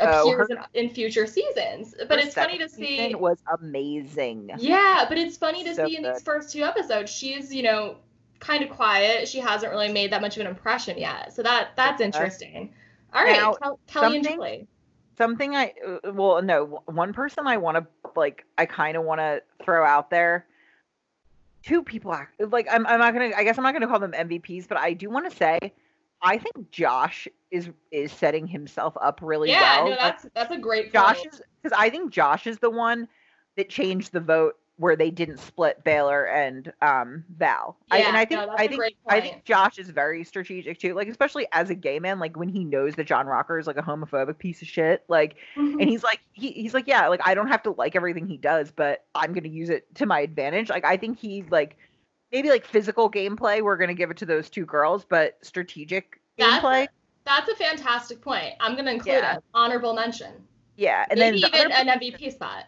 Oh, 0.00 0.30
appears 0.32 0.48
in, 0.50 0.84
in 0.86 0.90
future 0.90 1.26
seasons. 1.26 1.94
But 2.08 2.18
it's 2.18 2.34
funny 2.34 2.58
to 2.58 2.68
see. 2.68 3.14
was 3.14 3.38
amazing. 3.60 4.50
Yeah, 4.58 5.06
but 5.08 5.18
it's 5.18 5.36
funny 5.36 5.64
to 5.64 5.74
So 5.74 5.86
see 5.86 5.96
in 5.96 6.02
these 6.02 6.22
first 6.22 6.52
two 6.52 6.62
episodes, 6.62 7.10
she's, 7.10 7.54
you 7.54 7.62
know, 7.62 7.96
kind 8.40 8.62
of 8.62 8.70
quiet. 8.70 9.26
She 9.28 9.38
hasn't 9.38 9.72
really 9.72 9.92
made 9.92 10.12
that 10.12 10.20
much 10.20 10.36
of 10.36 10.40
an 10.42 10.46
impression 10.46 10.98
yet. 10.98 11.32
So 11.32 11.42
that 11.42 11.70
that's 11.76 12.00
interesting. 12.00 12.72
All 13.14 13.24
right, 13.24 13.36
Now, 13.36 13.54
Kel- 13.54 13.80
Kelly 13.86 14.16
and 14.16 14.24
something- 14.24 14.36
Julie. 14.38 14.68
something 15.16 15.56
I 15.56 15.72
uh, 16.04 16.12
well 16.12 16.40
no 16.42 16.82
one 16.86 17.12
person 17.12 17.46
I 17.46 17.56
want 17.56 17.76
to 17.78 17.86
like 18.14 18.44
I 18.56 18.66
kind 18.66 18.96
of 18.96 19.04
want 19.04 19.20
to 19.20 19.42
throw 19.64 19.84
out 19.84 20.10
there. 20.10 20.46
Two 21.64 21.82
people 21.82 22.16
like 22.38 22.68
I'm 22.70 22.86
I'm 22.86 23.00
not 23.00 23.12
gonna 23.14 23.30
I 23.36 23.42
guess 23.44 23.58
I'm 23.58 23.64
not 23.64 23.72
gonna 23.72 23.88
call 23.88 23.98
them 23.98 24.12
MVPs, 24.12 24.68
but 24.68 24.78
I 24.78 24.92
do 24.92 25.10
want 25.10 25.28
to 25.30 25.36
say 25.36 25.58
I 26.22 26.38
think 26.38 26.70
Josh 26.70 27.28
is 27.50 27.70
is 27.90 28.12
setting 28.12 28.46
himself 28.46 28.96
up 29.00 29.20
really 29.22 29.50
Yeah, 29.50 29.60
well. 29.82 29.90
no, 29.90 29.96
that's 30.00 30.26
that's 30.34 30.52
a 30.52 30.58
great 30.58 30.92
Josh 30.92 31.18
point. 31.22 31.34
is 31.34 31.42
because 31.62 31.76
I 31.78 31.90
think 31.90 32.12
Josh 32.12 32.46
is 32.46 32.58
the 32.58 32.70
one 32.70 33.08
that 33.56 33.68
changed 33.68 34.12
the 34.12 34.20
vote 34.20 34.56
where 34.76 34.94
they 34.94 35.10
didn't 35.10 35.38
split 35.38 35.82
Baylor 35.82 36.24
and 36.26 36.72
um 36.82 37.24
Val. 37.36 37.76
I, 37.90 37.98
and 37.98 38.16
I 38.16 38.24
think 38.24 38.40
no, 38.46 38.54
I 38.56 38.68
think 38.68 38.82
I 39.08 39.20
think 39.20 39.44
Josh 39.44 39.78
is 39.78 39.90
very 39.90 40.22
strategic 40.24 40.78
too. 40.78 40.94
Like 40.94 41.08
especially 41.08 41.46
as 41.52 41.70
a 41.70 41.74
gay 41.74 41.98
man, 41.98 42.18
like 42.20 42.36
when 42.36 42.48
he 42.48 42.64
knows 42.64 42.94
that 42.96 43.06
John 43.06 43.26
Rocker 43.26 43.58
is 43.58 43.66
like 43.66 43.76
a 43.76 43.82
homophobic 43.82 44.38
piece 44.38 44.62
of 44.62 44.68
shit, 44.68 45.04
like 45.08 45.36
Mhm. 45.56 45.80
and 45.80 45.88
he's 45.88 46.02
like 46.04 46.20
he, 46.32 46.52
he's 46.52 46.74
like 46.74 46.86
yeah 46.86 47.08
like 47.08 47.20
i 47.26 47.34
don't 47.34 47.48
have 47.48 47.62
to 47.64 47.70
like 47.72 47.96
everything 47.96 48.26
he 48.28 48.36
does 48.36 48.70
but 48.70 49.04
i'm 49.16 49.32
going 49.32 49.42
to 49.42 49.48
use 49.50 49.70
it 49.70 49.92
to 49.96 50.06
my 50.06 50.20
advantage 50.20 50.68
like 50.70 50.84
i 50.84 50.96
think 50.96 51.18
he 51.18 51.42
like 51.50 51.76
maybe 52.32 52.48
like 52.50 52.64
physical 52.64 53.10
gameplay 53.10 53.62
we're 53.62 53.76
going 53.76 53.88
to 53.88 53.94
give 53.94 54.10
it 54.10 54.16
to 54.18 54.26
those 54.26 54.50
two 54.50 54.64
girls 54.66 55.04
but 55.08 55.38
strategic 55.42 56.20
That's- 56.36 56.62
gameplay 56.62 56.88
That's 57.24 57.48
a 57.50 57.56
fantastic 57.56 58.20
point. 58.22 58.54
I'm 58.60 58.74
gonna 58.76 58.92
include 58.92 59.16
Yeah. 59.16 59.36
an 59.36 59.42
honorable 59.54 59.94
mention. 59.94 60.32
yeah 60.76 61.04
and 61.10 61.18
Maybe 61.18 61.40
then 61.40 61.50
the 61.50 61.58
even 61.58 61.72
an 61.72 62.00
MVP 62.00 62.32
spot. 62.32 62.64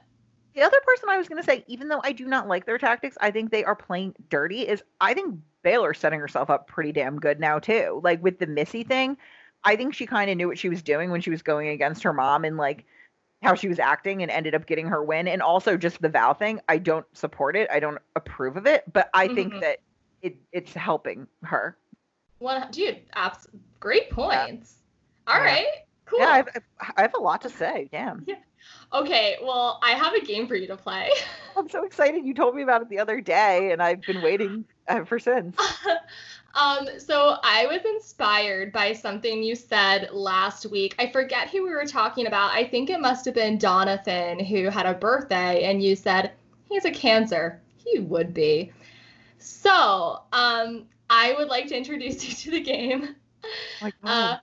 the 0.54 0.62
other 0.62 0.78
person 0.86 1.08
i 1.08 1.16
was 1.16 1.28
going 1.28 1.40
to 1.42 1.46
say 1.48 1.64
even 1.68 1.88
though 1.88 2.00
i 2.04 2.12
do 2.12 2.26
not 2.26 2.48
like 2.48 2.66
their 2.66 2.78
tactics 2.78 3.16
i 3.20 3.30
think 3.30 3.50
they 3.50 3.64
are 3.64 3.76
playing 3.76 4.14
dirty 4.28 4.62
is 4.66 4.82
i 5.00 5.14
think 5.14 5.36
baylor's 5.62 5.98
setting 5.98 6.18
herself 6.20 6.50
up 6.50 6.66
pretty 6.66 6.90
damn 6.92 7.18
good 7.18 7.38
now 7.38 7.58
too 7.58 8.00
like 8.02 8.22
with 8.22 8.38
the 8.38 8.46
missy 8.46 8.82
thing 8.82 9.16
i 9.64 9.76
think 9.76 9.94
she 9.94 10.06
kind 10.06 10.30
of 10.30 10.36
knew 10.36 10.48
what 10.48 10.58
she 10.58 10.68
was 10.68 10.82
doing 10.82 11.10
when 11.10 11.20
she 11.20 11.30
was 11.30 11.42
going 11.42 11.68
against 11.68 12.02
her 12.02 12.12
mom 12.12 12.44
and 12.44 12.56
like 12.56 12.84
how 13.42 13.54
she 13.54 13.68
was 13.68 13.78
acting 13.78 14.22
and 14.22 14.30
ended 14.30 14.54
up 14.54 14.66
getting 14.66 14.86
her 14.86 15.02
win 15.02 15.26
and 15.28 15.42
also 15.42 15.76
just 15.76 16.00
the 16.02 16.08
val 16.08 16.34
thing 16.34 16.60
i 16.68 16.76
don't 16.78 17.06
support 17.14 17.56
it 17.56 17.68
i 17.72 17.80
don't 17.80 17.98
approve 18.16 18.56
of 18.56 18.66
it 18.66 18.84
but 18.92 19.08
i 19.14 19.28
Mhm. 19.28 19.34
think 19.34 19.60
that 19.60 19.78
it 20.22 20.36
it's 20.52 20.72
helping 20.74 21.26
her 21.44 21.76
One, 22.38 22.70
dude, 22.70 23.00
abs- 23.14 23.48
great 23.80 24.08
points. 24.10 24.76
All 25.26 25.36
Yeah. 25.36 25.44
right, 25.44 25.66
cool. 26.06 26.18
yeah 26.20 26.28
I've, 26.30 26.48
I've- 26.54 26.92
i 26.96 27.02
have 27.02 27.14
a 27.14 27.20
lot 27.20 27.40
to 27.42 27.50
say 27.50 27.88
damn 27.90 28.26
Okay, 28.92 29.36
well, 29.42 29.78
I 29.82 29.92
have 29.92 30.12
a 30.14 30.20
game 30.24 30.46
for 30.46 30.54
you 30.54 30.66
to 30.66 30.76
play. 30.76 31.08
i'm 31.56 31.68
so 31.68 31.84
excited 31.84 32.24
you 32.26 32.34
told 32.34 32.54
me 32.54 32.62
about 32.62 32.82
it 32.82 32.88
the 32.90 32.98
other 32.98 33.20
day 33.20 33.72
and 33.72 33.82
i've 33.82 34.04
been 34.04 34.20
waiting 34.20 34.64
ever 34.86 35.18
since 35.18 35.56
um, 36.54 36.88
so 36.98 37.36
I 37.42 37.66
was 37.66 37.80
inspired 37.84 38.72
by 38.72 38.92
something 38.92 39.42
you 39.42 39.54
said 39.54 40.10
last 40.12 40.66
week. 40.66 40.94
I 40.98 41.10
forget 41.10 41.48
who 41.50 41.62
we 41.62 41.70
were 41.70 41.86
talking 41.86 42.26
about. 42.26 42.52
I 42.52 42.64
think 42.64 42.90
it 42.90 43.00
must 43.00 43.24
have 43.26 43.34
been 43.34 43.58
Donathan 43.58 44.44
who 44.46 44.68
had 44.68 44.86
a 44.86 44.94
birthday, 44.94 45.64
and 45.64 45.82
you 45.82 45.94
said 45.96 46.32
he's 46.68 46.84
a 46.84 46.90
Cancer. 46.90 47.60
He 47.76 48.00
would 48.00 48.34
be. 48.34 48.72
So, 49.38 50.22
um, 50.32 50.86
I 51.08 51.34
would 51.38 51.48
like 51.48 51.66
to 51.68 51.76
introduce 51.76 52.24
you 52.28 52.34
to 52.34 52.50
the 52.50 52.60
game. 52.60 53.14
oh 53.82 53.90
Uh, 54.04 54.36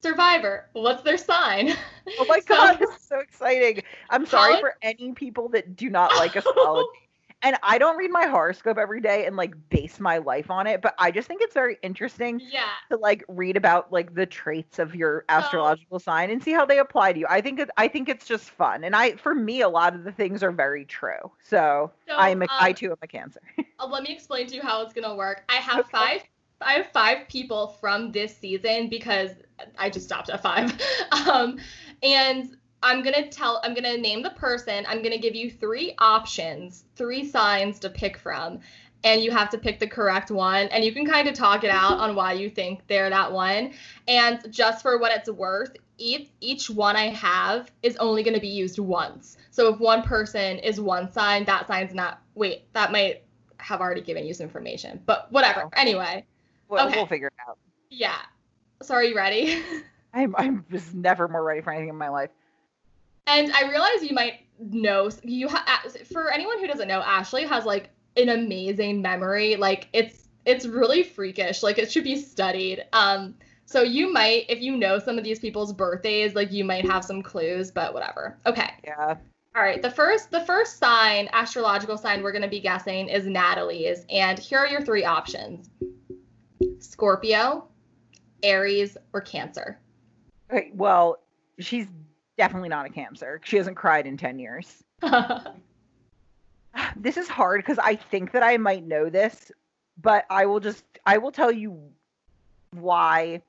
Survivor. 0.00 0.66
What's 0.74 1.02
their 1.02 1.18
sign? 1.18 1.72
oh 2.18 2.24
my 2.28 2.38
so- 2.46 2.54
god 2.54 2.78
this 2.78 2.88
is 2.90 3.02
so 3.02 3.18
exciting 3.18 3.82
i'm 4.10 4.24
sorry 4.24 4.52
Colin- 4.54 4.60
for 4.60 4.74
any 4.80 5.12
people 5.12 5.48
that 5.50 5.76
do 5.76 5.90
not 5.90 6.14
like 6.16 6.36
astrology 6.36 6.88
and 7.42 7.56
I 7.62 7.78
don't 7.78 7.96
read 7.96 8.10
my 8.10 8.26
horoscope 8.26 8.78
every 8.78 9.00
day 9.00 9.26
and 9.26 9.36
like 9.36 9.54
base 9.70 10.00
my 10.00 10.18
life 10.18 10.50
on 10.50 10.66
it, 10.66 10.80
but 10.82 10.94
I 10.98 11.10
just 11.10 11.28
think 11.28 11.42
it's 11.42 11.54
very 11.54 11.76
interesting 11.82 12.42
yeah. 12.50 12.74
to 12.90 12.96
like 12.98 13.24
read 13.28 13.56
about 13.56 13.92
like 13.92 14.14
the 14.14 14.26
traits 14.26 14.78
of 14.78 14.94
your 14.94 15.24
Oh. 15.38 15.38
astrological 15.38 15.98
sign 15.98 16.30
and 16.30 16.42
see 16.42 16.52
how 16.52 16.64
they 16.66 16.78
apply 16.78 17.12
to 17.12 17.18
you. 17.20 17.26
I 17.28 17.40
think 17.40 17.60
it, 17.60 17.70
I 17.76 17.88
think 17.88 18.08
it's 18.08 18.26
just 18.26 18.50
fun, 18.50 18.84
and 18.84 18.94
I 18.96 19.16
for 19.16 19.34
me 19.34 19.60
a 19.62 19.68
lot 19.68 19.94
of 19.94 20.04
the 20.04 20.12
things 20.12 20.42
are 20.42 20.52
very 20.52 20.84
true. 20.84 21.30
So, 21.40 21.92
So, 22.06 22.14
I'm 22.16 22.42
a, 22.42 22.48
I 22.58 22.72
um, 22.72 22.74
too 22.74 22.90
am 22.90 22.98
a 23.02 23.06
Cancer. 23.06 23.40
Uh, 23.78 23.86
let 23.86 24.02
me 24.02 24.12
explain 24.12 24.46
to 24.48 24.54
you 24.54 24.62
how 24.62 24.82
it's 24.82 24.92
gonna 24.92 25.14
work. 25.14 25.44
I 25.48 25.56
have 25.56 25.86
Okay. 25.86 25.90
five. 25.90 26.22
I 26.60 26.72
have 26.74 26.86
five 26.92 27.28
people 27.28 27.68
from 27.80 28.10
this 28.12 28.36
season 28.36 28.88
because 28.88 29.30
I 29.78 29.90
just 29.90 30.06
stopped 30.06 30.28
at 30.30 30.42
five. 30.42 30.72
Um, 31.30 31.58
and 32.02 32.56
I'm 32.82 33.02
gonna 33.02 33.28
tell. 33.28 33.60
I'm 33.64 33.74
gonna 33.74 33.96
name 33.96 34.22
the 34.22 34.30
person. 34.30 34.84
I'm 34.88 35.02
gonna 35.02 35.18
give 35.18 35.34
you 35.34 35.50
three 35.50 35.94
options, 35.98 36.84
three 36.96 37.24
signs 37.28 37.78
to 37.80 37.90
pick 37.90 38.16
from, 38.18 38.60
and 39.04 39.20
you 39.22 39.30
have 39.30 39.50
to 39.50 39.58
pick 39.58 39.78
the 39.80 39.86
correct 39.86 40.30
one. 40.30 40.68
And 40.68 40.84
you 40.84 40.92
can 40.92 41.04
kind 41.06 41.28
of 41.28 41.34
talk 41.34 41.64
it 41.64 41.70
out 41.70 41.98
on 41.98 42.14
why 42.14 42.34
you 42.34 42.48
think 42.48 42.86
they're 42.86 43.10
that 43.10 43.32
one. 43.32 43.72
And 44.06 44.40
just 44.52 44.82
for 44.82 44.98
what 44.98 45.12
it's 45.12 45.28
worth, 45.28 45.76
each 45.98 46.30
each 46.40 46.70
one 46.70 46.94
I 46.94 47.08
have 47.08 47.70
is 47.82 47.96
only 47.96 48.22
gonna 48.22 48.40
be 48.40 48.48
used 48.48 48.78
once. 48.78 49.36
So 49.50 49.72
if 49.74 49.80
one 49.80 50.02
person 50.02 50.58
is 50.58 50.80
one 50.80 51.10
sign, 51.10 51.44
that 51.46 51.66
sign's 51.66 51.94
not. 51.94 52.20
Wait, 52.36 52.72
that 52.74 52.92
might 52.92 53.24
have 53.58 53.80
already 53.80 54.02
given 54.02 54.24
you 54.24 54.32
some 54.34 54.44
information, 54.44 55.02
but 55.04 55.30
whatever. 55.32 55.68
Anyway, 55.76 56.24
We'll, 56.68 56.86
okay. 56.86 56.94
we'll 56.96 57.06
figure 57.06 57.26
it 57.26 57.32
out. 57.48 57.58
yeah. 57.90 58.18
So 58.82 58.94
are 58.94 59.02
you 59.02 59.16
ready? 59.16 59.60
I'm 60.14 60.36
I'm 60.36 60.64
just 60.70 60.94
never 60.94 61.26
more 61.26 61.42
ready 61.42 61.60
for 61.60 61.72
anything 61.72 61.88
in 61.88 61.96
my 61.96 62.08
life. 62.08 62.30
And 63.28 63.52
I 63.52 63.68
realize 63.68 64.02
you 64.02 64.14
might 64.14 64.40
know 64.58 65.10
you 65.22 65.48
ha- 65.48 65.82
for 66.12 66.32
anyone 66.32 66.58
who 66.58 66.66
doesn't 66.66 66.88
know, 66.88 67.00
Ashley 67.00 67.44
has 67.44 67.64
like 67.64 67.90
an 68.16 68.30
amazing 68.30 69.00
memory. 69.00 69.56
Like 69.56 69.88
it's 69.92 70.28
it's 70.44 70.66
really 70.66 71.02
freakish. 71.02 71.62
Like 71.62 71.78
it 71.78 71.92
should 71.92 72.04
be 72.04 72.16
studied. 72.16 72.84
Um, 72.92 73.34
so 73.66 73.82
you 73.82 74.10
might, 74.10 74.46
if 74.48 74.62
you 74.62 74.76
know 74.78 74.98
some 74.98 75.18
of 75.18 75.24
these 75.24 75.38
people's 75.38 75.74
birthdays, 75.74 76.34
like 76.34 76.50
you 76.50 76.64
might 76.64 76.86
have 76.86 77.04
some 77.04 77.22
clues, 77.22 77.70
but 77.70 77.92
whatever. 77.92 78.38
Okay. 78.46 78.70
Yeah. 78.82 79.16
All 79.54 79.62
right. 79.62 79.82
The 79.82 79.90
first, 79.90 80.30
the 80.30 80.40
first 80.40 80.78
sign, 80.78 81.28
astrological 81.32 81.98
sign 81.98 82.22
we're 82.22 82.32
gonna 82.32 82.48
be 82.48 82.60
guessing 82.60 83.08
is 83.08 83.26
Natalie's, 83.26 84.06
and 84.10 84.38
here 84.38 84.58
are 84.58 84.66
your 84.66 84.80
three 84.80 85.04
options: 85.04 85.68
Scorpio, 86.78 87.68
Aries, 88.42 88.96
or 89.12 89.20
Cancer. 89.20 89.78
Okay, 90.50 90.70
well, 90.74 91.18
she's 91.58 91.88
definitely 92.38 92.70
not 92.70 92.86
a 92.86 92.88
Cancer. 92.88 93.40
She 93.44 93.58
hasn't 93.58 93.76
cried 93.76 94.06
in 94.06 94.16
10 94.16 94.38
years. 94.38 94.82
This 96.96 97.16
is 97.16 97.28
hard 97.28 97.60
because 97.60 97.78
I 97.78 97.96
think 97.96 98.32
that 98.32 98.42
I 98.42 98.56
might 98.56 98.86
know 98.86 99.08
this, 99.10 99.50
but 100.00 100.24
I 100.30 100.46
will 100.46 100.60
just 100.60 100.84
I 101.06 101.18
will 101.18 101.32
tell 101.32 101.50
you 101.50 101.80
why 102.72 103.42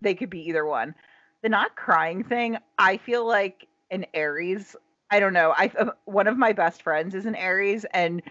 they 0.00 0.14
could 0.14 0.30
be 0.30 0.46
either 0.48 0.66
one. 0.66 0.94
The 1.42 1.48
not 1.48 1.76
crying 1.76 2.24
thing, 2.24 2.58
I 2.78 2.96
feel 2.98 3.26
like 3.26 3.66
an 3.90 4.06
Aries. 4.12 4.76
I 5.10 5.20
don't 5.20 5.32
know. 5.32 5.54
I 5.56 5.70
uh, 5.78 5.90
one 6.04 6.26
of 6.26 6.36
my 6.36 6.52
best 6.52 6.82
friends 6.82 7.14
is 7.14 7.26
an 7.26 7.34
Aries, 7.36 7.86
and 7.94 8.22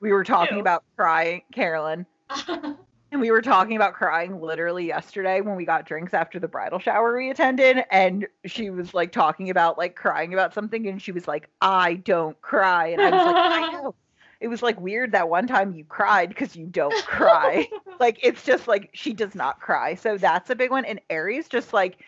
we 0.00 0.12
were 0.12 0.24
talking 0.24 0.56
Ew. 0.56 0.60
about 0.60 0.84
crying, 0.96 1.42
Carolyn, 1.52 2.06
and 3.12 3.20
we 3.20 3.30
were 3.30 3.42
talking 3.42 3.76
about 3.76 3.94
crying 3.94 4.40
literally 4.40 4.86
yesterday 4.86 5.40
when 5.40 5.56
we 5.56 5.64
got 5.64 5.86
drinks 5.86 6.14
after 6.14 6.38
the 6.38 6.48
bridal 6.48 6.78
shower 6.78 7.16
we 7.16 7.30
attended, 7.30 7.84
and 7.90 8.26
she 8.44 8.70
was 8.70 8.94
like 8.94 9.12
talking 9.12 9.50
about 9.50 9.78
like 9.78 9.96
crying 9.96 10.32
about 10.32 10.54
something, 10.54 10.86
and 10.86 11.02
she 11.02 11.12
was 11.12 11.26
like, 11.26 11.48
"I 11.60 11.94
don't 11.94 12.40
cry," 12.40 12.88
and 12.88 13.00
I 13.00 13.10
was 13.10 13.26
like, 13.26 13.36
"I 13.36 13.72
know." 13.72 13.94
It 14.40 14.48
was 14.48 14.62
like 14.62 14.80
weird 14.80 15.12
that 15.12 15.28
one 15.28 15.46
time 15.46 15.74
you 15.74 15.84
cried 15.84 16.30
because 16.30 16.56
you 16.56 16.66
don't 16.66 17.04
cry. 17.04 17.68
like 18.00 18.18
it's 18.22 18.42
just 18.42 18.66
like 18.66 18.88
she 18.94 19.12
does 19.12 19.34
not 19.34 19.60
cry. 19.60 19.94
So 19.94 20.16
that's 20.16 20.48
a 20.48 20.54
big 20.54 20.70
one. 20.70 20.86
And 20.86 21.00
Aries 21.10 21.46
just 21.46 21.74
like 21.74 21.98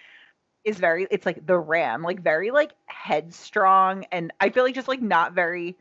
is 0.64 0.78
very 0.78 1.06
it's 1.10 1.26
like 1.26 1.46
the 1.46 1.58
ram, 1.58 2.02
like 2.02 2.22
very 2.22 2.50
like 2.50 2.72
headstrong 2.86 4.06
and 4.12 4.32
I 4.40 4.48
feel 4.48 4.64
like 4.64 4.74
just 4.74 4.88
like 4.88 5.02
not 5.02 5.34
very 5.34 5.76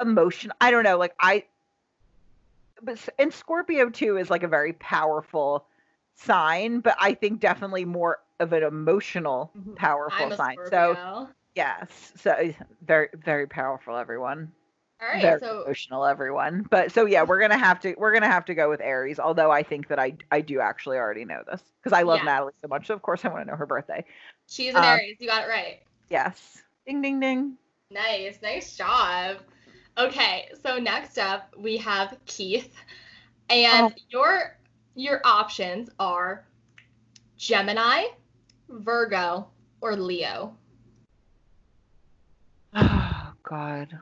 emotional. 0.00 0.56
I 0.62 0.70
don't 0.70 0.84
know, 0.84 0.96
like 0.96 1.14
I 1.20 1.44
but 2.82 3.08
and 3.18 3.32
Scorpio 3.32 3.88
too 3.90 4.16
is 4.16 4.30
like 4.30 4.42
a 4.42 4.48
very 4.48 4.72
powerful 4.74 5.66
sign, 6.14 6.80
but 6.80 6.96
I 6.98 7.14
think 7.14 7.40
definitely 7.40 7.84
more 7.84 8.20
of 8.40 8.52
an 8.52 8.62
emotional 8.62 9.52
Mhm. 9.56 9.76
powerful 9.76 10.30
sign. 10.30 10.58
So 10.64 10.98
yes, 11.54 12.12
so 12.16 12.52
very 12.82 13.08
very 13.14 13.46
powerful 13.46 13.96
everyone 13.96 14.52
All 15.00 15.08
right. 15.08 15.20
very 15.20 15.40
So 15.40 15.64
emotional 15.64 16.04
everyone 16.06 16.66
but 16.70 16.92
so 16.92 17.04
yeah 17.06 17.22
we're 17.22 17.40
gonna 17.40 17.58
have 17.58 17.80
to 17.80 17.94
we're 17.98 18.12
gonna 18.12 18.26
have 18.28 18.44
to 18.44 18.54
go 18.54 18.68
with 18.68 18.80
aries 18.80 19.18
although 19.18 19.50
i 19.50 19.62
think 19.62 19.88
that 19.88 19.98
i 19.98 20.12
i 20.30 20.40
do 20.40 20.60
actually 20.60 20.96
already 20.98 21.24
know 21.24 21.42
this 21.50 21.62
because 21.82 21.92
i 21.92 22.02
love 22.02 22.22
Yeah. 22.22 22.24
natalie 22.24 22.52
so 22.62 22.68
much 22.68 22.86
so 22.86 22.94
of 22.94 23.02
course 23.02 23.24
i 23.24 23.28
want 23.28 23.40
to 23.40 23.50
know 23.50 23.56
her 23.56 23.66
birthday 23.66 24.04
she's 24.46 24.74
an 24.74 24.84
um, 24.84 24.84
Aries. 24.84 25.16
You 25.20 25.26
got 25.28 25.44
it 25.44 25.48
right. 25.48 25.80
yes 26.08 26.62
ding 26.86 27.00
ding 27.02 27.20
ding 27.20 27.56
Nice, 27.90 28.40
nice 28.42 28.76
job. 28.76 29.38
Okay, 29.98 30.48
so 30.62 30.78
next 30.78 31.18
up 31.18 31.54
we 31.58 31.76
have 31.78 32.16
Keith, 32.26 32.74
and 33.48 33.92
Oh. 33.92 33.94
your 34.08 34.56
your 34.94 35.20
options 35.24 35.90
are 35.98 36.44
Gemini, 37.36 38.04
Virgo, 38.68 39.48
or 39.80 39.96
Leo. 39.96 40.56
oh 42.74 43.32
god 43.42 43.98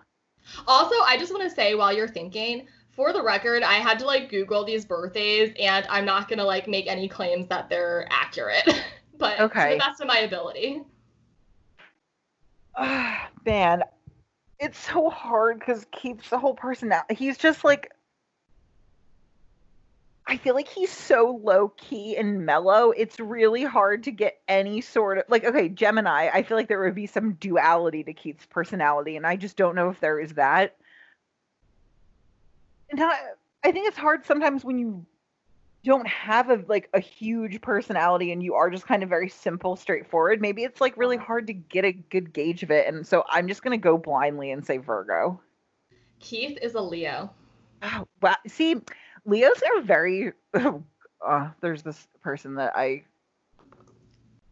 Also, 0.66 0.95
I 1.07 1.16
just 1.18 1.32
want 1.32 1.43
to 1.49 1.55
say 1.55 1.74
while 1.74 1.93
you're 1.93 2.09
thinking, 2.09 2.66
for 2.91 3.12
the 3.12 3.22
record, 3.22 3.62
I 3.62 3.74
had 3.74 3.99
to 4.01 4.07
like 4.07 4.28
Google 4.28 4.64
these 4.64 4.84
birthdays, 4.84 5.53
and 5.59 5.86
I'm 5.89 6.05
not 6.05 6.28
gonna 6.28 6.45
like 6.45 6.68
make 6.68 6.86
any 6.86 7.09
claims 7.09 7.49
that 7.49 7.68
they're 7.68 8.07
accurate, 8.11 8.68
but 9.18 9.36
to 9.36 9.43
Okay. 9.45 9.72
the 9.72 9.78
best 9.78 10.01
of 10.01 10.07
my 10.09 10.18
ability. 10.20 10.82
Ah, 12.76 13.28
man 13.45 13.82
it's 14.61 14.79
so 14.79 15.09
hard 15.11 15.59
because 15.59 15.87
keith's 15.93 16.31
the 16.31 16.39
whole 16.39 16.55
personality 16.55 17.15
he's 17.15 17.39
just 17.39 17.65
like 17.65 17.93
I 20.31 20.37
feel 20.37 20.55
like 20.55 20.69
he's 20.69 20.93
so 20.93 21.41
low 21.43 21.73
key 21.79 22.15
and 22.15 22.45
mellow. 22.45 22.91
It's 22.91 23.19
really 23.19 23.65
hard 23.65 24.05
to 24.05 24.11
get 24.11 24.39
any 24.47 24.83
sort 24.83 25.17
of 25.17 25.25
like 25.29 25.43
okay, 25.45 25.71
Gemini, 25.71 26.29
I 26.31 26.43
feel 26.43 26.59
like 26.59 26.69
there 26.69 26.83
would 26.83 26.95
be 26.95 27.07
some 27.07 27.33
duality 27.33 28.05
to 28.05 28.13
Keith's 28.13 28.45
personality 28.45 29.17
and 29.17 29.27
I 29.27 29.37
just 29.37 29.57
don't 29.57 29.75
know 29.75 29.89
if 29.89 30.01
there 30.01 30.21
is 30.21 30.35
that. 30.35 30.77
And 32.91 33.03
I, 33.03 33.19
I 33.65 33.73
think 33.73 33.89
it's 33.89 33.97
hard 33.97 34.27
sometimes 34.27 34.67
when 34.67 34.79
you 34.79 35.07
don't 35.89 36.07
have 36.07 36.51
a 36.51 36.62
like 36.68 36.89
a 36.93 37.01
huge 37.01 37.61
personality 37.61 38.30
and 38.30 38.43
you 38.43 38.55
are 38.55 38.70
just 38.70 38.86
kind 38.86 39.03
of 39.03 39.09
very 39.09 39.28
simple, 39.28 39.74
straightforward. 39.74 40.41
Maybe 40.41 40.62
it's 40.62 40.80
like 40.80 40.97
really 40.97 41.16
hard 41.16 41.47
to 41.47 41.55
get 41.55 41.84
a 41.84 41.93
good 41.93 42.32
gauge 42.32 42.62
of 42.62 42.70
it. 42.70 42.86
And 42.86 43.07
so 43.07 43.24
I'm 43.28 43.49
just 43.49 43.62
going 43.62 43.78
to 43.78 43.82
go 43.82 43.97
blindly 43.97 44.51
and 44.51 44.64
say 44.64 44.76
Virgo. 44.76 45.41
Keith 46.20 46.59
is 46.61 46.74
a 46.74 46.80
Leo. 46.80 47.30
Oh, 47.82 48.07
wow. 48.20 48.36
See, 48.47 48.76
Leos 49.24 49.62
are 49.62 49.82
very. 49.82 50.32
Uh, 51.26 51.51
there's 51.61 51.82
this 51.82 52.07
person 52.22 52.55
that 52.55 52.76
I 52.76 53.03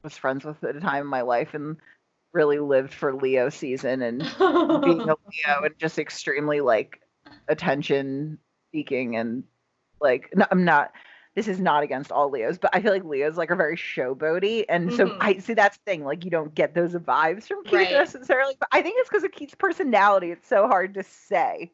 was 0.02 0.16
friends 0.16 0.44
with 0.44 0.64
at 0.64 0.74
a 0.74 0.80
time 0.80 1.02
in 1.02 1.06
my 1.06 1.20
life 1.20 1.54
and 1.54 1.76
really 2.32 2.58
lived 2.58 2.92
for 2.92 3.14
Leo 3.14 3.50
season 3.50 4.02
and 4.02 4.18
being 4.18 5.00
a 5.02 5.14
Leo 5.30 5.62
and 5.62 5.78
just 5.78 6.00
extremely 6.00 6.60
like 6.60 7.00
attention 7.46 8.38
seeking 8.72 9.14
and 9.14 9.44
like 10.00 10.28
no, 10.34 10.44
I'm 10.50 10.64
not. 10.64 10.90
This 11.36 11.48
is 11.48 11.60
not 11.60 11.82
against 11.84 12.10
all 12.10 12.30
Leos, 12.30 12.56
but 12.56 12.70
I 12.74 12.80
feel 12.80 12.92
like 12.92 13.04
Leos 13.04 13.36
like 13.36 13.50
are 13.50 13.56
very 13.56 13.76
showboaty, 13.76 14.64
and 14.70 14.92
so 14.92 15.06
Mhm. 15.08 15.16
I 15.20 15.36
see 15.36 15.52
that's 15.54 15.76
the 15.76 15.82
thing. 15.84 16.02
Like 16.02 16.24
you 16.24 16.30
don't 16.30 16.54
get 16.54 16.74
those 16.74 16.94
vibes 16.94 17.44
from 17.46 17.62
Keith 17.62 17.74
Right. 17.74 17.90
necessarily, 17.92 18.56
but 18.58 18.68
I 18.72 18.80
think 18.80 18.96
it's 18.98 19.08
because 19.08 19.22
of 19.22 19.32
Keith's 19.32 19.54
personality. 19.54 20.30
It's 20.30 20.48
so 20.48 20.66
hard 20.66 20.94
to 20.94 21.02
say. 21.02 21.70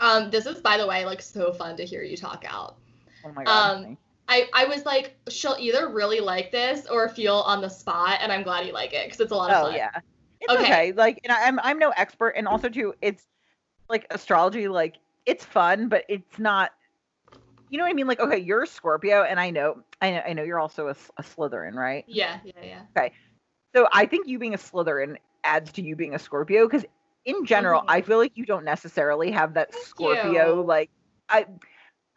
Um, 0.00 0.30
this 0.30 0.44
is, 0.46 0.60
by 0.60 0.76
the 0.76 0.86
way, 0.86 1.04
like 1.04 1.22
so 1.22 1.52
fun 1.52 1.76
to 1.76 1.84
hear 1.84 2.02
you 2.02 2.16
talk 2.16 2.44
out. 2.46 2.76
Oh 3.24 3.32
my 3.32 3.44
god. 3.44 3.84
Um. 3.86 3.96
I, 4.30 4.46
I 4.52 4.66
was 4.66 4.84
like, 4.84 5.16
she'll 5.30 5.56
either 5.58 5.88
really 5.88 6.20
like 6.20 6.52
this 6.52 6.86
or 6.86 7.08
feel 7.08 7.36
on 7.36 7.62
the 7.62 7.68
spot, 7.70 8.18
and 8.20 8.30
I'm 8.30 8.42
glad 8.42 8.66
you 8.66 8.74
like 8.74 8.92
it 8.92 9.06
because 9.06 9.20
it's 9.20 9.32
a 9.32 9.34
lot 9.34 9.50
of 9.50 9.56
Oh 9.56 9.62
fun. 9.68 9.76
yeah, 9.76 9.90
it's 10.40 10.52
Okay. 10.52 10.64
okay. 10.64 10.92
Like, 10.92 11.20
and 11.24 11.32
I'm 11.32 11.58
I'm 11.60 11.78
no 11.78 11.90
expert, 11.96 12.30
and 12.30 12.46
also 12.46 12.68
too, 12.68 12.92
it's 13.00 13.26
like 13.88 14.06
astrology. 14.10 14.68
Like, 14.68 14.96
it's 15.24 15.44
fun, 15.44 15.88
but 15.88 16.04
it's 16.08 16.38
not. 16.38 16.72
You 17.70 17.78
know 17.78 17.84
what 17.84 17.90
I 17.90 17.94
mean? 17.94 18.06
Like, 18.06 18.20
okay, 18.20 18.38
you're 18.38 18.62
a 18.62 18.66
Scorpio, 18.66 19.22
and 19.22 19.38
I 19.38 19.50
know, 19.50 19.82
I 20.00 20.10
know, 20.10 20.22
I 20.26 20.32
know 20.32 20.42
you're 20.42 20.60
also 20.60 20.88
a 20.88 21.22
Slytherin, 21.22 21.74
right? 21.74 22.04
Yeah, 22.06 22.38
yeah, 22.44 22.52
yeah. 22.62 22.80
Okay, 22.96 23.12
so 23.74 23.88
I 23.92 24.06
think 24.06 24.26
you 24.26 24.38
being 24.38 24.54
a 24.54 24.58
Slytherin 24.58 25.16
adds 25.44 25.72
to 25.72 25.82
you 25.82 25.96
being 25.96 26.14
a 26.14 26.18
Scorpio 26.18 26.66
because, 26.66 26.84
in 27.24 27.44
general, 27.44 27.80
Mhm. 27.82 27.86
I 27.88 28.00
feel 28.02 28.18
like 28.18 28.32
you 28.36 28.46
don't 28.46 28.64
necessarily 28.64 29.30
have 29.30 29.54
that 29.54 29.72
Thank 29.72 29.86
Scorpio 29.86 30.56
you. 30.56 30.62
like. 30.62 30.90
I, 31.28 31.46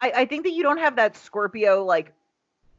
I, 0.00 0.12
I 0.16 0.24
think 0.24 0.44
that 0.44 0.52
you 0.52 0.62
don't 0.62 0.78
have 0.78 0.96
that 0.96 1.16
Scorpio 1.16 1.84
like. 1.84 2.12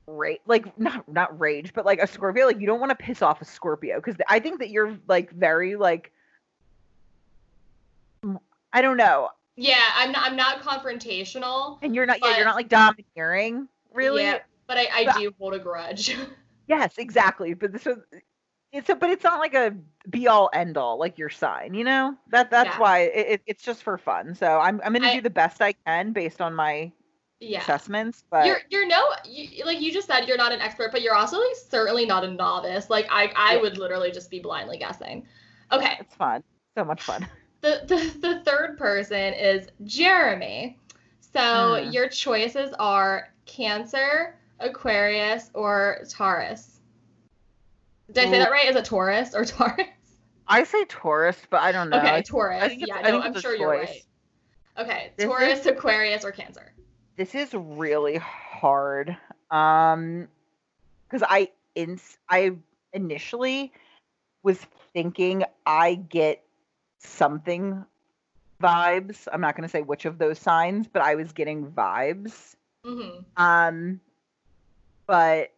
Rage, 0.05 0.41
like 0.45 0.78
not 0.78 1.07
not 1.07 1.39
rage, 1.39 1.71
but 1.74 1.86
like 1.86 1.99
a 1.99 2.07
Scorpio, 2.07 2.45
like 2.45 2.59
you 2.59 2.67
don't 2.67 2.82
want 2.82 2.89
to 2.89 2.95
piss 2.95 3.21
off 3.21 3.41
a 3.41 3.45
Scorpio 3.45 4.01
because 4.01 4.17
I 4.28 4.38
think 4.41 4.59
that 4.59 4.69
you're 4.69 4.97
like 5.07 5.32
very 5.32 5.78
like 5.78 6.11
I 8.74 8.82
don't 8.82 8.97
know, 8.97 9.30
Yeah, 9.56 9.80
I'm 9.95 10.12
not 10.12 10.24
I'm 10.32 10.36
not 10.36 10.62
confrontational, 10.62 11.78
and 11.82 11.93
you're 11.95 12.06
not 12.06 12.20
yeah, 12.22 12.38
you're 12.38 12.45
not 12.45 12.56
like 12.56 12.70
domineering, 12.70 13.68
really. 13.93 14.24
Yeah, 14.24 14.39
but 14.68 14.78
I, 14.78 14.88
I 14.93 15.06
But- 15.06 15.18
do 15.18 15.34
hold 15.39 15.54
a 15.54 15.60
grudge. 15.60 16.16
Yes, 16.66 16.97
exactly. 16.97 17.54
But 17.56 17.74
this 17.74 17.84
was 17.84 17.97
it's 18.72 18.88
a, 18.89 18.95
but 18.95 19.10
it's 19.10 19.24
not 19.26 19.39
like 19.39 19.54
a 19.54 19.76
be 20.10 20.30
all 20.30 20.49
end 20.54 20.78
all 20.78 20.97
like 20.97 21.18
your 21.18 21.30
sign, 21.30 21.74
you 21.74 21.84
know. 21.84 22.16
That 22.32 22.49
that's 22.49 22.70
Yeah. 22.70 22.80
why 22.80 22.99
it, 22.99 23.28
it, 23.28 23.41
it's 23.45 23.64
just 23.64 23.84
for 23.84 23.97
fun. 23.97 24.34
So 24.34 24.60
I'm 24.62 24.80
I'm 24.84 24.93
gonna 24.93 25.10
I- 25.10 25.14
do 25.16 25.22
the 25.22 25.30
best 25.30 25.62
I 25.62 25.74
can 25.74 26.14
based 26.14 26.39
on 26.41 26.54
my 26.56 26.89
yeah. 27.41 27.60
assessments. 27.60 28.24
But 28.32 28.45
You're 28.45 28.62
you're 28.70 28.88
no 28.88 29.04
you, 29.26 29.66
like 29.66 29.82
you 29.82 29.91
just 29.91 30.08
said 30.08 30.26
you're 30.26 30.38
not 30.38 30.54
an 30.54 30.62
expert, 30.62 30.93
but 30.93 31.01
you're 31.01 31.16
also 31.16 31.38
like 31.38 31.56
certainly 31.70 32.06
not 32.06 32.24
a 32.24 32.32
novice. 32.32 32.89
Like 32.89 33.08
I 33.12 33.32
I 33.36 33.56
Yeah. 33.56 33.62
would 33.62 33.78
literally 33.78 34.12
just 34.12 34.32
be 34.32 34.39
blindly 34.39 34.78
guessing. 34.78 35.28
Okay, 35.74 35.97
it's 35.99 36.16
fun, 36.16 36.43
so 36.78 36.86
much 36.86 37.01
fun. 37.04 37.28
the 37.64 37.82
the, 37.88 38.28
the 38.28 38.39
third 38.41 38.78
person 38.78 39.34
is 39.34 39.68
Jeremy. 39.86 40.78
So 41.20 41.78
Hmm. 41.78 41.91
your 41.91 42.07
choices 42.09 42.74
are 42.78 43.30
Cancer, 43.45 44.36
Aquarius, 44.59 45.49
or 45.55 46.03
Taurus. 46.09 46.80
Did 48.11 48.28
I 48.28 48.30
say 48.30 48.38
that 48.38 48.51
right? 48.51 48.70
Is 48.70 48.76
it 48.76 48.86
Taurus 48.86 49.34
or 49.34 49.45
Taurus? 49.45 49.88
I 50.47 50.64
say 50.66 50.86
Taurus, 50.86 51.38
but 51.49 51.61
I 51.61 51.72
don't 51.72 51.89
know. 51.89 51.97
okay, 51.97 52.22
Taurus. 52.22 52.61
I 52.61 52.68
think 52.68 52.84
it's, 52.84 52.91
yeah, 52.95 53.09
no, 53.09 53.20
I'm 53.20 53.39
sure 53.39 53.55
you're 53.55 53.70
right. 53.70 54.03
Okay, 54.78 55.11
This 55.18 55.26
Taurus, 55.26 55.66
Aquarius, 55.66 56.26
or 56.26 56.32
Cancer. 56.32 56.74
This 57.18 57.34
is 57.34 57.53
really 57.53 58.18
hard. 58.18 59.16
Um, 59.49 60.28
because 61.07 61.26
I 61.30 61.49
ins 61.76 62.18
I 62.30 62.51
initially 62.91 63.72
was 64.43 64.59
thinking 64.93 65.43
I 65.66 65.95
get 65.95 66.43
something 67.04 67.86
vibes. 68.62 69.28
I'm 69.32 69.41
not 69.41 69.56
going 69.56 69.68
to 69.68 69.72
say 69.72 69.82
which 69.82 70.06
of 70.06 70.18
those 70.18 70.39
signs, 70.39 70.88
but 70.88 71.01
I 71.01 71.16
was 71.16 71.32
getting 71.32 71.68
vibes. 71.72 72.56
hmm 72.86 73.20
Um, 73.38 73.99
but 75.08 75.51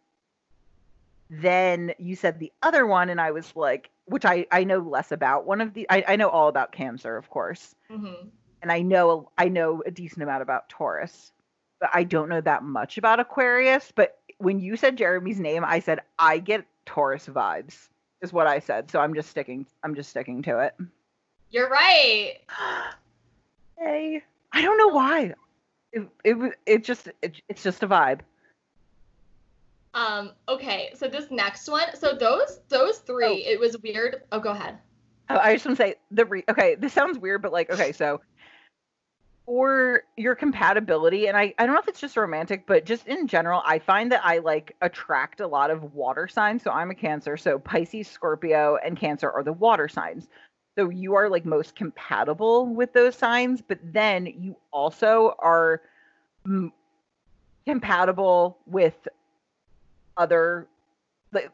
then 1.30 1.92
you 1.98 2.16
said 2.16 2.38
the 2.38 2.52
other 2.62 2.86
one, 2.86 3.10
and 3.10 3.20
I 3.20 3.30
was 3.32 3.54
like, 3.56 3.90
which 4.06 4.24
I 4.24 4.46
I 4.50 4.64
know 4.64 4.78
less 4.78 5.12
about. 5.12 5.46
One 5.46 5.60
of 5.60 5.74
the 5.74 5.86
I, 5.90 6.04
I 6.08 6.16
know 6.16 6.28
all 6.28 6.48
about 6.48 6.72
Cancer, 6.72 7.16
of 7.16 7.28
course, 7.30 7.74
hmm 7.90 8.28
and 8.62 8.72
I 8.72 8.82
know 8.82 9.30
I 9.36 9.48
know 9.48 9.82
a 9.84 9.90
decent 9.90 10.22
amount 10.22 10.42
about 10.42 10.68
Taurus, 10.68 11.32
but 11.80 11.90
I 11.92 12.04
don't 12.04 12.28
know 12.28 12.40
that 12.40 12.62
much 12.62 12.96
about 12.98 13.20
Aquarius. 13.20 13.92
But 13.94 14.18
when 14.38 14.60
you 14.60 14.76
said 14.76 14.96
Jeremy's 14.96 15.40
name, 15.40 15.64
I 15.64 15.80
said 15.80 16.00
I 16.18 16.38
get 16.38 16.64
Taurus 16.84 17.26
vibes. 17.26 17.88
Is 18.22 18.32
what 18.32 18.46
I 18.46 18.60
said. 18.60 18.90
So 18.90 18.98
I'm 19.00 19.14
just 19.14 19.28
sticking. 19.28 19.66
I'm 19.82 19.94
just 19.94 20.10
sticking 20.10 20.42
to 20.42 20.60
it. 20.60 20.74
You're 21.50 21.68
right. 21.68 22.34
Hey, 23.78 24.22
I 24.52 24.62
don't 24.62 24.78
know 24.78 24.88
why. 24.88 25.34
It 25.92 26.08
it 26.24 26.54
it 26.64 26.82
just 26.82 27.08
it, 27.20 27.42
it's 27.50 27.62
just 27.62 27.82
a 27.82 27.86
vibe. 27.86 28.20
Um, 29.92 30.32
okay, 30.48 30.92
so 30.94 31.08
this 31.08 31.30
next 31.30 31.68
one, 31.68 31.94
so 31.94 32.14
those 32.14 32.60
those 32.70 32.98
three, 33.00 33.44
Oh. 33.46 33.52
it 33.52 33.60
was 33.60 33.76
weird. 33.82 34.22
Oh, 34.32 34.40
go 34.40 34.52
ahead. 34.52 34.78
Oh, 35.28 35.36
I 35.36 35.52
just 35.52 35.66
want 35.66 35.76
to 35.76 35.84
say 35.84 35.94
the 36.10 36.24
re- 36.24 36.44
okay. 36.48 36.74
This 36.74 36.94
sounds 36.94 37.18
weird, 37.18 37.42
but 37.42 37.52
like 37.52 37.70
okay, 37.70 37.92
so 37.92 38.22
for 39.44 40.04
your 40.16 40.34
compatibility, 40.34 41.26
and 41.28 41.36
I 41.36 41.52
I 41.58 41.66
don't 41.66 41.74
know 41.74 41.80
if 41.80 41.88
it's 41.88 42.00
just 42.00 42.16
romantic, 42.16 42.66
but 42.66 42.86
just 42.86 43.06
in 43.06 43.26
general, 43.26 43.60
I 43.66 43.78
find 43.78 44.10
that 44.12 44.22
I 44.24 44.38
like 44.38 44.74
attract 44.80 45.40
a 45.40 45.46
lot 45.46 45.70
of 45.70 45.92
water 45.92 46.28
signs. 46.28 46.62
So 46.62 46.70
I'm 46.70 46.90
a 46.90 46.94
Cancer, 46.94 47.36
so 47.36 47.58
Pisces, 47.58 48.08
Scorpio, 48.08 48.78
and 48.82 48.98
Cancer 48.98 49.30
are 49.30 49.42
the 49.42 49.52
water 49.52 49.86
signs. 49.86 50.28
So 50.78 50.90
you 50.90 51.14
are 51.14 51.28
like 51.28 51.44
most 51.44 51.74
compatible 51.76 52.66
with 52.66 52.92
those 52.92 53.16
signs, 53.16 53.62
but 53.62 53.78
then 53.82 54.26
you 54.26 54.56
also 54.72 55.34
are 55.38 55.82
mm, 56.46 56.70
compatible 57.66 58.58
with 58.66 59.08
other 60.16 60.66
like 61.32 61.50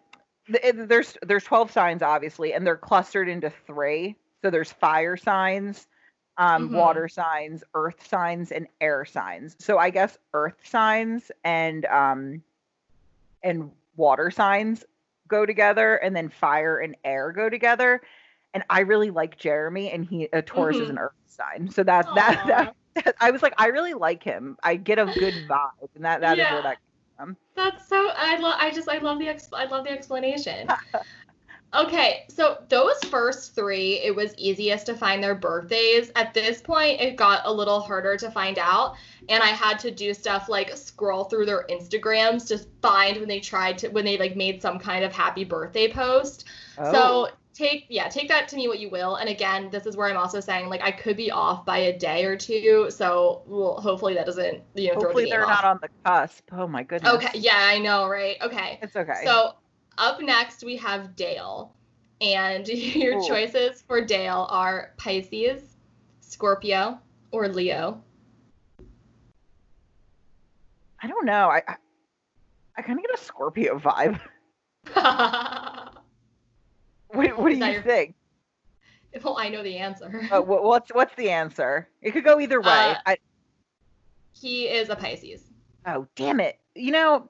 there's 0.49 1.17
there's 1.23 1.45
12 1.45 1.71
signs 1.71 2.03
obviously 2.03 2.53
and 2.53 2.67
they're 2.67 2.77
clustered 2.77 3.29
into 3.29 3.51
three. 3.67 4.17
So 4.43 4.51
there's 4.51 4.73
fire 4.73 5.17
signs 5.17 5.87
um 6.39 6.71
Mhm. 6.71 6.73
water 6.73 7.09
signs 7.09 7.63
earth 7.75 8.07
signs 8.07 8.53
and 8.53 8.67
air 8.81 9.05
signs. 9.05 9.57
So 9.61 9.79
i 9.79 9.91
guess 9.91 10.19
earth 10.35 10.57
signs 10.65 11.31
and 11.45 11.85
um 11.87 12.43
and 13.43 13.71
water 13.97 14.31
signs 14.31 14.85
go 15.29 15.47
together 15.47 15.97
and 15.97 16.15
then 16.15 16.29
fire 16.29 16.79
and 16.79 16.97
air 17.05 17.33
go 17.33 17.49
together 17.49 18.01
and 18.55 18.63
i 18.71 18.81
really 18.81 19.11
like 19.11 19.39
jeremy 19.39 19.91
and 19.91 20.05
he 20.05 20.29
a 20.33 20.43
taurus 20.43 20.77
is 20.77 20.89
Mhm. 20.89 20.91
an 20.91 20.99
earth 20.99 21.13
sign 21.27 21.71
so 21.71 21.83
that 21.83 22.07
that, 22.15 22.43
that 22.47 22.75
that 23.05 23.15
i 23.21 23.31
was 23.31 23.43
like 23.43 23.55
i 23.59 23.67
really 23.67 23.95
like 23.95 24.23
him 24.23 24.57
i 24.63 24.77
get 24.77 24.99
a 24.99 25.07
good 25.07 25.35
vibe 25.49 25.71
and 25.95 26.05
that 26.05 26.21
that 26.21 26.39
is 26.39 26.39
Yeah. 26.39 26.53
where 26.55 26.63
that 26.63 26.79
That's 27.55 27.89
so 27.89 28.11
I 28.17 28.39
love 28.39 28.57
I 28.59 28.71
just 28.71 28.89
I 28.89 28.99
love 28.99 29.19
the 29.19 29.29
ex- 29.29 29.49
I 29.53 29.67
love 29.67 29.85
the 29.85 29.91
explanation. 29.91 30.69
okay, 31.75 32.21
so 32.29 32.59
those 32.69 32.99
first 33.05 33.55
three, 33.55 34.01
it 34.01 34.15
was 34.15 34.35
easiest 34.37 34.87
to 34.87 34.95
find 34.95 35.23
their 35.23 35.35
birthdays. 35.35 36.11
At 36.17 36.35
this 36.35 36.61
point, 36.61 37.01
it 37.01 37.17
got 37.17 37.43
a 37.45 37.53
little 37.53 37.81
harder 37.81 38.17
to 38.19 38.31
find 38.31 38.59
out, 38.59 38.95
and 39.29 39.43
I 39.43 39.49
had 39.49 39.79
to 39.81 39.91
do 39.91 40.13
stuff 40.15 40.49
like 40.49 40.77
scroll 40.77 41.25
through 41.25 41.47
their 41.47 41.67
Instagrams 41.71 42.47
to 42.49 42.59
find 42.81 43.19
when 43.19 43.29
they 43.29 43.41
tried 43.41 43.79
to 43.79 43.89
when 43.89 44.05
they 44.05 44.19
like 44.19 44.37
made 44.37 44.61
some 44.63 44.79
kind 44.79 45.05
of 45.05 45.13
happy 45.13 45.45
birthday 45.45 45.91
post. 45.91 46.45
Oh. 46.79 46.93
So 46.93 47.29
take 47.55 47.87
yeah, 47.89 48.09
take 48.09 48.29
that 48.29 48.49
to 48.49 48.57
me 48.57 48.69
what 48.69 48.79
you 48.79 48.89
will. 48.89 49.17
And 49.17 49.29
again, 49.29 49.69
this 49.71 49.87
is 49.87 49.97
where 49.97 50.09
I'm 50.09 50.17
also 50.17 50.41
saying 50.41 50.69
like 50.69 50.83
I 50.83 50.91
could 50.91 51.17
be 51.17 51.31
off 51.31 51.65
by 51.65 51.79
a 51.79 51.99
day 51.99 52.25
or 52.25 52.37
two. 52.37 52.91
So 52.91 53.43
well, 53.47 53.81
hopefully 53.81 54.15
that 54.15 54.27
doesn't 54.27 54.63
you 54.75 54.89
know 54.89 54.95
Hopefully 54.95 55.13
throw 55.13 55.23
the 55.25 55.31
they're 55.31 55.41
game 55.41 55.49
not 55.49 55.65
on 55.65 55.79
the 55.83 55.89
cusp. 56.05 56.45
Oh 56.53 56.67
my 56.67 56.83
goodness. 56.83 57.13
Okay, 57.15 57.39
yeah, 57.39 57.57
I 57.57 57.79
know, 57.79 58.09
right? 58.09 58.37
Okay. 58.43 58.79
It's 58.83 58.97
okay. 58.97 59.23
So 59.25 59.53
up 59.99 60.21
next 60.21 60.65
we 60.65 60.77
have 60.77 61.15
Dale, 61.17 61.75
and 62.21 62.67
your 62.69 63.19
Ooh. 63.19 63.27
choices 63.27 63.83
for 63.83 64.01
Dale 64.01 64.47
are 64.51 64.93
Pisces, 64.97 65.77
Scorpio, 66.21 66.99
or 67.31 67.49
Leo. 67.49 68.03
I 71.03 71.09
don't 71.09 71.27
know. 71.27 71.49
I 71.49 71.63
I, 71.69 71.77
I 72.79 72.83
kind 72.83 72.99
of 72.99 73.05
get 73.05 73.21
a 73.21 73.23
Scorpio 73.23 73.79
vibe. 73.79 74.19
What, 77.13 77.39
what 77.39 77.49
do 77.51 77.57
you 77.57 77.65
your- 77.65 77.83
think? 77.83 78.15
well, 79.23 79.37
I 79.39 79.49
know 79.49 79.63
the 79.63 79.77
answer. 79.77 80.11
Uh, 80.33 80.41
what's 80.41 80.91
what's 80.95 81.15
the 81.17 81.29
answer? 81.31 81.89
It 82.01 82.13
could 82.13 82.25
go 82.25 82.41
either 82.41 82.61
way. 82.61 82.69
Uh, 82.93 82.95
I, 83.07 83.17
He 84.33 84.69
is 84.69 84.89
a 84.89 84.97
Pisces. 84.97 85.51
oh 85.87 86.07
damn 86.17 86.41
it! 86.41 86.59
You 86.75 86.93
know, 86.93 87.29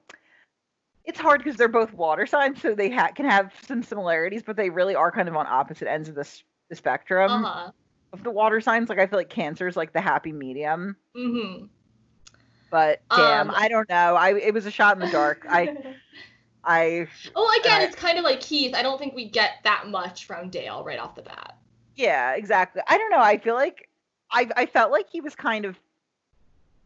it's 1.03 1.19
hard 1.19 1.43
because 1.43 1.57
they're 1.57 1.67
both 1.67 1.93
water 1.93 2.25
signs, 2.25 2.61
so 2.61 2.73
they 2.73 2.89
ha- 2.89 3.11
can 3.13 3.25
have 3.25 3.51
some 3.67 3.83
similarities, 3.83 4.43
but 4.43 4.55
they 4.55 4.69
really 4.69 4.95
are 4.95 5.11
kind 5.11 5.27
of 5.27 5.35
on 5.35 5.45
opposite 5.47 5.89
ends 5.89 6.07
of 6.07 6.15
the, 6.15 6.21
s- 6.21 6.43
the 6.69 6.75
spectrum 6.75 7.29
Uh 7.31 7.49
huh. 7.49 7.71
of 8.13 8.23
the 8.23 8.31
water 8.31 8.61
signs. 8.61 8.87
Like 8.89 8.99
I 8.99 9.07
feel 9.07 9.19
like 9.19 9.29
Cancer 9.29 9.67
is 9.67 9.75
like 9.75 9.91
the 9.91 10.01
happy 10.01 10.31
medium, 10.31 10.95
Mm-hmm. 11.17 11.65
but 12.69 13.01
damn, 13.13 13.49
Um, 13.49 13.55
I 13.57 13.67
don't 13.67 13.89
know. 13.89 14.15
I 14.15 14.35
it 14.37 14.53
was 14.53 14.65
a 14.65 14.71
shot 14.71 14.95
in 14.95 15.01
the 15.05 15.11
dark. 15.11 15.45
I 15.49 15.75
I 16.65 17.07
well, 17.35 17.49
again, 17.59 17.81
I- 17.81 17.83
it's 17.85 17.95
kind 17.95 18.17
of 18.17 18.23
like 18.23 18.39
Keith. 18.41 18.73
I 18.75 18.81
don't 18.83 18.97
think 18.97 19.13
we 19.15 19.29
get 19.29 19.55
that 19.63 19.87
much 19.87 20.25
from 20.25 20.49
Dale 20.49 20.83
right 20.83 20.99
off 20.99 21.15
the 21.15 21.21
bat. 21.21 21.57
Yeah, 21.95 22.33
exactly. 22.33 22.81
I 22.87 22.97
don't 22.97 23.11
know. 23.11 23.19
I 23.19 23.37
feel 23.37 23.55
like 23.55 23.89
I 24.31 24.49
I 24.55 24.65
felt 24.65 24.91
like 24.91 25.07
he 25.11 25.21
was 25.21 25.35
kind 25.35 25.65
of 25.65 25.77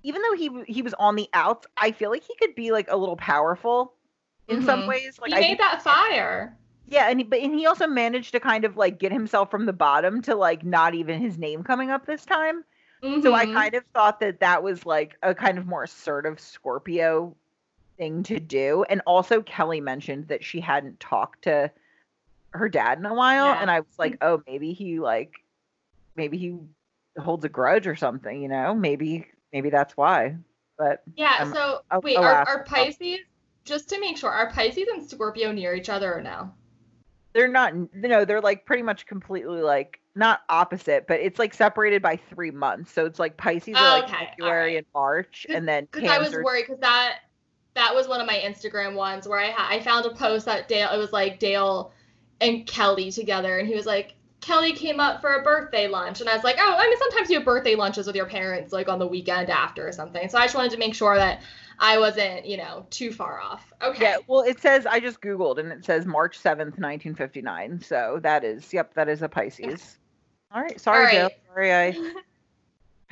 even 0.04 0.22
though 0.22 0.34
he 0.34 0.50
he 0.68 0.82
was 0.82 0.94
on 0.96 1.16
the 1.16 1.30
outs, 1.34 1.68
I 1.78 1.92
feel 1.92 2.10
like 2.10 2.24
he 2.24 2.36
could 2.36 2.56
be 2.56 2.72
like 2.72 2.88
a 2.90 2.98
little 2.98 3.18
powerful 3.18 3.94
in 4.48 4.64
some 4.64 4.82
Mhm. 4.84 4.88
ways. 4.88 5.20
Like 5.20 5.32
he 5.32 5.36
I 5.38 5.40
made 5.42 5.48
think- 5.48 5.60
that 5.60 5.82
fire. 5.82 6.58
Yeah, 6.90 7.10
and 7.10 7.20
he, 7.20 7.26
but 7.26 7.40
and 7.40 7.54
he 7.54 7.66
also 7.66 7.86
managed 7.86 8.32
to 8.32 8.40
kind 8.40 8.64
of 8.64 8.78
like 8.78 8.98
get 8.98 9.12
himself 9.12 9.52
from 9.52 9.66
the 9.66 9.74
bottom 9.74 10.22
to 10.24 10.36
like 10.36 10.64
not 10.64 10.94
even 10.96 11.20
his 11.20 11.38
name 11.38 11.64
coming 11.64 11.92
up 11.92 12.06
this 12.06 12.26
time. 12.26 12.64
So 13.22 13.34
I 13.36 13.46
Mhm. 13.46 13.54
kind 13.54 13.76
of 13.76 13.84
thought 13.94 14.20
that 14.22 14.40
that 14.40 14.64
was 14.64 14.86
like 14.86 15.18
a 15.22 15.36
kind 15.36 15.58
of 15.60 15.68
more 15.68 15.84
assertive 15.84 16.40
Scorpio 16.40 17.36
thing 17.98 18.24
to 18.24 18.40
do. 18.40 18.86
And 18.90 19.02
also 19.06 19.42
Kelley 19.42 19.82
mentioned 19.82 20.28
that 20.28 20.44
she 20.44 20.60
hadn't 20.60 21.00
talked 21.00 21.44
to 21.44 21.72
her 22.52 22.70
dad 22.70 22.98
in 23.00 23.06
a 23.06 23.14
while, 23.14 23.46
Yeah. 23.48 23.62
and 23.62 23.70
I 23.70 23.82
was 23.82 24.00
like, 24.00 24.18
oh, 24.22 24.42
maybe 24.48 24.74
he 24.74 25.00
like 25.00 25.34
maybe 26.16 26.38
he 26.38 26.58
holds 27.20 27.46
a 27.46 27.50
grudge 27.50 27.88
or 27.88 27.96
something, 27.96 28.42
you 28.42 28.48
know? 28.48 28.74
Maybe 28.74 29.28
maybe 29.54 29.70
that's 29.70 29.96
why. 29.98 30.36
But 30.78 31.04
Yeah, 31.16 31.36
Um, 31.40 31.54
so 31.54 31.82
I'll- 31.92 32.02
wait, 32.02 32.18
I'll 32.18 32.24
are, 32.24 32.48
are. 32.48 32.64
Pisces 32.64 33.20
just 33.66 33.90
to 33.90 34.00
make 34.00 34.18
sure, 34.18 34.32
are 34.32 34.50
Pisces 34.52 34.88
and 34.88 35.08
Scorpio 35.08 35.52
near 35.52 35.74
each 35.76 35.90
other 35.90 36.14
or 36.14 36.22
no? 36.22 36.52
they're 37.34 37.48
not 37.48 37.74
no, 37.94 38.26
they're 38.26 38.42
like 38.42 38.66
pretty 38.66 38.82
much 38.82 39.06
completely 39.06 39.62
like 39.62 40.00
not 40.16 40.42
opposite, 40.50 41.06
but 41.08 41.20
it's 41.20 41.38
like 41.38 41.54
separated 41.54 42.02
by 42.02 42.16
three 42.16 42.50
months. 42.50 42.92
So 42.92 43.06
it's 43.06 43.20
like 43.20 43.38
Pisces 43.38 43.76
are 43.76 44.00
like 44.00 44.06
Okay, 44.06 44.30
February 44.32 44.60
alright. 44.62 44.78
and 44.78 44.86
March, 44.96 45.46
and 45.50 45.68
then 45.68 45.88
Because 45.92 46.10
I 46.10 46.18
was 46.18 46.34
worried 46.34 46.64
because 46.66 46.80
that 46.80 47.20
that 47.78 47.94
was 47.94 48.08
one 48.08 48.20
of 48.20 48.28
my 48.28 48.42
Instagram 48.44 48.96
ones 48.96 49.28
where 49.28 49.40
I 49.40 49.52
ha- 49.52 49.68
I 49.70 49.80
found 49.80 50.06
a 50.06 50.10
post 50.10 50.46
that 50.46 50.68
Dale 50.68 50.90
it 50.92 50.98
was 50.98 51.14
like 51.14 51.40
Dale 51.40 51.92
and 52.42 52.66
Kelley 52.66 53.12
together 53.12 53.60
and 53.60 53.68
he 53.68 53.76
was 53.76 53.86
like 53.86 54.16
Kelley 54.42 54.74
came 54.74 55.00
up 55.00 55.22
for 55.22 55.36
a 55.36 55.44
birthday 55.44 55.88
lunch 55.88 56.22
and 56.22 56.30
I 56.30 56.36
was 56.36 56.44
like 56.44 56.58
oh 56.60 56.76
I 56.78 56.88
mean 56.88 56.98
sometimes 56.98 57.30
you 57.30 57.38
have 57.38 57.46
birthday 57.46 57.76
lunches 57.76 58.08
with 58.08 58.16
your 58.16 58.26
parents 58.26 58.74
like 58.74 58.90
on 58.90 59.00
the 59.00 59.08
weekend 59.08 59.50
after 59.50 59.88
or 59.88 59.92
something 59.92 60.28
so 60.30 60.38
I 60.38 60.44
just 60.44 60.56
wanted 60.56 60.72
to 60.72 60.78
make 60.78 60.96
sure 60.96 61.16
that 61.16 61.42
I 61.80 62.00
wasn't 62.00 62.46
you 62.46 62.58
know 62.58 62.86
too 62.90 63.12
far 63.12 63.40
off 63.40 63.72
okay 63.82 64.04
Yeah, 64.04 64.18
well, 64.28 64.42
it 64.42 64.60
says 64.60 64.86
I 64.86 65.00
just 65.00 65.22
googled 65.22 65.60
and 65.60 65.72
it 65.72 65.86
says 65.86 66.06
March 66.06 66.38
seventh, 66.38 66.78
nineteen 66.78 67.14
fifty 67.14 67.42
nine. 67.42 67.80
So 67.82 68.20
that 68.24 68.44
is, 68.44 68.74
yep, 68.74 68.94
that 68.96 69.08
is 69.08 69.22
a 69.22 69.30
Pisces. 69.30 69.98
All 70.52 70.62
right, 70.62 70.80
sorry, 70.80 71.18
All 71.18 71.24
right. 71.24 71.32
Sorry, 71.48 71.74
I, 71.74 72.12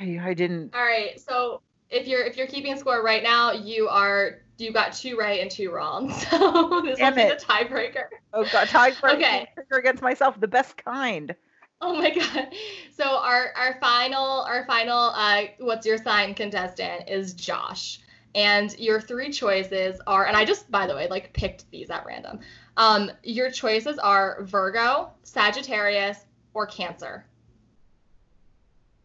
I, 0.00 0.28
I 0.30 0.34
didn't. 0.34 0.74
all 0.74 0.82
right 0.82 1.18
so 1.20 1.60
if 1.90 2.06
you're 2.06 2.22
if 2.22 2.36
you're 2.36 2.46
keeping 2.46 2.76
score 2.76 3.02
right 3.02 3.22
now 3.22 3.52
you 3.52 3.88
are 3.88 4.40
you 4.58 4.72
got 4.72 4.92
two 4.92 5.16
right 5.16 5.40
and 5.40 5.50
two 5.50 5.70
wrong 5.70 6.10
so 6.30 6.82
this 6.84 6.98
Damn 6.98 7.14
will 7.14 7.24
be 7.24 7.30
the 7.30 7.40
tiebreaker 7.40 8.04
Oh 8.36 8.44
God, 8.44 8.68
tiebreaker 8.68 9.14
Okay. 9.14 9.46
against 9.72 10.02
myself, 10.02 10.38
the 10.38 10.48
best 10.48 10.76
kind. 10.76 11.34
Oh 11.80 11.94
my 11.94 12.10
god. 12.10 12.48
So 12.94 13.04
our 13.04 13.52
our 13.56 13.78
final 13.80 14.42
our 14.42 14.66
final 14.66 15.10
uh 15.14 15.44
what's 15.58 15.86
your 15.86 15.98
sign 15.98 16.34
contestant 16.34 17.08
is 17.08 17.32
Josh. 17.32 18.00
And 18.34 18.78
your 18.78 19.00
three 19.00 19.30
choices 19.30 20.00
are 20.06 20.26
and 20.26 20.36
I 20.36 20.44
just 20.44 20.70
by 20.70 20.86
the 20.86 20.94
way 20.94 21.08
like 21.08 21.32
picked 21.32 21.70
these 21.70 21.88
at 21.90 22.04
random. 22.04 22.40
Um 22.76 23.10
your 23.22 23.50
choices 23.50 23.98
are 23.98 24.42
Virgo, 24.42 25.10
Sagittarius, 25.22 26.26
or 26.52 26.66
Cancer. 26.66 27.24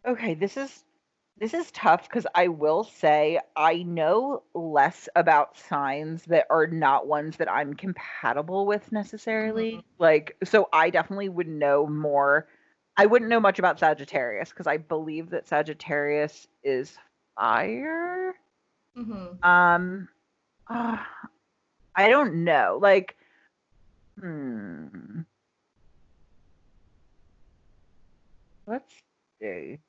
Okay, 0.06 0.34
this 0.34 0.58
is 0.58 0.84
this 1.42 1.54
is 1.56 1.72
tough 1.72 2.04
because 2.10 2.28
I 2.36 2.48
will 2.50 2.84
say 2.86 3.40
I 3.58 3.84
know 3.84 4.44
less 4.54 5.10
about 5.16 5.58
signs 5.58 6.26
that 6.26 6.48
are 6.52 6.68
not 6.68 7.08
ones 7.08 7.38
that 7.38 7.52
I'm 7.52 7.74
compatible 7.76 8.66
with 8.68 8.92
necessarily. 8.94 9.78
Mhm. 9.78 9.84
Like, 10.00 10.38
so 10.46 10.70
I 10.74 10.92
definitely 10.92 11.30
would 11.30 11.48
know 11.50 11.88
more 11.88 12.48
I 12.98 13.08
wouldn't 13.08 13.30
know 13.32 13.40
much 13.40 13.60
about 13.60 13.80
Sagittarius 13.80 14.50
because 14.52 14.68
I 14.68 14.78
believe 14.78 15.32
that 15.32 15.48
Sagittarius 15.48 16.48
is 16.64 16.98
fire. 17.40 18.36
hmm 18.96 19.42
Um, 19.44 20.10
uh, 20.70 20.98
I 21.96 22.10
don't 22.10 22.44
know. 22.46 22.80
Like, 22.82 23.18
hmm. 24.20 25.26
Let's 28.66 29.04
see. 29.40 29.80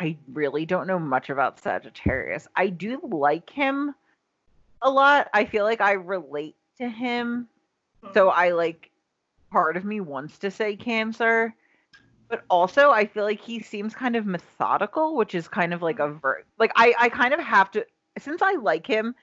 I 0.00 0.16
really 0.32 0.64
don't 0.64 0.86
know 0.86 0.98
much 0.98 1.28
about 1.28 1.60
Sagittarius. 1.60 2.48
I 2.56 2.68
do 2.68 2.98
like 3.04 3.50
him 3.50 3.94
a 4.80 4.90
lot. 4.90 5.28
I 5.34 5.44
feel 5.44 5.64
like 5.64 5.82
I 5.82 5.92
relate 5.92 6.56
to 6.78 6.88
him. 6.88 7.46
Hmm. 8.02 8.08
So 8.14 8.30
I 8.30 8.50
like 8.52 8.90
part 9.52 9.76
of 9.76 9.84
me 9.84 10.00
wants 10.00 10.38
to 10.38 10.50
say 10.50 10.74
Cancer. 10.74 11.54
But 12.30 12.44
also 12.48 12.90
I 12.90 13.06
feel 13.06 13.24
like 13.24 13.40
he 13.40 13.60
seems 13.60 13.94
kind 13.94 14.16
of 14.16 14.24
methodical, 14.24 15.16
which 15.16 15.34
is 15.34 15.48
kind 15.48 15.74
of 15.74 15.82
like 15.82 15.98
a 15.98 16.08
ver- 16.08 16.44
like 16.58 16.72
I 16.76 16.94
I 16.98 17.08
kind 17.10 17.34
of 17.34 17.40
have 17.40 17.70
to 17.72 17.84
since 18.18 18.40
I 18.40 18.52
like 18.52 18.86
him 18.86 19.14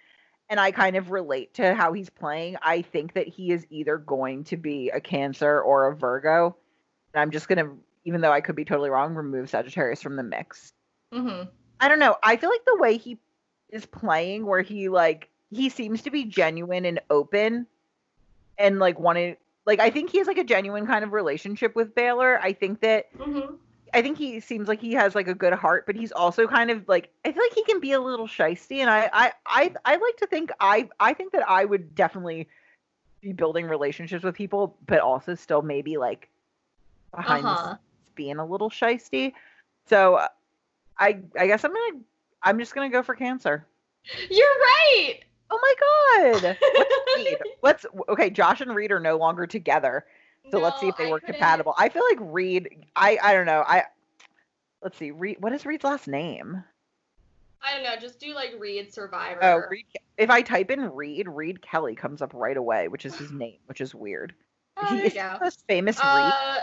and 0.50 0.60
I 0.60 0.72
kind 0.72 0.96
of 0.96 1.10
relate 1.10 1.56
to 1.56 1.74
how 1.74 1.92
he's 1.94 2.10
playing, 2.10 2.58
I 2.62 2.82
think 2.82 3.14
that 3.14 3.28
he 3.28 3.52
is 3.52 3.66
either 3.70 3.98
going 3.98 4.44
to 4.46 4.58
be 4.58 4.90
a 4.90 5.02
Cancer 5.02 5.60
or 5.62 5.88
a 5.88 5.96
Virgo. 5.96 6.56
And 7.14 7.22
I'm 7.22 7.32
just 7.32 7.48
going 7.48 7.66
to 7.66 7.78
even 8.08 8.22
though 8.22 8.32
I 8.32 8.42
could 8.42 8.56
be 8.56 8.66
totally 8.66 8.90
wrong, 8.90 9.14
remove 9.16 9.50
Sagittarius 9.50 10.02
from 10.02 10.16
the 10.16 10.24
mix. 10.24 10.72
hmm 11.14 11.44
I 11.80 11.88
don't 11.90 12.00
know. 12.00 12.16
I 12.24 12.38
feel 12.38 12.50
like 12.50 12.66
the 12.66 12.78
way 12.78 12.98
he 12.98 13.20
is 13.70 13.86
playing, 13.86 14.46
where 14.46 14.62
he 14.62 14.90
like 14.90 15.30
he 15.52 15.70
seems 15.70 16.02
to 16.04 16.12
be 16.12 16.26
genuine 16.26 16.86
and 16.86 17.00
open, 17.10 17.68
and 18.58 18.80
like 18.80 19.00
wanted 19.00 19.38
like 19.66 19.80
I 19.80 19.90
think 19.90 20.10
he 20.10 20.18
has 20.20 20.28
like 20.28 20.38
a 20.40 20.44
genuine 20.44 20.88
kind 20.88 21.04
of 21.04 21.14
relationship 21.14 21.76
with 21.76 21.94
Baylor. 21.96 22.40
I 22.42 22.54
think 22.54 22.82
that 22.82 23.08
hmm 23.20 23.56
I 23.94 24.02
think 24.02 24.18
he 24.18 24.40
seems 24.40 24.68
like 24.68 24.82
he 24.82 24.94
has 24.94 25.16
like 25.16 25.28
a 25.28 25.36
good 25.36 25.54
heart, 25.54 25.86
but 25.86 25.96
he's 25.96 26.12
also 26.12 26.48
kind 26.48 26.72
of 26.72 26.88
like 26.88 27.12
I 27.26 27.32
feel 27.32 27.44
like 27.44 27.54
he 27.54 27.64
can 27.66 27.80
be 27.80 27.92
a 27.94 28.02
little 28.02 28.28
shisty, 28.28 28.78
and 28.80 28.90
I 28.90 29.10
I 29.14 29.34
I, 29.46 29.74
I 29.86 29.96
like 29.98 30.18
to 30.18 30.28
think 30.28 30.52
I 30.60 30.90
I 31.00 31.14
think 31.14 31.34
that 31.34 31.50
I 31.50 31.66
would 31.66 31.96
definitely 31.96 32.48
be 33.22 33.34
building 33.34 33.68
relationships 33.68 34.24
with 34.24 34.36
people, 34.36 34.78
but 34.88 35.00
also 35.00 35.36
still 35.36 35.62
maybe 35.62 35.98
like 35.98 36.30
behind 37.16 37.46
Uh-huh. 37.46 37.78
Being 38.18 38.38
a 38.38 38.46
little 38.46 38.70
shisty. 38.70 39.32
So 39.86 40.20
I 41.00 41.20
I 41.40 41.48
guess 41.48 41.64
I'm 41.64 41.72
gonna 41.74 42.02
I'm 42.44 42.60
just 42.60 42.76
gonna 42.76 42.90
go 42.90 43.02
for 43.04 43.16
cancer. 43.16 43.66
You're 44.30 44.46
right. 44.48 45.20
Oh 45.50 45.60
my 45.62 46.42
god! 46.44 46.58
Reed. 47.16 47.38
Let's 47.64 47.86
okay. 48.10 48.30
Josh 48.30 48.60
and 48.60 48.76
Reed 48.76 48.92
are 48.92 49.00
no 49.00 49.18
longer 49.18 49.48
together, 49.48 50.06
so 50.52 50.60
let's 50.60 50.80
see 50.82 50.90
if 50.90 50.98
they 50.98 51.08
I 51.08 51.10
were 51.12 51.20
couldn't- 51.22 51.36
compatible. 51.36 51.74
I 51.78 51.88
feel 51.88 52.04
like 52.10 52.18
Reed. 52.20 52.86
I 52.98 53.18
I 53.24 53.34
don't 53.34 53.46
know. 53.46 53.64
I 53.66 53.84
let's 54.84 54.98
see. 54.98 55.12
Reed. 55.12 55.38
What 55.40 55.54
is 55.54 55.66
Reed's 55.66 55.86
last 55.86 56.08
name? 56.10 56.64
I 57.62 57.74
don't 57.74 57.84
know. 57.84 57.96
Just 58.00 58.20
do 58.20 58.34
like 58.36 58.54
Reed 58.60 58.94
Survivor. 58.94 59.40
Oh, 59.44 59.62
Reed. 59.70 59.86
If 60.18 60.30
I 60.30 60.42
type 60.42 60.70
in 60.70 60.94
Reed, 60.94 61.28
Reed 61.30 61.62
Kelly 61.62 61.96
comes 61.96 62.22
up 62.22 62.34
right 62.34 62.58
away, 62.58 62.88
which 62.90 63.06
is 63.06 63.16
his 63.18 63.32
name, 63.44 63.58
which 63.68 63.80
is 63.82 63.96
weird. 63.96 64.34
Oh, 64.78 64.86
he 64.88 64.98
there 64.98 65.06
is 65.06 65.16
you 65.16 65.22
go. 65.22 65.34
the 65.40 65.46
most 65.46 65.66
famous 65.68 65.98
Reed. 65.98 66.04
Uh, 66.06 66.58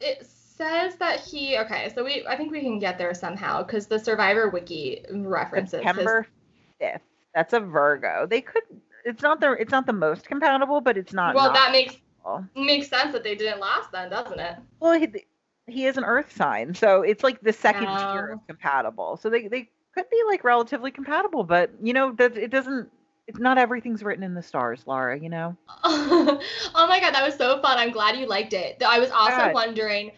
it 0.00 0.26
says 0.56 0.96
that 0.96 1.20
he. 1.20 1.58
Okay, 1.58 1.90
so 1.94 2.04
we. 2.04 2.24
I 2.26 2.36
think 2.36 2.52
we 2.52 2.60
can 2.60 2.78
get 2.78 2.98
there 2.98 3.14
somehow 3.14 3.62
because 3.62 3.86
the 3.86 3.98
Survivor 3.98 4.48
wiki 4.50 5.04
references. 5.10 5.80
his- 5.80 5.82
September 5.86 6.26
fifth. 6.80 7.02
That's 7.34 7.52
a 7.52 7.60
Virgo. 7.60 8.26
They 8.28 8.40
could. 8.40 8.62
It's 9.04 9.22
not 9.22 9.40
the. 9.40 9.52
It's 9.52 9.72
not 9.72 9.86
the 9.86 9.92
most 9.92 10.26
compatible, 10.28 10.80
but 10.80 10.96
it's 10.96 11.12
not. 11.12 11.34
well, 11.34 11.46
not 11.46 11.54
that 11.54 11.72
makes 11.72 11.96
compatible. 12.22 12.64
makes 12.64 12.88
sense 12.88 13.12
that 13.12 13.24
they 13.24 13.34
didn't 13.34 13.60
last 13.60 13.90
then, 13.92 14.10
doesn't 14.10 14.38
it? 14.38 14.56
Well, 14.80 14.98
he, 14.98 15.08
he 15.66 15.86
is 15.86 15.96
an 15.96 16.04
Earth 16.04 16.34
sign, 16.36 16.74
so 16.74 17.02
it's 17.02 17.22
like 17.24 17.40
the 17.40 17.52
second 17.52 17.86
tier 17.86 18.28
Oh. 18.30 18.34
of 18.34 18.46
compatible. 18.46 19.16
So 19.16 19.28
they 19.30 19.48
they 19.48 19.68
could 19.94 20.08
be 20.10 20.22
like 20.28 20.44
relatively 20.44 20.90
compatible, 20.90 21.44
but 21.44 21.70
you 21.82 21.92
know 21.92 22.12
that 22.12 22.36
it 22.36 22.50
doesn't. 22.50 22.88
It's 23.26 23.38
not 23.38 23.56
everything's 23.56 24.02
written 24.02 24.22
in 24.22 24.34
the 24.34 24.42
stars, 24.42 24.82
Laura. 24.86 25.18
You 25.18 25.28
know. 25.30 25.56
oh 25.84 26.38
my 26.74 27.00
god, 27.00 27.14
that 27.14 27.24
was 27.24 27.34
so 27.36 27.60
fun. 27.62 27.78
I'm 27.78 27.90
glad 27.90 28.16
you 28.16 28.26
liked 28.26 28.52
it. 28.52 28.82
I 28.86 28.98
was 28.98 29.10
also 29.10 29.36
God. 29.36 29.54
wondering 29.54 30.12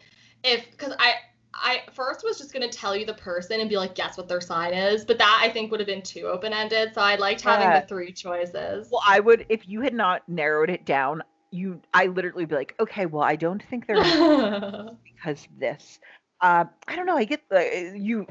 if 0.45 0.71
because 0.71 0.95
I 0.99 1.15
I 1.55 1.83
first 1.93 2.23
was 2.25 2.39
just 2.39 2.53
gonna 2.53 2.69
tell 2.69 2.95
you 2.97 3.07
the 3.07 3.15
person 3.15 3.61
and 3.61 3.69
be 3.69 3.77
like, 3.77 3.95
guess 3.95 4.17
what 4.17 4.29
their 4.29 4.41
sign 4.41 4.75
is, 4.75 5.05
but 5.05 5.19
that 5.19 5.41
I 5.43 5.49
think 5.51 5.71
would 5.71 5.81
have 5.81 5.87
been 5.87 6.03
too 6.03 6.27
open 6.27 6.53
ended. 6.53 6.95
So 6.95 7.01
I 7.01 7.17
liked 7.17 7.41
having 7.41 7.69
Yeah. 7.69 7.81
the 7.81 7.87
three 7.87 8.13
choices. 8.13 8.89
Well, 8.91 9.03
I 9.07 9.21
would 9.21 9.47
if 9.49 9.69
you 9.69 9.81
had 9.81 9.95
not 9.95 10.29
narrowed 10.29 10.71
it 10.71 10.85
down. 10.85 11.23
You, 11.53 11.81
I 11.95 12.07
literally 12.07 12.45
be 12.45 12.57
like, 12.57 12.75
okay, 12.81 13.07
well, 13.07 13.23
I 13.23 13.37
don't 13.37 13.63
think 13.63 13.87
they're 13.87 13.97
because 15.05 15.49
this. 15.59 16.01
Uh, 16.41 16.65
I 16.87 16.97
don't 16.97 17.07
know. 17.07 17.17
I 17.17 17.25
get 17.25 17.49
the 17.49 17.95
you 17.97 18.27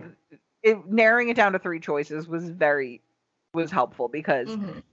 it, 0.61 0.85
narrowing 0.87 1.29
it 1.29 1.35
down 1.35 1.53
to 1.53 1.59
three 1.59 1.79
choices 1.79 2.27
was 2.27 2.49
very 2.49 3.01
was 3.53 3.71
helpful 3.71 4.09
because 4.09 4.49
Mhm. 4.49 4.83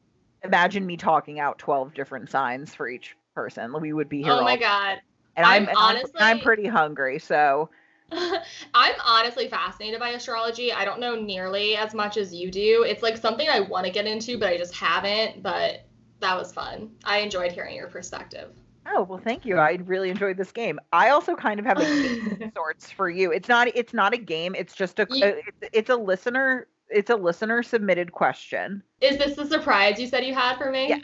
imagine 0.44 0.86
me 0.86 0.96
talking 0.96 1.40
out 1.40 1.58
twelve 1.58 1.94
different 1.94 2.30
signs 2.30 2.74
for 2.74 2.88
each 2.88 3.16
person. 3.34 3.78
We 3.80 3.92
would 3.92 4.08
be 4.08 4.22
here. 4.22 4.32
Oh 4.32 4.44
my 4.44 4.56
god. 4.56 5.00
And 5.36 5.46
I'm, 5.46 5.68
I'm 5.76 5.96
and 5.96 6.06
I'm 6.18 6.40
pretty 6.40 6.66
hungry, 6.66 7.18
so 7.18 7.70
I'm 8.12 8.94
honestly 9.04 9.48
fascinated 9.48 9.98
by 10.00 10.10
astrology. 10.10 10.72
I 10.72 10.84
don't 10.84 11.00
know 11.00 11.14
nearly 11.14 11.76
as 11.76 11.94
much 11.94 12.16
as 12.16 12.34
you 12.34 12.50
do. 12.50 12.84
It's 12.86 13.02
like 13.02 13.16
something 13.16 13.48
I 13.48 13.60
want 13.60 13.86
to 13.86 13.92
get 13.92 14.06
into, 14.06 14.38
but 14.38 14.48
I 14.48 14.58
just 14.58 14.74
haven't. 14.74 15.42
But 15.42 15.86
that 16.20 16.36
was 16.36 16.52
fun. 16.52 16.90
I 17.04 17.18
enjoyed 17.18 17.52
hearing 17.52 17.74
your 17.76 17.88
perspective. 17.88 18.52
oh 18.86 19.02
well, 19.02 19.20
thank 19.22 19.46
you. 19.46 19.56
I 19.56 19.78
really 19.84 20.10
enjoyed 20.10 20.36
this 20.36 20.52
game. 20.52 20.78
I 20.92 21.08
also 21.10 21.34
kind 21.34 21.58
of 21.58 21.66
have 21.66 21.78
a 21.78 21.84
game 21.84 22.38
of 22.42 22.52
sorts 22.56 22.90
for 22.90 23.08
you. 23.08 23.32
It's 23.32 23.48
not 23.48 23.68
it's 23.74 23.94
not 23.94 24.12
a 24.12 24.18
game. 24.18 24.54
It's 24.54 24.74
just 24.74 24.98
a 25.00 25.06
You- 25.10 25.24
it's, 25.26 25.68
it's 25.72 25.90
a 25.90 25.96
listener 25.96 26.66
it's 26.90 27.08
a 27.08 27.16
listener 27.16 27.62
submitted 27.62 28.12
question. 28.12 28.82
Is 29.00 29.16
this 29.16 29.34
the 29.34 29.46
surprise 29.46 29.98
you 29.98 30.06
said 30.06 30.26
you 30.26 30.34
had 30.34 30.58
for 30.58 30.70
me? 30.70 30.90
Yes. 30.90 31.02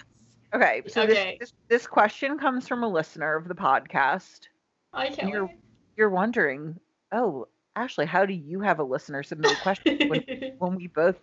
Okay, 0.55 0.83
so 0.87 1.03
Okay. 1.03 1.37
This, 1.41 1.51
this 1.51 1.53
this 1.69 1.87
question 1.87 2.39
comes 2.39 2.67
from 2.67 2.83
a 2.83 2.89
listener 2.89 3.37
of 3.37 3.49
the 3.49 3.55
podcast. 3.55 4.49
I 4.93 5.09
can't 5.11 5.31
You're-. 5.31 5.51
You're 5.97 6.11
wondering, 6.11 6.79
oh, 7.13 7.49
Ashley, 7.75 8.07
how 8.07 8.25
do 8.25 8.33
you 8.33 8.61
have 8.61 8.79
a 8.79 8.85
listener 8.85 9.23
submitted 9.23 9.59
question 9.61 9.85
when, 10.09 10.23
when 10.59 10.75
we 10.77 10.87
both 10.87 11.17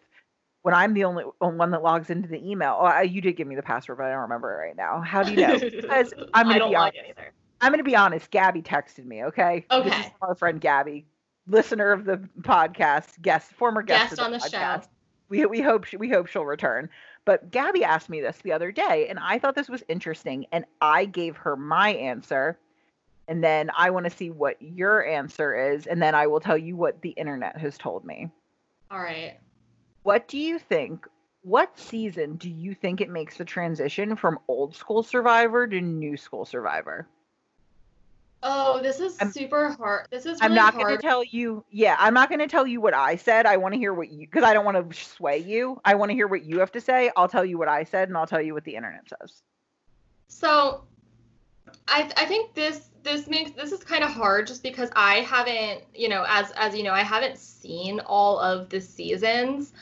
when 0.64 0.74
I'm 0.74 0.94
the 0.94 1.04
only 1.06 1.24
one 1.40 1.72
that 1.72 1.82
logs 1.84 2.10
into 2.10 2.28
the 2.28 2.50
email? 2.50 2.78
Oh, 2.80 2.86
I, 2.86 3.04
you 3.04 3.22
did 3.22 3.38
give 3.38 3.48
me 3.48 3.56
the 3.56 3.62
password, 3.64 3.98
but 3.98 4.06
I 4.08 4.12
don't 4.12 4.22
remember 4.22 4.54
it 4.54 4.68
right 4.68 4.76
now. 4.76 5.02
How 5.02 5.24
do 5.24 5.32
you 5.32 5.38
know? 5.38 5.60
Because 5.82 6.14
I'm 6.34 6.48
gonna 6.48 6.68
be 6.68 6.76
honest. 6.76 6.98
I'm 7.62 7.72
gonna 7.72 7.84
be 7.84 7.96
honest. 7.96 8.32
Gabby 8.32 8.62
texted 8.62 9.06
me. 9.06 9.24
Okay. 9.26 9.66
This 9.84 9.94
is 9.94 10.06
Okay. 10.06 10.14
our 10.22 10.36
friend 10.36 10.60
Gabby, 10.60 11.06
listener 11.48 11.92
of 11.92 12.06
the 12.06 12.18
podcast, 12.42 13.22
guest, 13.22 13.52
former 13.54 13.82
guest, 13.82 14.10
Guest 14.10 14.20
of 14.20 14.26
on 14.26 14.32
the 14.32 14.40
show. 14.40 14.82
We 15.30 15.46
we 15.46 15.62
hope 15.62 15.86
she, 15.86 15.98
we 15.98 16.10
hope 16.10 16.28
she'll 16.28 16.46
return. 16.46 16.90
But 17.26 17.50
Gabby 17.52 17.84
asked 17.84 18.10
me 18.10 18.22
this 18.22 18.38
the 18.38 18.54
other 18.54 18.72
day, 18.72 19.08
and 19.10 19.20
I 19.20 19.40
thought 19.40 19.56
this 19.56 19.70
was 19.70 19.84
interesting, 19.88 20.46
and 20.52 20.66
I 20.80 21.06
gave 21.06 21.36
her 21.38 21.56
my 21.56 21.90
answer. 21.90 22.60
And 23.28 23.44
then 23.44 23.72
I 23.76 23.90
want 23.90 24.06
to 24.06 24.16
see 24.16 24.30
what 24.30 24.62
your 24.62 25.04
answer 25.04 25.72
is, 25.74 25.88
and 25.88 26.00
then 26.02 26.14
I 26.14 26.28
will 26.28 26.40
tell 26.40 26.58
you 26.58 26.76
what 26.76 27.02
the 27.02 27.10
internet 27.10 27.58
has 27.58 27.78
told 27.78 28.06
me. 28.06 28.30
All 28.92 29.00
right. 29.00 29.40
What 30.04 30.28
do 30.28 30.38
you 30.38 30.60
think? 30.60 31.08
What 31.42 31.78
season 31.78 32.36
do 32.36 32.50
you 32.50 32.76
think 32.76 33.02
it 33.02 33.10
makes 33.10 33.38
the 33.38 33.46
transition 33.46 34.16
from 34.16 34.40
old 34.48 34.76
school 34.76 35.02
Survivor 35.02 35.66
to 35.68 35.82
new 35.82 36.18
school 36.18 36.46
Survivor? 36.46 37.08
Oh, 38.48 38.76
um, 38.76 38.84
this 38.84 39.00
is 39.00 39.18
I'm- 39.20 39.32
super 39.32 39.72
hard. 39.72 40.08
This 40.12 40.28
is 40.28 40.38
I'm 40.40 40.52
really 40.52 40.62
not 40.62 40.74
going 40.74 40.86
hard. 40.86 41.00
to 41.00 41.08
tell 41.08 41.24
you. 41.24 41.66
Yeah, 41.72 41.96
I'm 41.98 42.14
not 42.14 42.30
going 42.30 42.40
to 42.40 42.48
tell 42.48 42.68
you 42.68 42.80
what 42.80 42.94
I 42.94 43.16
said. 43.16 43.48
I 43.48 43.58
want 43.58 43.74
to 43.74 43.80
hear 43.80 43.94
what 43.94 44.12
you 44.12 44.28
because 44.28 44.44
I 44.44 44.54
don't 44.54 44.66
want 44.66 44.92
to 44.92 44.96
sway 44.98 45.40
you. 45.40 45.82
I 45.84 45.96
want 45.96 46.12
to 46.12 46.14
hear 46.14 46.28
what 46.28 46.44
you 46.46 46.60
have 46.60 46.72
to 46.74 46.82
say. 46.82 47.12
I'll 47.18 47.28
tell 47.28 47.44
you 47.44 47.58
what 47.58 47.68
I 47.68 47.84
said, 47.84 48.08
and 48.08 48.16
I'll 48.16 48.28
tell 48.28 48.42
you 48.42 48.54
what 48.54 48.64
the 48.64 48.76
internet 48.76 49.10
says. 49.10 49.42
So, 50.28 50.84
I 51.88 52.12
I 52.18 52.26
think 52.26 52.54
this 52.54 52.90
this 53.02 53.28
makes 53.28 53.52
this 53.52 53.72
is 53.72 53.84
kind 53.84 54.04
of 54.04 54.12
hard 54.12 54.46
just 54.46 54.62
because 54.62 54.92
I 54.96 55.16
haven't 55.22 55.84
you 55.96 56.10
know 56.10 56.24
as 56.28 56.52
as 56.52 56.76
you 56.76 56.84
know 56.84 56.94
I 56.94 57.02
haven't 57.02 57.40
seen 57.40 58.00
all 58.02 58.38
of 58.40 58.70
the 58.70 58.80
seasons. 58.80 59.74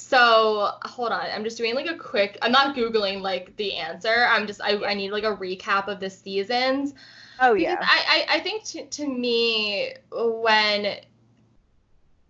So 0.00 0.72
hold 0.82 1.12
on, 1.12 1.26
I'm 1.32 1.44
just 1.44 1.58
doing 1.58 1.74
like 1.74 1.86
a 1.86 1.96
quick. 1.96 2.38
I'm 2.42 2.50
not 2.50 2.74
googling 2.74 3.20
like 3.20 3.54
the 3.56 3.76
answer. 3.76 4.26
I'm 4.28 4.46
just 4.46 4.60
I, 4.60 4.82
I 4.82 4.94
need 4.94 5.10
like 5.10 5.24
a 5.24 5.36
recap 5.36 5.88
of 5.88 6.00
the 6.00 6.08
seasons. 6.10 6.94
Oh 7.38 7.54
yeah. 7.54 7.76
I, 7.80 8.26
I, 8.30 8.36
I 8.36 8.40
think 8.40 8.64
to, 8.64 8.86
to 8.86 9.06
me, 9.06 9.92
when 10.10 10.96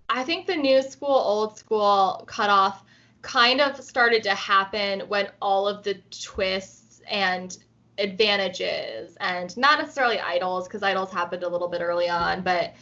I 0.08 0.24
think 0.24 0.46
the 0.46 0.56
new 0.56 0.82
school, 0.82 1.14
old 1.14 1.56
school 1.56 2.24
cutoff 2.26 2.84
kind 3.22 3.60
of 3.60 3.82
started 3.82 4.24
to 4.24 4.34
happen 4.34 5.00
when 5.08 5.28
all 5.40 5.66
of 5.66 5.84
the 5.84 5.94
twists 6.10 7.00
and 7.08 7.56
advantages, 7.98 9.16
and 9.20 9.56
not 9.56 9.78
necessarily 9.78 10.18
idols, 10.18 10.66
because 10.66 10.82
idols 10.82 11.12
happened 11.12 11.44
a 11.44 11.48
little 11.48 11.68
bit 11.68 11.80
early 11.80 12.08
on, 12.08 12.42
but 12.42 12.74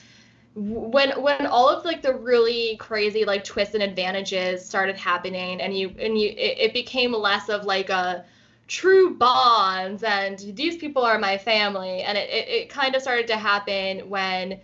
when 0.60 1.10
when 1.22 1.46
all 1.46 1.68
of 1.68 1.84
like 1.84 2.02
the 2.02 2.14
really 2.14 2.76
crazy 2.78 3.24
like 3.24 3.44
twists 3.44 3.74
and 3.74 3.82
advantages 3.82 4.64
started 4.64 4.96
happening 4.96 5.60
and 5.60 5.76
you 5.76 5.94
and 6.00 6.18
you 6.18 6.30
it, 6.30 6.58
it 6.58 6.72
became 6.72 7.12
less 7.12 7.48
of 7.48 7.64
like 7.64 7.90
a 7.90 8.24
true 8.68 9.14
bonds 9.14 10.02
and 10.02 10.38
these 10.54 10.76
people 10.76 11.02
are 11.02 11.18
my 11.18 11.36
family. 11.38 12.02
And 12.02 12.16
it, 12.16 12.28
it, 12.30 12.48
it 12.48 12.68
kind 12.68 12.94
of 12.94 13.02
started 13.02 13.26
to 13.28 13.36
happen 13.36 14.08
when 14.08 14.60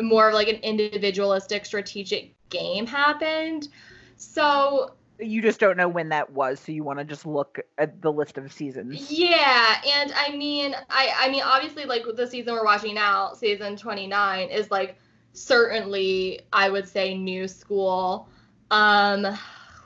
more 0.00 0.28
of 0.28 0.34
like 0.34 0.48
an 0.48 0.56
individualistic 0.56 1.64
strategic 1.64 2.34
game 2.50 2.86
happened. 2.86 3.68
So 4.16 4.94
you 5.20 5.40
just 5.40 5.60
don't 5.60 5.76
know 5.76 5.88
when 5.88 6.08
that 6.08 6.32
was 6.32 6.58
so 6.58 6.72
you 6.72 6.82
want 6.82 6.98
to 6.98 7.04
just 7.04 7.24
look 7.24 7.60
at 7.78 8.02
the 8.02 8.10
list 8.10 8.36
of 8.36 8.52
seasons. 8.52 9.10
Yeah 9.10 9.76
and 9.86 10.12
i 10.16 10.36
mean 10.36 10.74
i 10.90 11.14
i 11.18 11.30
mean 11.30 11.42
obviously 11.44 11.84
like 11.84 12.02
the 12.16 12.26
season 12.26 12.54
we're 12.54 12.64
watching 12.64 12.96
now 12.96 13.32
season 13.32 13.76
29 13.76 14.48
is 14.48 14.72
like 14.72 14.98
certainly 15.34 16.40
i 16.52 16.70
would 16.70 16.88
say 16.88 17.14
new 17.14 17.46
school. 17.46 18.28
Um 18.70 19.26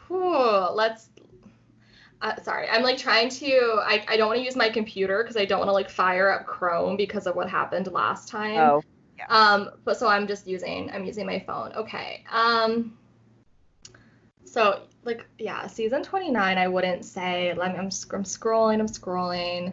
whew, 0.06 0.68
let's 0.74 1.08
uh, 2.20 2.36
sorry 2.42 2.68
i'm 2.68 2.82
like 2.82 2.98
trying 2.98 3.28
to 3.28 3.80
i, 3.84 4.04
I 4.08 4.16
don't 4.16 4.28
want 4.28 4.38
to 4.38 4.44
use 4.44 4.56
my 4.56 4.68
computer 4.68 5.22
because 5.22 5.36
i 5.36 5.44
don't 5.44 5.58
want 5.58 5.68
to 5.68 5.72
like 5.72 5.90
fire 5.90 6.30
up 6.30 6.46
chrome 6.46 6.96
because 6.96 7.26
of 7.26 7.34
what 7.34 7.48
happened 7.48 7.86
last 7.88 8.28
time. 8.28 8.58
Oh 8.58 8.82
yeah. 9.16 9.26
um 9.28 9.70
but 9.84 9.98
so 9.98 10.06
i'm 10.06 10.26
just 10.26 10.46
using 10.46 10.90
i'm 10.92 11.04
using 11.04 11.26
my 11.26 11.40
phone. 11.40 11.72
Okay 11.74 12.24
um 12.30 12.96
so 14.44 14.82
like 15.04 15.26
yeah 15.38 15.66
season 15.66 16.02
29 16.02 16.58
i 16.58 16.68
wouldn't 16.68 17.04
say. 17.04 17.54
Like 17.54 17.72
i'm, 17.72 17.86
I'm 17.86 17.90
scrolling 18.24 18.80
i'm 18.80 18.88
scrolling 18.88 19.72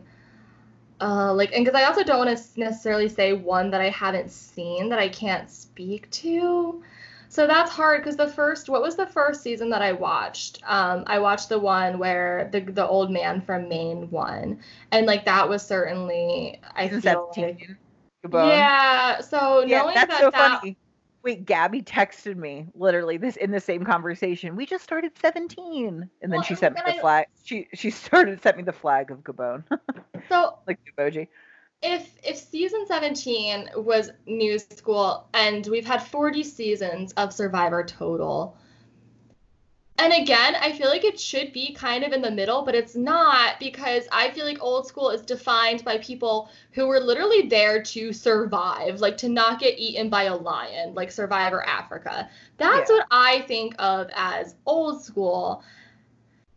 uh 1.02 1.34
like 1.34 1.52
and 1.54 1.66
because 1.66 1.80
i 1.80 1.86
also 1.86 2.04
don't 2.04 2.26
want 2.26 2.38
to 2.38 2.60
necessarily 2.60 3.10
say 3.10 3.34
one 3.34 3.70
that 3.72 3.82
i 3.82 3.90
haven't 3.90 4.30
seen 4.32 4.90
that 4.90 5.00
i 5.00 5.10
can't 5.10 5.50
speak 5.50 6.10
to. 6.12 6.82
So 7.28 7.48
that's 7.48 7.70
hard 7.70 8.02
because 8.02 8.16
the 8.16 8.28
first 8.30 8.70
what 8.70 8.82
was 8.82 8.96
the 8.96 9.08
first 9.08 9.42
season 9.42 9.70
that 9.72 9.82
i 9.82 9.92
watched? 9.92 10.62
Um 10.66 11.04
i 11.08 11.20
watched 11.20 11.50
the 11.50 11.60
one 11.60 12.00
where 12.00 12.48
the 12.52 12.62
the 12.62 12.88
old 12.88 13.12
man 13.12 13.42
from 13.42 13.68
maine 13.68 14.10
won. 14.10 14.60
And 14.92 15.06
like 15.06 15.26
that 15.26 15.50
was 15.50 15.66
certainly 15.66 16.60
i 16.76 16.86
season 16.88 17.02
feel 17.02 17.34
17 17.34 17.46
like, 17.46 17.78
yeah 18.32 19.20
so 19.20 19.66
yeah 19.68 19.82
knowing 19.82 19.96
that's 19.96 20.12
that 20.12 20.20
so 20.22 20.32
that 20.32 20.62
funny. 20.62 20.78
Wait 21.24 21.46
gabby 21.46 21.82
texted 21.82 22.38
me 22.38 22.68
literally 22.76 23.18
this 23.18 23.36
in 23.36 23.52
the 23.52 23.60
same 23.60 23.84
conversation. 23.84 24.56
We 24.56 24.66
just 24.66 24.84
started 24.84 25.12
17 25.18 26.10
and 26.22 26.32
then 26.32 26.32
Well, 26.32 26.42
she 26.44 26.56
sent 26.56 26.76
me 26.76 26.82
the 26.86 26.92
I- 26.94 27.00
flag 27.02 27.26
she 27.44 27.68
she 27.74 27.90
started 28.06 28.42
sent 28.42 28.56
me 28.58 28.64
the 28.64 28.72
flag 28.72 29.12
of 29.12 29.24
gabon 29.24 29.64
so 30.30 30.58
like 30.68 30.80
emoji. 30.98 31.28
if 31.82 32.16
if 32.24 32.38
season 32.38 32.86
17 32.88 33.70
was 33.78 34.12
new 34.26 34.58
school 34.60 35.28
and 35.34 35.66
we've 35.68 35.86
had 35.86 36.02
40 36.02 36.44
seasons 36.44 37.14
of 37.14 37.32
survivor 37.34 37.84
total 37.84 38.58
and 39.98 40.14
again 40.14 40.56
i 40.62 40.72
feel 40.72 40.90
like 40.90 41.04
it 41.06 41.20
should 41.20 41.52
be 41.54 41.74
kind 41.74 42.04
of 42.04 42.12
in 42.12 42.22
the 42.22 42.32
middle 42.32 42.64
but 42.64 42.76
it's 42.76 42.96
not 42.96 43.60
because 43.60 44.08
i 44.12 44.30
feel 44.32 44.46
like 44.46 44.62
old 44.62 44.86
school 44.88 45.10
is 45.10 45.22
defined 45.22 45.84
by 45.86 45.98
people 46.00 46.50
who 46.72 46.88
were 46.88 47.00
literally 47.00 47.48
there 47.48 47.82
to 47.82 48.12
survive 48.12 49.00
like 49.00 49.18
to 49.18 49.30
not 49.30 49.60
get 49.60 49.78
eaten 49.80 50.10
by 50.10 50.24
a 50.24 50.36
lion 50.36 50.94
like 50.96 51.12
survivor 51.12 51.64
africa. 51.66 52.30
That's 52.58 52.90
Yeah. 52.90 52.90
what 52.90 53.06
i 53.12 53.42
think 53.48 53.76
of 53.80 54.10
as 54.16 54.56
old 54.66 55.02
school 55.04 55.64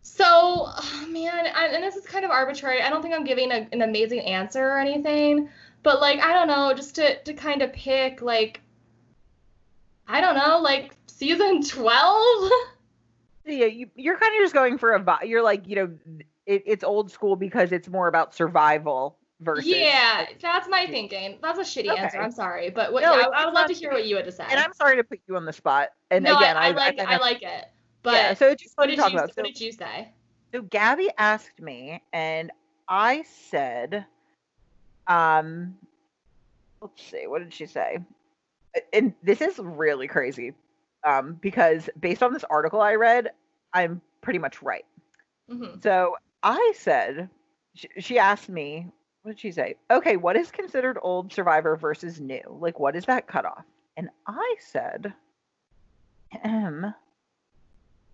so, 0.09 0.27
oh, 0.69 1.07
man, 1.11 1.47
I, 1.55 1.67
and 1.67 1.83
this 1.83 1.97
is 1.97 2.07
kind 2.07 2.25
of 2.25 2.31
arbitrary. 2.31 2.83
I 2.83 2.89
don't 2.91 3.03
think 3.03 3.15
I'm 3.15 3.25
giving 3.25 3.51
a, 3.53 3.69
an 3.73 3.83
amazing 3.83 4.21
answer 4.21 4.65
or 4.65 4.79
anything, 4.79 5.49
but 5.83 6.01
like 6.01 6.21
I 6.21 6.33
don't 6.33 6.49
know, 6.49 6.73
just 6.75 6.95
to 6.97 7.23
to 7.23 7.35
kind 7.35 7.63
of 7.63 7.73
pick 7.73 8.23
like 8.23 8.61
I 10.07 10.21
don't 10.21 10.37
know, 10.37 10.59
like 10.61 10.97
season 11.07 11.63
12. 11.69 12.51
yeah 13.45 13.65
you, 13.67 13.89
you're 13.95 14.19
kind 14.19 14.35
of 14.37 14.43
just 14.43 14.55
going 14.55 14.77
for 14.79 14.93
a 14.93 15.19
you're 15.27 15.43
like 15.43 15.67
you 15.67 15.75
know 15.77 15.91
it, 16.47 16.63
it's 16.67 16.85
old 16.85 17.11
school 17.11 17.35
because 17.37 17.73
it's 17.73 17.89
more 17.89 18.09
about 18.09 18.35
survival 18.35 19.19
versus 19.41 19.67
yeah, 19.71 20.27
that's 20.41 20.69
my 20.69 20.87
thinking. 20.87 21.39
That's 21.43 21.59
a 21.59 21.63
shitty 21.63 21.91
Okay. 21.93 22.01
answer. 22.03 22.21
I'm 22.21 22.33
sorry, 22.33 22.71
but 22.71 22.93
what, 22.93 23.03
No, 23.03 23.15
yeah, 23.19 23.27
I, 23.33 23.43
I 23.43 23.45
would 23.45 23.55
love 23.55 23.69
to 23.69 23.75
hear 23.75 23.93
what 23.93 24.07
you 24.07 24.17
had 24.17 24.25
to 24.25 24.33
say. 24.33 24.45
and 24.51 24.59
i'm 24.59 24.73
sorry 24.73 24.97
to 24.97 25.05
put 25.05 25.21
you 25.29 25.37
on 25.37 25.45
the 25.45 25.53
spot 25.53 25.91
and 26.11 26.25
no, 26.25 26.37
again 26.37 26.57
I, 26.57 26.67
I 26.67 26.69
I, 26.69 26.73
like 26.73 26.99
I 27.01 27.15
of- 27.15 27.21
like 27.21 27.43
it. 27.43 27.67
But 28.03 28.15
yeah 28.15 28.35
so 28.35 28.49
it's 28.49 28.63
just 28.63 28.77
what 28.77 28.87
fun 28.87 28.89
to 28.89 28.95
did 28.95 28.97
talk 28.97 29.13
you 29.13 29.19
about 29.19 29.31
what 29.35 29.35
so, 29.35 29.43
did 29.43 29.61
you 29.61 29.73
say? 29.73 30.09
so 30.53 30.63
gabby 30.63 31.09
asked 31.19 31.61
me 31.61 32.03
and 32.13 32.51
i 32.89 33.23
said 33.23 34.07
um 35.07 35.75
let's 36.81 37.03
see 37.03 37.27
what 37.27 37.41
did 37.41 37.53
she 37.53 37.67
say 37.67 37.99
and 38.93 39.13
this 39.23 39.41
is 39.41 39.59
really 39.59 40.07
crazy 40.09 40.53
um 41.07 41.35
because 41.41 41.89
based 42.01 42.23
on 42.23 42.33
this 42.33 42.45
article 42.51 42.81
i 42.81 42.95
read 42.95 43.31
i'm 43.75 44.01
pretty 44.23 44.39
much 44.39 44.63
right 44.63 44.85
hmm 45.49 45.79
So 45.83 46.17
I 46.43 46.73
said, 46.77 47.29
she, 47.75 47.89
she 47.99 48.19
asked 48.19 48.49
me, 48.49 48.87
what 49.23 49.33
did 49.33 49.41
she 49.41 49.51
say? 49.53 49.77
Okay, 49.91 50.17
what 50.17 50.37
is 50.37 50.51
considered 50.51 50.99
old 51.03 51.33
Survivor 51.33 51.77
versus 51.77 52.21
new? 52.21 52.43
Like, 52.61 52.79
what 52.79 52.97
is 52.97 53.07
that 53.07 53.27
cutoff? 53.27 53.65
And 53.97 54.09
I 54.27 54.57
said, 54.61 55.13
um, 56.45 56.95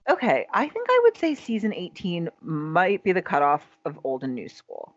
okay, 0.08 0.46
I 0.52 0.68
think 0.68 0.86
I 0.90 1.00
would 1.04 1.16
say 1.16 1.34
season 1.34 1.72
18 1.72 2.28
might 2.42 3.02
be 3.02 3.12
the 3.12 3.22
cutoff 3.22 3.64
of 3.84 3.98
old 4.04 4.24
and 4.24 4.34
new 4.34 4.48
school. 4.48 4.94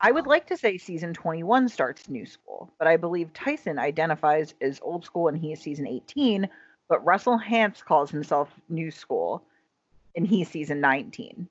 I 0.00 0.10
would 0.12 0.26
like 0.26 0.46
to 0.46 0.56
say 0.56 0.78
season 0.78 1.12
21 1.12 1.68
starts 1.68 2.08
new 2.08 2.24
school, 2.24 2.70
but 2.78 2.88
I 2.88 2.96
believe 2.96 3.32
Tyson 3.34 3.78
identifies 3.78 4.54
as 4.60 4.80
old 4.82 5.04
school 5.04 5.28
and 5.28 5.36
he 5.36 5.52
is 5.52 5.60
season 5.60 5.86
18, 5.86 6.48
but 6.88 7.04
Russell 7.04 7.38
Hantz 7.38 7.84
calls 7.84 8.10
himself 8.10 8.48
new 8.68 8.90
school 8.90 9.42
and 10.16 10.26
he's 10.26 10.48
season 10.48 10.80
19. 10.80 11.48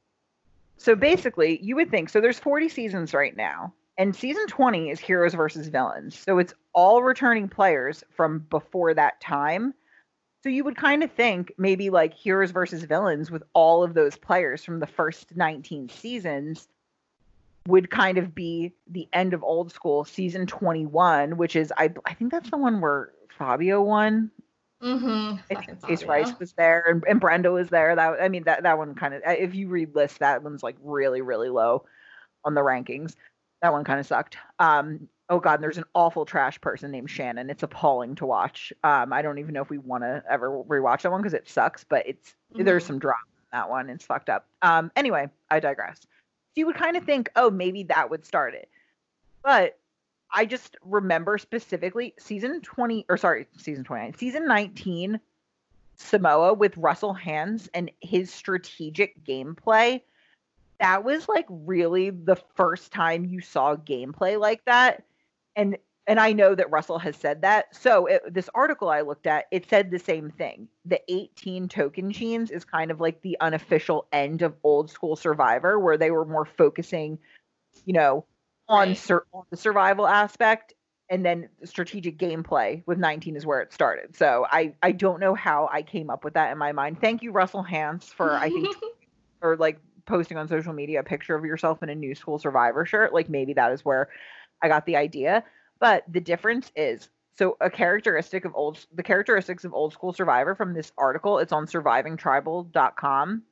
So 0.78 0.96
basically, 0.96 1.60
you 1.62 1.76
would 1.76 1.92
think 1.92 2.10
so 2.10 2.22
there's 2.22 2.40
40 2.40 2.70
seasons 2.70 3.14
right 3.14 3.36
now, 3.36 3.74
and 3.98 4.16
season 4.16 4.48
20 4.48 4.90
is 4.90 5.00
heroes 5.00 5.34
versus 5.34 5.68
villains. 5.68 6.18
So 6.18 6.40
it's 6.40 6.54
all 6.74 7.04
returning 7.04 7.50
players 7.50 8.04
from 8.16 8.40
before 8.50 8.94
that 8.94 9.20
time. 9.22 9.74
So 10.42 10.50
you 10.50 10.64
would 10.64 10.78
kind 10.78 11.04
of 11.04 11.12
think 11.12 11.54
maybe 11.58 11.90
like 11.90 12.14
heroes 12.14 12.52
versus 12.52 12.84
villains 12.84 13.30
with 13.30 13.44
all 13.54 13.84
of 13.84 13.94
those 13.94 14.16
players 14.16 14.64
from 14.64 14.80
the 14.80 14.88
first 14.88 15.36
19 15.36 15.90
seasons 15.90 16.68
would 17.68 17.90
kind 17.90 18.18
of 18.18 18.34
be 18.34 18.74
the 18.88 19.08
end 19.12 19.34
of 19.34 19.44
old 19.44 19.72
school 19.72 20.06
season 20.06 20.48
21, 20.48 21.38
which 21.38 21.56
is 21.56 21.74
I 21.78 21.94
I 22.06 22.14
think 22.14 22.32
that's 22.32 22.50
the 22.50 22.58
one 22.58 22.80
where 22.80 23.12
Fabio 23.38 23.82
won. 23.82 24.32
Mm-hmm. 24.82 25.36
I 25.52 25.62
think 25.62 25.86
Chase 25.86 26.04
Rice 26.04 26.32
was 26.40 26.54
there 26.54 26.86
and, 26.88 27.04
and 27.08 27.20
Brenda 27.20 27.52
was 27.52 27.70
there. 27.70 27.96
That 27.96 28.22
I 28.22 28.30
mean 28.30 28.44
that 28.44 28.64
that 28.64 28.78
one 28.78 28.96
kind 28.96 29.14
of 29.14 29.22
if 29.26 29.54
you 29.54 29.68
read 29.68 29.94
list 29.94 30.20
that 30.20 30.42
one's 30.42 30.64
like 30.64 30.78
really 30.82 31.22
really 31.22 31.50
low 31.50 31.84
on 32.46 32.54
the 32.54 32.62
rankings. 32.62 33.16
That 33.62 33.74
one 33.74 33.84
kind 33.84 34.00
of 34.00 34.08
sucked. 34.08 34.38
Um 34.58 35.10
oh 35.30 35.40
god, 35.40 35.62
there's 35.62 35.78
an 35.78 35.86
awful 35.94 36.26
trash 36.26 36.60
person 36.62 36.92
named 36.92 37.10
Shannon. 37.10 37.50
It's 37.50 37.64
appalling 37.64 38.16
to 38.16 38.26
watch. 38.26 38.74
Um 38.84 39.14
I 39.14 39.22
don't 39.22 39.38
even 39.38 39.54
know 39.54 39.62
if 39.62 39.70
we 39.70 39.78
want 39.78 40.04
to 40.04 40.24
ever 40.30 40.50
rewatch 40.50 41.02
that 41.04 41.12
one 41.12 41.22
because 41.22 41.34
it 41.34 41.48
sucks, 41.48 41.84
but 41.84 42.08
it's 42.08 42.36
there's 42.56 42.84
Mhm. 42.84 42.88
some 42.88 43.00
drama 43.00 43.18
in 43.38 43.58
that 43.60 43.70
one. 43.70 43.90
It's 43.90 44.06
fucked 44.06 44.30
up. 44.30 44.48
Um 44.62 44.92
anyway, 44.96 45.30
I 45.50 45.60
digress. 45.60 46.00
So 46.02 46.08
you 46.56 46.66
would 46.66 46.76
kind 46.76 46.98
of 46.98 47.04
think, 47.04 47.30
oh, 47.36 47.50
maybe 47.52 47.84
that 47.84 48.10
would 48.10 48.26
start 48.26 48.54
it. 48.56 48.70
But 49.44 49.78
I 50.32 50.46
just 50.46 50.78
remember 50.84 51.38
specifically 51.38 52.14
season 52.20 52.62
20 52.62 53.06
or 53.10 53.18
sorry, 53.18 53.48
season 53.58 53.84
29, 53.84 54.16
season 54.16 54.48
19 54.48 55.20
Samoa 55.96 56.54
with 56.54 56.78
Russell 56.78 57.14
Hantz 57.16 57.68
and 57.74 57.92
his 58.00 58.34
strategic 58.34 59.22
gameplay. 59.24 60.02
That 60.80 61.04
was 61.04 61.28
like 61.28 61.46
really 61.50 62.10
the 62.10 62.38
first 62.56 62.94
time 62.94 63.26
you 63.26 63.42
saw 63.42 63.76
gameplay 63.76 64.40
like 64.40 64.64
that. 64.66 65.04
And 65.60 65.78
and 66.08 66.20
I 66.20 66.34
know 66.34 66.56
that 66.56 66.72
Russell 66.72 66.98
has 66.98 67.16
said 67.16 67.44
that. 67.44 67.76
So 67.76 68.08
it, 68.08 68.34
this 68.34 68.50
article 68.56 68.90
I 68.90 69.02
looked 69.02 69.28
at, 69.28 69.46
it 69.52 69.70
said 69.70 69.92
the 69.92 70.00
same 70.00 70.32
thing. 70.32 70.68
The 70.86 71.00
18 71.08 71.68
Tocantins 71.68 72.50
is 72.50 72.66
kind 72.66 72.90
of 72.90 73.00
like 73.00 73.22
the 73.22 73.38
unofficial 73.40 74.08
end 74.12 74.42
of 74.42 74.56
old 74.64 74.90
school 74.90 75.16
Survivor, 75.16 75.78
where 75.78 75.98
they 75.98 76.10
were 76.10 76.26
more 76.26 76.46
focusing, 76.46 77.20
you 77.86 77.94
know, 77.94 78.26
on, 78.68 78.88
Right. 78.88 78.98
sur- 78.98 79.26
on 79.34 79.44
the 79.52 79.58
survival 79.58 80.08
aspect, 80.08 80.74
and 81.10 81.24
then 81.24 81.50
strategic 81.66 82.18
gameplay 82.18 82.82
with 82.88 82.98
19 82.98 83.36
is 83.36 83.46
where 83.46 83.62
it 83.62 83.74
started. 83.74 84.16
So 84.16 84.48
I 84.50 84.74
I 84.82 84.94
don't 84.94 85.20
know 85.20 85.36
how 85.36 85.70
I 85.72 85.84
came 85.84 86.10
up 86.10 86.24
with 86.24 86.34
that 86.36 86.52
in 86.52 86.58
my 86.58 86.72
mind. 86.72 87.02
Thank 87.02 87.22
you, 87.22 87.32
Russell 87.32 87.64
Hantz, 87.70 88.06
for 88.06 88.38
I 88.38 88.50
think 88.50 88.68
or 89.42 89.58
like 89.58 89.80
posting 90.06 90.38
on 90.38 90.48
social 90.48 90.74
media 90.74 91.02
a 91.02 91.04
picture 91.04 91.36
of 91.36 91.46
yourself 91.46 91.84
in 91.84 91.90
a 91.90 91.96
new 91.96 92.16
school 92.16 92.40
survivor 92.40 92.86
shirt. 92.86 93.14
Like 93.14 93.30
maybe 93.30 93.54
that 93.54 93.72
is 93.72 93.86
where 93.86 94.10
I 94.62 94.68
got 94.68 94.86
the 94.86 94.96
idea. 94.96 95.44
But 95.80 96.04
the 96.08 96.20
difference 96.20 96.72
is 96.76 97.10
so 97.38 97.56
a 97.62 97.70
characteristic 97.70 98.44
of 98.46 98.54
old 98.56 98.86
the 98.94 99.04
characteristics 99.04 99.64
of 99.64 99.74
old 99.74 99.94
school 99.94 100.12
survivor 100.12 100.56
from 100.56 100.74
this 100.74 100.92
article, 100.98 101.40
it's 101.40 101.54
on 101.54 101.66
survivingtribal.com. 101.68 103.44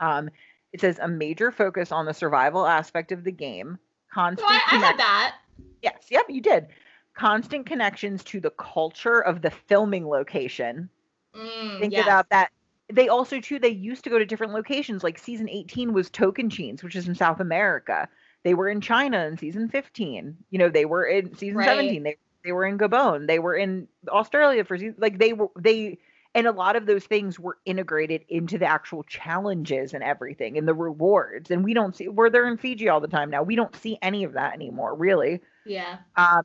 Um, 0.00 0.30
it 0.72 0.80
says 0.80 0.98
a 1.00 1.08
major 1.08 1.50
focus 1.50 1.92
on 1.92 2.06
the 2.06 2.14
survival 2.14 2.66
aspect 2.66 3.12
of 3.12 3.24
the 3.24 3.32
game, 3.32 3.78
constant 4.12 4.50
I, 4.50 4.56
I 4.56 4.70
connect- 4.70 4.86
had 4.86 4.98
that. 4.98 5.34
Yes, 5.82 6.06
yep, 6.10 6.24
you 6.28 6.40
did. 6.40 6.68
Constant 7.14 7.66
connections 7.66 8.24
to 8.24 8.40
the 8.40 8.50
culture 8.50 9.20
of 9.20 9.42
the 9.42 9.50
filming 9.50 10.08
location. 10.08 10.88
Mm, 11.34 11.80
Think 11.80 11.92
yes. 11.92 12.04
about 12.04 12.28
that 12.30 12.50
they 12.92 13.08
also 13.08 13.40
too 13.40 13.58
they 13.58 13.68
used 13.68 14.04
to 14.04 14.10
go 14.10 14.18
to 14.18 14.26
different 14.26 14.52
locations. 14.52 15.02
Like 15.02 15.18
season 15.18 15.48
18 15.48 15.92
was 15.92 16.10
Tocantins, 16.10 16.82
which 16.82 16.96
is 16.96 17.08
in 17.08 17.14
South 17.14 17.40
America. 17.40 18.08
They 18.44 18.54
were 18.54 18.68
in 18.68 18.80
China 18.80 19.24
in 19.26 19.38
season 19.38 19.68
15. 19.68 20.36
You 20.50 20.58
know, 20.58 20.68
they 20.68 20.84
were 20.84 21.04
in 21.04 21.34
season 21.36 21.58
Right. 21.58 21.66
17. 21.66 22.02
They 22.02 22.16
they 22.44 22.52
were 22.52 22.66
in 22.66 22.76
Gabon. 22.76 23.26
They 23.26 23.38
were 23.38 23.54
in 23.54 23.88
Australia 24.08 24.64
for 24.64 24.76
season 24.76 24.96
like 24.98 25.18
they 25.18 25.32
were 25.32 25.48
they 25.58 25.98
and 26.34 26.46
a 26.46 26.52
lot 26.52 26.76
of 26.76 26.86
those 26.86 27.04
things 27.04 27.38
were 27.38 27.58
integrated 27.64 28.24
into 28.28 28.58
the 28.58 28.66
actual 28.66 29.04
challenges 29.04 29.94
and 29.94 30.02
everything 30.02 30.58
and 30.58 30.66
the 30.66 30.74
rewards. 30.74 31.50
And 31.50 31.64
we 31.64 31.74
don't 31.74 31.94
see 31.94 32.08
where 32.08 32.28
they're 32.28 32.48
in 32.48 32.58
Fiji 32.58 32.88
all 32.88 33.00
the 33.00 33.08
time 33.08 33.30
now. 33.30 33.42
We 33.42 33.54
don't 33.54 33.74
see 33.76 33.98
any 34.02 34.24
of 34.24 34.32
that 34.32 34.52
anymore, 34.52 34.96
really. 34.96 35.40
Yeah. 35.64 35.98
Um, 36.16 36.42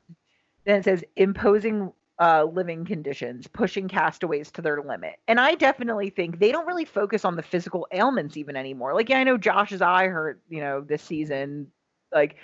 then 0.66 0.80
it 0.80 0.84
says 0.84 1.04
imposing 1.16 1.92
uh, 2.20 2.44
living 2.44 2.86
conditions, 2.86 3.48
pushing 3.48 3.88
castaways 3.88 4.52
to 4.52 4.62
their 4.62 4.84
limit. 4.84 5.16
And 5.28 5.40
I 5.40 5.56
definitely 5.56 6.10
think 6.10 6.40
they 6.40 6.52
don't 6.52 6.68
really 6.68 6.86
focus 6.86 7.26
on 7.26 7.36
the 7.36 7.42
physical 7.42 7.88
ailments 7.92 8.38
even 8.38 8.56
anymore. 8.56 8.94
Like, 8.94 9.10
yeah, 9.10 9.20
I 9.20 9.24
know 9.24 9.38
Josh's 9.38 9.82
eye 9.82 10.08
hurt, 10.08 10.42
you 10.50 10.60
know, 10.60 10.82
this 10.82 11.02
season. 11.02 11.72
Like, 12.12 12.36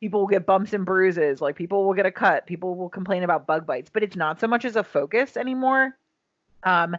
people 0.00 0.20
will 0.20 0.26
get 0.26 0.46
bumps 0.46 0.72
and 0.72 0.84
bruises. 0.84 1.40
Like, 1.40 1.56
people 1.56 1.84
will 1.84 1.94
get 1.94 2.06
a 2.06 2.10
cut. 2.10 2.46
People 2.46 2.74
will 2.74 2.88
complain 2.88 3.22
about 3.22 3.46
bug 3.46 3.66
bites, 3.66 3.90
but 3.92 4.02
it's 4.02 4.16
not 4.16 4.40
so 4.40 4.46
much 4.46 4.64
as 4.64 4.76
a 4.76 4.84
focus 4.84 5.36
anymore. 5.36 5.96
Um, 6.64 6.96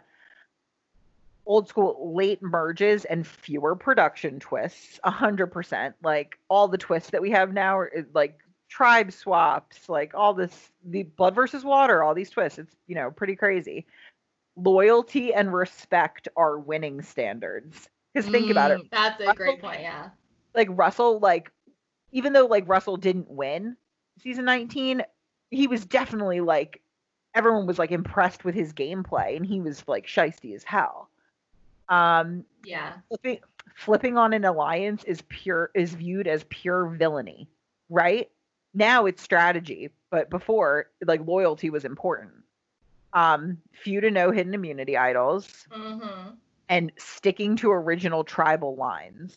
old 1.46 1.68
school 1.68 2.14
late 2.14 2.42
merges 2.42 3.04
and 3.06 3.26
fewer 3.26 3.74
production 3.74 4.38
twists, 4.38 5.00
a 5.04 5.10
hundred 5.10 5.48
percent. 5.48 5.94
Like 6.02 6.38
all 6.48 6.68
the 6.68 6.78
twists 6.78 7.10
that 7.10 7.22
we 7.22 7.30
have 7.30 7.52
now 7.52 7.78
are 7.78 7.90
like 8.14 8.38
tribe 8.68 9.12
swaps, 9.12 9.88
like 9.88 10.12
all 10.14 10.34
this 10.34 10.70
the 10.84 11.04
blood 11.04 11.34
versus 11.34 11.64
water, 11.64 12.02
all 12.02 12.14
these 12.14 12.30
twists. 12.30 12.58
It's 12.58 12.76
you 12.86 12.94
know 12.94 13.10
pretty 13.10 13.34
crazy. 13.34 13.86
Loyalty 14.56 15.32
and 15.32 15.52
respect 15.52 16.28
are 16.36 16.58
winning 16.58 17.00
standards. 17.02 17.88
Because 18.12 18.30
think 18.30 18.50
about 18.50 18.72
it, 18.72 18.80
Mm, 18.80 18.90
That's 18.90 19.20
a 19.20 19.34
great 19.34 19.60
point. 19.60 19.80
Yeah. 19.82 20.08
like 20.54 20.68
Russell, 20.70 21.18
like 21.20 21.50
even 22.12 22.32
though 22.32 22.46
like 22.46 22.68
Russell 22.68 22.96
didn't 22.96 23.30
win 23.30 23.76
season 24.18 24.44
19, 24.44 25.02
he 25.50 25.66
was 25.66 25.84
definitely 25.86 26.40
like 26.40 26.80
everyone 27.34 27.66
was 27.66 27.78
like 27.78 27.92
impressed 27.92 28.44
with 28.44 28.54
his 28.54 28.72
gameplay 28.72 29.36
and 29.36 29.46
he 29.46 29.60
was 29.60 29.86
like 29.88 30.06
shisty 30.06 30.54
as 30.54 30.64
hell. 30.64 31.10
Um 31.88 32.44
Yeah. 32.64 32.92
flipping 33.08 33.38
flipping 33.76 34.16
on 34.18 34.32
an 34.32 34.44
alliance 34.44 35.04
is 35.04 35.22
pure 35.28 35.70
is 35.74 35.94
viewed 35.94 36.26
as 36.26 36.44
pure 36.48 36.86
villainy, 36.88 37.48
right? 37.88 38.30
Now 38.74 39.06
it's 39.06 39.22
strategy, 39.22 39.90
but 40.10 40.30
before 40.30 40.90
like 41.06 41.26
loyalty 41.26 41.70
was 41.70 41.84
important. 41.84 42.32
Um 43.12 43.58
few 43.72 44.00
to 44.00 44.10
no 44.10 44.30
hidden 44.30 44.54
immunity 44.54 44.96
idols 44.96 45.68
Mm-hmm. 45.70 46.30
and 46.68 46.92
sticking 46.98 47.56
to 47.56 47.70
original 47.70 48.24
tribal 48.24 48.76
lines. 48.76 49.36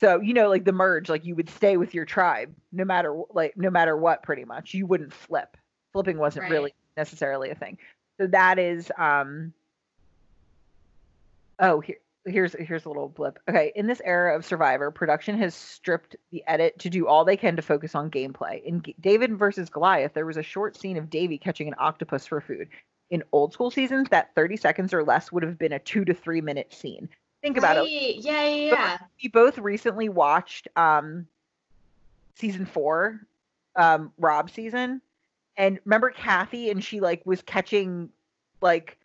So, 0.00 0.20
you 0.20 0.34
know, 0.34 0.48
like 0.48 0.64
the 0.64 0.72
merge, 0.72 1.08
like 1.08 1.24
you 1.24 1.34
would 1.36 1.48
stay 1.48 1.76
with 1.76 1.94
your 1.94 2.04
tribe 2.04 2.54
no 2.72 2.84
matter 2.84 3.18
like 3.32 3.56
no 3.56 3.70
matter 3.70 3.96
what 3.96 4.22
pretty 4.22 4.44
much. 4.44 4.74
You 4.74 4.86
wouldn't 4.86 5.12
flip. 5.12 5.56
Flipping 5.92 6.18
wasn't 6.18 6.44
Right. 6.44 6.52
really 6.52 6.74
necessarily 6.96 7.50
a 7.50 7.54
thing. 7.54 7.78
So 8.20 8.26
that 8.28 8.58
is 8.58 8.90
um 8.98 9.52
Oh, 11.58 11.80
here 11.80 11.96
here's 12.26 12.54
here's 12.54 12.84
a 12.84 12.88
little 12.88 13.08
blip. 13.08 13.38
Okay, 13.48 13.72
in 13.76 13.86
this 13.86 14.02
era 14.04 14.36
of 14.36 14.44
Survivor, 14.44 14.90
production 14.90 15.38
has 15.38 15.54
stripped 15.54 16.16
the 16.32 16.42
edit 16.46 16.78
to 16.80 16.90
do 16.90 17.06
all 17.06 17.24
they 17.24 17.36
can 17.36 17.56
to 17.56 17.62
focus 17.62 17.94
on 17.94 18.10
gameplay. 18.10 18.62
In 18.64 18.82
G- 18.82 18.96
David 19.00 19.38
versus 19.38 19.70
Goliath, 19.70 20.12
there 20.12 20.26
was 20.26 20.36
a 20.36 20.42
short 20.42 20.76
scene 20.76 20.96
of 20.96 21.08
Davie 21.08 21.38
catching 21.38 21.68
an 21.68 21.74
octopus 21.78 22.26
for 22.26 22.40
food. 22.40 22.68
In 23.10 23.22
old 23.32 23.52
school 23.52 23.70
seasons, 23.70 24.08
that 24.10 24.34
30 24.34 24.56
seconds 24.56 24.92
or 24.92 25.04
less 25.04 25.30
would 25.30 25.44
have 25.44 25.56
been 25.58 25.72
a 25.72 25.78
2 25.78 26.04
to 26.04 26.12
3 26.14 26.40
minute 26.40 26.74
scene. 26.74 27.08
Think 27.46 27.58
about 27.58 27.76
it. 27.76 27.88
Yeah, 27.88 28.44
yeah, 28.44 28.72
yeah. 28.72 28.98
We 29.22 29.28
both 29.28 29.56
recently 29.58 30.08
watched 30.08 30.66
um 30.74 31.28
season 32.34 32.66
4 32.66 33.20
um 33.76 34.12
Rob 34.18 34.50
season 34.50 35.00
and 35.56 35.78
remember 35.84 36.10
Kathy 36.10 36.70
and 36.70 36.82
she 36.82 36.98
like 36.98 37.24
was 37.24 37.42
catching 37.42 38.08
like 38.60 38.98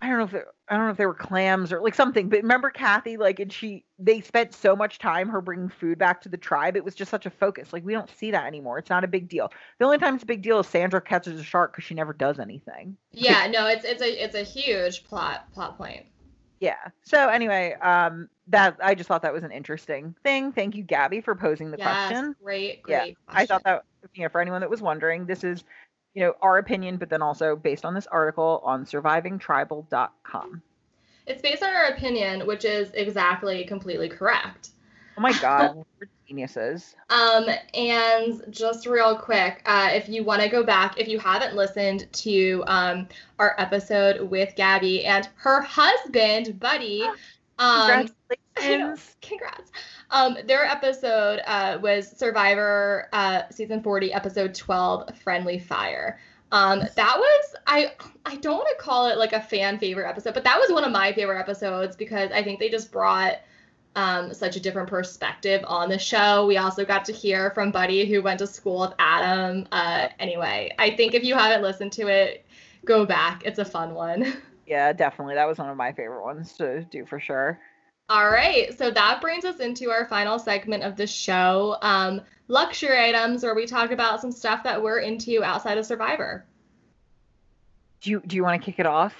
I 0.00 0.08
don't 0.08 0.18
know 0.18 0.24
if 0.24 0.34
it, 0.34 0.44
I 0.68 0.76
don't 0.76 0.86
know 0.86 0.92
if 0.92 0.96
they 0.96 1.06
were 1.06 1.14
clams 1.14 1.72
or 1.72 1.80
like 1.80 1.96
something, 1.96 2.28
but 2.28 2.42
remember 2.42 2.70
Kathy 2.70 3.16
like 3.16 3.40
and 3.40 3.52
she 3.52 3.84
they 3.98 4.20
spent 4.20 4.54
so 4.54 4.76
much 4.76 5.00
time 5.00 5.28
her 5.28 5.40
bringing 5.40 5.68
food 5.68 5.98
back 5.98 6.20
to 6.22 6.28
the 6.28 6.36
tribe. 6.36 6.76
It 6.76 6.84
was 6.84 6.94
just 6.94 7.10
such 7.10 7.26
a 7.26 7.30
focus. 7.30 7.72
Like 7.72 7.84
we 7.84 7.94
don't 7.94 8.10
see 8.10 8.30
that 8.30 8.46
anymore. 8.46 8.78
It's 8.78 8.90
not 8.90 9.02
a 9.02 9.08
big 9.08 9.28
deal. 9.28 9.52
The 9.80 9.86
only 9.86 9.98
time 9.98 10.14
it's 10.14 10.22
a 10.22 10.26
big 10.26 10.42
deal 10.42 10.60
is 10.60 10.68
Sandra 10.68 11.00
catches 11.00 11.40
a 11.40 11.42
shark 11.42 11.72
because 11.72 11.84
she 11.84 11.94
never 11.94 12.12
does 12.12 12.38
anything. 12.38 12.96
Yeah, 13.10 13.48
no, 13.48 13.66
it's 13.66 13.84
it's 13.84 14.02
a 14.02 14.24
it's 14.24 14.36
a 14.36 14.44
huge 14.44 15.02
plot 15.02 15.52
plot 15.52 15.76
point. 15.76 16.06
Yeah. 16.62 16.76
So 17.02 17.28
anyway, 17.28 17.72
um, 17.82 18.28
that 18.46 18.76
I 18.80 18.94
just 18.94 19.08
thought 19.08 19.22
that 19.22 19.32
was 19.32 19.42
an 19.42 19.50
interesting 19.50 20.14
thing. 20.22 20.52
Thank 20.52 20.76
you, 20.76 20.84
Gabby, 20.84 21.20
for 21.20 21.34
posing 21.34 21.72
the 21.72 21.76
yes, 21.76 22.08
question. 22.08 22.36
great, 22.40 22.84
great. 22.84 22.92
Yeah, 22.92 23.00
great. 23.00 23.16
I 23.26 23.46
thought 23.46 23.64
that 23.64 23.84
you 24.14 24.22
know 24.22 24.28
for 24.28 24.40
anyone 24.40 24.60
that 24.60 24.70
was 24.70 24.80
wondering, 24.80 25.26
this 25.26 25.42
is 25.42 25.64
you 26.14 26.22
know 26.22 26.34
our 26.40 26.58
opinion, 26.58 26.98
but 26.98 27.10
then 27.10 27.20
also 27.20 27.56
based 27.56 27.84
on 27.84 27.94
this 27.94 28.06
article 28.06 28.62
on 28.64 28.84
survivingtribal.com. 28.84 30.62
it's 31.26 31.42
based 31.42 31.64
on 31.64 31.74
our 31.74 31.86
opinion, 31.86 32.46
which 32.46 32.64
is 32.64 32.92
exactly 32.94 33.64
completely 33.64 34.08
correct. 34.08 34.68
Oh 35.16 35.20
my 35.20 35.32
god, 35.40 35.76
we're 36.00 36.08
geniuses. 36.26 36.96
Um, 37.10 37.46
and 37.74 38.42
just 38.50 38.86
real 38.86 39.16
quick, 39.16 39.62
uh, 39.66 39.90
if 39.92 40.08
you 40.08 40.24
want 40.24 40.42
to 40.42 40.48
go 40.48 40.62
back, 40.62 40.98
if 40.98 41.08
you 41.08 41.18
haven't 41.18 41.54
listened 41.54 42.10
to 42.12 42.64
um, 42.66 43.08
our 43.38 43.54
episode 43.58 44.30
with 44.30 44.54
Gabby 44.56 45.04
and 45.04 45.28
her 45.36 45.60
husband, 45.60 46.58
Buddy, 46.58 47.02
um. 47.58 48.08
Congratulations. 48.56 49.16
congrats. 49.22 49.70
Um, 50.10 50.36
their 50.46 50.64
episode 50.64 51.40
uh, 51.46 51.78
was 51.80 52.10
Survivor 52.10 53.08
uh, 53.12 53.42
season 53.50 53.82
40, 53.82 54.12
episode 54.12 54.54
12, 54.54 55.18
Friendly 55.18 55.58
Fire. 55.58 56.18
Um, 56.50 56.80
that 56.80 57.16
was 57.18 57.54
I 57.66 57.92
I 58.26 58.36
don't 58.36 58.56
want 58.56 58.68
to 58.68 58.82
call 58.82 59.06
it 59.06 59.16
like 59.16 59.32
a 59.32 59.40
fan 59.40 59.78
favorite 59.78 60.06
episode, 60.06 60.34
but 60.34 60.44
that 60.44 60.58
was 60.58 60.70
one 60.70 60.84
of 60.84 60.92
my 60.92 61.10
favorite 61.14 61.40
episodes 61.40 61.96
because 61.96 62.30
I 62.30 62.42
think 62.42 62.60
they 62.60 62.68
just 62.68 62.92
brought 62.92 63.38
um, 63.96 64.32
such 64.32 64.56
a 64.56 64.60
different 64.60 64.88
perspective 64.88 65.62
on 65.66 65.88
the 65.88 65.98
show. 65.98 66.46
We 66.46 66.56
also 66.56 66.84
got 66.84 67.04
to 67.06 67.12
hear 67.12 67.50
from 67.50 67.70
Buddy 67.70 68.06
who 68.06 68.22
went 68.22 68.38
to 68.38 68.46
school 68.46 68.80
with 68.80 68.94
Adam. 68.98 69.66
Uh, 69.70 70.08
anyway, 70.18 70.74
I 70.78 70.90
think 70.96 71.14
if 71.14 71.24
you 71.24 71.34
haven't 71.34 71.62
listened 71.62 71.92
to 71.92 72.08
it, 72.08 72.46
go 72.84 73.04
back. 73.04 73.42
It's 73.44 73.58
a 73.58 73.64
fun 73.64 73.94
one. 73.94 74.34
Yeah, 74.64 74.92
definitely. 74.92 75.34
That 75.34 75.48
was 75.48 75.58
one 75.58 75.68
of 75.68 75.76
my 75.76 75.92
favorite 75.92 76.22
ones 76.22 76.54
to 76.54 76.84
do 76.84 77.04
for 77.04 77.18
sure. 77.20 77.58
All 78.08 78.30
right, 78.30 78.76
so 78.78 78.90
that 78.90 79.20
brings 79.20 79.44
us 79.44 79.58
into 79.60 79.90
our 79.90 80.06
final 80.06 80.38
segment 80.38 80.82
of 80.82 80.96
the 80.96 81.06
show, 81.06 81.76
um, 81.82 82.20
luxury 82.48 82.98
items, 82.98 83.42
where 83.42 83.54
we 83.54 83.66
talk 83.66 83.90
about 83.90 84.20
some 84.20 84.32
stuff 84.32 84.62
that 84.64 84.82
we're 84.82 85.00
into 85.00 85.42
outside 85.42 85.78
of 85.78 85.84
Survivor. 85.86 86.44
Do 88.00 88.10
you 88.10 88.22
do 88.26 88.36
you 88.36 88.42
want 88.42 88.62
to 88.62 88.64
kick 88.64 88.78
it 88.78 88.86
off? 88.86 89.14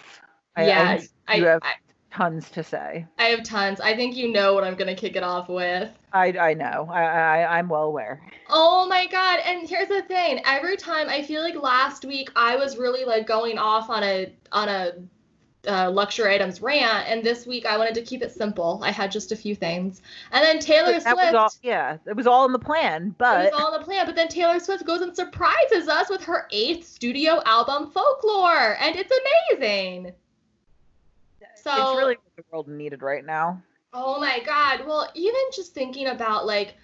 I, 0.57 0.66
yeah, 0.66 1.01
I, 1.28 1.35
I, 1.35 1.36
have 1.40 1.62
I, 1.62 1.73
tons 2.12 2.51
to 2.51 2.62
say. 2.62 3.06
I 3.18 3.24
have 3.24 3.43
tons. 3.43 3.80
I 3.80 3.97
think 3.97 4.16
you 4.16 4.30
know 4.32 4.55
what 4.55 4.64
I'm 4.64 4.74
gonna 4.74 4.94
kick 4.94 5.16
it 5.16 5.22
off 5.22 5.48
with. 5.48 5.90
I 6.12 6.26
I 6.39 6.55
know. 6.55 6.89
I, 6.90 7.02
I 7.05 7.59
I'm 7.59 7.68
well 7.68 7.84
aware. 7.84 8.20
Oh 8.48 8.86
my 8.86 9.06
god! 9.06 9.40
And 9.44 9.68
here's 9.68 9.89
the 9.89 10.02
thing: 10.02 10.40
every 10.44 10.76
time 10.76 11.09
I 11.09 11.22
feel 11.22 11.43
like 11.43 11.60
last 11.60 12.05
week 12.05 12.30
I 12.36 12.56
was 12.56 12.76
really 12.76 13.05
like 13.05 13.26
going 13.26 13.59
off 13.59 13.89
on 13.90 14.02
a 14.02 14.32
on 14.52 14.68
a 14.68 14.93
uh, 15.66 15.90
luxury 15.90 16.34
items 16.34 16.60
rant, 16.60 17.09
and 17.09 17.22
this 17.22 17.47
week 17.47 17.66
I 17.66 17.78
wanted 17.78 17.94
to 17.94 18.02
keep 18.02 18.22
it 18.22 18.32
simple. 18.32 18.80
I 18.82 18.90
had 18.90 19.12
just 19.12 19.32
a 19.32 19.36
few 19.36 19.55
things, 19.55 20.02
and 20.32 20.44
then 20.44 20.59
Taylor 20.59 20.93
that 20.93 21.02
Swift. 21.02 21.16
was 21.16 21.34
all 21.34 21.52
yeah, 21.62 21.98
it 22.06 22.16
was 22.16 22.26
all 22.26 22.44
in 22.47 22.52
the 22.52 22.59
plan, 22.59 23.14
but 23.18 23.47
It 23.47 23.52
was 23.52 23.60
all 23.60 23.72
in 23.72 23.80
the 23.80 23.84
plan, 23.84 24.06
but 24.06 24.16
then 24.16 24.28
Taylor 24.28 24.59
Swift 24.59 24.84
goes 24.84 25.01
and 25.01 25.14
surprises 25.14 25.89
us 25.89 26.10
with 26.10 26.22
her 26.24 26.47
eighth 26.51 26.86
studio 26.86 27.40
album, 27.47 27.90
Folklore, 27.90 28.76
and 28.80 28.97
it's 28.97 29.12
amazing. 29.52 30.12
So, 31.55 31.73
it's 31.73 31.95
really 31.95 32.16
what 32.16 32.37
the 32.37 32.45
world 32.51 32.69
needed 32.69 33.03
right 33.03 33.24
now. 33.24 33.62
oh 33.93 34.20
my 34.20 34.41
god. 34.45 34.87
Well, 34.87 35.11
even 35.15 35.41
just 35.55 35.74
thinking 35.74 36.07
about 36.07 36.47
like, 36.47 36.74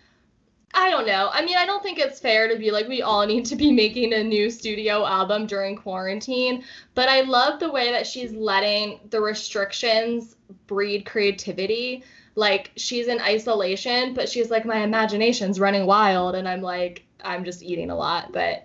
I 0.74 0.90
don't 0.90 1.06
know. 1.06 1.30
I 1.32 1.44
mean, 1.44 1.56
I 1.56 1.66
don't 1.66 1.82
think 1.82 1.98
it's 1.98 2.20
fair 2.20 2.48
to 2.48 2.58
be 2.58 2.70
like 2.70 2.88
we 2.88 3.02
all 3.02 3.26
need 3.26 3.44
to 3.46 3.56
be 3.56 3.72
making 3.84 4.12
a 4.12 4.22
new 4.22 4.50
studio 4.50 5.06
album 5.06 5.46
during 5.46 5.76
quarantine, 5.76 6.64
but 6.94 7.08
I 7.08 7.22
love 7.22 7.60
the 7.60 7.70
way 7.70 7.90
that 7.92 8.06
she's 8.06 8.32
letting 8.32 9.00
the 9.10 9.20
restrictions 9.20 10.36
breed 10.66 11.06
creativity. 11.06 12.04
Like 12.34 12.70
she's 12.76 13.08
in 13.08 13.20
isolation, 13.20 14.14
but 14.14 14.28
she's 14.28 14.50
like 14.50 14.64
my 14.64 14.78
imagination's 14.82 15.58
running 15.58 15.86
wild 15.86 16.34
and 16.36 16.46
I'm 16.48 16.62
like 16.62 17.04
I'm 17.24 17.44
just 17.44 17.62
eating 17.62 17.90
a 17.90 17.96
lot, 17.96 18.32
but 18.32 18.64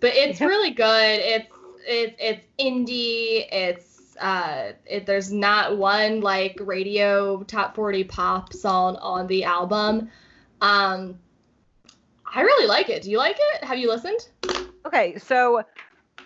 but 0.00 0.14
it's 0.14 0.40
Yeah. 0.40 0.46
really 0.48 0.70
good. 0.70 1.20
It's 1.20 1.48
it's 1.86 2.16
it's 2.18 2.46
indie. 2.58 3.46
It's 3.52 3.91
uh 4.22 4.72
it, 4.86 5.04
there's 5.04 5.32
not 5.32 5.76
one 5.76 6.20
like 6.20 6.56
radio 6.60 7.42
top 7.42 7.74
40 7.74 8.04
pop 8.04 8.52
song 8.52 8.96
on 8.96 9.26
the 9.26 9.44
album. 9.44 10.10
Um 10.60 11.18
I 12.34 12.42
really 12.42 12.66
like 12.66 12.88
it. 12.88 13.02
Do 13.02 13.10
you 13.10 13.18
like 13.18 13.36
it? 13.38 13.64
Have 13.64 13.78
you 13.78 13.88
listened? 13.88 14.28
Okay, 14.86 15.18
so 15.18 15.62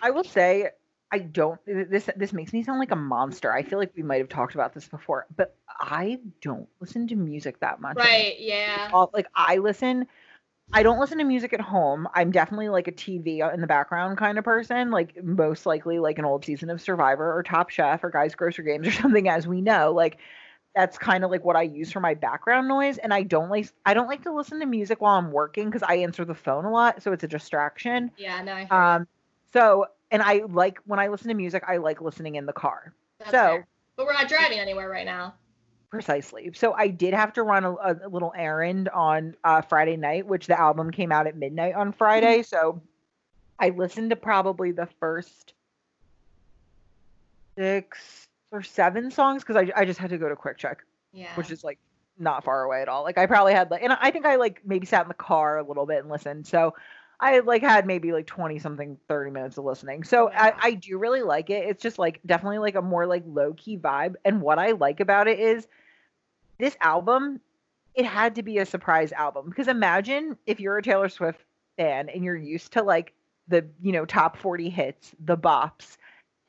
I 0.01 0.11
will 0.11 0.23
say 0.23 0.69
I 1.11 1.19
don't 1.19 1.59
this 1.65 2.09
this 2.15 2.33
makes 2.33 2.53
me 2.53 2.63
sound 2.63 2.79
like 2.79 2.91
a 2.91 2.95
monster. 2.95 3.51
I 3.51 3.63
feel 3.63 3.79
like 3.79 3.91
we 3.95 4.03
might 4.03 4.17
have 4.17 4.29
talked 4.29 4.53
about 4.55 4.73
this 4.73 4.87
before, 4.87 5.25
but 5.35 5.55
I 5.79 6.19
don't 6.41 6.67
listen 6.79 7.07
to 7.07 7.15
music 7.15 7.59
that 7.61 7.81
much. 7.81 7.97
Right, 7.97 8.35
yeah. 8.39 8.89
Like 9.13 9.27
I 9.33 9.57
listen 9.57 10.07
I 10.73 10.83
don't 10.83 10.99
listen 10.99 11.17
to 11.19 11.23
music 11.23 11.53
at 11.53 11.61
home. 11.61 12.07
I'm 12.13 12.31
definitely 12.31 12.69
like 12.69 12.87
a 12.87 12.91
TV 12.91 13.39
in 13.53 13.61
the 13.61 13.67
background 13.67 14.17
kind 14.17 14.37
of 14.37 14.43
person, 14.43 14.91
like 14.91 15.23
most 15.23 15.65
likely 15.65 15.99
like 15.99 16.19
an 16.19 16.25
old 16.25 16.43
season 16.43 16.69
of 16.69 16.81
Survivor 16.81 17.35
or 17.35 17.41
Top 17.41 17.69
Chef 17.69 18.03
or 18.03 18.09
Guys 18.09 18.35
Grocery 18.35 18.65
Games 18.65 18.87
or 18.87 18.91
something 19.01 19.29
as 19.29 19.47
we 19.47 19.61
know. 19.61 19.93
Like 19.93 20.17
that's 20.75 20.97
kind 20.97 21.23
of 21.23 21.31
like 21.31 21.45
what 21.45 21.55
I 21.55 21.63
use 21.63 21.91
for 21.91 21.99
my 22.01 22.13
background 22.13 22.67
noise 22.67 22.97
and 22.97 23.13
I 23.13 23.23
don't 23.23 23.49
like 23.49 23.69
I 23.85 23.93
don't 23.93 24.07
like 24.07 24.23
to 24.23 24.33
listen 24.33 24.59
to 24.59 24.65
music 24.65 25.01
while 25.01 25.17
I'm 25.17 25.31
working 25.31 25.71
cuz 25.71 25.81
I 25.83 25.95
answer 25.95 26.25
the 26.25 26.35
phone 26.35 26.65
a 26.65 26.71
lot, 26.71 27.01
so 27.01 27.13
it's 27.13 27.23
a 27.23 27.27
distraction. 27.27 28.11
Yeah, 28.17 28.41
no. 28.41 28.53
I 28.53 28.65
hear 28.65 28.73
Um 28.73 29.07
so 29.53 29.85
and 30.11 30.21
I 30.21 30.41
like 30.49 30.79
when 30.85 30.99
I 30.99 31.07
listen 31.07 31.29
to 31.29 31.33
music, 31.33 31.63
I 31.65 31.77
like 31.77 32.01
listening 32.01 32.35
in 32.35 32.45
the 32.45 32.53
car. 32.53 32.93
That's 33.19 33.31
so 33.31 33.37
fair. 33.37 33.67
But 33.95 34.05
we're 34.05 34.13
not 34.13 34.27
driving 34.27 34.59
anywhere 34.59 34.89
right 34.89 35.05
now. 35.05 35.33
Precisely. 35.89 36.51
So 36.53 36.73
I 36.73 36.87
did 36.89 37.13
have 37.13 37.31
to 37.33 37.43
run 37.43 37.63
a, 37.63 37.71
a 37.71 38.09
little 38.09 38.33
errand 38.35 38.89
on 38.89 39.35
uh, 39.43 39.61
Friday 39.61 39.95
night, 39.95 40.27
which 40.27 40.47
the 40.47 40.59
album 40.59 40.91
came 40.91 41.11
out 41.11 41.27
at 41.27 41.37
midnight 41.37 41.75
on 41.75 41.93
Friday. 41.93 42.43
So 42.43 42.81
I 43.59 43.69
listened 43.69 44.09
to 44.09 44.15
probably 44.17 44.71
the 44.71 44.87
first 44.99 45.53
six 47.57 48.27
or 48.51 48.61
seven 48.61 49.11
songs 49.11 49.43
because 49.43 49.55
I, 49.55 49.71
I 49.79 49.85
just 49.85 49.99
had 49.99 50.09
to 50.11 50.17
go 50.17 50.29
to 50.29 50.35
QuickChek, 50.35 50.77
Yeah. 51.13 51.33
which 51.35 51.51
is 51.51 51.63
like 51.63 51.79
not 52.19 52.43
far 52.43 52.63
away 52.63 52.81
at 52.81 52.89
all. 52.89 53.03
Like 53.03 53.17
I 53.17 53.25
probably 53.25 53.53
had 53.53 53.71
like, 53.71 53.81
and 53.83 53.93
I 53.93 54.11
think 54.11 54.25
I 54.25 54.35
like 54.35 54.61
maybe 54.65 54.85
sat 54.85 55.03
in 55.03 55.07
the 55.07 55.13
car 55.13 55.57
a 55.57 55.63
little 55.63 55.85
bit 55.85 55.99
and 55.99 56.09
listened. 56.09 56.47
So 56.47 56.75
I 57.19 57.39
like 57.39 57.63
had 57.63 57.87
maybe 57.87 58.11
like 58.11 58.27
20 58.27 58.59
something 58.59 58.97
30 59.07 59.31
minutes 59.31 59.57
of 59.57 59.65
listening. 59.65 60.03
So 60.03 60.29
I, 60.29 60.53
I 60.59 60.73
do 60.73 60.97
really 60.97 61.23
like 61.23 61.49
it. 61.49 61.67
It's 61.67 61.81
just 61.81 61.97
like 61.97 62.19
definitely 62.25 62.59
like 62.59 62.75
a 62.75 62.81
more 62.81 63.07
like 63.07 63.23
low 63.25 63.53
key 63.53 63.77
vibe. 63.77 64.15
And 64.23 64.41
what 64.41 64.59
I 64.59 64.71
like 64.71 64.99
about 64.99 65.27
it 65.27 65.39
is 65.39 65.67
this 66.59 66.77
album, 66.81 67.39
it 67.95 68.05
had 68.05 68.35
to 68.35 68.43
be 68.43 68.59
a 68.59 68.65
surprise 68.65 69.11
album 69.11 69.49
because 69.49 69.67
imagine 69.67 70.37
if 70.45 70.59
you're 70.59 70.77
a 70.77 70.83
Taylor 70.83 71.09
Swift 71.09 71.39
fan 71.77 72.09
and 72.09 72.23
you're 72.23 72.35
used 72.35 72.73
to 72.73 72.83
like 72.83 73.13
the, 73.47 73.65
you 73.81 73.91
know, 73.91 74.05
top 74.05 74.37
40 74.37 74.69
hits, 74.69 75.15
the 75.25 75.37
bops, 75.37 75.97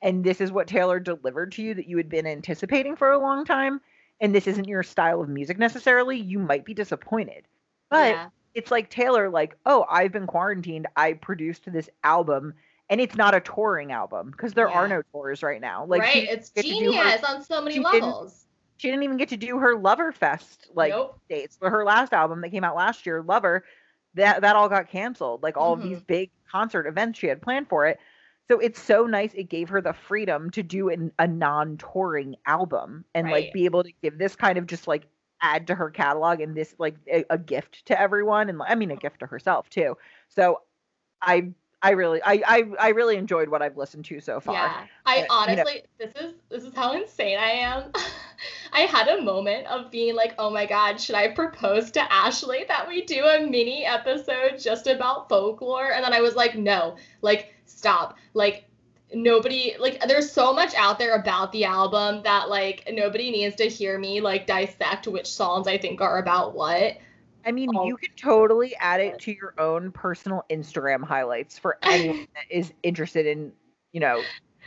and 0.02 0.22
this 0.22 0.40
is 0.40 0.52
what 0.52 0.66
Taylor 0.66 1.00
delivered 1.00 1.52
to 1.52 1.62
you 1.62 1.74
that 1.74 1.88
you 1.88 1.96
had 1.96 2.08
been 2.08 2.26
anticipating 2.26 2.96
for 2.96 3.10
a 3.10 3.18
long 3.18 3.44
time, 3.44 3.80
and 4.20 4.34
this 4.34 4.46
isn't 4.46 4.68
your 4.68 4.82
style 4.82 5.20
of 5.20 5.28
music 5.28 5.58
necessarily, 5.58 6.18
you 6.18 6.38
might 6.38 6.64
be 6.64 6.74
disappointed. 6.74 7.44
But 7.90 8.10
yeah. 8.10 8.28
It's 8.54 8.70
like 8.70 8.90
Taylor, 8.90 9.28
like, 9.30 9.56
oh, 9.66 9.84
I've 9.90 10.12
been 10.12 10.26
quarantined. 10.26 10.86
I 10.96 11.12
produced 11.14 11.70
this 11.72 11.88
album, 12.04 12.54
and 12.90 13.00
it's 13.00 13.14
not 13.16 13.34
a 13.34 13.40
touring 13.40 13.92
album 13.92 14.30
because 14.30 14.54
there 14.54 14.68
are 14.70 14.88
no 14.88 15.02
tours 15.12 15.42
right 15.42 15.60
now. 15.60 15.84
Like, 15.84 16.00
right. 16.02 16.28
It's 16.28 16.50
to 16.50 16.60
her- 16.62 16.68
genius 16.68 17.22
on 17.24 17.42
so 17.44 17.60
many 17.60 17.76
she 17.76 17.82
didn't- 17.84 18.02
levels. 18.02 18.46
she 18.78 18.88
didn't 18.88 19.02
even 19.04 19.16
get 19.16 19.28
to 19.30 19.36
do 19.36 19.58
her 19.58 19.76
Lover 19.76 20.12
Fest 20.12 20.68
like 20.74 20.90
Nope. 20.92 21.18
dates. 21.28 21.56
But 21.60 21.70
her 21.70 21.84
last 21.84 22.12
album 22.12 22.40
that 22.40 22.50
came 22.50 22.64
out 22.64 22.76
last 22.76 23.04
year, 23.06 23.22
Lover, 23.22 23.64
that 24.14 24.40
that 24.42 24.56
all 24.56 24.68
got 24.68 24.88
canceled. 24.88 25.42
Like 25.42 25.56
all 25.56 25.72
of 25.74 25.80
Mm-hmm. 25.80 25.88
these 25.90 26.00
big 26.02 26.30
concert 26.50 26.86
events 26.86 27.18
she 27.18 27.26
had 27.26 27.42
planned 27.42 27.68
for 27.68 27.86
it. 27.86 27.98
So 28.50 28.58
it's 28.60 28.80
so 28.80 29.04
nice. 29.04 29.34
It 29.34 29.50
gave 29.50 29.68
her 29.68 29.82
the 29.82 29.92
freedom 29.92 30.50
to 30.52 30.62
do 30.62 30.88
an, 30.88 31.12
a 31.18 31.26
non-touring 31.26 32.36
album 32.46 33.04
and 33.14 33.30
like 33.30 33.52
be 33.52 33.66
able 33.66 33.82
to 33.84 33.92
give 34.02 34.16
this 34.16 34.34
kind 34.36 34.56
of 34.56 34.66
just 34.66 34.88
like 34.88 35.06
add 35.40 35.66
to 35.68 35.74
her 35.74 35.90
catalog 35.90 36.40
and 36.40 36.56
this 36.56 36.74
like 36.78 36.96
a, 37.06 37.24
a 37.30 37.38
gift 37.38 37.86
to 37.86 38.00
everyone 38.00 38.48
and 38.48 38.60
I 38.62 38.74
mean 38.74 38.90
a 38.90 38.96
gift 38.96 39.20
to 39.20 39.26
herself 39.26 39.68
too. 39.70 39.96
So 40.28 40.62
I 41.22 41.50
I 41.82 41.90
really 41.92 42.20
I 42.22 42.42
I, 42.46 42.64
I 42.80 42.88
really 42.88 43.16
enjoyed 43.16 43.48
what 43.48 43.62
I've 43.62 43.76
listened 43.76 44.04
to 44.06 44.20
so 44.20 44.40
far. 44.40 44.54
Yeah. 44.54 44.84
I 45.06 45.12
Uh, 45.12 45.16
you 45.16 45.22
know- 45.22 45.26
honestly 45.30 45.82
this 45.98 46.12
is 46.20 46.34
this 46.48 46.64
is 46.64 46.74
how 46.74 46.92
insane 46.92 47.38
I 47.38 47.50
am. 47.50 47.92
I 48.72 48.80
had 48.82 49.08
a 49.08 49.22
moment 49.22 49.66
of 49.66 49.90
being 49.90 50.14
like, 50.14 50.34
"Oh 50.38 50.50
my 50.50 50.66
god, 50.66 51.00
should 51.00 51.16
I 51.16 51.28
propose 51.28 51.90
to 51.92 52.12
Ashley 52.12 52.64
that 52.68 52.86
we 52.86 53.04
do 53.04 53.24
a 53.24 53.40
mini 53.40 53.84
episode 53.84 54.58
just 54.58 54.86
about 54.86 55.28
folklore?" 55.28 55.92
And 55.92 56.04
then 56.04 56.12
I 56.12 56.20
was 56.20 56.36
like, 56.36 56.54
"No. 56.56 56.96
Like 57.22 57.54
stop. 57.64 58.16
Like 58.34 58.67
nobody 59.14 59.74
like 59.78 60.00
there's 60.06 60.30
so 60.30 60.52
much 60.52 60.74
out 60.74 60.98
there 60.98 61.14
about 61.14 61.50
the 61.52 61.64
album 61.64 62.22
that 62.24 62.48
like 62.48 62.88
nobody 62.92 63.30
needs 63.30 63.56
to 63.56 63.64
hear 63.64 63.98
me 63.98 64.20
like 64.20 64.46
dissect 64.46 65.06
which 65.06 65.26
songs 65.26 65.66
I 65.66 65.78
think 65.78 66.00
are 66.00 66.18
about 66.18 66.54
what." 66.54 66.98
I 67.46 67.52
mean, 67.52 67.70
Oh. 67.74 67.86
you 67.86 67.96
can 67.96 68.10
totally 68.16 68.76
add 68.76 69.00
it 69.00 69.18
to 69.20 69.32
your 69.32 69.54
own 69.58 69.90
personal 69.92 70.44
Instagram 70.50 71.02
highlights 71.04 71.58
for 71.58 71.78
anyone 71.82 72.26
that 72.34 72.44
is 72.54 72.72
interested 72.82 73.26
in, 73.26 73.52
you 73.92 74.00
know, 74.00 74.22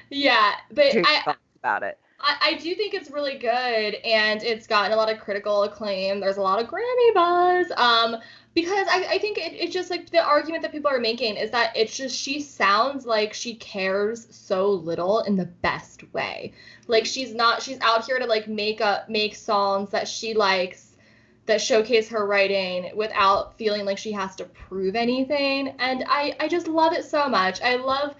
Yeah, 0.10 0.54
but 0.72 0.96
I, 0.96 1.36
about 1.60 1.84
it. 1.84 2.00
I, 2.20 2.38
I 2.42 2.54
do 2.56 2.74
think 2.74 2.94
it's 2.94 3.12
really 3.12 3.38
good 3.38 3.96
and 4.04 4.42
it's 4.42 4.66
gotten 4.68 4.94
a 4.94 4.96
lot 4.96 5.12
of 5.12 5.20
critical 5.20 5.64
acclaim. 5.64 6.20
There's 6.20 6.38
a 6.38 6.42
lot 6.42 6.62
of 6.62 6.70
Grammy 6.70 7.14
buzz. 7.14 7.72
Um, 7.78 8.18
because 8.54 8.88
I, 8.90 9.06
I 9.12 9.18
think 9.18 9.38
it, 9.38 9.54
it's 9.54 9.74
just 9.74 9.90
like 9.90 10.10
the 10.10 10.22
argument 10.22 10.64
that 10.64 10.72
people 10.72 10.92
are 10.92 11.00
making 11.00 11.38
is 11.38 11.52
that 11.52 11.76
it's 11.76 11.96
just 11.96 12.18
she 12.18 12.42
sounds 12.42 13.06
like 13.06 13.34
she 13.34 13.56
cares 13.56 14.28
so 14.30 14.70
little 14.70 15.22
in 15.22 15.38
the 15.38 15.46
best 15.46 16.04
way. 16.14 16.52
Like 16.88 17.06
she's 17.06 17.34
not 17.34 17.62
she's 17.62 17.80
out 17.80 18.06
here 18.06 18.20
to 18.20 18.26
like 18.26 18.48
make 18.48 18.82
up 18.82 19.10
make 19.10 19.36
songs 19.36 19.90
that 19.92 20.08
she 20.08 20.34
likes 20.34 20.98
that 21.46 21.62
showcase 21.62 22.10
her 22.10 22.26
writing 22.26 22.92
without 22.96 23.58
feeling 23.58 23.86
like 23.86 23.98
she 23.98 24.12
has 24.12 24.36
to 24.36 24.46
prove 24.46 24.96
anything. 24.96 25.70
And 25.80 26.04
I, 26.08 26.36
I 26.40 26.48
just 26.48 26.68
love 26.68 26.94
it 26.94 27.06
so 27.06 27.28
much. 27.30 27.62
I 27.62 27.78
love 27.78 28.16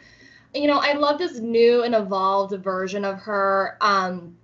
you 0.54 0.68
know, 0.68 0.80
I 0.82 0.94
love 0.94 1.18
this 1.18 1.40
new 1.40 1.84
and 1.84 1.96
evolved 1.96 2.54
version 2.62 3.06
of 3.06 3.18
her. 3.20 3.78
Um, 3.82 4.38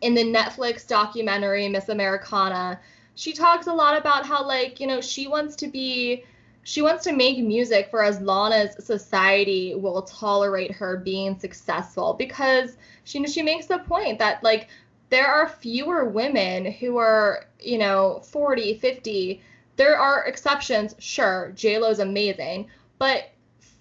in 0.00 0.14
the 0.14 0.24
Netflix 0.24 0.86
documentary 0.86 1.68
Miss 1.68 1.88
Americana, 1.88 2.80
she 3.14 3.32
talks 3.32 3.66
a 3.66 3.72
lot 3.72 3.96
about 3.96 4.26
how, 4.26 4.46
like, 4.46 4.80
you 4.80 4.86
know, 4.86 5.00
she 5.00 5.28
wants 5.28 5.56
to 5.56 5.68
be, 5.68 6.24
she 6.62 6.82
wants 6.82 7.04
to 7.04 7.12
make 7.12 7.38
music 7.38 7.88
for 7.90 8.02
as 8.02 8.20
long 8.20 8.52
as 8.52 8.84
society 8.84 9.74
will 9.74 10.02
tolerate 10.02 10.72
her 10.72 10.96
being 10.96 11.38
successful 11.38 12.14
because 12.14 12.76
she, 13.04 13.24
she 13.26 13.42
makes 13.42 13.66
the 13.66 13.78
point 13.80 14.18
that, 14.18 14.42
like, 14.42 14.68
there 15.10 15.28
are 15.28 15.48
fewer 15.48 16.06
women 16.06 16.72
who 16.72 16.96
are, 16.96 17.46
you 17.60 17.78
know, 17.78 18.20
40, 18.24 18.78
50. 18.78 19.42
There 19.76 19.96
are 19.98 20.24
exceptions, 20.24 20.94
sure. 20.98 21.52
J-Lo's 21.54 21.98
amazing, 22.00 22.68
but 22.98 23.30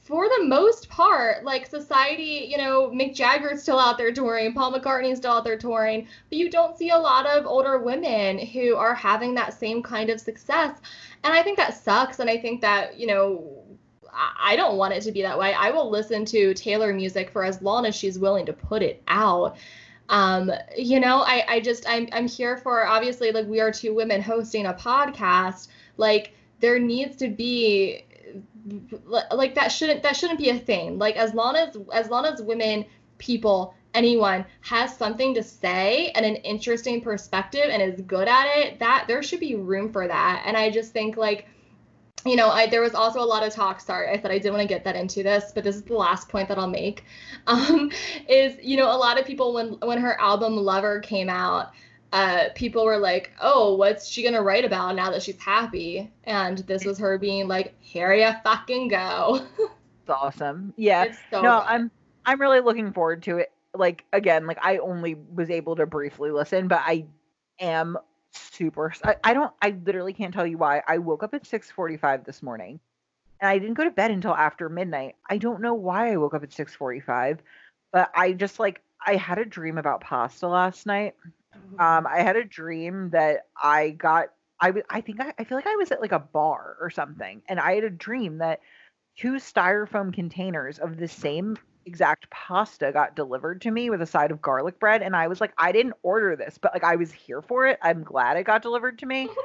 for 0.04 0.28
the 0.28 0.44
most 0.44 0.90
part, 0.90 1.46
like 1.46 1.66
society, 1.66 2.46
you 2.50 2.58
know, 2.58 2.90
Mick 2.90 3.16
Jagger's 3.16 3.62
still 3.62 3.80
out 3.80 3.98
there 3.98 4.12
touring, 4.12 4.54
Paul 4.54 4.74
McCartney's 4.74 5.18
still 5.18 5.32
out 5.32 5.46
there 5.46 5.58
touring, 5.58 6.08
but 6.30 6.38
you 6.38 6.50
don't 6.50 6.78
see 6.78 6.90
a 6.90 6.98
lot 6.98 7.26
of 7.26 7.46
older 7.46 7.80
women 7.80 8.38
who 8.38 8.76
are 8.76 8.94
having 8.94 9.34
that 9.36 9.58
same 9.58 9.82
kind 9.82 10.10
of 10.10 10.20
success. 10.20 10.78
And 11.24 11.34
I 11.34 11.42
think 11.42 11.56
that 11.58 11.82
sucks. 11.82 12.20
And 12.20 12.30
I 12.30 12.38
think 12.38 12.60
that, 12.62 13.00
you 13.00 13.08
know, 13.08 13.64
I 14.14 14.58
don't 14.58 14.78
want 14.78 14.94
it 14.94 15.02
to 15.04 15.12
be 15.14 15.22
that 15.22 15.40
way. 15.40 15.54
I 15.54 15.72
will 15.72 15.90
listen 15.90 16.26
to 16.26 16.54
Taylor 16.54 16.94
music 16.94 17.30
for 17.32 17.46
as 17.46 17.62
long 17.62 17.86
as 17.86 17.96
she's 17.96 18.20
willing 18.20 18.46
to 18.48 18.54
put 18.54 18.84
it 18.84 19.02
out. 19.08 19.56
Um, 20.10 20.52
you 20.78 21.00
know, 21.00 21.22
I, 21.22 21.46
I 21.48 21.60
just 21.62 21.86
I'm 21.88 22.10
I'm 22.12 22.28
here 22.28 22.58
for 22.58 22.86
obviously 22.86 23.32
like 23.32 23.48
we 23.48 23.62
are 23.62 23.72
two 23.72 23.96
women 23.96 24.22
hosting 24.22 24.66
a 24.66 24.74
podcast. 24.74 25.70
Like 25.96 26.34
there 26.60 26.78
needs 26.78 27.16
to 27.18 27.30
be 27.30 28.06
like 29.06 29.56
that 29.56 29.70
shouldn't 29.70 30.04
that 30.04 30.16
shouldn't 30.16 30.40
be 30.40 30.50
a 30.50 30.58
thing. 30.58 30.98
Like 30.98 31.16
as 31.16 31.34
long 31.34 31.56
as 31.56 31.78
as 31.94 32.10
long 32.10 32.26
as 32.26 32.42
women 32.42 32.86
people 33.18 33.74
anyone 33.94 34.46
has 34.62 34.96
something 34.96 35.34
to 35.36 35.44
say 35.44 36.10
and 36.16 36.26
an 36.26 36.36
interesting 36.38 37.02
perspective 37.02 37.66
and 37.70 37.82
is 37.82 38.02
good 38.02 38.28
at 38.28 38.46
it 38.58 38.80
that 38.80 39.06
there 39.08 39.22
should 39.22 39.40
be 39.40 39.56
room 39.56 39.92
for 39.92 40.08
that. 40.08 40.44
And 40.46 40.58
i 40.58 40.70
just 40.70 40.94
think 40.94 41.18
like 41.18 41.48
you 42.26 42.36
know 42.36 42.50
i 42.50 42.68
there 42.68 42.82
was 42.82 42.96
also 42.96 43.22
a 43.22 43.26
lot 43.26 43.46
of 43.46 43.54
talk 43.54 43.82
sorry 43.82 44.08
i 44.10 44.16
said 44.20 44.32
i 44.32 44.38
didn't 44.38 44.54
want 44.54 44.62
to 44.62 44.68
get 44.68 44.84
that 44.84 44.96
into 44.96 45.24
this 45.24 45.52
but 45.54 45.64
this 45.64 45.76
is 45.76 45.84
the 45.84 45.94
last 45.94 46.30
point 46.30 46.48
that 46.48 46.58
i'll 46.58 46.70
make 46.70 47.04
um 47.48 47.92
is 48.28 48.56
you 48.62 48.78
know 48.78 48.96
a 48.96 48.98
lot 48.98 49.20
of 49.20 49.26
people 49.26 49.54
when 49.54 49.74
when 49.82 50.00
her 50.00 50.20
album 50.20 50.56
lover 50.56 51.00
came 51.02 51.30
out 51.30 51.72
uh, 52.14 52.50
people 52.54 52.86
were 52.86 53.00
like, 53.00 53.32
"Oh, 53.42 53.76
what's 53.76 54.08
she 54.08 54.24
gonna 54.24 54.44
write 54.44 54.64
about 54.64 54.96
now 54.96 55.10
that 55.12 55.24
she's 55.24 55.40
happy?" 55.40 56.14
And 56.24 56.60
this 56.60 56.86
was 56.86 57.00
her 57.00 57.18
being 57.18 57.48
like, 57.48 57.74
"Here 57.80 58.14
ya 58.14 58.36
fucking 58.44 58.88
go." 58.88 59.46
It's 59.58 60.10
awesome. 60.10 60.74
Yeah. 60.78 61.04
it's 61.04 61.18
so 61.32 61.42
no, 61.42 61.60
good. 61.60 61.68
I'm 61.68 61.92
I'm 62.26 62.40
really 62.40 62.60
looking 62.60 62.94
forward 62.94 63.24
to 63.24 63.38
it. 63.38 63.52
Like 63.74 64.06
again, 64.14 64.46
like 64.46 64.60
I 64.62 64.78
only 64.78 65.16
was 65.16 65.50
able 65.50 65.76
to 65.78 65.86
briefly 65.86 66.30
listen, 66.30 66.68
but 66.68 66.82
I 66.86 67.06
am 67.60 67.98
super 68.32 68.94
I, 69.04 69.16
I 69.24 69.34
don't 69.34 69.52
I 69.62 69.76
literally 69.86 70.14
can't 70.14 70.34
tell 70.34 70.46
you 70.46 70.58
why. 70.58 70.84
I 70.88 71.00
woke 71.00 71.24
up 71.24 71.34
at 71.34 71.44
6:45 71.48 72.26
this 72.26 72.44
morning 72.44 72.80
and 73.40 73.50
I 73.50 73.58
didn't 73.58 73.76
go 73.76 73.86
to 73.86 73.92
bed 73.92 74.12
until 74.12 74.36
after 74.36 74.70
midnight. 74.70 75.16
I 75.30 75.38
don't 75.38 75.62
know 75.62 75.74
why 75.74 76.12
I 76.12 76.18
woke 76.18 76.34
up 76.34 76.44
at 76.44 76.52
6:45, 76.52 77.40
but 77.92 78.12
I 78.14 78.34
just 78.34 78.60
like 78.60 78.82
I 79.06 79.16
had 79.16 79.40
a 79.40 79.46
dream 79.46 79.78
about 79.78 80.02
pasta 80.02 80.48
last 80.48 80.86
night. 80.86 81.16
Um 81.80 82.08
I 82.08 82.22
had 82.22 82.36
a 82.36 82.44
dream 82.44 83.10
that 83.12 83.48
I 83.62 83.92
got 83.92 84.28
I 84.60 84.68
w- 84.68 84.86
I 84.90 85.02
think 85.02 85.22
I, 85.22 85.34
I 85.38 85.44
feel 85.44 85.58
like 85.58 85.68
I 85.68 85.76
was 85.76 85.92
at 85.92 86.02
like 86.02 86.12
a 86.12 86.20
bar 86.20 86.78
or 86.80 86.90
something 86.90 87.42
and 87.48 87.60
I 87.60 87.76
had 87.76 87.84
a 87.84 87.90
dream 87.90 88.38
that 88.40 88.62
two 89.18 89.34
styrofoam 89.34 90.14
containers 90.14 90.80
of 90.80 90.98
the 90.98 91.08
same 91.08 91.58
exact 91.86 92.30
pasta 92.30 92.92
got 92.94 93.16
delivered 93.16 93.62
to 93.62 93.72
me 93.72 93.90
with 93.90 94.02
a 94.02 94.06
side 94.06 94.32
of 94.32 94.42
garlic 94.42 94.80
bread 94.80 95.02
and 95.02 95.16
I 95.16 95.28
was 95.28 95.42
like 95.42 95.54
I 95.58 95.72
didn't 95.72 95.96
order 96.04 96.36
this 96.36 96.58
but 96.58 96.74
like 96.74 96.84
I 96.84 96.96
was 96.96 97.12
here 97.12 97.42
for 97.42 97.68
it. 97.68 97.80
I'm 97.82 98.04
glad 98.04 98.38
it 98.38 98.44
got 98.46 98.62
delivered 98.62 99.00
to 99.00 99.06
me. 99.06 99.30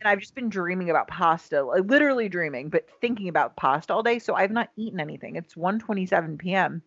and 0.00 0.08
I've 0.08 0.20
just 0.20 0.34
been 0.34 0.48
dreaming 0.48 0.90
about 0.90 1.08
pasta, 1.08 1.62
like, 1.62 1.84
literally 1.84 2.28
dreaming, 2.28 2.68
but 2.68 2.86
thinking 3.00 3.28
about 3.28 3.56
pasta 3.56 3.92
all 3.92 4.02
day. 4.02 4.18
So 4.18 4.34
I've 4.34 4.50
not 4.50 4.70
eaten 4.76 5.00
anything. 5.00 5.36
It's 5.36 5.56
1:27 5.56 6.38
p.m. 6.38 6.82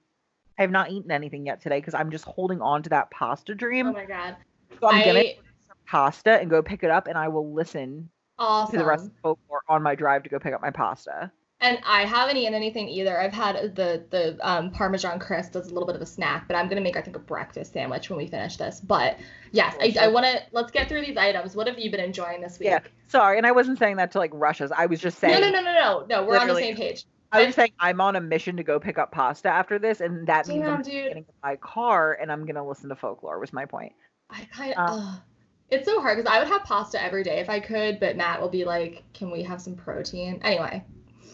I 0.57 0.61
have 0.61 0.72
not 0.72 0.91
eaten 0.91 1.11
anything 1.11 1.45
yet 1.45 1.61
today 1.61 1.80
because 1.80 1.93
I'm 1.93 2.11
just 2.11 2.26
holding 2.26 2.61
on 2.61 2.84
to 2.84 2.89
that 2.89 3.11
pasta 3.11 3.56
dream. 3.56 3.88
Oh 3.88 3.93
my 3.93 4.06
god. 4.06 4.38
So 4.80 4.89
I'm 4.89 5.06
gonna 5.06 5.23
some 5.68 5.77
pasta 5.85 6.39
and 6.39 6.49
go 6.49 6.61
pick 6.61 6.84
it 6.84 6.89
up, 6.89 7.07
and 7.07 7.18
I 7.18 7.27
will 7.27 7.53
listen 7.53 8.10
Awesome. 8.38 8.72
to 8.72 8.77
the 8.80 8.85
rest 8.85 9.06
of 9.06 9.11
the 9.11 9.19
folklore 9.22 9.61
on 9.68 9.84
my 9.84 9.95
drive 9.95 10.23
to 10.23 10.30
go 10.30 10.39
pick 10.39 10.53
up 10.53 10.61
my 10.61 10.72
pasta. 10.72 11.31
And 11.64 11.77
I 11.85 12.06
haven't 12.06 12.38
eaten 12.38 12.56
anything 12.56 12.89
either. 12.89 13.22
I've 13.22 13.34
had 13.34 13.76
the 13.76 14.03
the 14.10 14.38
um, 14.41 14.72
Parmesan 14.72 15.19
crisp 15.19 15.56
as 15.56 15.68
a 15.68 15.73
little 15.73 15.85
bit 15.85 15.95
of 15.95 16.02
a 16.02 16.07
snack, 16.07 16.48
but 16.48 16.56
I'm 16.56 16.68
gonna 16.68 16.81
make 16.81 16.98
I 16.98 17.02
think 17.02 17.15
a 17.15 17.19
breakfast 17.19 17.73
sandwich 17.73 18.10
when 18.10 18.18
we 18.18 18.26
finish 18.26 18.57
this. 18.57 18.80
But 18.80 19.19
yes, 19.52 19.76
I, 19.80 19.95
I 20.02 20.07
want 20.07 20.26
to 20.26 20.41
let's 20.52 20.72
get 20.72 20.89
through 20.89 21.06
these 21.06 21.18
items. 21.18 21.56
What 21.56 21.68
have 21.68 21.77
you 21.77 21.91
been 21.91 21.99
enjoying 21.99 22.41
this 22.41 22.57
week? 22.57 22.69
Yeah, 22.69 22.80
sorry, 23.07 23.38
and 23.38 23.45
I 23.45 23.52
wasn't 23.52 23.77
saying 23.77 23.98
that 23.98 24.11
to 24.14 24.18
like 24.18 24.31
rush 24.34 24.60
us. 24.60 24.72
I 24.76 24.88
was 24.88 24.99
just 24.99 25.19
saying. 25.19 25.39
No, 25.39 25.39
no, 25.39 25.52
no, 25.52 25.61
no, 25.61 25.73
no, 25.73 26.06
no. 26.10 26.26
We're 26.26 26.39
on 26.39 26.48
the 26.48 26.56
same 26.56 26.76
page. 26.76 27.06
I 27.31 27.45
was 27.45 27.56
saying 27.56 27.72
I'm 27.80 28.02
on 28.02 28.15
a 28.15 28.22
mission 28.22 28.57
to 28.57 28.64
go 28.64 28.80
pick 28.80 28.98
up 28.98 29.11
pasta 29.11 29.48
after 29.49 29.80
this, 29.80 30.02
and 30.02 30.27
that 30.27 30.48
means 30.48 30.68
I'm 30.68 30.81
dude. 30.81 30.93
getting 30.93 31.18
in 31.18 31.26
my 31.43 31.56
car 31.57 32.18
and 32.19 32.31
I'm 32.31 32.45
gonna 32.45 32.68
listen 32.68 32.89
to 32.89 32.95
folklore. 32.95 33.39
Was 33.39 33.53
my 33.53 33.65
point. 33.65 33.93
I 34.31 34.45
kind 34.45 34.73
Uh, 34.77 34.97
of. 34.97 35.21
it's 35.69 35.85
so 35.85 36.01
hard 36.01 36.17
because 36.17 36.31
I 36.31 36.39
would 36.39 36.47
have 36.47 36.63
pasta 36.63 37.01
every 37.01 37.23
day 37.23 37.39
if 37.39 37.49
I 37.49 37.59
could, 37.59 37.99
but 37.99 38.15
Matt 38.17 38.41
will 38.41 38.49
be 38.49 38.65
like, 38.65 39.03
"Can 39.13 39.31
we 39.31 39.43
have 39.43 39.61
some 39.61 39.75
protein?" 39.75 40.39
Anyway. 40.43 40.83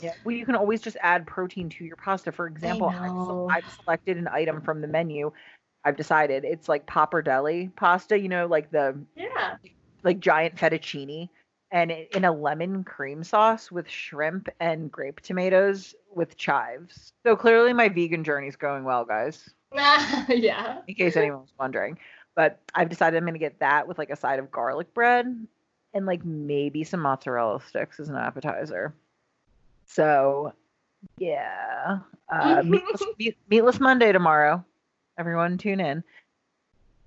Yeah. 0.02 0.14
Well, 0.24 0.36
you 0.36 0.46
can 0.46 0.56
always 0.56 0.82
just 0.82 0.98
add 1.02 1.26
protein 1.26 1.70
to 1.70 1.84
your 1.86 1.96
pasta. 1.96 2.32
For 2.32 2.46
example, 2.48 2.90
I've, 3.50 3.58
I've 3.58 3.74
selected 3.84 4.18
an 4.18 4.28
item 4.28 4.62
from 4.62 4.82
the 4.82 4.88
menu. 4.88 5.32
I've 5.84 5.96
decided 5.98 6.44
it's 6.46 6.70
like 6.70 6.86
pappardelle 6.86 7.74
pasta. 7.76 8.20
You 8.20 8.30
know, 8.30 8.46
like 8.46 8.70
the 8.72 8.98
Yeah. 9.16 9.58
like 10.04 10.20
giant 10.20 10.56
fettuccine, 10.56 11.30
and 11.72 11.92
in 11.92 12.26
a 12.26 12.32
lemon 12.32 12.84
cream 12.84 13.24
sauce 13.24 13.72
with 13.72 13.90
shrimp 13.90 14.50
and 14.60 14.92
grape 14.92 15.22
tomatoes 15.22 15.96
with 16.14 16.38
chives. 16.38 17.14
So 17.26 17.36
clearly, 17.36 17.74
my 17.74 17.90
vegan 17.90 18.24
journey's 18.24 18.56
going 18.56 18.84
well, 18.84 19.04
guys. 19.06 19.50
yeah. 20.30 20.80
in 20.88 20.96
case 20.96 21.18
anyone 21.18 21.42
was 21.42 21.54
wondering. 21.60 21.98
But 22.38 22.60
I've 22.76 22.88
decided 22.88 23.18
I'm 23.18 23.26
gonna 23.26 23.40
get 23.40 23.60
that 23.60 23.88
with 23.88 23.98
like 23.98 24.12
a 24.12 24.16
side 24.16 24.38
of 24.38 24.52
garlic 24.52 24.94
bread 24.94 25.48
and 25.96 26.06
like 26.06 26.24
maybe 26.24 26.84
some 26.84 27.00
mozzarella 27.00 27.60
sticks 27.68 28.00
as 28.00 28.10
an 28.10 28.16
appetizer. 28.16 28.94
So 29.88 30.54
yeah, 31.18 31.98
uh, 32.32 32.62
meatless, 32.66 33.02
meat, 33.18 33.38
meatless 33.50 33.80
Monday 33.80 34.12
tomorrow. 34.12 34.64
Everyone 35.18 35.58
tune 35.58 35.80
in. 35.80 36.04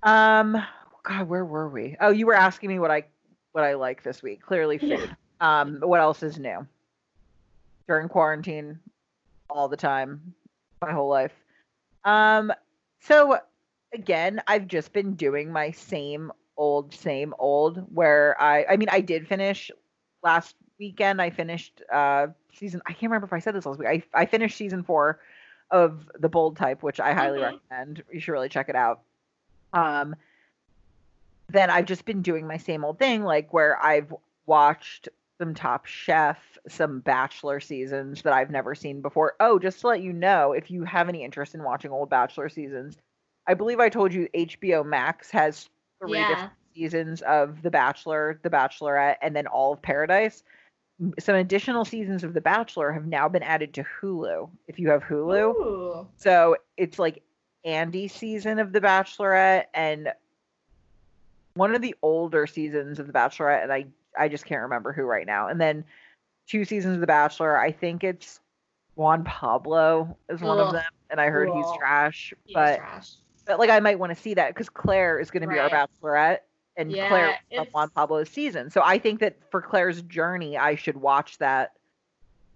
Um, 0.02 0.60
God, 1.04 1.28
where 1.28 1.44
were 1.44 1.68
we? 1.68 1.96
Oh, 2.00 2.10
you 2.10 2.26
were 2.26 2.34
asking 2.34 2.68
me 2.68 2.80
what 2.80 2.90
I 2.90 3.04
what 3.52 3.62
I 3.62 3.74
like 3.74 4.02
this 4.02 4.24
week. 4.24 4.42
Clearly, 4.42 4.78
food. 4.78 5.14
Yeah. 5.40 5.60
Um, 5.60 5.78
what 5.80 6.00
else 6.00 6.24
is 6.24 6.40
new? 6.40 6.66
During 7.86 8.08
quarantine, 8.08 8.80
all 9.48 9.68
the 9.68 9.76
time, 9.76 10.34
my 10.82 10.90
whole 10.90 11.08
life. 11.08 11.32
Um, 12.04 12.52
so 13.00 13.38
again, 13.92 14.42
I've 14.46 14.66
just 14.66 14.92
been 14.92 15.14
doing 15.14 15.52
my 15.52 15.70
same 15.70 16.32
old, 16.56 16.94
same 16.94 17.34
old. 17.38 17.84
Where 17.94 18.40
I, 18.40 18.64
I 18.70 18.76
mean, 18.76 18.88
I 18.90 19.00
did 19.00 19.26
finish 19.28 19.70
last 20.22 20.54
weekend. 20.78 21.20
I 21.20 21.30
finished 21.30 21.82
uh 21.92 22.28
season. 22.54 22.82
I 22.86 22.92
can't 22.92 23.10
remember 23.10 23.26
if 23.26 23.32
I 23.32 23.38
said 23.38 23.54
this 23.54 23.66
last 23.66 23.78
week. 23.78 23.88
I 23.88 24.02
I 24.14 24.26
finished 24.26 24.56
season 24.56 24.82
four 24.82 25.20
of 25.70 26.10
the 26.18 26.28
Bold 26.28 26.56
Type, 26.56 26.82
which 26.82 27.00
I 27.00 27.12
highly 27.12 27.38
Mhm. 27.38 27.60
recommend. 27.70 28.02
You 28.12 28.20
should 28.20 28.32
really 28.32 28.48
check 28.48 28.68
it 28.68 28.76
out. 28.76 29.02
Um, 29.72 30.16
then 31.48 31.70
I've 31.70 31.86
just 31.86 32.04
been 32.04 32.22
doing 32.22 32.46
my 32.46 32.56
same 32.56 32.84
old 32.84 32.98
thing, 32.98 33.24
like 33.24 33.52
where 33.52 33.80
I've 33.82 34.12
watched 34.46 35.08
some 35.38 35.54
Top 35.54 35.86
Chef, 35.86 36.38
some 36.68 37.00
Bachelor 37.00 37.60
seasons 37.60 38.22
that 38.22 38.32
I've 38.32 38.50
never 38.50 38.74
seen 38.74 39.00
before. 39.00 39.34
Oh, 39.40 39.58
just 39.58 39.80
to 39.80 39.88
let 39.88 40.02
you 40.02 40.12
know, 40.12 40.52
if 40.52 40.70
you 40.70 40.84
have 40.84 41.08
any 41.08 41.24
interest 41.24 41.54
in 41.54 41.62
watching 41.62 41.90
old 41.90 42.10
Bachelor 42.10 42.48
seasons, 42.48 42.98
I 43.50 43.54
believe 43.54 43.80
I 43.80 43.88
told 43.88 44.14
you 44.14 44.28
HBO 44.32 44.86
Max 44.86 45.28
has 45.32 45.68
three 45.98 46.18
Yeah. 46.18 46.28
different 46.28 46.52
seasons 46.72 47.22
of 47.22 47.62
The 47.62 47.70
Bachelor, 47.70 48.38
The 48.44 48.50
Bachelorette, 48.50 49.16
and 49.22 49.34
then 49.34 49.48
all 49.48 49.72
of 49.72 49.82
Paradise. 49.82 50.44
Some 51.18 51.34
additional 51.34 51.84
seasons 51.84 52.22
of 52.22 52.32
The 52.32 52.40
Bachelor 52.40 52.92
have 52.92 53.06
now 53.06 53.28
been 53.28 53.42
added 53.42 53.74
to 53.74 53.82
Hulu. 53.82 54.48
If 54.68 54.78
you 54.78 54.88
have 54.90 55.02
Hulu, 55.02 55.54
Ooh. 55.56 56.08
so 56.16 56.58
it's 56.76 57.00
like 57.00 57.24
Andy's 57.64 58.12
season 58.14 58.60
of 58.60 58.72
The 58.72 58.80
Bachelorette 58.80 59.64
and 59.74 60.12
one 61.54 61.74
of 61.74 61.82
the 61.82 61.96
older 62.02 62.46
seasons 62.46 63.00
of 63.00 63.08
The 63.08 63.12
Bachelorette, 63.12 63.64
and 63.64 63.72
I 63.72 63.86
I 64.16 64.28
just 64.28 64.44
can't 64.44 64.62
remember 64.62 64.92
who 64.92 65.02
right 65.02 65.26
now. 65.26 65.48
And 65.48 65.60
then 65.60 65.84
two 66.46 66.64
seasons 66.64 66.94
of 66.94 67.00
The 67.00 67.06
Bachelor. 67.08 67.58
I 67.58 67.72
think 67.72 68.04
it's 68.04 68.38
Juan 68.94 69.24
Pablo 69.24 70.16
is 70.28 70.40
one 70.40 70.60
of 70.60 70.72
them, 70.72 70.84
and 71.10 71.20
I 71.20 71.30
heard 71.30 71.48
he's 71.48 71.66
trash. 71.78 72.32
He's 72.44 72.54
but 72.54 72.76
trash. 72.76 73.10
But 73.46 73.58
like 73.58 73.70
I 73.70 73.80
might 73.80 73.98
want 73.98 74.14
to 74.14 74.20
see 74.20 74.34
that 74.34 74.48
because 74.54 74.68
Claire 74.68 75.18
is 75.18 75.30
going 75.30 75.42
to 75.42 75.48
be 75.48 75.58
our 75.58 75.68
Bachelorette, 75.70 76.38
and 76.76 76.92
Yeah, 76.92 77.08
Claire 77.08 77.38
from 77.54 77.66
Juan 77.72 77.90
Pablo's 77.90 78.28
season. 78.30 78.70
So 78.70 78.82
I 78.84 78.98
think 78.98 79.20
that 79.20 79.36
for 79.50 79.60
Claire's 79.60 80.02
journey, 80.02 80.56
I 80.56 80.74
should 80.76 80.96
watch 80.96 81.38
that. 81.38 81.72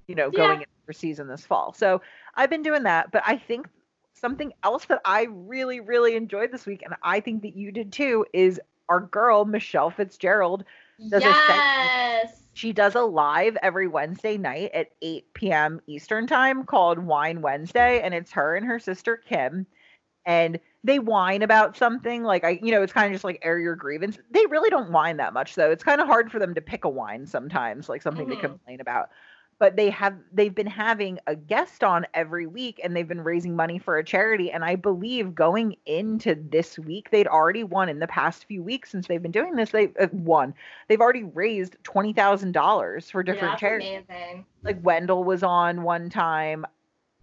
You 0.07 0.15
know, 0.15 0.27
Yeah. 0.27 0.37
going 0.37 0.59
into 0.61 0.69
her 0.87 0.93
season 0.93 1.29
this 1.29 1.47
fall. 1.47 1.73
So 1.73 2.03
I've 2.35 2.51
been 2.51 2.63
doing 2.63 2.83
that, 2.83 3.11
but 3.11 3.23
I 3.27 3.39
think 3.39 3.67
something 4.13 4.53
else 4.63 4.85
that 4.87 5.01
I 5.05 5.29
really, 5.31 5.81
really 5.81 6.15
enjoyed 6.15 6.53
this 6.53 6.67
week, 6.67 6.83
and 6.83 6.95
I 7.03 7.21
think 7.21 7.41
that 7.43 7.57
you 7.57 7.73
did 7.73 7.91
too, 7.93 8.27
is 8.35 8.61
our 8.91 9.01
girl 9.01 9.47
Michele 9.47 9.91
Fitzgerald. 9.91 10.65
does 11.11 11.25
a 11.25 11.27
yes. 11.27 12.43
She 12.53 12.73
does 12.73 12.95
a 12.95 13.01
live 13.03 13.57
every 13.63 13.89
Wednesday 13.89 14.37
night 14.37 14.71
at 14.75 14.91
8 15.03 15.25
p.m. 15.35 15.81
Eastern 15.89 16.27
time 16.27 16.65
called 16.65 16.99
Wine 16.99 17.41
Wednesday, 17.41 18.01
and 18.03 18.15
it's 18.15 18.31
her 18.33 18.55
and 18.57 18.65
her 18.67 18.79
sister 18.79 19.17
Kim, 19.17 19.67
and 20.27 20.61
they 20.85 20.99
whine 20.99 21.43
about 21.43 21.77
something 21.77 22.23
like 22.23 22.45
I, 22.45 22.61
you 22.63 22.71
know, 22.71 22.83
it's 22.83 22.93
kind 22.93 23.07
of 23.07 23.13
just 23.13 23.25
like 23.25 23.41
air 23.43 23.59
your 23.59 23.75
grievance. 23.75 24.19
They 24.31 24.45
really 24.47 24.71
don't 24.71 24.93
whine 24.93 25.17
that 25.17 25.33
much 25.33 25.55
though. 25.55 25.71
It's 25.71 25.83
kind 25.83 26.01
of 26.01 26.07
hard 26.07 26.31
for 26.31 26.39
them 26.39 26.55
to 26.55 26.61
pick 26.61 26.85
a 26.85 26.89
wine 26.91 27.27
sometimes, 27.27 27.89
like 27.89 28.03
something 28.03 28.27
Mhm. 28.27 28.35
to 28.35 28.37
complain 28.37 28.81
about. 28.81 29.09
But 29.61 29.77
they 29.77 29.89
have 29.91 30.15
they've 30.33 30.55
been 30.55 30.67
having 30.67 31.21
a 31.29 31.37
guest 31.37 31.85
on 31.85 32.07
every 32.13 32.45
week, 32.47 32.81
and 32.83 32.95
they've 32.95 33.07
been 33.07 33.23
raising 33.23 33.55
money 33.55 33.79
for 33.79 33.97
a 33.97 34.05
charity. 34.05 34.51
And 34.51 34.65
I 34.65 34.75
believe 34.75 35.33
going 35.35 35.77
into 35.87 36.35
this 36.51 36.77
week, 36.77 37.11
they'd 37.11 37.29
already 37.29 37.63
won 37.63 37.89
in 37.89 38.01
the 38.01 38.09
past 38.09 38.47
few 38.47 38.65
weeks 38.65 38.91
since 38.91 39.07
they've 39.07 39.23
been 39.23 39.31
doing 39.31 39.55
this. 39.55 39.71
They 39.71 39.93
uh, 40.01 40.09
won 40.13 40.55
they've 40.89 41.01
already 41.01 41.23
raised 41.23 41.77
twenty 41.85 42.13
thousand 42.13 42.51
dollars 42.53 43.09
for 43.11 43.23
different 43.23 43.53
That's 43.53 43.61
charities. 43.61 44.03
amazing. 44.11 44.45
Like 44.65 44.85
Wendell 44.85 45.23
was 45.23 45.45
on 45.45 45.83
one 45.85 46.11
time. 46.11 46.67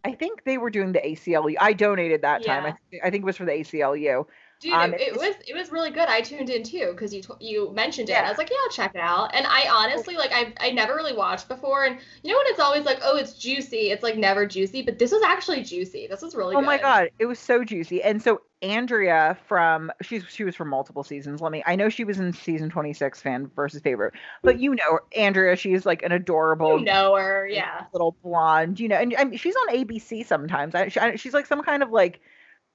I 0.03 0.13
think 0.13 0.43
they 0.43 0.57
were 0.57 0.69
doing 0.69 0.93
the 0.93 0.99
ACLU. 0.99 1.55
I 1.59 1.73
donated 1.73 2.21
that 2.23 2.43
time. 2.43 2.65
I, 2.65 2.73
th- 2.91 3.01
I 3.03 3.09
think 3.09 3.23
it 3.23 3.25
was 3.25 3.37
for 3.37 3.45
the 3.45 3.51
ACLU. 3.51 4.25
Dude, 4.61 4.73
Um, 4.73 4.93
it, 4.93 5.01
it 5.01 5.17
was 5.17 5.33
it 5.47 5.55
was 5.55 5.71
really 5.71 5.89
good. 5.89 6.07
I 6.07 6.21
tuned 6.21 6.51
in 6.51 6.61
too 6.61 6.89
because 6.91 7.11
you 7.11 7.23
t- 7.23 7.33
you 7.39 7.71
mentioned 7.73 8.09
it. 8.09 8.13
Yeah. 8.13 8.21
I 8.21 8.29
was 8.29 8.37
like, 8.37 8.51
yeah, 8.51 8.57
I'll 8.63 8.69
check 8.69 8.93
it 8.93 9.01
out. 9.01 9.33
And 9.33 9.47
I 9.47 9.67
honestly 9.67 10.15
like 10.17 10.31
I 10.31 10.53
I 10.59 10.69
never 10.69 10.93
really 10.93 11.15
watched 11.15 11.47
before. 11.47 11.85
And 11.85 11.97
you 12.21 12.31
know 12.31 12.37
when 12.37 12.45
it's 12.45 12.59
always 12.59 12.85
like, 12.85 12.99
oh, 13.03 13.17
it's 13.17 13.33
juicy. 13.33 13.89
It's 13.89 14.03
like 14.03 14.17
never 14.17 14.45
juicy, 14.45 14.83
but 14.83 14.99
this 14.99 15.11
was 15.11 15.23
actually 15.23 15.63
juicy. 15.63 16.05
This 16.05 16.21
was 16.21 16.35
really 16.35 16.55
oh 16.55 16.59
good. 16.59 16.65
my 16.67 16.77
god, 16.77 17.09
it 17.17 17.25
was 17.25 17.39
so 17.39 17.63
juicy. 17.63 18.03
And 18.03 18.21
so 18.21 18.43
Andrea 18.61 19.35
from 19.47 19.91
she's 20.03 20.23
she 20.29 20.43
was 20.43 20.55
from 20.55 20.69
multiple 20.69 21.03
seasons. 21.03 21.41
Let 21.41 21.51
me 21.51 21.63
I 21.65 21.75
know 21.75 21.89
she 21.89 22.03
was 22.03 22.19
in 22.19 22.31
season 22.31 22.69
twenty 22.69 22.93
six 22.93 23.19
fan 23.19 23.49
versus 23.55 23.81
favorite, 23.81 24.13
but 24.43 24.59
you 24.59 24.75
know 24.75 24.99
Andrea, 25.17 25.55
she's 25.55 25.87
like 25.87 26.03
an 26.03 26.11
adorable 26.11 26.77
You 26.77 26.85
know 26.85 27.15
her, 27.15 27.47
yeah. 27.47 27.85
little 27.93 28.15
blonde, 28.21 28.79
you 28.79 28.87
know, 28.87 28.97
and 28.97 29.15
I 29.17 29.23
mean, 29.23 29.39
she's 29.39 29.55
on 29.55 29.75
ABC 29.75 30.23
sometimes. 30.23 30.75
I, 30.75 30.89
she, 30.89 30.99
I, 30.99 31.15
she's 31.15 31.33
like 31.33 31.47
some 31.47 31.63
kind 31.63 31.81
of 31.81 31.89
like 31.89 32.21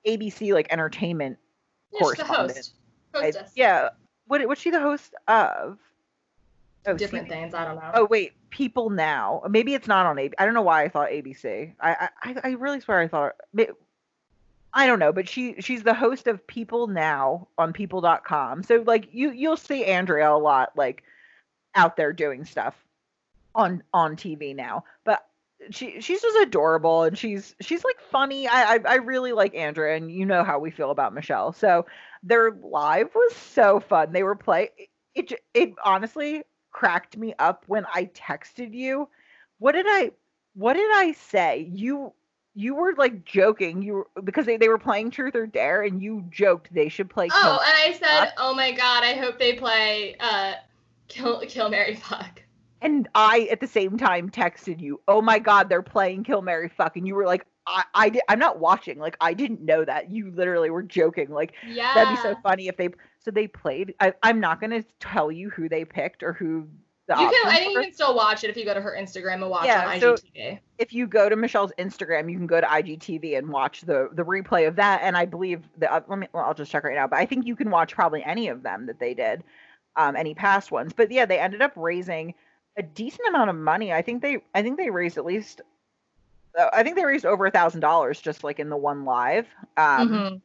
ABC 0.05 0.53
like 0.53 0.67
entertainment 0.73 1.39
Yeah, 1.93 1.99
she's 2.01 2.17
the 2.19 2.25
correspondent. 2.25 2.71
host. 3.15 3.37
I- 3.39 3.47
yeah. 3.55 3.89
What 4.27 4.47
what's 4.49 4.61
she 4.61 4.71
the 4.71 4.81
host 4.81 5.15
of? 5.29 5.79
Oh, 6.89 6.95
Different 6.97 7.29
things. 7.29 7.55
I 7.55 7.65
don't 7.65 7.77
know. 7.77 7.91
Oh 7.95 8.05
wait, 8.05 8.33
People 8.51 8.91
Now. 8.91 9.43
Maybe 9.49 9.75
it's 9.75 9.89
not 9.89 10.07
on 10.07 10.17
ABC. 10.17 10.35
I 10.39 10.45
don't 10.45 10.55
know 10.55 10.63
why 10.63 10.85
I 10.85 10.89
thought 10.89 11.11
ABC. 11.11 11.73
I 11.81 12.09
I, 12.23 12.37
I 12.45 12.49
really 12.51 12.81
swear 12.81 13.01
I 13.01 13.09
thought. 13.09 13.35
I 14.73 14.87
don't 14.87 14.99
know, 14.99 15.13
but 15.13 15.29
she 15.29 15.61
she's 15.61 15.83
the 15.83 15.95
host 15.95 16.27
of 16.27 16.47
People 16.47 16.87
Now 16.87 17.49
on 17.57 17.73
People.com. 17.73 18.63
So 18.63 18.85
like 18.87 19.09
you 19.13 19.31
you'll 19.31 19.57
see 19.57 19.85
Andrea 19.85 20.31
a 20.31 20.37
lot 20.37 20.73
like 20.77 21.03
out 21.75 21.97
there 21.97 22.13
doing 22.13 22.45
stuff 22.45 22.75
on 23.55 23.83
on 23.93 24.17
TV 24.17 24.55
now. 24.55 24.85
But 25.05 25.27
she 25.71 26.01
she's 26.01 26.23
just 26.23 26.37
adorable 26.47 27.05
and 27.05 27.17
she's 27.17 27.55
she's 27.61 27.85
like 27.85 28.01
funny. 28.01 28.47
I, 28.49 28.75
I 28.75 28.79
I 28.87 28.95
really 28.97 29.33
like 29.33 29.55
Andrea 29.55 29.97
and 29.97 30.11
you 30.11 30.27
know 30.27 30.45
how 30.45 30.59
we 30.59 30.71
feel 30.71 30.91
about 30.91 31.15
Michele. 31.15 31.53
So 31.53 31.87
their 32.23 32.51
live 32.51 33.15
was 33.15 33.35
so 33.35 33.81
fun. 33.81 34.13
They 34.13 34.23
were 34.23 34.35
play 34.37 34.71
it 35.15 35.33
it 35.55 35.75
honestly 35.85 36.43
cracked 36.71 37.17
me 37.17 37.35
up 37.39 37.65
when 37.67 37.87
I 37.93 38.07
texted 38.07 38.75
you. 38.75 39.09
What 39.59 39.73
did 39.73 39.87
I 39.89 40.13
what 40.55 40.75
did 40.75 40.91
I 40.95 41.13
say? 41.13 41.69
You 41.73 42.13
you 42.55 42.75
were 42.75 42.95
like 42.97 43.25
joking. 43.25 43.83
You 43.83 43.95
were 43.95 44.07
because 44.25 44.47
they, 44.47 44.57
they 44.57 44.69
were 44.69 44.79
playing 44.79 45.11
Truth 45.11 45.37
or 45.37 45.47
Dare, 45.47 45.83
and 45.83 46.03
you 46.03 46.25
joked 46.31 46.73
they 46.73 46.89
should 46.89 47.11
play. 47.11 47.29
Oh, 47.31 47.41
Kill- 47.41 47.51
and 47.51 47.61
I 47.61 47.93
said, 47.99 48.33
"Oh 48.39 48.55
my 48.55 48.73
god, 48.73 49.05
I 49.05 49.13
hope 49.15 49.39
they 49.39 49.53
play 49.53 50.17
uh, 50.19 50.55
Kill 51.09 51.41
Kill 51.47 51.69
Mary 51.69 51.95
Fuck." 51.95 52.43
And 52.83 53.09
I 53.15 53.49
at 53.51 53.61
the 53.61 53.67
same 53.67 53.97
time 53.97 54.31
texted 54.31 54.81
you, 54.81 55.01
"Oh 55.09 55.23
my 55.23 55.39
God, 55.39 55.69
they're 55.69 55.83
playing 55.83 56.25
Kill 56.25 56.43
Mary 56.43 56.69
Fuck," 56.69 56.97
and 56.97 57.07
you 57.07 57.15
were 57.15 57.25
like, 57.25 57.47
"I, 57.67 57.85
I 57.95 58.09
did, 58.11 58.23
I'm 58.29 58.39
not 58.39 58.59
watching. 58.61 58.99
Like, 58.99 59.17
I 59.21 59.33
didn't 59.35 59.63
know 59.63 59.85
that. 59.85 60.11
You 60.11 60.31
literally 60.31 60.69
were 60.71 60.83
joking. 60.83 61.31
Like, 61.31 61.55
Yeah. 61.67 61.95
that'd 61.95 62.15
be 62.15 62.21
so 62.23 62.37
funny 62.43 62.69
if 62.69 62.77
they. 62.77 62.91
So 63.21 63.31
they 63.31 63.49
played. 63.49 63.95
I, 64.01 64.13
I'm 64.23 64.41
not 64.41 64.61
gonna 64.61 64.83
tell 65.01 65.33
you 65.33 65.51
who 65.51 65.69
they 65.69 65.85
picked 65.85 66.23
or 66.23 66.33
who 66.35 66.69
the 67.09 67.15
You 67.15 67.31
can. 67.31 67.49
I 67.49 67.57
think 67.59 67.73
you 67.75 67.81
can 67.81 67.93
still 67.93 68.15
watch 68.15 68.45
it 68.45 68.51
if 68.51 68.57
you 68.57 68.65
go 68.65 68.75
to 68.75 68.81
her 68.81 68.97
Instagram 69.01 69.35
and 69.35 69.49
watch 69.49 69.65
Yeah, 69.65 69.89
on 69.89 70.01
so- 70.01 70.15
IGTV. 70.15 70.59
if 70.79 70.93
you 70.93 71.07
go 71.07 71.29
to 71.29 71.35
Michele's 71.37 71.73
Instagram, 71.79 72.31
you 72.31 72.37
can 72.37 72.47
go 72.47 72.61
to 72.61 72.67
IGTV 72.67 73.39
and 73.39 73.49
watch 73.49 73.81
the 73.83 74.11
the 74.13 74.23
replay 74.25 74.69
of 74.69 74.77
that. 74.77 75.01
And 75.03 75.17
I 75.17 75.25
believe 75.25 75.63
that 75.79 75.91
uh, 75.93 76.01
let 76.09 76.19
me 76.19 76.27
well, 76.35 76.45
I'll 76.45 76.55
just 76.55 76.71
check 76.71 76.85
right 76.85 76.95
now, 76.95 77.07
but 77.07 77.19
I 77.19 77.25
think 77.27 77.47
you 77.47 77.57
can 77.57 77.71
watch 77.71 77.95
probably 77.95 78.23
any 78.23 78.49
of 78.49 78.63
them 78.63 78.87
that 78.87 78.99
they 79.01 79.15
did, 79.15 79.43
um, 79.97 80.15
any 80.15 80.35
past 80.35 80.71
ones. 80.71 80.93
But 80.93 81.11
yeah, 81.11 81.25
they 81.27 81.39
ended 81.39 81.63
up 81.63 81.73
raising 81.75 82.35
a 82.77 82.83
decent 82.83 83.29
amount 83.29 83.51
of 83.51 83.57
money. 83.57 83.93
I 83.93 84.03
think 84.03 84.23
they 84.23 84.39
I 84.55 84.63
think 84.63 84.77
they 84.77 84.91
raised 84.91 85.19
at 85.19 85.25
least 85.25 85.63
uh, 86.59 86.69
I 86.73 86.83
think 86.83 86.97
they 86.97 87.05
raised 87.05 87.27
over 87.27 87.47
a 87.47 87.51
thousand 87.51 87.81
dollars 87.81 88.21
just 88.21 88.45
like 88.45 88.59
in 88.59 88.69
the 88.69 88.77
one 88.77 89.05
live. 89.05 89.47
Um, 89.77 90.09
Mhm. 90.11 90.41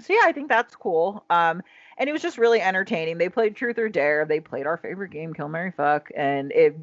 so 0.00 0.12
yeah, 0.12 0.22
I 0.24 0.32
think 0.32 0.48
that's 0.48 0.74
cool. 0.76 1.24
Um, 1.30 1.62
and 1.98 2.08
it 2.08 2.12
was 2.12 2.22
just 2.22 2.38
really 2.38 2.60
entertaining. 2.60 3.18
They 3.18 3.28
played 3.28 3.56
Truth 3.56 3.78
or 3.78 3.88
Dare. 3.88 4.24
They 4.24 4.40
played 4.40 4.66
our 4.66 4.76
favorite 4.76 5.10
game, 5.10 5.34
Kill 5.34 5.48
Mary 5.48 5.72
Fuck, 5.72 6.10
and 6.16 6.52
it. 6.52 6.76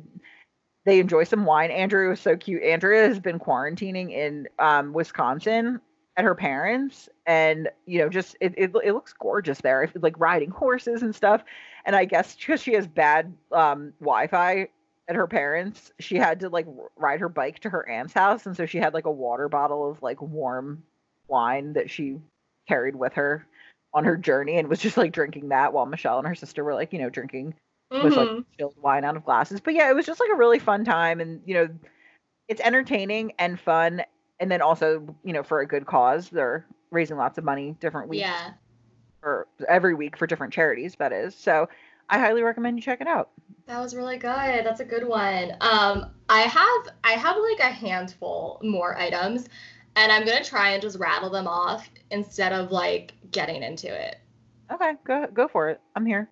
They 0.85 0.99
enjoy 0.99 1.23
some 1.23 1.45
wine. 1.45 1.71
Andrew 1.71 2.09
was 2.09 2.19
so 2.19 2.37
cute. 2.37 2.61
Andrea 2.61 3.07
has 3.07 3.19
been 3.19 3.39
quarantining 3.39 4.11
in 4.11 4.47
um, 4.59 4.93
Wisconsin 4.93 5.81
at 6.15 6.23
her 6.25 6.35
parents, 6.35 7.09
and 7.25 7.69
you 7.87 7.99
know, 7.99 8.09
just 8.09 8.35
it, 8.39 8.53
it, 8.55 8.71
it 8.83 8.93
looks 8.93 9.13
gorgeous 9.13 9.59
there. 9.61 9.89
Like 9.95 10.19
riding 10.19 10.51
horses 10.51 11.01
and 11.01 11.15
stuff. 11.15 11.43
And 11.85 11.95
I 11.95 12.05
guess 12.05 12.35
because 12.39 12.61
she 12.61 12.73
has 12.73 12.85
bad 12.87 13.33
um, 13.51 13.93
Wi-Fi 13.99 14.67
at 15.07 15.15
her 15.15 15.27
parents, 15.27 15.91
she 15.99 16.15
had 16.15 16.39
to 16.39 16.49
like 16.49 16.65
ride 16.95 17.19
her 17.19 17.29
bike 17.29 17.59
to 17.59 17.69
her 17.69 17.87
aunt's 17.87 18.13
house, 18.13 18.45
and 18.45 18.55
so 18.55 18.65
she 18.65 18.77
had 18.77 18.93
like 18.93 19.05
a 19.05 19.11
water 19.11 19.47
bottle 19.49 19.89
of 19.89 20.01
like 20.01 20.21
warm 20.21 20.83
wine 21.27 21.73
that 21.73 21.89
she 21.89 22.19
carried 22.67 22.95
with 22.95 23.13
her 23.13 23.45
on 23.93 24.03
her 24.03 24.17
journey 24.17 24.57
and 24.57 24.67
was 24.67 24.79
just 24.79 24.97
like 24.97 25.11
drinking 25.11 25.49
that 25.49 25.73
while 25.73 25.85
Michele 25.85 26.19
and 26.19 26.27
her 26.27 26.35
sister 26.35 26.63
were 26.63 26.73
like, 26.73 26.91
you 26.91 26.99
know, 26.99 27.09
drinking 27.09 27.53
was 27.91 28.15
like 28.15 28.27
mm-hmm. 28.27 28.41
chilled 28.57 28.75
wine 28.81 29.05
out 29.05 29.15
of 29.15 29.23
glasses. 29.23 29.61
But 29.61 29.73
yeah, 29.73 29.89
it 29.89 29.95
was 29.95 30.05
just 30.05 30.19
like 30.19 30.29
a 30.31 30.35
really 30.35 30.59
fun 30.59 30.83
time 30.83 31.21
and 31.21 31.41
you 31.45 31.53
know, 31.53 31.69
it's 32.47 32.61
entertaining 32.61 33.33
and 33.39 33.59
fun 33.59 34.03
and 34.39 34.51
then 34.51 34.61
also, 34.61 35.15
you 35.23 35.33
know, 35.33 35.43
for 35.43 35.61
a 35.61 35.67
good 35.67 35.85
cause. 35.85 36.29
They're 36.29 36.65
raising 36.91 37.17
lots 37.17 37.37
of 37.37 37.43
money 37.43 37.75
different 37.79 38.09
weeks 38.09 38.21
Yeah. 38.21 38.51
or 39.23 39.47
every 39.69 39.93
week 39.93 40.17
for 40.17 40.27
different 40.27 40.53
charities, 40.53 40.95
that 40.99 41.13
is. 41.13 41.35
So 41.35 41.69
I 42.09 42.19
highly 42.19 42.43
recommend 42.43 42.77
you 42.77 42.81
check 42.83 43.01
it 43.01 43.07
out. 43.07 43.31
That 43.67 43.79
was 43.81 43.95
really 43.95 44.17
good. 44.17 44.63
That's 44.65 44.79
a 44.79 44.85
good 44.85 45.07
one. 45.07 45.53
Um, 45.61 46.11
I 46.29 46.41
have 46.41 46.95
I 47.03 47.13
have 47.13 47.35
like 47.37 47.59
a 47.59 47.73
handful 47.73 48.59
more 48.63 48.97
items, 48.97 49.47
and 49.95 50.11
I'm 50.11 50.25
gonna 50.25 50.43
try 50.43 50.71
and 50.71 50.81
just 50.81 50.99
rattle 50.99 51.29
them 51.29 51.47
off 51.47 51.89
instead 52.11 52.51
of 52.53 52.71
like 52.71 53.13
getting 53.31 53.63
into 53.63 53.87
it. 53.87 54.17
Okay, 54.71 54.93
go 55.03 55.27
go 55.33 55.47
for 55.47 55.69
it. 55.69 55.81
I'm 55.95 56.05
here. 56.05 56.29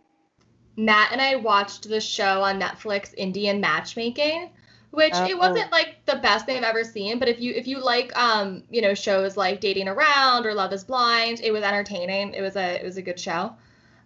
Matt 0.75 1.11
and 1.11 1.21
I 1.21 1.35
watched 1.35 1.87
the 1.89 2.01
show 2.01 2.41
on 2.41 2.59
Netflix, 2.59 3.13
Indian 3.15 3.59
Matchmaking, 3.61 4.49
which 4.91 5.13
Oh. 5.15 5.25
it 5.25 5.37
wasn't 5.37 5.71
like 5.71 6.03
the 6.05 6.15
best 6.15 6.45
thing 6.45 6.57
I've 6.57 6.63
ever 6.63 6.83
seen, 6.83 7.19
but 7.19 7.27
if 7.29 7.39
you 7.39 7.51
if 7.53 7.67
you 7.67 7.79
like 7.79 8.15
um 8.17 8.63
you 8.69 8.81
know 8.81 8.93
shows 8.93 9.37
like 9.37 9.59
Dating 9.59 9.87
Around 9.87 10.45
or 10.45 10.53
Love 10.53 10.71
Is 10.71 10.83
Blind, 10.83 11.41
it 11.41 11.51
was 11.51 11.63
entertaining. 11.63 12.33
It 12.33 12.41
was 12.41 12.55
a 12.55 12.79
it 12.79 12.83
was 12.83 12.97
a 12.97 13.01
good 13.01 13.19
show. 13.19 13.55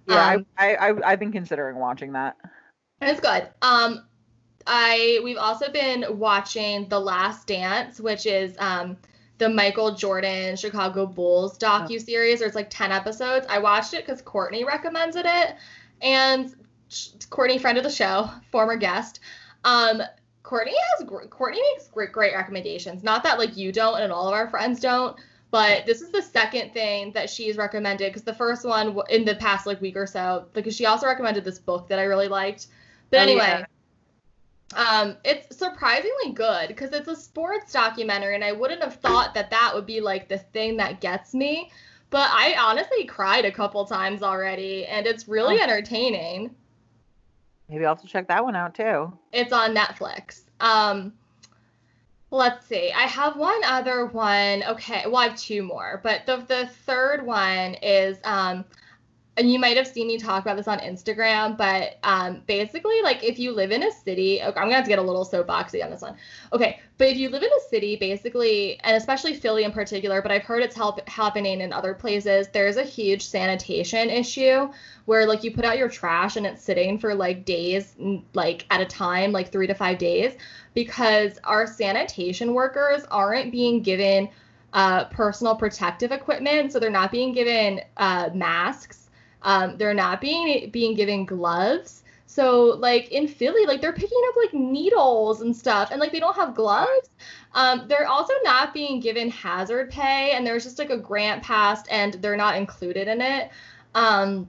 Yeah, 0.08 0.36
Um, 0.36 0.46
I, 0.58 0.76
I 0.76 0.90
I 0.90 1.12
I've 1.12 1.20
been 1.20 1.32
considering 1.32 1.78
watching 1.78 2.14
that. 2.14 2.38
It's 3.02 3.20
good. 3.20 3.48
Um, 3.62 4.06
I 4.66 5.20
we've 5.24 5.38
also 5.38 5.72
been 5.72 6.06
watching 6.18 6.88
The 6.90 7.00
Last 7.00 7.48
Dance, 7.48 8.00
which 8.00 8.26
is 8.26 8.56
um 8.60 8.98
the 9.38 9.50
Michael 9.50 9.94
Jordan 9.96 10.56
Chicago 10.56 11.06
Bulls 11.06 11.58
docu 11.58 12.02
series. 12.02 12.40
There's 12.40 12.56
like 12.56 12.70
ten 12.70 12.92
episodes. 12.92 13.46
I 13.50 13.60
watched 13.60 13.94
it 13.94 14.06
because 14.06 14.22
Courtney 14.22 14.64
recommended 14.64 15.26
it, 15.26 15.56
and 16.02 16.56
Courtney, 17.30 17.58
friend 17.58 17.78
of 17.78 17.84
the 17.84 17.90
show, 17.90 18.30
former 18.52 18.76
guest. 18.76 19.20
Um, 19.64 20.02
Courtney 20.44 20.74
has 20.98 21.08
Courtney 21.30 21.62
makes 21.74 21.90
great 21.90 22.12
great 22.12 22.34
recommendations. 22.34 23.04
Not 23.04 23.24
that 23.24 23.38
like 23.38 23.58
you 23.58 23.72
don't 23.72 24.00
and 24.00 24.12
all 24.12 24.28
of 24.28 24.34
our 24.34 24.50
friends 24.50 24.80
don't, 24.80 25.18
but 25.52 25.86
this 25.86 26.02
is 26.02 26.12
the 26.12 26.22
second 26.22 26.74
thing 26.74 27.12
that 27.14 27.30
she's 27.30 27.58
recommended 27.58 28.10
because 28.10 28.24
the 28.24 28.34
first 28.34 28.66
one 28.66 28.98
in 29.10 29.26
the 29.26 29.36
past 29.36 29.66
like 29.66 29.80
week 29.82 29.96
or 29.96 30.08
so 30.08 30.46
because 30.54 30.76
she 30.76 30.86
also 30.86 31.08
recommended 31.08 31.44
this 31.44 31.60
book 31.60 31.88
that 31.88 32.00
I 32.00 32.04
really 32.04 32.28
liked. 32.28 32.68
But 33.10 33.20
Oh, 33.20 33.24
anyway, 33.24 33.66
um, 34.76 35.16
it's 35.24 35.56
surprisingly 35.58 36.34
good 36.34 36.68
because 36.68 36.92
it's 36.92 37.08
a 37.08 37.16
sports 37.16 37.72
documentary, 37.72 38.36
and 38.36 38.44
I 38.44 38.52
wouldn't 38.52 38.84
have 38.84 38.96
thought 38.96 39.34
that 39.34 39.50
that 39.52 39.72
would 39.74 39.86
be 39.86 40.02
like 40.02 40.28
the 40.28 40.38
thing 40.40 40.76
that 40.78 41.00
gets 41.00 41.34
me. 41.34 41.72
But 42.10 42.30
I 42.32 42.56
honestly 42.60 43.06
cried 43.06 43.46
a 43.46 43.52
couple 43.52 43.86
times 43.86 44.24
already, 44.24 44.86
and 44.86 45.06
it's 45.08 45.28
really 45.28 45.60
Oh. 45.60 45.64
entertaining. 45.64 46.56
Maybe 47.70 47.86
I'll 47.86 47.96
have 47.96 48.02
to 48.02 48.08
check 48.08 48.28
that 48.30 48.44
one 48.44 48.56
out 48.56 48.76
too. 48.76 49.18
It's 49.34 49.52
on 49.52 49.76
Netflix. 49.76 50.42
Um, 50.60 51.14
let's 52.32 52.66
see. 52.68 52.92
I 52.92 53.04
have 53.04 53.38
one 53.38 53.64
other 53.64 54.06
one. 54.06 54.64
Okay, 54.64 55.04
well, 55.06 55.18
I 55.18 55.30
have 55.30 55.38
two 55.38 55.64
more, 55.64 56.00
but 56.04 56.26
the 56.26 56.38
the 56.38 56.68
third 56.86 57.26
one 57.26 57.76
is 57.76 58.18
um, 58.24 58.66
and 59.38 59.52
you 59.52 59.60
might 59.60 59.78
have 59.78 59.88
seen 59.88 60.08
me 60.08 60.18
talk 60.18 60.42
about 60.42 60.58
this 60.58 60.68
on 60.68 60.80
Instagram, 60.80 61.56
but 61.56 61.98
um, 62.04 62.42
basically, 62.48 63.02
like 63.04 63.24
if 63.24 63.38
you 63.38 63.52
live 63.52 63.72
in 63.72 63.84
a 63.84 63.92
city, 63.92 64.42
okay, 64.42 64.60
I'm 64.60 64.66
gonna 64.66 64.76
have 64.76 64.86
to 64.86 64.90
get 64.90 64.98
a 64.98 65.04
little 65.04 65.24
soapboxy 65.24 65.84
on 65.84 65.92
this 65.92 66.02
one. 66.02 66.16
Okay, 66.54 66.80
but 66.98 67.10
if 67.10 67.18
you 67.18 67.30
live 67.30 67.44
in 67.44 67.50
a 67.50 67.70
city, 67.70 67.96
basically, 67.96 68.80
and 68.84 68.98
especially 68.98 69.36
Philly 69.36 69.64
in 69.64 69.72
particular, 69.72 70.24
but 70.24 70.32
I've 70.32 70.42
heard 70.42 70.64
it's 70.64 70.76
help- 70.76 71.08
happening 71.08 71.62
in 71.62 71.72
other 71.72 71.94
places. 71.94 72.48
There's 72.52 72.78
a 72.78 72.84
huge 72.84 73.24
sanitation 73.24 74.10
issue 74.10 74.70
where 75.06 75.28
like 75.28 75.44
you 75.44 75.52
put 75.52 75.66
out 75.66 75.78
your 75.78 75.90
trash 75.90 76.36
and 76.36 76.46
it's 76.46 76.64
sitting 76.64 76.98
for 76.98 77.14
like 77.14 77.46
days, 77.46 77.96
like 78.34 78.66
at 78.72 78.82
a 78.82 78.86
time, 78.86 79.32
like 79.32 79.52
three 79.52 79.68
to 79.68 79.76
five 79.76 80.00
days, 80.00 80.34
because 80.74 81.40
our 81.44 81.68
sanitation 81.68 82.56
workers 82.56 83.06
aren't 83.12 83.52
being 83.52 83.84
given 83.84 84.30
uh, 84.74 85.06
personal 85.06 85.56
protective 85.56 86.12
equipment, 86.12 86.72
so 86.72 86.80
they're 86.80 86.90
not 86.90 87.12
being 87.12 87.34
given 87.34 87.82
uh, 87.98 88.30
masks. 88.34 89.07
Um, 89.42 89.78
they're 89.78 89.94
not 89.94 90.22
being 90.22 90.70
being 90.72 90.96
given 90.96 91.26
gloves. 91.26 92.04
So 92.26 92.76
like 92.80 93.12
in 93.12 93.28
Philly, 93.28 93.66
like 93.66 93.82
they're 93.82 93.94
picking 93.94 94.22
up 94.30 94.36
like 94.36 94.54
needles 94.54 95.42
and 95.42 95.56
stuff, 95.56 95.90
and 95.92 96.00
like 96.00 96.12
they 96.12 96.20
don't 96.20 96.36
have 96.36 96.56
gloves. 96.56 97.10
Um, 97.54 97.88
they're 97.88 98.08
also 98.08 98.34
not 98.44 98.74
being 98.74 99.00
given 99.00 99.30
hazard 99.30 99.90
pay, 99.90 100.32
and 100.32 100.46
there's 100.46 100.64
just 100.64 100.78
like 100.78 100.90
a 100.90 100.98
grant 100.98 101.42
passed, 101.42 101.88
and 101.90 102.16
they're 102.16 102.38
not 102.38 102.58
included 102.58 103.08
in 103.08 103.22
it. 103.22 103.50
Um, 103.96 104.48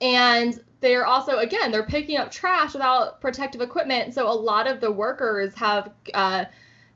and 0.00 0.60
they're 0.80 1.06
also 1.06 1.38
again 1.38 1.70
they're 1.70 1.86
picking 1.86 2.18
up 2.18 2.30
trash 2.30 2.72
without 2.72 3.20
protective 3.20 3.60
equipment. 3.60 4.14
So 4.14 4.28
a 4.28 4.32
lot 4.32 4.66
of 4.66 4.80
the 4.80 4.90
workers 4.90 5.54
have 5.54 5.90
uh, 6.12 6.46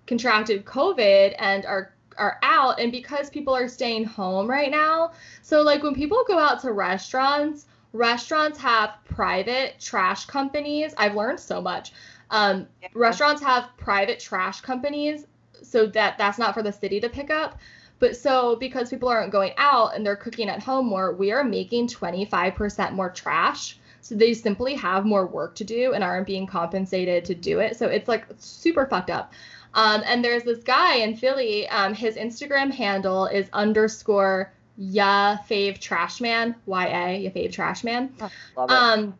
contracted 0.06 0.64
COVID 0.64 1.34
and 1.38 1.64
are 1.66 1.92
are 2.18 2.38
out 2.42 2.80
and 2.80 2.92
because 2.92 3.30
people 3.30 3.54
are 3.54 3.68
staying 3.68 4.04
home 4.04 4.48
right 4.48 4.70
now 4.70 5.12
so 5.42 5.62
like 5.62 5.82
when 5.82 5.94
people 5.94 6.24
go 6.26 6.38
out 6.38 6.60
to 6.60 6.72
restaurants 6.72 7.66
restaurants 7.96 8.58
have 8.58 8.94
private 9.04 9.78
trash 9.80 10.26
companies. 10.26 10.94
I've 10.96 11.14
learned 11.14 11.40
so 11.40 11.60
much. 11.60 11.92
Um, 12.30 12.66
Yeah. 12.82 12.88
restaurants 12.94 13.42
have 13.42 13.70
private 13.76 14.20
trash 14.20 14.60
companies 14.60 15.26
so 15.62 15.86
that 15.86 16.18
that's 16.18 16.38
not 16.38 16.54
for 16.54 16.62
the 16.62 16.72
city 16.72 17.00
to 17.00 17.08
pick 17.08 17.30
up. 17.30 17.58
But 17.98 18.16
so 18.16 18.56
because 18.56 18.90
people 18.90 19.08
aren't 19.08 19.32
going 19.32 19.52
out 19.56 19.94
and 19.96 20.04
they're 20.04 20.16
cooking 20.16 20.50
at 20.50 20.62
home 20.62 20.86
more 20.86 21.14
we 21.14 21.32
are 21.32 21.42
making 21.44 21.88
25% 21.88 22.92
more 22.92 23.10
trash. 23.10 23.78
So 24.02 24.14
they 24.14 24.34
simply 24.34 24.74
have 24.74 25.04
more 25.04 25.26
work 25.26 25.56
to 25.56 25.64
do 25.64 25.94
and 25.94 26.04
aren't 26.04 26.26
being 26.26 26.46
compensated 26.46 27.24
to 27.24 27.34
do 27.34 27.58
it. 27.60 27.76
So 27.76 27.86
it's 27.88 28.06
like 28.06 28.26
super 28.38 28.86
fucked 28.86 29.10
up 29.10 29.32
um, 29.76 30.02
and 30.06 30.24
there's 30.24 30.42
this 30.42 30.64
guy 30.64 30.96
in 30.96 31.14
Philly. 31.14 31.68
Um, 31.68 31.92
his 31.92 32.16
Instagram 32.16 32.72
handle 32.72 33.26
is 33.26 33.48
underscore 33.52 34.52
ya 34.78 35.36
fave 35.48 35.78
trash 35.78 36.20
man. 36.20 36.56
Y 36.64 36.86
A 36.86 37.18
ya 37.20 37.30
fave 37.30 37.52
trash 37.52 37.84
man. 37.84 38.10
Um, 38.56 39.14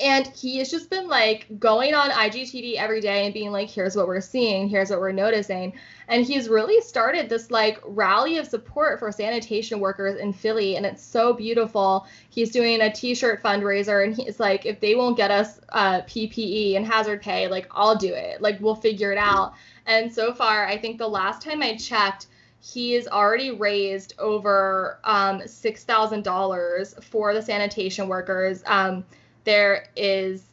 and 0.00 0.26
he 0.28 0.56
has 0.58 0.70
just 0.70 0.88
been 0.88 1.08
like 1.08 1.46
going 1.58 1.92
on 1.92 2.10
IGTV 2.10 2.76
every 2.76 3.02
day 3.02 3.26
and 3.26 3.34
being 3.34 3.52
like, 3.52 3.68
here's 3.68 3.94
what 3.94 4.06
we're 4.06 4.22
seeing, 4.22 4.66
here's 4.66 4.88
what 4.88 4.98
we're 4.98 5.12
noticing. 5.12 5.74
And 6.08 6.24
he's 6.24 6.48
really 6.48 6.80
started 6.80 7.28
this 7.28 7.50
like 7.50 7.78
rally 7.84 8.38
of 8.38 8.46
support 8.46 8.98
for 8.98 9.12
sanitation 9.12 9.78
workers 9.78 10.18
in 10.18 10.32
Philly. 10.32 10.76
And 10.76 10.86
it's 10.86 11.02
so 11.02 11.34
beautiful. 11.34 12.06
He's 12.30 12.50
doing 12.50 12.80
a 12.80 12.90
t 12.90 13.14
shirt 13.14 13.42
fundraiser 13.42 14.02
and 14.04 14.16
he's 14.16 14.40
like, 14.40 14.64
if 14.64 14.80
they 14.80 14.94
won't 14.94 15.18
get 15.18 15.30
us 15.30 15.60
uh, 15.68 16.00
PPE 16.02 16.76
and 16.76 16.86
hazard 16.86 17.20
pay, 17.20 17.46
like 17.48 17.66
I'll 17.70 17.96
do 17.96 18.14
it. 18.14 18.40
Like 18.40 18.58
we'll 18.60 18.74
figure 18.74 19.12
it 19.12 19.18
out. 19.18 19.52
And 19.86 20.12
so 20.12 20.32
far, 20.32 20.66
I 20.66 20.78
think 20.78 20.98
the 20.98 21.08
last 21.08 21.42
time 21.42 21.62
I 21.62 21.76
checked, 21.76 22.26
he 22.60 22.92
has 22.92 23.08
already 23.08 23.50
raised 23.50 24.14
over 24.18 24.98
um, 25.04 25.42
six 25.46 25.84
thousand 25.84 26.22
dollars 26.22 26.94
for 27.02 27.34
the 27.34 27.42
sanitation 27.42 28.08
workers. 28.08 28.62
Um, 28.66 29.04
there 29.44 29.88
is 29.96 30.44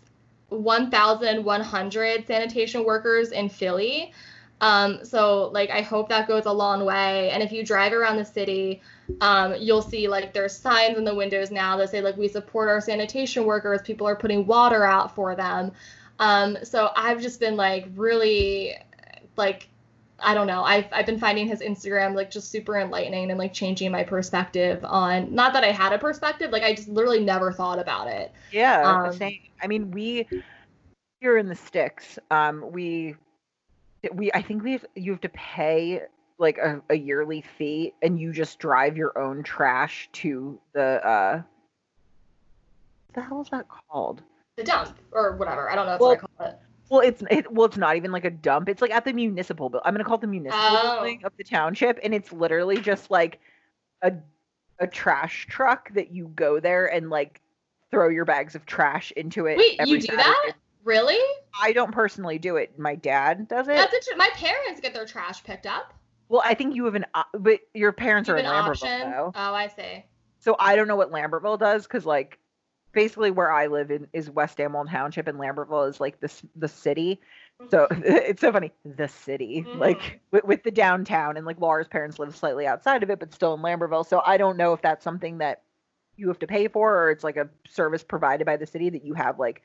1,100 0.49 2.27
sanitation 2.27 2.84
workers 2.84 3.31
in 3.31 3.49
Philly. 3.49 4.11
Um, 4.61 5.06
so 5.06 5.49
like 5.53 5.69
I 5.69 5.81
hope 5.81 6.10
that 6.10 6.27
goes 6.27 6.45
a 6.45 6.51
long 6.51 6.84
way. 6.84 7.30
And 7.30 7.41
if 7.41 7.51
you 7.51 7.64
drive 7.64 7.93
around 7.93 8.18
the 8.18 8.26
city, 8.26 8.81
um, 9.22 9.56
you'll 9.57 9.81
see 9.81 10.07
like 10.07 10.34
there's 10.34 10.56
signs 10.56 10.97
in 10.97 11.06
the 11.06 11.15
windows 11.15 11.49
now 11.49 11.77
that 11.77 11.89
say 11.89 12.01
like 12.01 12.18
we 12.18 12.27
support 12.27 12.68
our 12.68 12.81
sanitation 12.81 13.45
workers. 13.45 13.81
People 13.84 14.07
are 14.07 14.15
putting 14.15 14.45
water 14.45 14.84
out 14.84 15.15
for 15.15 15.35
them. 15.35 15.72
Um, 16.19 16.57
so 16.64 16.89
I've 16.95 17.22
just 17.22 17.39
been 17.39 17.56
like 17.56 17.88
really 17.95 18.76
like 19.39 19.69
I 20.19 20.33
don't 20.33 20.47
know. 20.47 20.63
I've 20.63 20.85
I've 20.91 21.05
been 21.05 21.17
finding 21.17 21.47
his 21.47 21.61
Instagram 21.61 22.13
like 22.13 22.29
just 22.29 22.51
super 22.51 22.77
enlightening 22.77 23.31
and 23.31 23.39
like 23.39 23.53
changing 23.53 23.91
my 23.91 24.03
perspective 24.03 24.83
on 24.83 25.33
not 25.33 25.53
that 25.53 25.63
I 25.63 25.71
had 25.71 25.93
a 25.93 25.97
perspective, 25.97 26.51
like 26.51 26.63
I 26.63 26.75
just 26.75 26.89
literally 26.89 27.23
never 27.23 27.51
thought 27.51 27.79
about 27.79 28.07
it. 28.07 28.31
Yeah, 28.51 28.81
um, 28.83 29.13
same. 29.13 29.39
I 29.61 29.67
mean, 29.67 29.89
we 29.89 30.27
here 31.21 31.37
in 31.37 31.47
the 31.47 31.55
sticks, 31.55 32.19
um, 32.29 32.65
we 32.71 33.15
we 34.13 34.31
I 34.33 34.41
think 34.41 34.63
we 34.63 34.73
have 34.73 34.85
you 34.95 35.11
have 35.11 35.21
to 35.21 35.29
pay 35.29 36.01
like 36.37 36.57
a, 36.57 36.81
a 36.89 36.95
yearly 36.95 37.43
fee 37.57 37.93
and 38.01 38.19
you 38.19 38.31
just 38.31 38.59
drive 38.59 38.95
your 38.95 39.17
own 39.17 39.43
trash 39.43 40.09
to 40.13 40.57
the 40.73 41.05
uh 41.05 41.41
what 43.07 43.15
the 43.15 43.21
hell 43.21 43.41
is 43.41 43.49
that 43.49 43.65
called? 43.67 44.21
The 44.55 44.63
dump 44.63 44.97
or 45.11 45.35
whatever. 45.35 45.69
I 45.69 45.75
don't 45.75 45.85
know 45.85 45.97
well, 45.99 46.09
what 46.09 46.17
I 46.17 46.21
call 46.21 46.47
it. 46.47 46.59
Well, 46.89 47.01
it's 47.01 47.23
it, 47.29 47.51
well, 47.51 47.67
it's 47.67 47.77
not 47.77 47.95
even 47.95 48.11
like 48.11 48.25
a 48.25 48.31
dump. 48.31 48.67
It's 48.67 48.81
like 48.81 48.91
at 48.91 49.05
the 49.05 49.13
municipal. 49.13 49.69
building. 49.69 49.83
I'm 49.85 49.93
gonna 49.93 50.03
call 50.03 50.15
it 50.15 50.21
the 50.21 50.27
municipal 50.27 50.65
oh. 50.65 50.95
building 50.95 51.21
of 51.23 51.33
the 51.37 51.43
township, 51.43 51.99
and 52.03 52.13
it's 52.13 52.31
literally 52.33 52.77
just 52.77 53.11
like 53.11 53.39
a 54.01 54.13
a 54.79 54.87
trash 54.87 55.45
truck 55.49 55.93
that 55.93 56.11
you 56.11 56.29
go 56.35 56.59
there 56.59 56.87
and 56.87 57.09
like 57.09 57.41
throw 57.91 58.09
your 58.09 58.25
bags 58.25 58.55
of 58.55 58.65
trash 58.65 59.11
into 59.15 59.45
it. 59.45 59.57
Wait, 59.57 59.79
you 59.85 59.99
do 59.99 60.07
Saturday. 60.07 60.23
that? 60.23 60.53
Really? 60.83 61.19
I 61.61 61.73
don't 61.73 61.91
personally 61.91 62.39
do 62.39 62.55
it. 62.55 62.77
My 62.79 62.95
dad 62.95 63.47
does 63.47 63.67
it. 63.67 63.75
That's 63.75 64.07
a, 64.07 64.15
my 64.15 64.29
parents 64.33 64.79
get 64.81 64.93
their 64.93 65.05
trash 65.05 65.43
picked 65.43 65.65
up. 65.65 65.93
Well, 66.29 66.41
I 66.45 66.53
think 66.53 66.75
you 66.75 66.85
have 66.85 66.95
an, 66.95 67.05
but 67.33 67.59
your 67.73 67.91
parents 67.91 68.27
you 68.29 68.35
are 68.35 68.37
in 68.37 68.45
Lambertville 68.45 68.69
option? 68.71 69.11
though. 69.11 69.31
Oh, 69.35 69.53
I 69.53 69.67
see. 69.67 70.05
So 70.39 70.55
I 70.59 70.75
don't 70.75 70.87
know 70.87 70.95
what 70.95 71.11
Lambertville 71.11 71.59
does 71.59 71.83
because 71.83 72.05
like 72.05 72.39
basically 72.91 73.31
where 73.31 73.51
I 73.51 73.67
live 73.67 73.91
in 73.91 74.07
is 74.13 74.29
West 74.29 74.59
Amwell 74.59 74.85
Township, 74.85 75.27
and 75.27 75.39
Lambertville 75.39 75.89
is 75.89 75.99
like 75.99 76.19
this 76.19 76.41
the 76.55 76.67
city. 76.67 77.19
So 77.69 77.87
mm-hmm. 77.89 78.01
it's 78.05 78.41
so 78.41 78.51
funny, 78.51 78.71
the 78.83 79.07
city, 79.07 79.65
mm-hmm. 79.67 79.79
like 79.79 80.21
with, 80.31 80.45
with, 80.45 80.63
the 80.63 80.71
downtown, 80.71 81.37
and 81.37 81.45
like 81.45 81.59
Laura's 81.59 81.87
parents 81.87 82.19
live 82.19 82.35
slightly 82.35 82.65
outside 82.65 83.03
of 83.03 83.09
it, 83.09 83.19
but 83.19 83.33
still 83.33 83.53
in 83.53 83.61
Lambertville. 83.61 84.07
So 84.07 84.21
I 84.25 84.37
don't 84.37 84.57
know 84.57 84.73
if 84.73 84.81
that's 84.81 85.03
something 85.03 85.39
that 85.39 85.61
you 86.15 86.27
have 86.27 86.39
to 86.39 86.47
pay 86.47 86.67
for, 86.67 87.03
or 87.03 87.11
it's 87.11 87.23
like 87.23 87.37
a 87.37 87.49
service 87.67 88.03
provided 88.03 88.45
by 88.45 88.57
the 88.57 88.67
city 88.67 88.89
that 88.89 89.05
you 89.05 89.13
have 89.13 89.39
like 89.39 89.61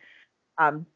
um 0.58 0.86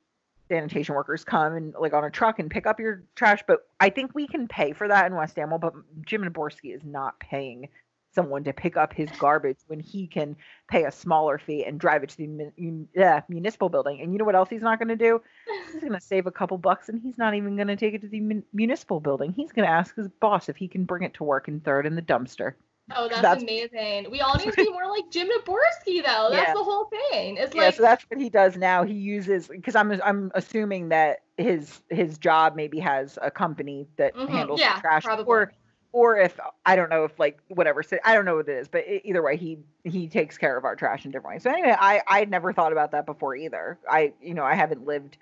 sanitation 0.48 0.94
workers 0.94 1.24
come 1.24 1.54
and 1.54 1.74
like 1.78 1.92
on 1.92 2.04
a 2.04 2.10
truck 2.10 2.38
and 2.38 2.50
pick 2.50 2.66
up 2.66 2.80
your 2.80 3.02
trash. 3.14 3.42
But 3.46 3.66
I 3.80 3.90
think 3.90 4.14
we 4.14 4.26
can 4.26 4.48
pay 4.48 4.72
for 4.72 4.88
that 4.88 5.06
in 5.06 5.14
West 5.14 5.38
Amwell, 5.38 5.58
but 5.58 5.74
Jim 6.04 6.22
Naborski 6.22 6.74
is 6.74 6.82
not 6.84 7.18
paying 7.20 7.68
someone 8.14 8.44
to 8.44 8.52
pick 8.52 8.76
up 8.76 8.92
his 8.92 9.10
garbage 9.18 9.58
when 9.66 9.80
he 9.80 10.06
can 10.06 10.36
pay 10.68 10.84
a 10.84 10.92
smaller 10.92 11.38
fee 11.38 11.64
and 11.64 11.78
drive 11.78 12.02
it 12.02 12.10
to 12.10 12.16
the 12.16 13.04
uh, 13.04 13.20
municipal 13.28 13.68
building. 13.68 14.00
And 14.00 14.12
you 14.12 14.18
know 14.18 14.24
what 14.24 14.34
else 14.34 14.48
he's 14.48 14.62
not 14.62 14.78
going 14.78 14.88
to 14.88 14.96
do? 14.96 15.20
He's 15.72 15.80
going 15.80 15.92
to 15.92 16.00
save 16.00 16.26
a 16.26 16.30
couple 16.30 16.56
bucks 16.56 16.88
and 16.88 17.00
he's 17.00 17.18
not 17.18 17.34
even 17.34 17.56
going 17.56 17.68
to 17.68 17.76
take 17.76 17.92
it 17.92 18.00
to 18.00 18.08
the 18.08 18.20
mun- 18.20 18.42
municipal 18.54 19.00
building. 19.00 19.32
He's 19.32 19.52
going 19.52 19.66
to 19.66 19.72
ask 19.72 19.94
his 19.94 20.08
boss 20.08 20.48
if 20.48 20.56
he 20.56 20.66
can 20.66 20.84
bring 20.84 21.02
it 21.02 21.12
to 21.14 21.24
work 21.24 21.46
and 21.46 21.62
throw 21.62 21.80
it 21.80 21.86
in 21.86 21.94
the 21.94 22.02
dumpster. 22.02 22.54
Oh, 22.96 23.08
that's, 23.08 23.20
that's, 23.20 23.42
amazing. 23.42 24.10
We 24.10 24.20
all 24.20 24.34
need 24.36 24.50
to 24.50 24.56
be 24.56 24.70
more 24.72 24.88
like 24.88 25.10
Jim 25.10 25.28
Naborski, 25.28 26.02
though. 26.04 26.28
That's 26.30 26.48
yeah. 26.48 26.54
the 26.54 26.64
whole 26.64 26.86
thing. 27.10 27.36
It's 27.36 27.54
yeah, 27.54 27.66
like 27.66 27.74
so 27.74 27.82
that's 27.82 28.02
what 28.04 28.18
he 28.18 28.30
does 28.30 28.56
now. 28.56 28.82
He 28.82 28.94
uses 28.94 29.48
because 29.48 29.76
I'm 29.76 30.00
I'm 30.02 30.32
assuming 30.34 30.88
that 30.88 31.18
his 31.36 31.82
his 31.90 32.16
job 32.16 32.56
maybe 32.56 32.78
has 32.78 33.18
a 33.20 33.30
company 33.30 33.86
that 33.96 34.14
mm-hmm. 34.14 34.32
handles 34.32 34.60
yeah, 34.60 34.80
trash 34.80 35.04
probably. 35.04 35.26
or 35.26 35.52
or 35.92 36.18
if 36.18 36.38
I 36.66 36.76
don't 36.76 36.90
know 36.90 37.04
if 37.04 37.18
like 37.18 37.38
whatever 37.48 37.82
I 38.04 38.14
don't 38.14 38.24
know 38.24 38.36
what 38.36 38.48
it 38.48 38.58
is, 38.58 38.68
but 38.68 38.84
either 39.04 39.22
way, 39.22 39.36
he 39.36 39.58
he 39.84 40.06
takes 40.06 40.36
care 40.36 40.56
of 40.56 40.64
our 40.64 40.76
trash 40.76 41.04
in 41.04 41.10
different 41.10 41.34
ways. 41.34 41.42
So 41.42 41.50
anyway, 41.50 41.74
I 41.78 42.02
I 42.06 42.24
never 42.26 42.52
thought 42.52 42.72
about 42.72 42.92
that 42.92 43.06
before 43.06 43.34
either. 43.34 43.78
I 43.90 44.12
you 44.20 44.34
know 44.34 44.44
I 44.44 44.54
haven't 44.54 44.84
lived 44.84 45.16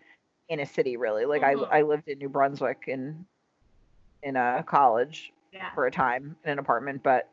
in 0.48 0.60
a 0.60 0.66
city 0.66 0.96
really. 0.96 1.24
Like 1.24 1.42
mm-hmm. 1.42 1.72
I 1.72 1.78
I 1.78 1.82
lived 1.82 2.08
in 2.08 2.18
New 2.18 2.28
Brunswick 2.28 2.84
in 2.88 3.24
in 4.22 4.36
a 4.36 4.64
college 4.66 5.32
yeah. 5.52 5.72
for 5.74 5.86
a 5.86 5.90
time 5.90 6.36
in 6.44 6.50
an 6.50 6.58
apartment, 6.58 7.02
but 7.02 7.28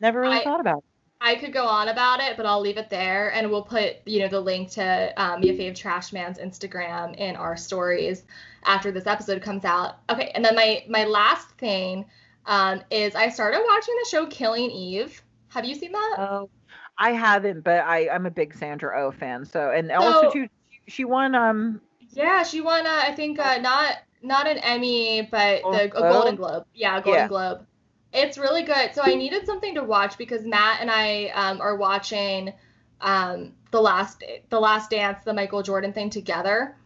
never 0.00 0.20
really 0.20 0.38
I, 0.38 0.44
thought 0.44 0.60
about. 0.60 0.78
It. 0.78 0.84
I 1.18 1.34
could 1.36 1.54
go 1.54 1.66
on 1.66 1.88
about 1.88 2.20
it, 2.20 2.36
but 2.36 2.44
I'll 2.44 2.60
leave 2.60 2.76
it 2.76 2.90
there, 2.90 3.32
and 3.32 3.50
we'll 3.50 3.62
put 3.62 3.96
you 4.04 4.20
know 4.20 4.28
the 4.28 4.40
link 4.40 4.70
to 4.72 5.12
um, 5.16 5.40
Mia 5.40 5.54
Fave 5.54 5.74
Trash 5.74 6.12
Man's 6.12 6.38
Instagram 6.38 7.16
in 7.16 7.36
our 7.36 7.56
stories 7.56 8.24
after 8.64 8.90
this 8.92 9.06
episode 9.06 9.40
comes 9.40 9.64
out. 9.64 9.98
Okay, 10.10 10.30
and 10.34 10.44
then 10.44 10.54
my 10.54 10.84
my 10.88 11.04
last 11.04 11.48
thing 11.52 12.04
um, 12.46 12.82
is 12.90 13.14
I 13.14 13.28
started 13.28 13.62
watching 13.66 13.94
the 14.02 14.08
show 14.08 14.26
Killing 14.26 14.70
Eve. 14.70 15.22
Have 15.48 15.64
you 15.64 15.74
seen 15.74 15.92
that? 15.92 16.16
Oh, 16.18 16.50
I 16.98 17.12
haven't, 17.12 17.62
but 17.62 17.80
I 17.80 18.08
I'm 18.08 18.26
a 18.26 18.30
big 18.30 18.56
Sandra 18.56 19.00
O 19.00 19.06
oh 19.06 19.10
fan. 19.12 19.44
So 19.44 19.70
and 19.70 19.88
so, 19.88 19.94
also 19.94 20.30
too, 20.30 20.48
she 20.88 21.04
won 21.04 21.34
um. 21.34 21.80
Yeah, 22.10 22.42
she 22.42 22.60
won. 22.60 22.86
Uh, 22.86 23.02
I 23.04 23.14
think 23.14 23.38
uh, 23.38 23.58
not 23.58 23.96
not 24.22 24.46
an 24.46 24.58
Emmy, 24.58 25.28
but 25.30 25.62
the 25.62 25.84
a 25.84 25.88
Golden 25.88 26.36
Globe. 26.36 26.66
Yeah, 26.74 27.00
Golden 27.00 27.22
yeah. 27.22 27.28
Globe. 27.28 27.66
It's 28.12 28.38
really 28.38 28.62
good. 28.62 28.94
So 28.94 29.02
I 29.02 29.14
needed 29.14 29.44
something 29.44 29.74
to 29.74 29.84
watch 29.84 30.16
because 30.16 30.46
Matt 30.46 30.80
and 30.80 30.90
I 30.90 31.26
um, 31.34 31.60
are 31.60 31.76
watching 31.76 32.52
um, 33.00 33.52
the 33.70 33.80
last 33.80 34.24
the 34.48 34.60
Last 34.60 34.90
Dance, 34.90 35.22
the 35.24 35.34
Michael 35.34 35.62
Jordan 35.62 35.92
thing 35.92 36.10
together. 36.10 36.76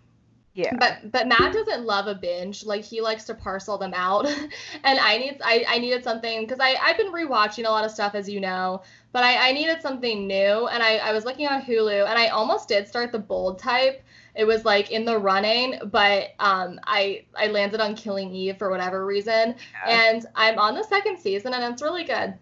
Yeah. 0.52 0.74
But 0.76 1.12
but 1.12 1.28
Matt 1.28 1.52
doesn't 1.52 1.84
love 1.84 2.08
a 2.08 2.14
binge. 2.14 2.64
Like 2.64 2.82
he 2.82 3.00
likes 3.00 3.24
to 3.24 3.34
parcel 3.34 3.78
them 3.78 3.92
out. 3.94 4.26
and 4.84 4.98
I 4.98 5.16
need 5.16 5.40
I, 5.44 5.64
I 5.68 5.78
needed 5.78 6.02
something 6.02 6.42
because 6.42 6.58
I, 6.60 6.74
I've 6.82 6.96
been 6.96 7.12
rewatching 7.12 7.66
a 7.66 7.70
lot 7.70 7.84
of 7.84 7.90
stuff 7.90 8.14
as 8.14 8.28
you 8.28 8.40
know. 8.40 8.82
But 9.12 9.22
I, 9.24 9.50
I 9.50 9.52
needed 9.52 9.80
something 9.80 10.26
new 10.26 10.68
and 10.68 10.82
I, 10.82 10.96
I 10.98 11.12
was 11.12 11.24
looking 11.24 11.46
on 11.46 11.62
Hulu 11.62 12.08
and 12.08 12.18
I 12.18 12.28
almost 12.28 12.68
did 12.68 12.88
start 12.88 13.12
the 13.12 13.18
bold 13.18 13.58
type. 13.58 14.02
It 14.34 14.44
was 14.44 14.64
like 14.64 14.90
in 14.90 15.04
the 15.04 15.18
running, 15.18 15.78
but 15.86 16.30
um 16.40 16.80
I 16.84 17.24
I 17.36 17.46
landed 17.48 17.80
on 17.80 17.94
Killing 17.94 18.30
Eve 18.34 18.58
for 18.58 18.70
whatever 18.70 19.06
reason. 19.06 19.54
Yeah. 19.86 20.10
And 20.10 20.26
I'm 20.34 20.58
on 20.58 20.74
the 20.74 20.84
second 20.84 21.18
season 21.18 21.54
and 21.54 21.72
it's 21.72 21.82
really 21.82 22.04
good. 22.04 22.34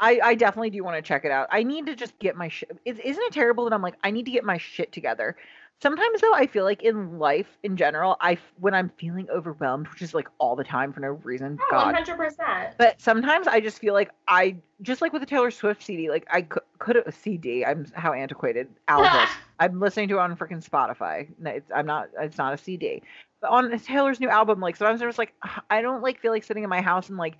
I, 0.00 0.20
I 0.22 0.34
definitely 0.36 0.70
do 0.70 0.84
want 0.84 0.96
to 0.96 1.02
check 1.02 1.24
it 1.24 1.32
out. 1.32 1.48
I 1.50 1.64
need 1.64 1.86
to 1.86 1.96
just 1.96 2.16
get 2.20 2.36
my 2.36 2.48
shit. 2.48 2.70
Isn't 2.84 3.02
it 3.04 3.32
terrible 3.32 3.64
that 3.64 3.72
I'm 3.72 3.82
like, 3.82 3.96
I 4.04 4.12
need 4.12 4.26
to 4.26 4.30
get 4.30 4.44
my 4.44 4.56
shit 4.56 4.92
together? 4.92 5.36
Sometimes 5.80 6.20
though, 6.20 6.34
I 6.34 6.48
feel 6.48 6.64
like 6.64 6.82
in 6.82 7.20
life 7.20 7.46
in 7.62 7.76
general, 7.76 8.16
I 8.20 8.38
when 8.58 8.74
I'm 8.74 8.88
feeling 8.98 9.28
overwhelmed, 9.30 9.86
which 9.88 10.02
is 10.02 10.12
like 10.12 10.28
all 10.38 10.56
the 10.56 10.64
time 10.64 10.92
for 10.92 10.98
no 10.98 11.08
reason. 11.08 11.56
Oh, 11.60 11.66
God. 11.70 11.94
100%. 11.94 12.76
But 12.78 13.00
sometimes 13.00 13.46
I 13.46 13.60
just 13.60 13.78
feel 13.78 13.94
like 13.94 14.10
I 14.26 14.56
just 14.82 15.00
like 15.00 15.12
with 15.12 15.22
the 15.22 15.26
Taylor 15.26 15.52
Swift 15.52 15.82
CD, 15.84 16.10
like 16.10 16.26
I 16.32 16.42
could 16.42 16.62
could 16.80 16.96
a 16.96 17.12
CD. 17.12 17.64
I'm 17.64 17.86
how 17.94 18.12
antiquated 18.12 18.68
album. 18.88 19.28
I'm 19.60 19.78
listening 19.78 20.08
to 20.08 20.16
it 20.16 20.20
on 20.20 20.36
freaking 20.36 20.68
Spotify. 20.68 21.28
It's, 21.44 21.70
I'm 21.74 21.86
not. 21.86 22.08
It's 22.20 22.38
not 22.38 22.54
a 22.54 22.58
CD. 22.58 23.02
But 23.40 23.50
on 23.50 23.78
Taylor's 23.78 24.18
new 24.18 24.28
album, 24.28 24.58
like 24.60 24.74
sometimes 24.74 25.00
I'm 25.00 25.08
just 25.08 25.18
like 25.18 25.32
ah, 25.44 25.62
I 25.70 25.80
don't 25.80 26.02
like 26.02 26.20
feel 26.20 26.32
like 26.32 26.42
sitting 26.42 26.64
in 26.64 26.70
my 26.70 26.80
house 26.80 27.08
and 27.08 27.18
like 27.18 27.38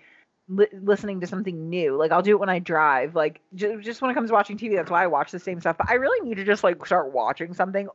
li- 0.48 0.66
listening 0.80 1.20
to 1.22 1.26
something 1.26 1.68
new. 1.68 1.96
Like 1.96 2.12
I'll 2.12 2.22
do 2.22 2.30
it 2.32 2.40
when 2.40 2.48
I 2.48 2.60
drive. 2.60 3.16
Like 3.16 3.40
j- 3.54 3.80
just 3.80 4.00
when 4.00 4.12
it 4.12 4.14
comes 4.14 4.30
to 4.30 4.34
watching 4.34 4.56
TV, 4.56 4.76
that's 4.76 4.92
why 4.92 5.02
I 5.02 5.08
watch 5.08 5.32
the 5.32 5.40
same 5.40 5.60
stuff. 5.60 5.76
But 5.76 5.90
I 5.90 5.94
really 5.94 6.20
need 6.28 6.36
to 6.36 6.44
just 6.44 6.62
like 6.62 6.84
start 6.86 7.12
watching 7.12 7.52
something 7.52 7.88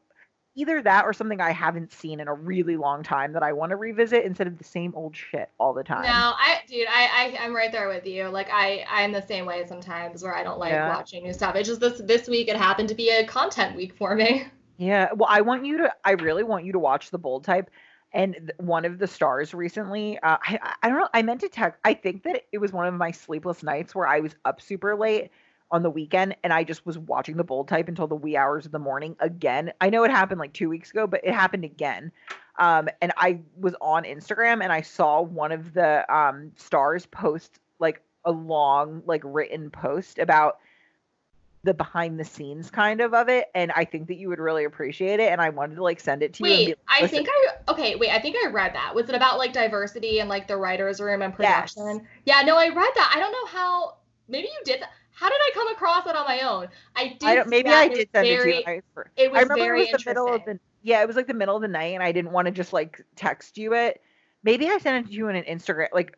either 0.56 0.82
that 0.82 1.06
or 1.06 1.14
something 1.14 1.42
I 1.42 1.52
haven't 1.52 1.92
seen 1.92 2.20
in 2.20 2.28
a 2.28 2.34
really 2.34 2.78
long 2.78 3.04
time 3.04 3.34
that 3.34 3.44
I 3.44 3.54
want 3.54 3.72
to 3.72 3.76
revisit 3.76 4.24
instead 4.24 4.48
of 4.48 4.58
the 4.58 4.64
same 4.64 4.94
old 4.96 5.16
shit 5.16 5.50
all 5.60 5.74
the 5.74 5.84
time. 5.84 6.04
No, 6.04 6.34
I, 6.38 6.60
dude, 6.68 6.88
I, 6.88 7.38
I, 7.40 7.44
I'm 7.44 7.56
right 7.56 7.72
there 7.72 7.88
with 7.88 8.06
you. 8.06 8.28
Like 8.30 8.50
I, 8.52 8.86
I'm 8.90 9.12
the 9.12 9.26
same 9.26 9.46
way 9.46 9.66
sometimes 9.68 10.22
where 10.22 10.36
I 10.36 10.44
don't 10.44 10.60
like 10.60 10.72
yeah. 10.72 10.90
watching 10.90 11.24
new 11.24 11.34
stuff. 11.34 11.56
It's 11.56 11.68
just 11.68 11.82
this, 11.82 12.02
this 12.06 12.28
week 12.28 12.48
it 12.50 12.56
happened 12.56 12.90
to 12.90 12.96
be 12.96 13.10
a 13.10 13.26
content 13.26 13.76
week 13.76 13.96
for 13.98 14.16
me. 14.16 14.46
Yeah. 14.78 15.10
Well, 15.14 15.30
I 15.30 15.42
want 15.42 15.68
you 15.68 15.78
to, 15.78 15.94
I 16.04 16.14
really 16.14 16.42
want 16.42 16.66
you 16.66 16.72
to 16.72 16.80
watch 16.80 17.12
the 17.12 17.20
bold 17.20 17.44
type. 17.44 17.70
And 18.12 18.52
one 18.58 18.86
of 18.86 18.98
the 18.98 19.06
stars 19.06 19.54
recently, 19.54 20.18
uh, 20.20 20.38
I, 20.42 20.60
I 20.82 20.90
don't 20.90 20.98
know, 20.98 21.08
I 21.14 21.22
meant 21.22 21.42
to 21.42 21.48
text, 21.48 21.80
I 21.86 21.94
think 21.94 22.24
that 22.24 22.42
it 22.52 22.58
was 22.58 22.74
one 22.74 22.88
of 22.88 22.94
my 22.96 23.12
sleepless 23.12 23.62
nights 23.62 23.94
where 23.94 24.08
I 24.08 24.20
was 24.20 24.36
up 24.46 24.60
super 24.60 24.96
late 24.96 25.30
on 25.74 25.82
the 25.82 25.90
weekend 25.90 26.36
and 26.44 26.54
I 26.54 26.64
just 26.64 26.86
was 26.86 27.00
watching 27.00 27.36
the 27.36 27.44
bold 27.44 27.68
type 27.68 27.90
until 27.90 28.06
the 28.06 28.16
wee 28.16 28.38
hours 28.38 28.68
of 28.68 28.72
the 28.72 28.80
morning 28.80 29.16
again. 29.20 29.74
I 29.82 29.90
know 29.90 30.04
it 30.04 30.12
happened 30.12 30.40
like 30.40 30.54
two 30.54 30.70
weeks 30.70 30.92
ago, 30.92 31.08
but 31.08 31.22
it 31.24 31.34
happened 31.34 31.66
again. 31.66 32.12
Um, 32.60 32.88
and 33.02 33.12
I 33.18 33.40
was 33.58 33.74
on 33.82 34.04
Instagram 34.04 34.62
and 34.62 34.72
I 34.72 34.82
saw 34.82 35.22
one 35.22 35.52
of 35.52 35.74
the 35.74 36.06
um, 36.16 36.52
stars 36.56 37.08
post 37.08 37.60
like 37.80 38.02
a 38.24 38.32
long, 38.32 39.02
like 39.08 39.24
written 39.26 39.72
post 39.72 40.20
about 40.20 40.60
the 41.64 41.74
behind 41.74 42.20
the 42.20 42.26
scenes 42.26 42.70
kind 42.70 43.00
of 43.00 43.14
of 43.14 43.30
it 43.30 43.50
and 43.56 43.72
I 43.72 43.86
think 43.86 44.10
that 44.10 44.16
you 44.16 44.28
would 44.28 44.40
really 44.40 44.66
appreciate 44.66 45.22
it 45.22 45.32
and 45.32 45.40
I 45.40 45.50
wanted 45.50 45.76
to 45.76 45.84
like 45.84 46.00
send 46.00 46.22
it 46.22 46.34
to 46.36 46.44
you. 46.44 46.52
Wait, 46.52 46.68
be, 46.68 46.76
I 46.88 47.08
think 47.08 47.28
I 47.28 47.72
okay. 47.72 47.96
Wait, 47.96 48.12
I 48.12 48.20
think 48.20 48.36
I 48.46 48.50
read 48.50 48.76
that. 48.76 48.94
Was 48.94 49.10
it 49.10 49.16
about 49.16 49.40
like 49.40 49.54
diversity 49.54 50.20
and 50.20 50.30
like 50.30 50.48
the 50.48 50.58
writers' 50.58 51.00
room 51.00 51.22
and 51.22 51.34
production? 51.34 52.06
Yeah, 52.26 52.42
no, 52.42 52.58
I 52.58 52.68
read 52.68 52.92
that. 52.96 53.14
I 53.16 53.20
don't 53.20 53.32
know 53.32 53.46
how. 53.48 53.96
Maybe 54.28 54.48
you 54.48 54.62
did 54.66 54.82
that. 54.82 54.90
How 55.14 55.30
did 55.30 55.40
I 55.40 55.52
come 55.54 55.68
across 55.70 56.08
it 56.08 56.16
on 56.16 56.26
my 56.26 56.42
own? 56.42 56.68
I 56.96 57.18
did. 57.20 57.40
I 57.40 57.44
maybe. 57.46 57.70
I 57.70 57.88
did 57.88 58.10
send 58.12 58.28
very, 58.28 58.58
it 58.58 58.66
to 58.66 58.72
you. 58.72 58.82
I, 58.98 59.02
It 59.16 59.32
was 59.32 59.40
I 59.40 59.42
remember 59.44 59.64
very 59.64 59.88
it 59.88 59.94
was 59.94 60.04
the 60.04 60.10
middle 60.10 60.34
of 60.34 60.44
the 60.46 60.60
yeah, 60.82 61.02
it 61.02 61.08
was 61.08 61.16
like 61.16 61.28
the 61.28 61.34
middle 61.34 61.56
of 61.56 61.62
the 61.62 61.68
night, 61.68 61.94
and 61.94 62.04
I 62.04 62.12
didn't 62.12 62.32
want 62.32 62.46
to 62.48 62.52
just 62.52 62.74
like 62.74 63.02
text 63.16 63.58
you 63.58 63.74
it. 63.74 64.02
Maybe 64.44 64.70
I 64.70 64.78
sent 64.78 65.06
it 65.06 65.10
to 65.10 65.16
you 65.16 65.30
in 65.30 65.36
an 65.36 65.44
Instagram, 65.46 65.88
like 65.94 66.18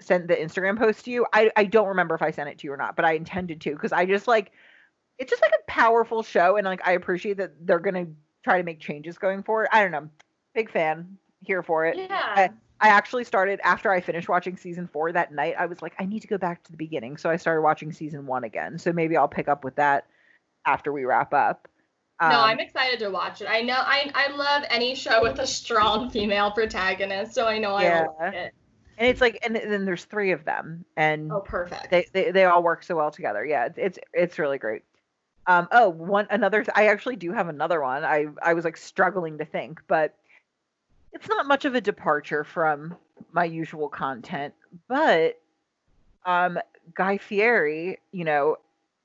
sent 0.00 0.28
the 0.28 0.36
Instagram 0.36 0.78
post 0.78 1.04
to 1.06 1.10
you. 1.10 1.26
I 1.32 1.50
I 1.56 1.64
don't 1.64 1.88
remember 1.88 2.14
if 2.14 2.22
I 2.22 2.30
sent 2.30 2.48
it 2.48 2.58
to 2.58 2.66
you 2.66 2.72
or 2.72 2.76
not, 2.76 2.96
but 2.96 3.04
I 3.04 3.12
intended 3.12 3.60
to 3.62 3.72
because 3.72 3.92
I 3.92 4.06
just 4.06 4.28
like 4.28 4.52
it's 5.18 5.30
just 5.30 5.42
like 5.42 5.52
a 5.52 5.70
powerful 5.70 6.22
show, 6.22 6.56
and 6.56 6.64
like 6.64 6.86
I 6.86 6.92
appreciate 6.92 7.38
that 7.38 7.52
they're 7.66 7.78
gonna 7.78 8.06
try 8.42 8.58
to 8.58 8.64
make 8.64 8.80
changes 8.80 9.18
going 9.18 9.42
forward. 9.42 9.68
I 9.72 9.82
don't 9.82 9.92
know, 9.92 10.08
big 10.54 10.70
fan, 10.70 11.18
here 11.42 11.62
for 11.62 11.86
it. 11.86 11.96
Yeah. 11.96 12.08
I 12.10 12.50
actually 12.88 13.24
started 13.24 13.60
after 13.64 13.90
I 13.90 14.00
finished 14.00 14.28
watching 14.28 14.56
season 14.56 14.88
four 14.92 15.12
that 15.12 15.32
night. 15.32 15.54
I 15.58 15.66
was 15.66 15.82
like, 15.82 15.94
I 15.98 16.06
need 16.06 16.20
to 16.22 16.28
go 16.28 16.38
back 16.38 16.62
to 16.64 16.70
the 16.70 16.76
beginning, 16.76 17.16
so 17.16 17.30
I 17.30 17.36
started 17.36 17.62
watching 17.62 17.92
season 17.92 18.26
one 18.26 18.44
again. 18.44 18.78
So 18.78 18.92
maybe 18.92 19.16
I'll 19.16 19.28
pick 19.28 19.48
up 19.48 19.64
with 19.64 19.76
that 19.76 20.06
after 20.66 20.92
we 20.92 21.04
wrap 21.04 21.32
up. 21.34 21.68
no, 22.22 22.36
Um, 22.36 22.42
I'm 22.42 22.60
excited 22.60 22.98
to 23.00 23.10
watch 23.10 23.40
it. 23.42 23.46
I 23.48 23.60
know 23.62 23.76
I 23.78 24.10
I 24.14 24.34
love 24.34 24.64
any 24.70 24.94
show 24.94 25.22
with 25.22 25.38
a 25.38 25.46
strong 25.46 26.10
female 26.12 26.50
protagonist, 26.52 27.34
so 27.34 27.46
I 27.46 27.58
know 27.58 27.74
I 27.74 27.84
Yeah. 27.84 28.02
will 28.06 28.16
like 28.20 28.34
it. 28.34 28.54
and 28.98 29.08
it's 29.08 29.20
like, 29.20 29.38
and 29.44 29.54
then 29.56 29.84
there's 29.84 30.04
three 30.04 30.32
of 30.32 30.44
them, 30.44 30.84
and 30.96 31.30
Oh, 31.30 31.40
perfect. 31.40 31.90
they, 31.90 32.06
they 32.12 32.30
they 32.30 32.44
all 32.44 32.62
work 32.62 32.82
so 32.82 32.96
well 32.96 33.10
together. 33.10 33.44
Yeah, 33.44 33.66
it's 33.66 33.78
it's, 33.78 33.98
it's 34.12 34.38
really 34.38 34.58
great. 34.58 34.82
Um, 35.46 35.68
oh, 35.72 35.90
one 35.90 36.26
another. 36.30 36.60
Th- 36.64 36.72
I 36.74 36.86
actually 36.86 37.16
do 37.16 37.32
have 37.32 37.48
another 37.48 37.82
one. 37.82 38.04
I 38.04 38.26
I 38.42 38.54
was 38.54 38.64
like 38.64 38.76
struggling 38.76 39.38
to 39.38 39.44
think, 39.44 39.80
but 39.88 40.14
it's 41.14 41.28
not 41.28 41.46
much 41.46 41.64
of 41.64 41.74
a 41.74 41.80
departure 41.80 42.44
from 42.44 42.96
my 43.32 43.44
usual 43.44 43.88
content. 43.88 44.52
But 44.88 45.40
um, 46.26 46.58
Guy 46.94 47.18
Fieri, 47.18 47.98
you 48.12 48.24
know, 48.24 48.56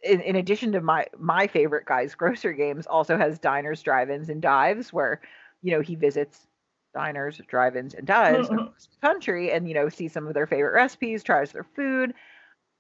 in, 0.02 0.22
in 0.22 0.36
addition 0.36 0.72
to 0.74 0.82
my 0.82 1.06
my 1.18 1.48
favorite 1.48 1.86
guys 1.86 2.16
grocery 2.16 2.56
games, 2.56 2.88
also 2.88 3.18
has 3.18 3.40
diners, 3.40 3.82
drive-ins, 3.82 4.30
and 4.30 4.42
dives 4.42 4.92
where 4.92 5.22
you 5.62 5.72
know 5.72 5.82
he 5.82 5.96
visits 5.96 6.48
diners, 6.94 7.40
drive-ins, 7.48 7.94
and 7.94 8.08
dives 8.08 8.50
across 8.50 8.88
the 8.88 9.08
country, 9.08 9.52
and 9.52 9.68
you 9.68 9.74
know 9.74 9.90
sees 9.90 10.12
some 10.12 10.28
of 10.28 10.34
their 10.34 10.48
favorite 10.48 10.74
recipes, 10.74 11.24
tries 11.24 11.52
their 11.52 11.66
food. 11.76 12.14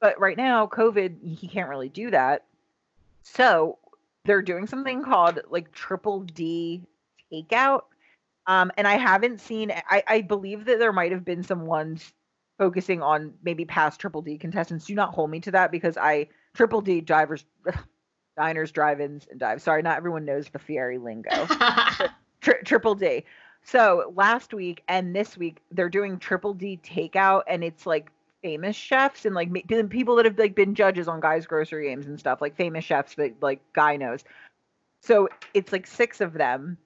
But 0.01 0.19
right 0.19 0.38
now, 0.38 0.65
COVID, 0.65 1.38
he 1.38 1.47
can't 1.47 1.69
really 1.69 1.89
do 1.89 2.10
that. 2.11 2.45
So 3.22 3.77
they're 4.26 4.41
doing 4.41 4.65
something 4.65 5.03
called 5.03 5.39
like 5.49 5.72
Triple 5.73 6.22
D 6.22 6.81
Takeout. 7.31 7.81
Um, 8.49 8.71
and 8.77 8.88
I 8.88 8.97
haven't 8.97 9.39
seen. 9.39 9.71
I, 9.71 10.03
I 10.07 10.21
believe 10.21 10.65
that 10.65 10.80
there 10.80 10.91
might 10.91 11.11
have 11.11 11.23
been 11.23 11.43
some 11.43 11.67
ones 11.67 12.11
focusing 12.57 13.03
on 13.03 13.35
maybe 13.43 13.63
past 13.63 13.99
Triple 13.99 14.23
D 14.23 14.39
contestants. 14.39 14.85
Do 14.88 14.95
not 14.95 15.13
hold 15.13 15.30
me 15.30 15.39
to 15.41 15.51
that 15.51 15.71
because 15.71 15.97
I 15.97 16.30
Triple 16.55 16.81
D 16.81 16.99
divers, 16.99 17.45
diners, 18.35 18.71
drive-ins, 18.71 19.27
and 19.30 19.39
dives. 19.39 19.61
Sorry, 19.61 19.84
not 19.84 19.97
everyone 19.97 20.26
knows 20.26 20.49
the 20.49 20.57
Fieri 20.57 20.97
lingo. 20.97 21.30
Tri- 22.41 22.61
Triple 22.65 22.95
D. 22.95 23.23
So 23.63 24.11
last 24.15 24.51
week 24.51 24.84
and 24.88 25.15
this 25.15 25.38
week 25.38 25.59
they're 25.71 25.88
doing 25.88 26.17
Triple 26.17 26.55
D 26.55 26.80
takeout, 26.84 27.43
and 27.47 27.63
it's 27.63 27.85
like 27.85 28.09
famous 28.41 28.76
chefs 28.76 29.26
and 29.26 29.35
like 29.35 29.51
ma- 29.51 29.84
people 29.89 30.15
that 30.15 30.26
have 30.26 30.39
like 30.39 30.55
been 30.55 30.73
judges 30.73 31.07
on 31.07 31.19
guys 31.19 31.45
grocery 31.45 31.88
games 31.88 32.07
and 32.07 32.19
stuff, 32.19 32.41
like 32.41 32.55
famous 32.55 32.84
chefs 32.84 33.13
that 33.13 33.35
like 33.43 33.61
Guy 33.73 33.95
knows. 33.95 34.23
So 35.01 35.30
it's 35.53 35.71
like 35.71 35.85
six 35.85 36.19
of 36.19 36.34
them, 36.34 36.80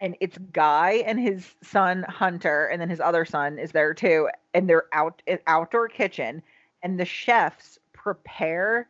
and 0.00 0.16
it's 0.20 0.38
Guy 0.52 1.02
and 1.06 1.18
his 1.18 1.54
son 1.62 2.04
Hunter, 2.04 2.66
and 2.66 2.80
then 2.80 2.88
his 2.88 3.00
other 3.00 3.24
son 3.24 3.58
is 3.58 3.72
there 3.72 3.94
too, 3.94 4.28
and 4.54 4.68
they're 4.68 4.86
out 4.92 5.22
in 5.26 5.38
outdoor 5.46 5.88
kitchen, 5.88 6.42
and 6.82 6.98
the 6.98 7.04
chefs 7.04 7.78
prepare 7.92 8.88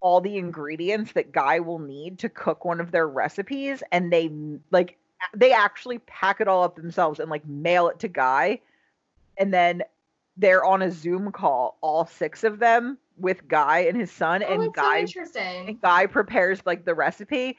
all 0.00 0.20
the 0.20 0.36
ingredients 0.36 1.12
that 1.12 1.32
Guy 1.32 1.60
will 1.60 1.78
need 1.78 2.18
to 2.20 2.28
cook 2.28 2.64
one 2.64 2.80
of 2.80 2.90
their 2.90 3.08
recipes, 3.08 3.82
and 3.90 4.12
they 4.12 4.30
like 4.70 4.96
they 5.34 5.52
actually 5.52 5.98
pack 6.00 6.40
it 6.40 6.48
all 6.48 6.62
up 6.62 6.76
themselves 6.76 7.18
and 7.18 7.30
like 7.30 7.46
mail 7.46 7.88
it 7.88 7.98
to 8.00 8.08
Guy, 8.08 8.60
and 9.38 9.52
then 9.52 9.82
they're 10.36 10.64
on 10.64 10.82
a 10.82 10.90
Zoom 10.90 11.32
call, 11.32 11.78
all 11.80 12.06
six 12.06 12.44
of 12.44 12.58
them 12.58 12.98
with 13.16 13.46
Guy 13.48 13.80
and 13.80 13.96
his 13.96 14.10
son, 14.10 14.42
oh, 14.42 14.52
and 14.52 14.62
it's 14.64 14.76
so 14.76 14.82
Guy 14.82 14.98
interesting. 15.00 15.68
and 15.68 15.80
Guy 15.80 16.06
prepares 16.06 16.60
like 16.66 16.84
the 16.84 16.94
recipe. 16.94 17.58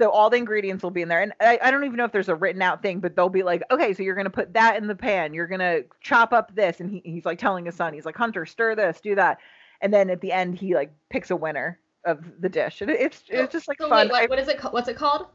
So 0.00 0.10
all 0.10 0.30
the 0.30 0.38
ingredients 0.38 0.82
will 0.82 0.90
be 0.90 1.02
in 1.02 1.08
there. 1.08 1.20
And 1.20 1.32
I, 1.40 1.58
I 1.62 1.70
don't 1.70 1.84
even 1.84 1.96
know 1.96 2.04
if 2.04 2.12
there's 2.12 2.28
a 2.30 2.34
written 2.34 2.62
out 2.62 2.80
thing, 2.80 3.00
but 3.00 3.14
they'll 3.16 3.28
be 3.28 3.42
like, 3.42 3.62
okay, 3.70 3.92
so 3.92 4.02
you're 4.02 4.14
gonna 4.14 4.30
put 4.30 4.54
that 4.54 4.76
in 4.76 4.86
the 4.86 4.94
pan. 4.94 5.34
You're 5.34 5.46
gonna 5.46 5.80
chop 6.00 6.32
up 6.32 6.54
this. 6.54 6.80
And 6.80 6.90
he, 6.90 7.02
he's 7.04 7.24
like 7.24 7.38
telling 7.38 7.66
his 7.66 7.74
son, 7.74 7.92
he's 7.92 8.06
like, 8.06 8.16
Hunter, 8.16 8.46
stir 8.46 8.74
this, 8.74 9.00
do 9.00 9.14
that. 9.16 9.38
And 9.82 9.92
then 9.92 10.08
at 10.08 10.20
the 10.20 10.32
end 10.32 10.56
he 10.56 10.74
like 10.74 10.92
picks 11.10 11.30
a 11.30 11.36
winner 11.36 11.78
of 12.04 12.24
the 12.40 12.48
dish. 12.48 12.80
And 12.80 12.90
it's 12.90 13.22
it's 13.28 13.52
just 13.52 13.68
like 13.68 13.78
so 13.78 13.88
fun. 13.88 14.08
wait, 14.08 14.12
what, 14.12 14.30
what 14.30 14.38
is 14.38 14.48
it? 14.48 14.60
What's 14.72 14.88
it 14.88 14.96
called? 14.96 15.26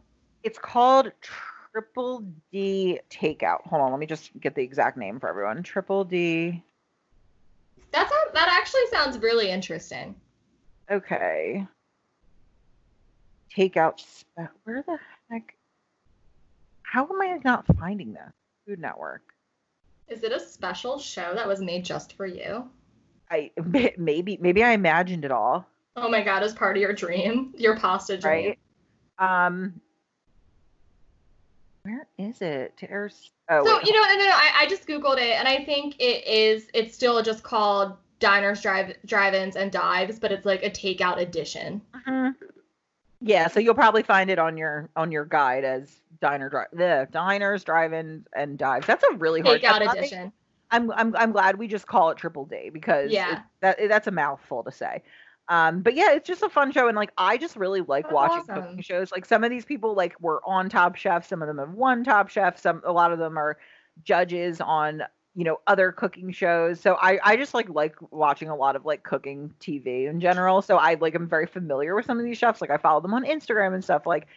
it's 0.45 0.59
called 0.59 1.11
Triple 1.73 2.23
D 2.51 2.99
Takeout. 3.09 3.67
Hold 3.67 3.81
on, 3.81 3.91
let 3.91 3.99
me 3.99 4.05
just 4.05 4.29
get 4.39 4.55
the 4.55 4.61
exact 4.61 4.95
name 4.95 5.19
for 5.19 5.27
everyone. 5.27 5.63
Triple 5.63 6.05
D. 6.05 6.63
That 7.91 8.07
sounds, 8.07 8.33
that 8.33 8.47
actually 8.49 8.85
sounds 8.91 9.17
really 9.17 9.49
interesting. 9.49 10.15
Okay. 10.89 11.65
Takeout. 13.56 13.99
spe- 13.99 14.52
Where 14.64 14.84
the 14.86 14.98
heck? 15.30 15.56
How 16.84 17.03
am 17.06 17.22
I 17.22 17.40
not 17.44 17.65
finding 17.80 18.14
this? 18.14 18.32
Food 18.68 18.80
Network. 18.80 19.22
Is 20.07 20.23
it 20.23 20.32
a 20.32 20.40
special 20.40 20.99
show 20.99 21.34
that 21.36 21.48
was 21.48 21.61
made 21.61 21.84
just 21.86 22.14
for 22.14 22.26
you? 22.26 22.69
I 23.32 23.52
maybe 23.98 24.38
maybe 24.40 24.64
I 24.64 24.72
imagined 24.72 25.26
it 25.26 25.32
all, 25.32 25.65
Oh 25.95 26.10
my 26.10 26.22
god, 26.22 26.44
as 26.44 26.53
part 26.53 26.77
of 26.77 26.82
your 26.82 26.94
dream, 26.94 27.53
your 27.57 27.77
pasta 27.77 28.18
dream. 28.18 28.53
right? 29.19 29.45
Um. 29.48 29.80
Where 31.84 32.07
is 32.18 32.41
it? 32.41 32.73
There's. 32.82 33.32
Oh, 33.49 33.64
So 33.64 33.77
wait, 33.77 33.86
you 33.88 33.94
know, 33.94 34.02
no, 34.02 34.15
no, 34.15 34.26
no. 34.26 34.32
I, 34.32 34.52
I 34.61 34.68
just 34.68 34.88
googled 34.88 35.18
it, 35.18 35.38
and 35.40 35.48
I 35.48 35.64
think 35.65 35.95
it 35.99 36.26
is. 36.27 36.68
It's 36.73 36.94
still 36.95 37.22
just 37.23 37.44
called 37.44 37.95
diners, 38.19 38.61
drive, 38.61 38.95
drive-ins, 39.06 39.56
and 39.56 39.72
dives, 39.72 40.18
but 40.19 40.32
it's 40.32 40.45
like 40.45 40.64
a 40.64 40.69
takeout 40.69 41.18
edition. 41.19 41.82
Mhm. 42.07 42.34
Yeah, 43.27 43.47
so 43.47 43.60
you'll 43.60 43.73
probably 43.73 44.03
find 44.03 44.30
it 44.30 44.38
on 44.38 44.56
your 44.56 44.89
on 44.95 45.11
your 45.11 45.26
guide 45.26 45.64
as 45.64 45.99
diner 46.22 46.47
drive 46.47 46.68
the 46.72 47.07
diners, 47.11 47.64
drive-ins, 47.64 48.27
and 48.35 48.56
dives. 48.57 48.85
That's 48.85 49.03
a 49.03 49.15
really 49.15 49.41
hard. 49.41 49.61
Takeout 49.61 49.81
I'm 49.81 49.97
edition. 49.97 50.31
I'm 50.69 50.91
I'm 50.91 51.15
I'm 51.15 51.31
glad 51.31 51.57
we 51.57 51.68
just 51.68 51.88
call 51.88 52.11
it 52.11 52.18
Triple 52.18 52.45
D 52.45 52.69
because 52.72 53.11
Yeah. 53.11 53.38
it- 53.38 53.43
that 53.61 53.77
that's 53.89 54.06
a 54.07 54.11
mouthful 54.11 54.64
to 54.64 54.72
say. 54.72 55.02
Um, 55.47 55.81
but 55.81 55.95
yeah, 55.95 56.11
it's 56.14 56.27
just 56.27 56.43
a 56.43 56.49
fun 56.49 56.72
show, 56.72 56.88
and 56.88 56.95
like 56.95 57.11
I 57.18 57.38
just 57.38 57.56
really 57.56 57.81
like 57.81 58.06
That's 58.06 58.14
watching 58.14 58.39
awesome. 58.41 58.61
cooking 58.64 58.81
shows. 58.81 59.11
Like 59.11 59.26
some 59.26 59.43
of 59.43 59.49
these 59.49 59.65
people 59.65 59.95
like 59.95 60.19
were 60.22 60.41
on 60.45 60.69
Top 60.69 60.95
Chef, 60.95 61.27
some 61.27 61.41
of 61.41 61.47
them 61.47 61.57
have 61.57 61.72
won 61.72 62.03
Top 62.03 62.30
Chef, 62.30 62.60
some 62.60 62.81
a 62.85 62.91
lot 62.91 63.11
of 63.11 63.18
them 63.19 63.38
are 63.38 63.57
judges 64.03 64.61
on 64.61 65.02
you 65.36 65.44
know 65.44 65.60
other 65.68 65.91
cooking 65.91 66.32
shows. 66.32 66.80
So 66.80 66.95
I 67.02 67.20
I 67.24 67.36
just 67.36 67.53
like 67.53 67.70
like 67.70 67.95
watching 68.12 68.49
a 68.49 68.56
lot 68.56 68.76
of 68.76 68.86
like 68.86 69.03
cooking 69.03 69.53
TV 69.60 70.07
in 70.10 70.20
general. 70.22 70.62
So 70.62 70.78
I 70.78 70.94
like 70.95 71.14
i'm 71.16 71.28
very 71.28 71.45
familiar 71.45 71.94
with 71.95 72.06
some 72.06 72.18
of 72.20 72.26
these 72.26 72.38
chefs. 72.38 72.62
Like 72.62 72.70
I 72.72 72.78
follow 72.78 73.02
them 73.02 73.14
on 73.14 73.24
Instagram 73.26 73.74
and 73.74 73.84
stuff. 73.84 74.06
Like 74.06 74.28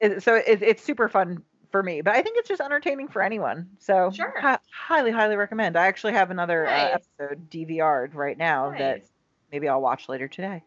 it, 0.00 0.22
so 0.22 0.36
it, 0.36 0.62
it's 0.62 0.82
super 0.82 1.08
fun 1.08 1.42
for 1.72 1.82
me. 1.82 2.00
But 2.02 2.14
I 2.14 2.22
think 2.22 2.38
it's 2.38 2.48
just 2.48 2.60
entertaining 2.60 3.08
for 3.08 3.20
anyone. 3.20 3.68
So 3.78 4.10
Sure. 4.14 4.32
hi- 4.40 4.58
highly 4.72 5.10
highly 5.10 5.36
recommend. 5.36 5.76
I 5.76 5.86
actually 5.86 6.12
have 6.12 6.30
another 6.30 6.66
uh, 6.68 6.98
episode 7.20 7.50
DVR'd 7.50 8.14
right 8.14 8.38
now 8.38 8.70
that 8.78 9.02
maybe 9.50 9.68
I'll 9.68 9.82
watch 9.82 10.08
later 10.08 10.28
today. 10.28 10.62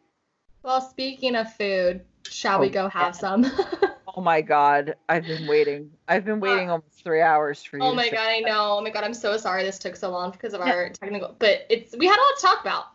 Well, 0.64 0.82
speaking 0.82 1.36
of 1.36 1.52
food, 1.56 2.02
shall 2.30 2.58
Oh, 2.58 2.62
we 2.62 2.70
go 2.70 2.88
have 2.90 3.16
yeah. 3.16 3.20
some? 3.20 3.46
Oh 4.08 4.22
my 4.22 4.42
god, 4.42 4.96
I've 5.10 5.26
been 5.26 5.48
waiting. 5.48 5.92
I've 6.08 6.26
been 6.26 6.40
waiting 6.40 6.70
almost 6.72 7.04
three 7.04 7.22
hours 7.22 7.64
for 7.64 7.78
you. 7.78 7.84
oh 7.84 7.94
my 7.94 8.10
god, 8.10 8.20
I 8.20 8.40
know. 8.40 8.78
Oh 8.78 8.82
my 8.82 8.90
god, 8.90 9.04
I'm 9.04 9.14
so 9.14 9.38
sorry 9.38 9.64
this 9.64 9.80
took 9.80 9.96
so 9.96 10.12
long 10.12 10.32
because 10.32 10.54
of 10.54 10.62
our 10.62 10.90
technical. 10.90 11.36
But 11.40 11.66
it's 11.70 11.96
we 11.96 12.08
had 12.08 12.18
a 12.18 12.22
lot 12.22 12.36
to 12.38 12.42
talk 12.42 12.62
about. 12.62 12.86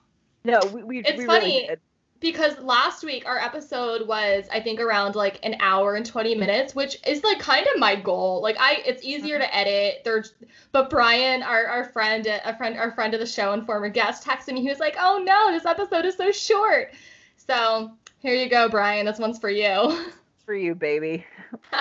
No, 0.44 0.60
we 0.72 0.82
we, 0.82 0.98
It's 1.00 1.18
we 1.18 1.26
funny. 1.26 1.66
really 1.68 1.76
because 2.20 2.58
last 2.58 3.04
week 3.04 3.26
our 3.26 3.38
episode 3.38 4.06
was 4.06 4.46
I 4.50 4.60
think 4.60 4.80
around 4.80 5.14
like 5.14 5.38
an 5.42 5.56
hour 5.60 5.94
and 5.94 6.06
20 6.06 6.34
minutes, 6.34 6.74
which 6.74 6.98
is 7.06 7.22
like 7.22 7.38
kind 7.38 7.66
of 7.66 7.78
my 7.78 7.96
goal. 7.96 8.40
Like 8.42 8.56
I 8.58 8.82
it's 8.86 9.04
easier 9.04 9.38
to 9.38 9.44
mm-hmm. 9.44 9.58
edit. 9.58 10.02
There's 10.04 10.34
but 10.72 10.90
Brian, 10.90 11.42
our, 11.42 11.66
our 11.66 11.84
friend 11.84 12.26
a 12.26 12.56
friend 12.56 12.78
our 12.78 12.92
friend 12.92 13.14
of 13.14 13.20
the 13.20 13.26
show 13.26 13.52
and 13.52 13.66
former 13.66 13.88
guest 13.88 14.26
texted 14.26 14.54
me. 14.54 14.62
He 14.62 14.68
was 14.68 14.78
like, 14.78 14.96
"Oh 14.98 15.22
no, 15.24 15.52
this 15.52 15.66
episode 15.66 16.04
is 16.04 16.16
so 16.16 16.32
short." 16.32 16.92
So, 17.36 17.92
here 18.18 18.34
you 18.34 18.48
go, 18.48 18.68
Brian. 18.68 19.06
This 19.06 19.18
one's 19.18 19.38
for 19.38 19.50
you. 19.50 20.06
For 20.46 20.54
you, 20.54 20.76
baby. 20.76 21.26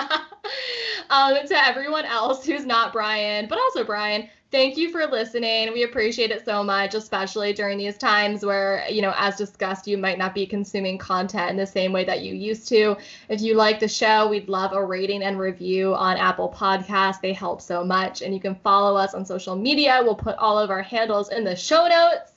um, 1.10 1.34
to 1.46 1.56
everyone 1.56 2.04
else 2.04 2.44
who's 2.44 2.66
not 2.66 2.92
Brian, 2.92 3.46
but 3.46 3.58
also 3.58 3.84
Brian, 3.84 4.28
thank 4.50 4.76
you 4.76 4.90
for 4.90 5.06
listening. 5.06 5.72
We 5.72 5.84
appreciate 5.84 6.32
it 6.32 6.44
so 6.44 6.64
much, 6.64 6.94
especially 6.94 7.52
during 7.52 7.78
these 7.78 7.96
times 7.96 8.44
where, 8.44 8.84
you 8.90 9.02
know, 9.02 9.14
as 9.16 9.36
discussed, 9.36 9.86
you 9.86 9.96
might 9.96 10.18
not 10.18 10.34
be 10.34 10.46
consuming 10.46 10.98
content 10.98 11.48
in 11.52 11.56
the 11.56 11.64
same 11.64 11.92
way 11.92 12.02
that 12.06 12.22
you 12.22 12.34
used 12.34 12.66
to. 12.70 12.96
If 13.28 13.40
you 13.40 13.54
like 13.54 13.78
the 13.78 13.86
show, 13.86 14.28
we'd 14.28 14.48
love 14.48 14.72
a 14.72 14.84
rating 14.84 15.22
and 15.22 15.38
review 15.38 15.94
on 15.94 16.16
Apple 16.16 16.52
Podcasts. 16.52 17.20
They 17.20 17.32
help 17.32 17.62
so 17.62 17.84
much. 17.84 18.20
And 18.20 18.34
you 18.34 18.40
can 18.40 18.56
follow 18.56 18.96
us 18.96 19.14
on 19.14 19.24
social 19.24 19.54
media. 19.54 20.00
We'll 20.02 20.16
put 20.16 20.34
all 20.38 20.58
of 20.58 20.70
our 20.70 20.82
handles 20.82 21.30
in 21.30 21.44
the 21.44 21.54
show 21.54 21.86
notes. 21.86 22.32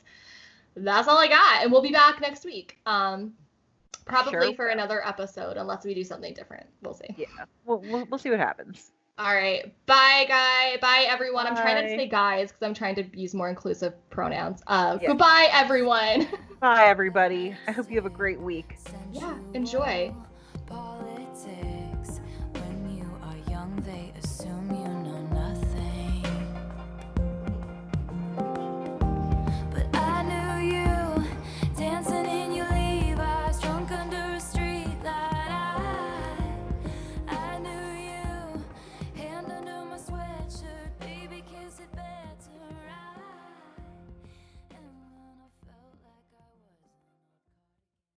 That's 0.76 1.07
all 1.07 1.18
I 1.18 1.27
got. 1.27 1.64
And 1.64 1.72
we'll 1.72 1.81
be 1.81 1.91
back 1.91 2.22
next 2.22 2.45
week. 2.45 2.77
Um, 2.85 3.34
probably 4.10 4.31
Sure. 4.48 4.53
for 4.56 4.68
another 4.68 5.06
episode, 5.07 5.57
unless 5.57 5.86
we 5.86 5.94
do 5.94 6.03
something 6.03 6.34
different. 6.34 6.65
We'll 6.81 6.94
see. 6.94 7.15
Yeah, 7.18 7.26
we'll, 7.65 7.80
we'll 7.80 8.06
we'll 8.10 8.18
see 8.19 8.30
what 8.30 8.40
happens. 8.40 8.91
All 9.18 9.34
right. 9.36 9.73
Bye, 9.86 10.26
guy. 10.30 10.77
Bye, 10.81 11.06
everyone. 11.10 11.45
I'm 11.45 11.56
trying 11.56 11.84
to 11.84 11.90
say 11.90 12.07
guys 12.07 12.49
because 12.53 12.64
I'm 12.65 12.73
trying 12.73 12.95
to 12.95 13.03
use 13.19 13.34
more 13.34 13.49
inclusive 13.49 13.94
pronouns. 14.10 14.61
Uh, 14.65 14.98
Yeah. 15.02 15.10
Goodbye, 15.10 15.49
everyone. 15.52 16.27
Bye, 16.61 16.86
everybody. 16.86 17.53
I 17.68 17.72
hope 17.72 17.90
you 17.90 17.95
have 17.98 18.06
a 18.06 18.10
great 18.10 18.40
week. 18.40 18.77
yeah, 19.11 19.38
enjoy. 19.53 20.14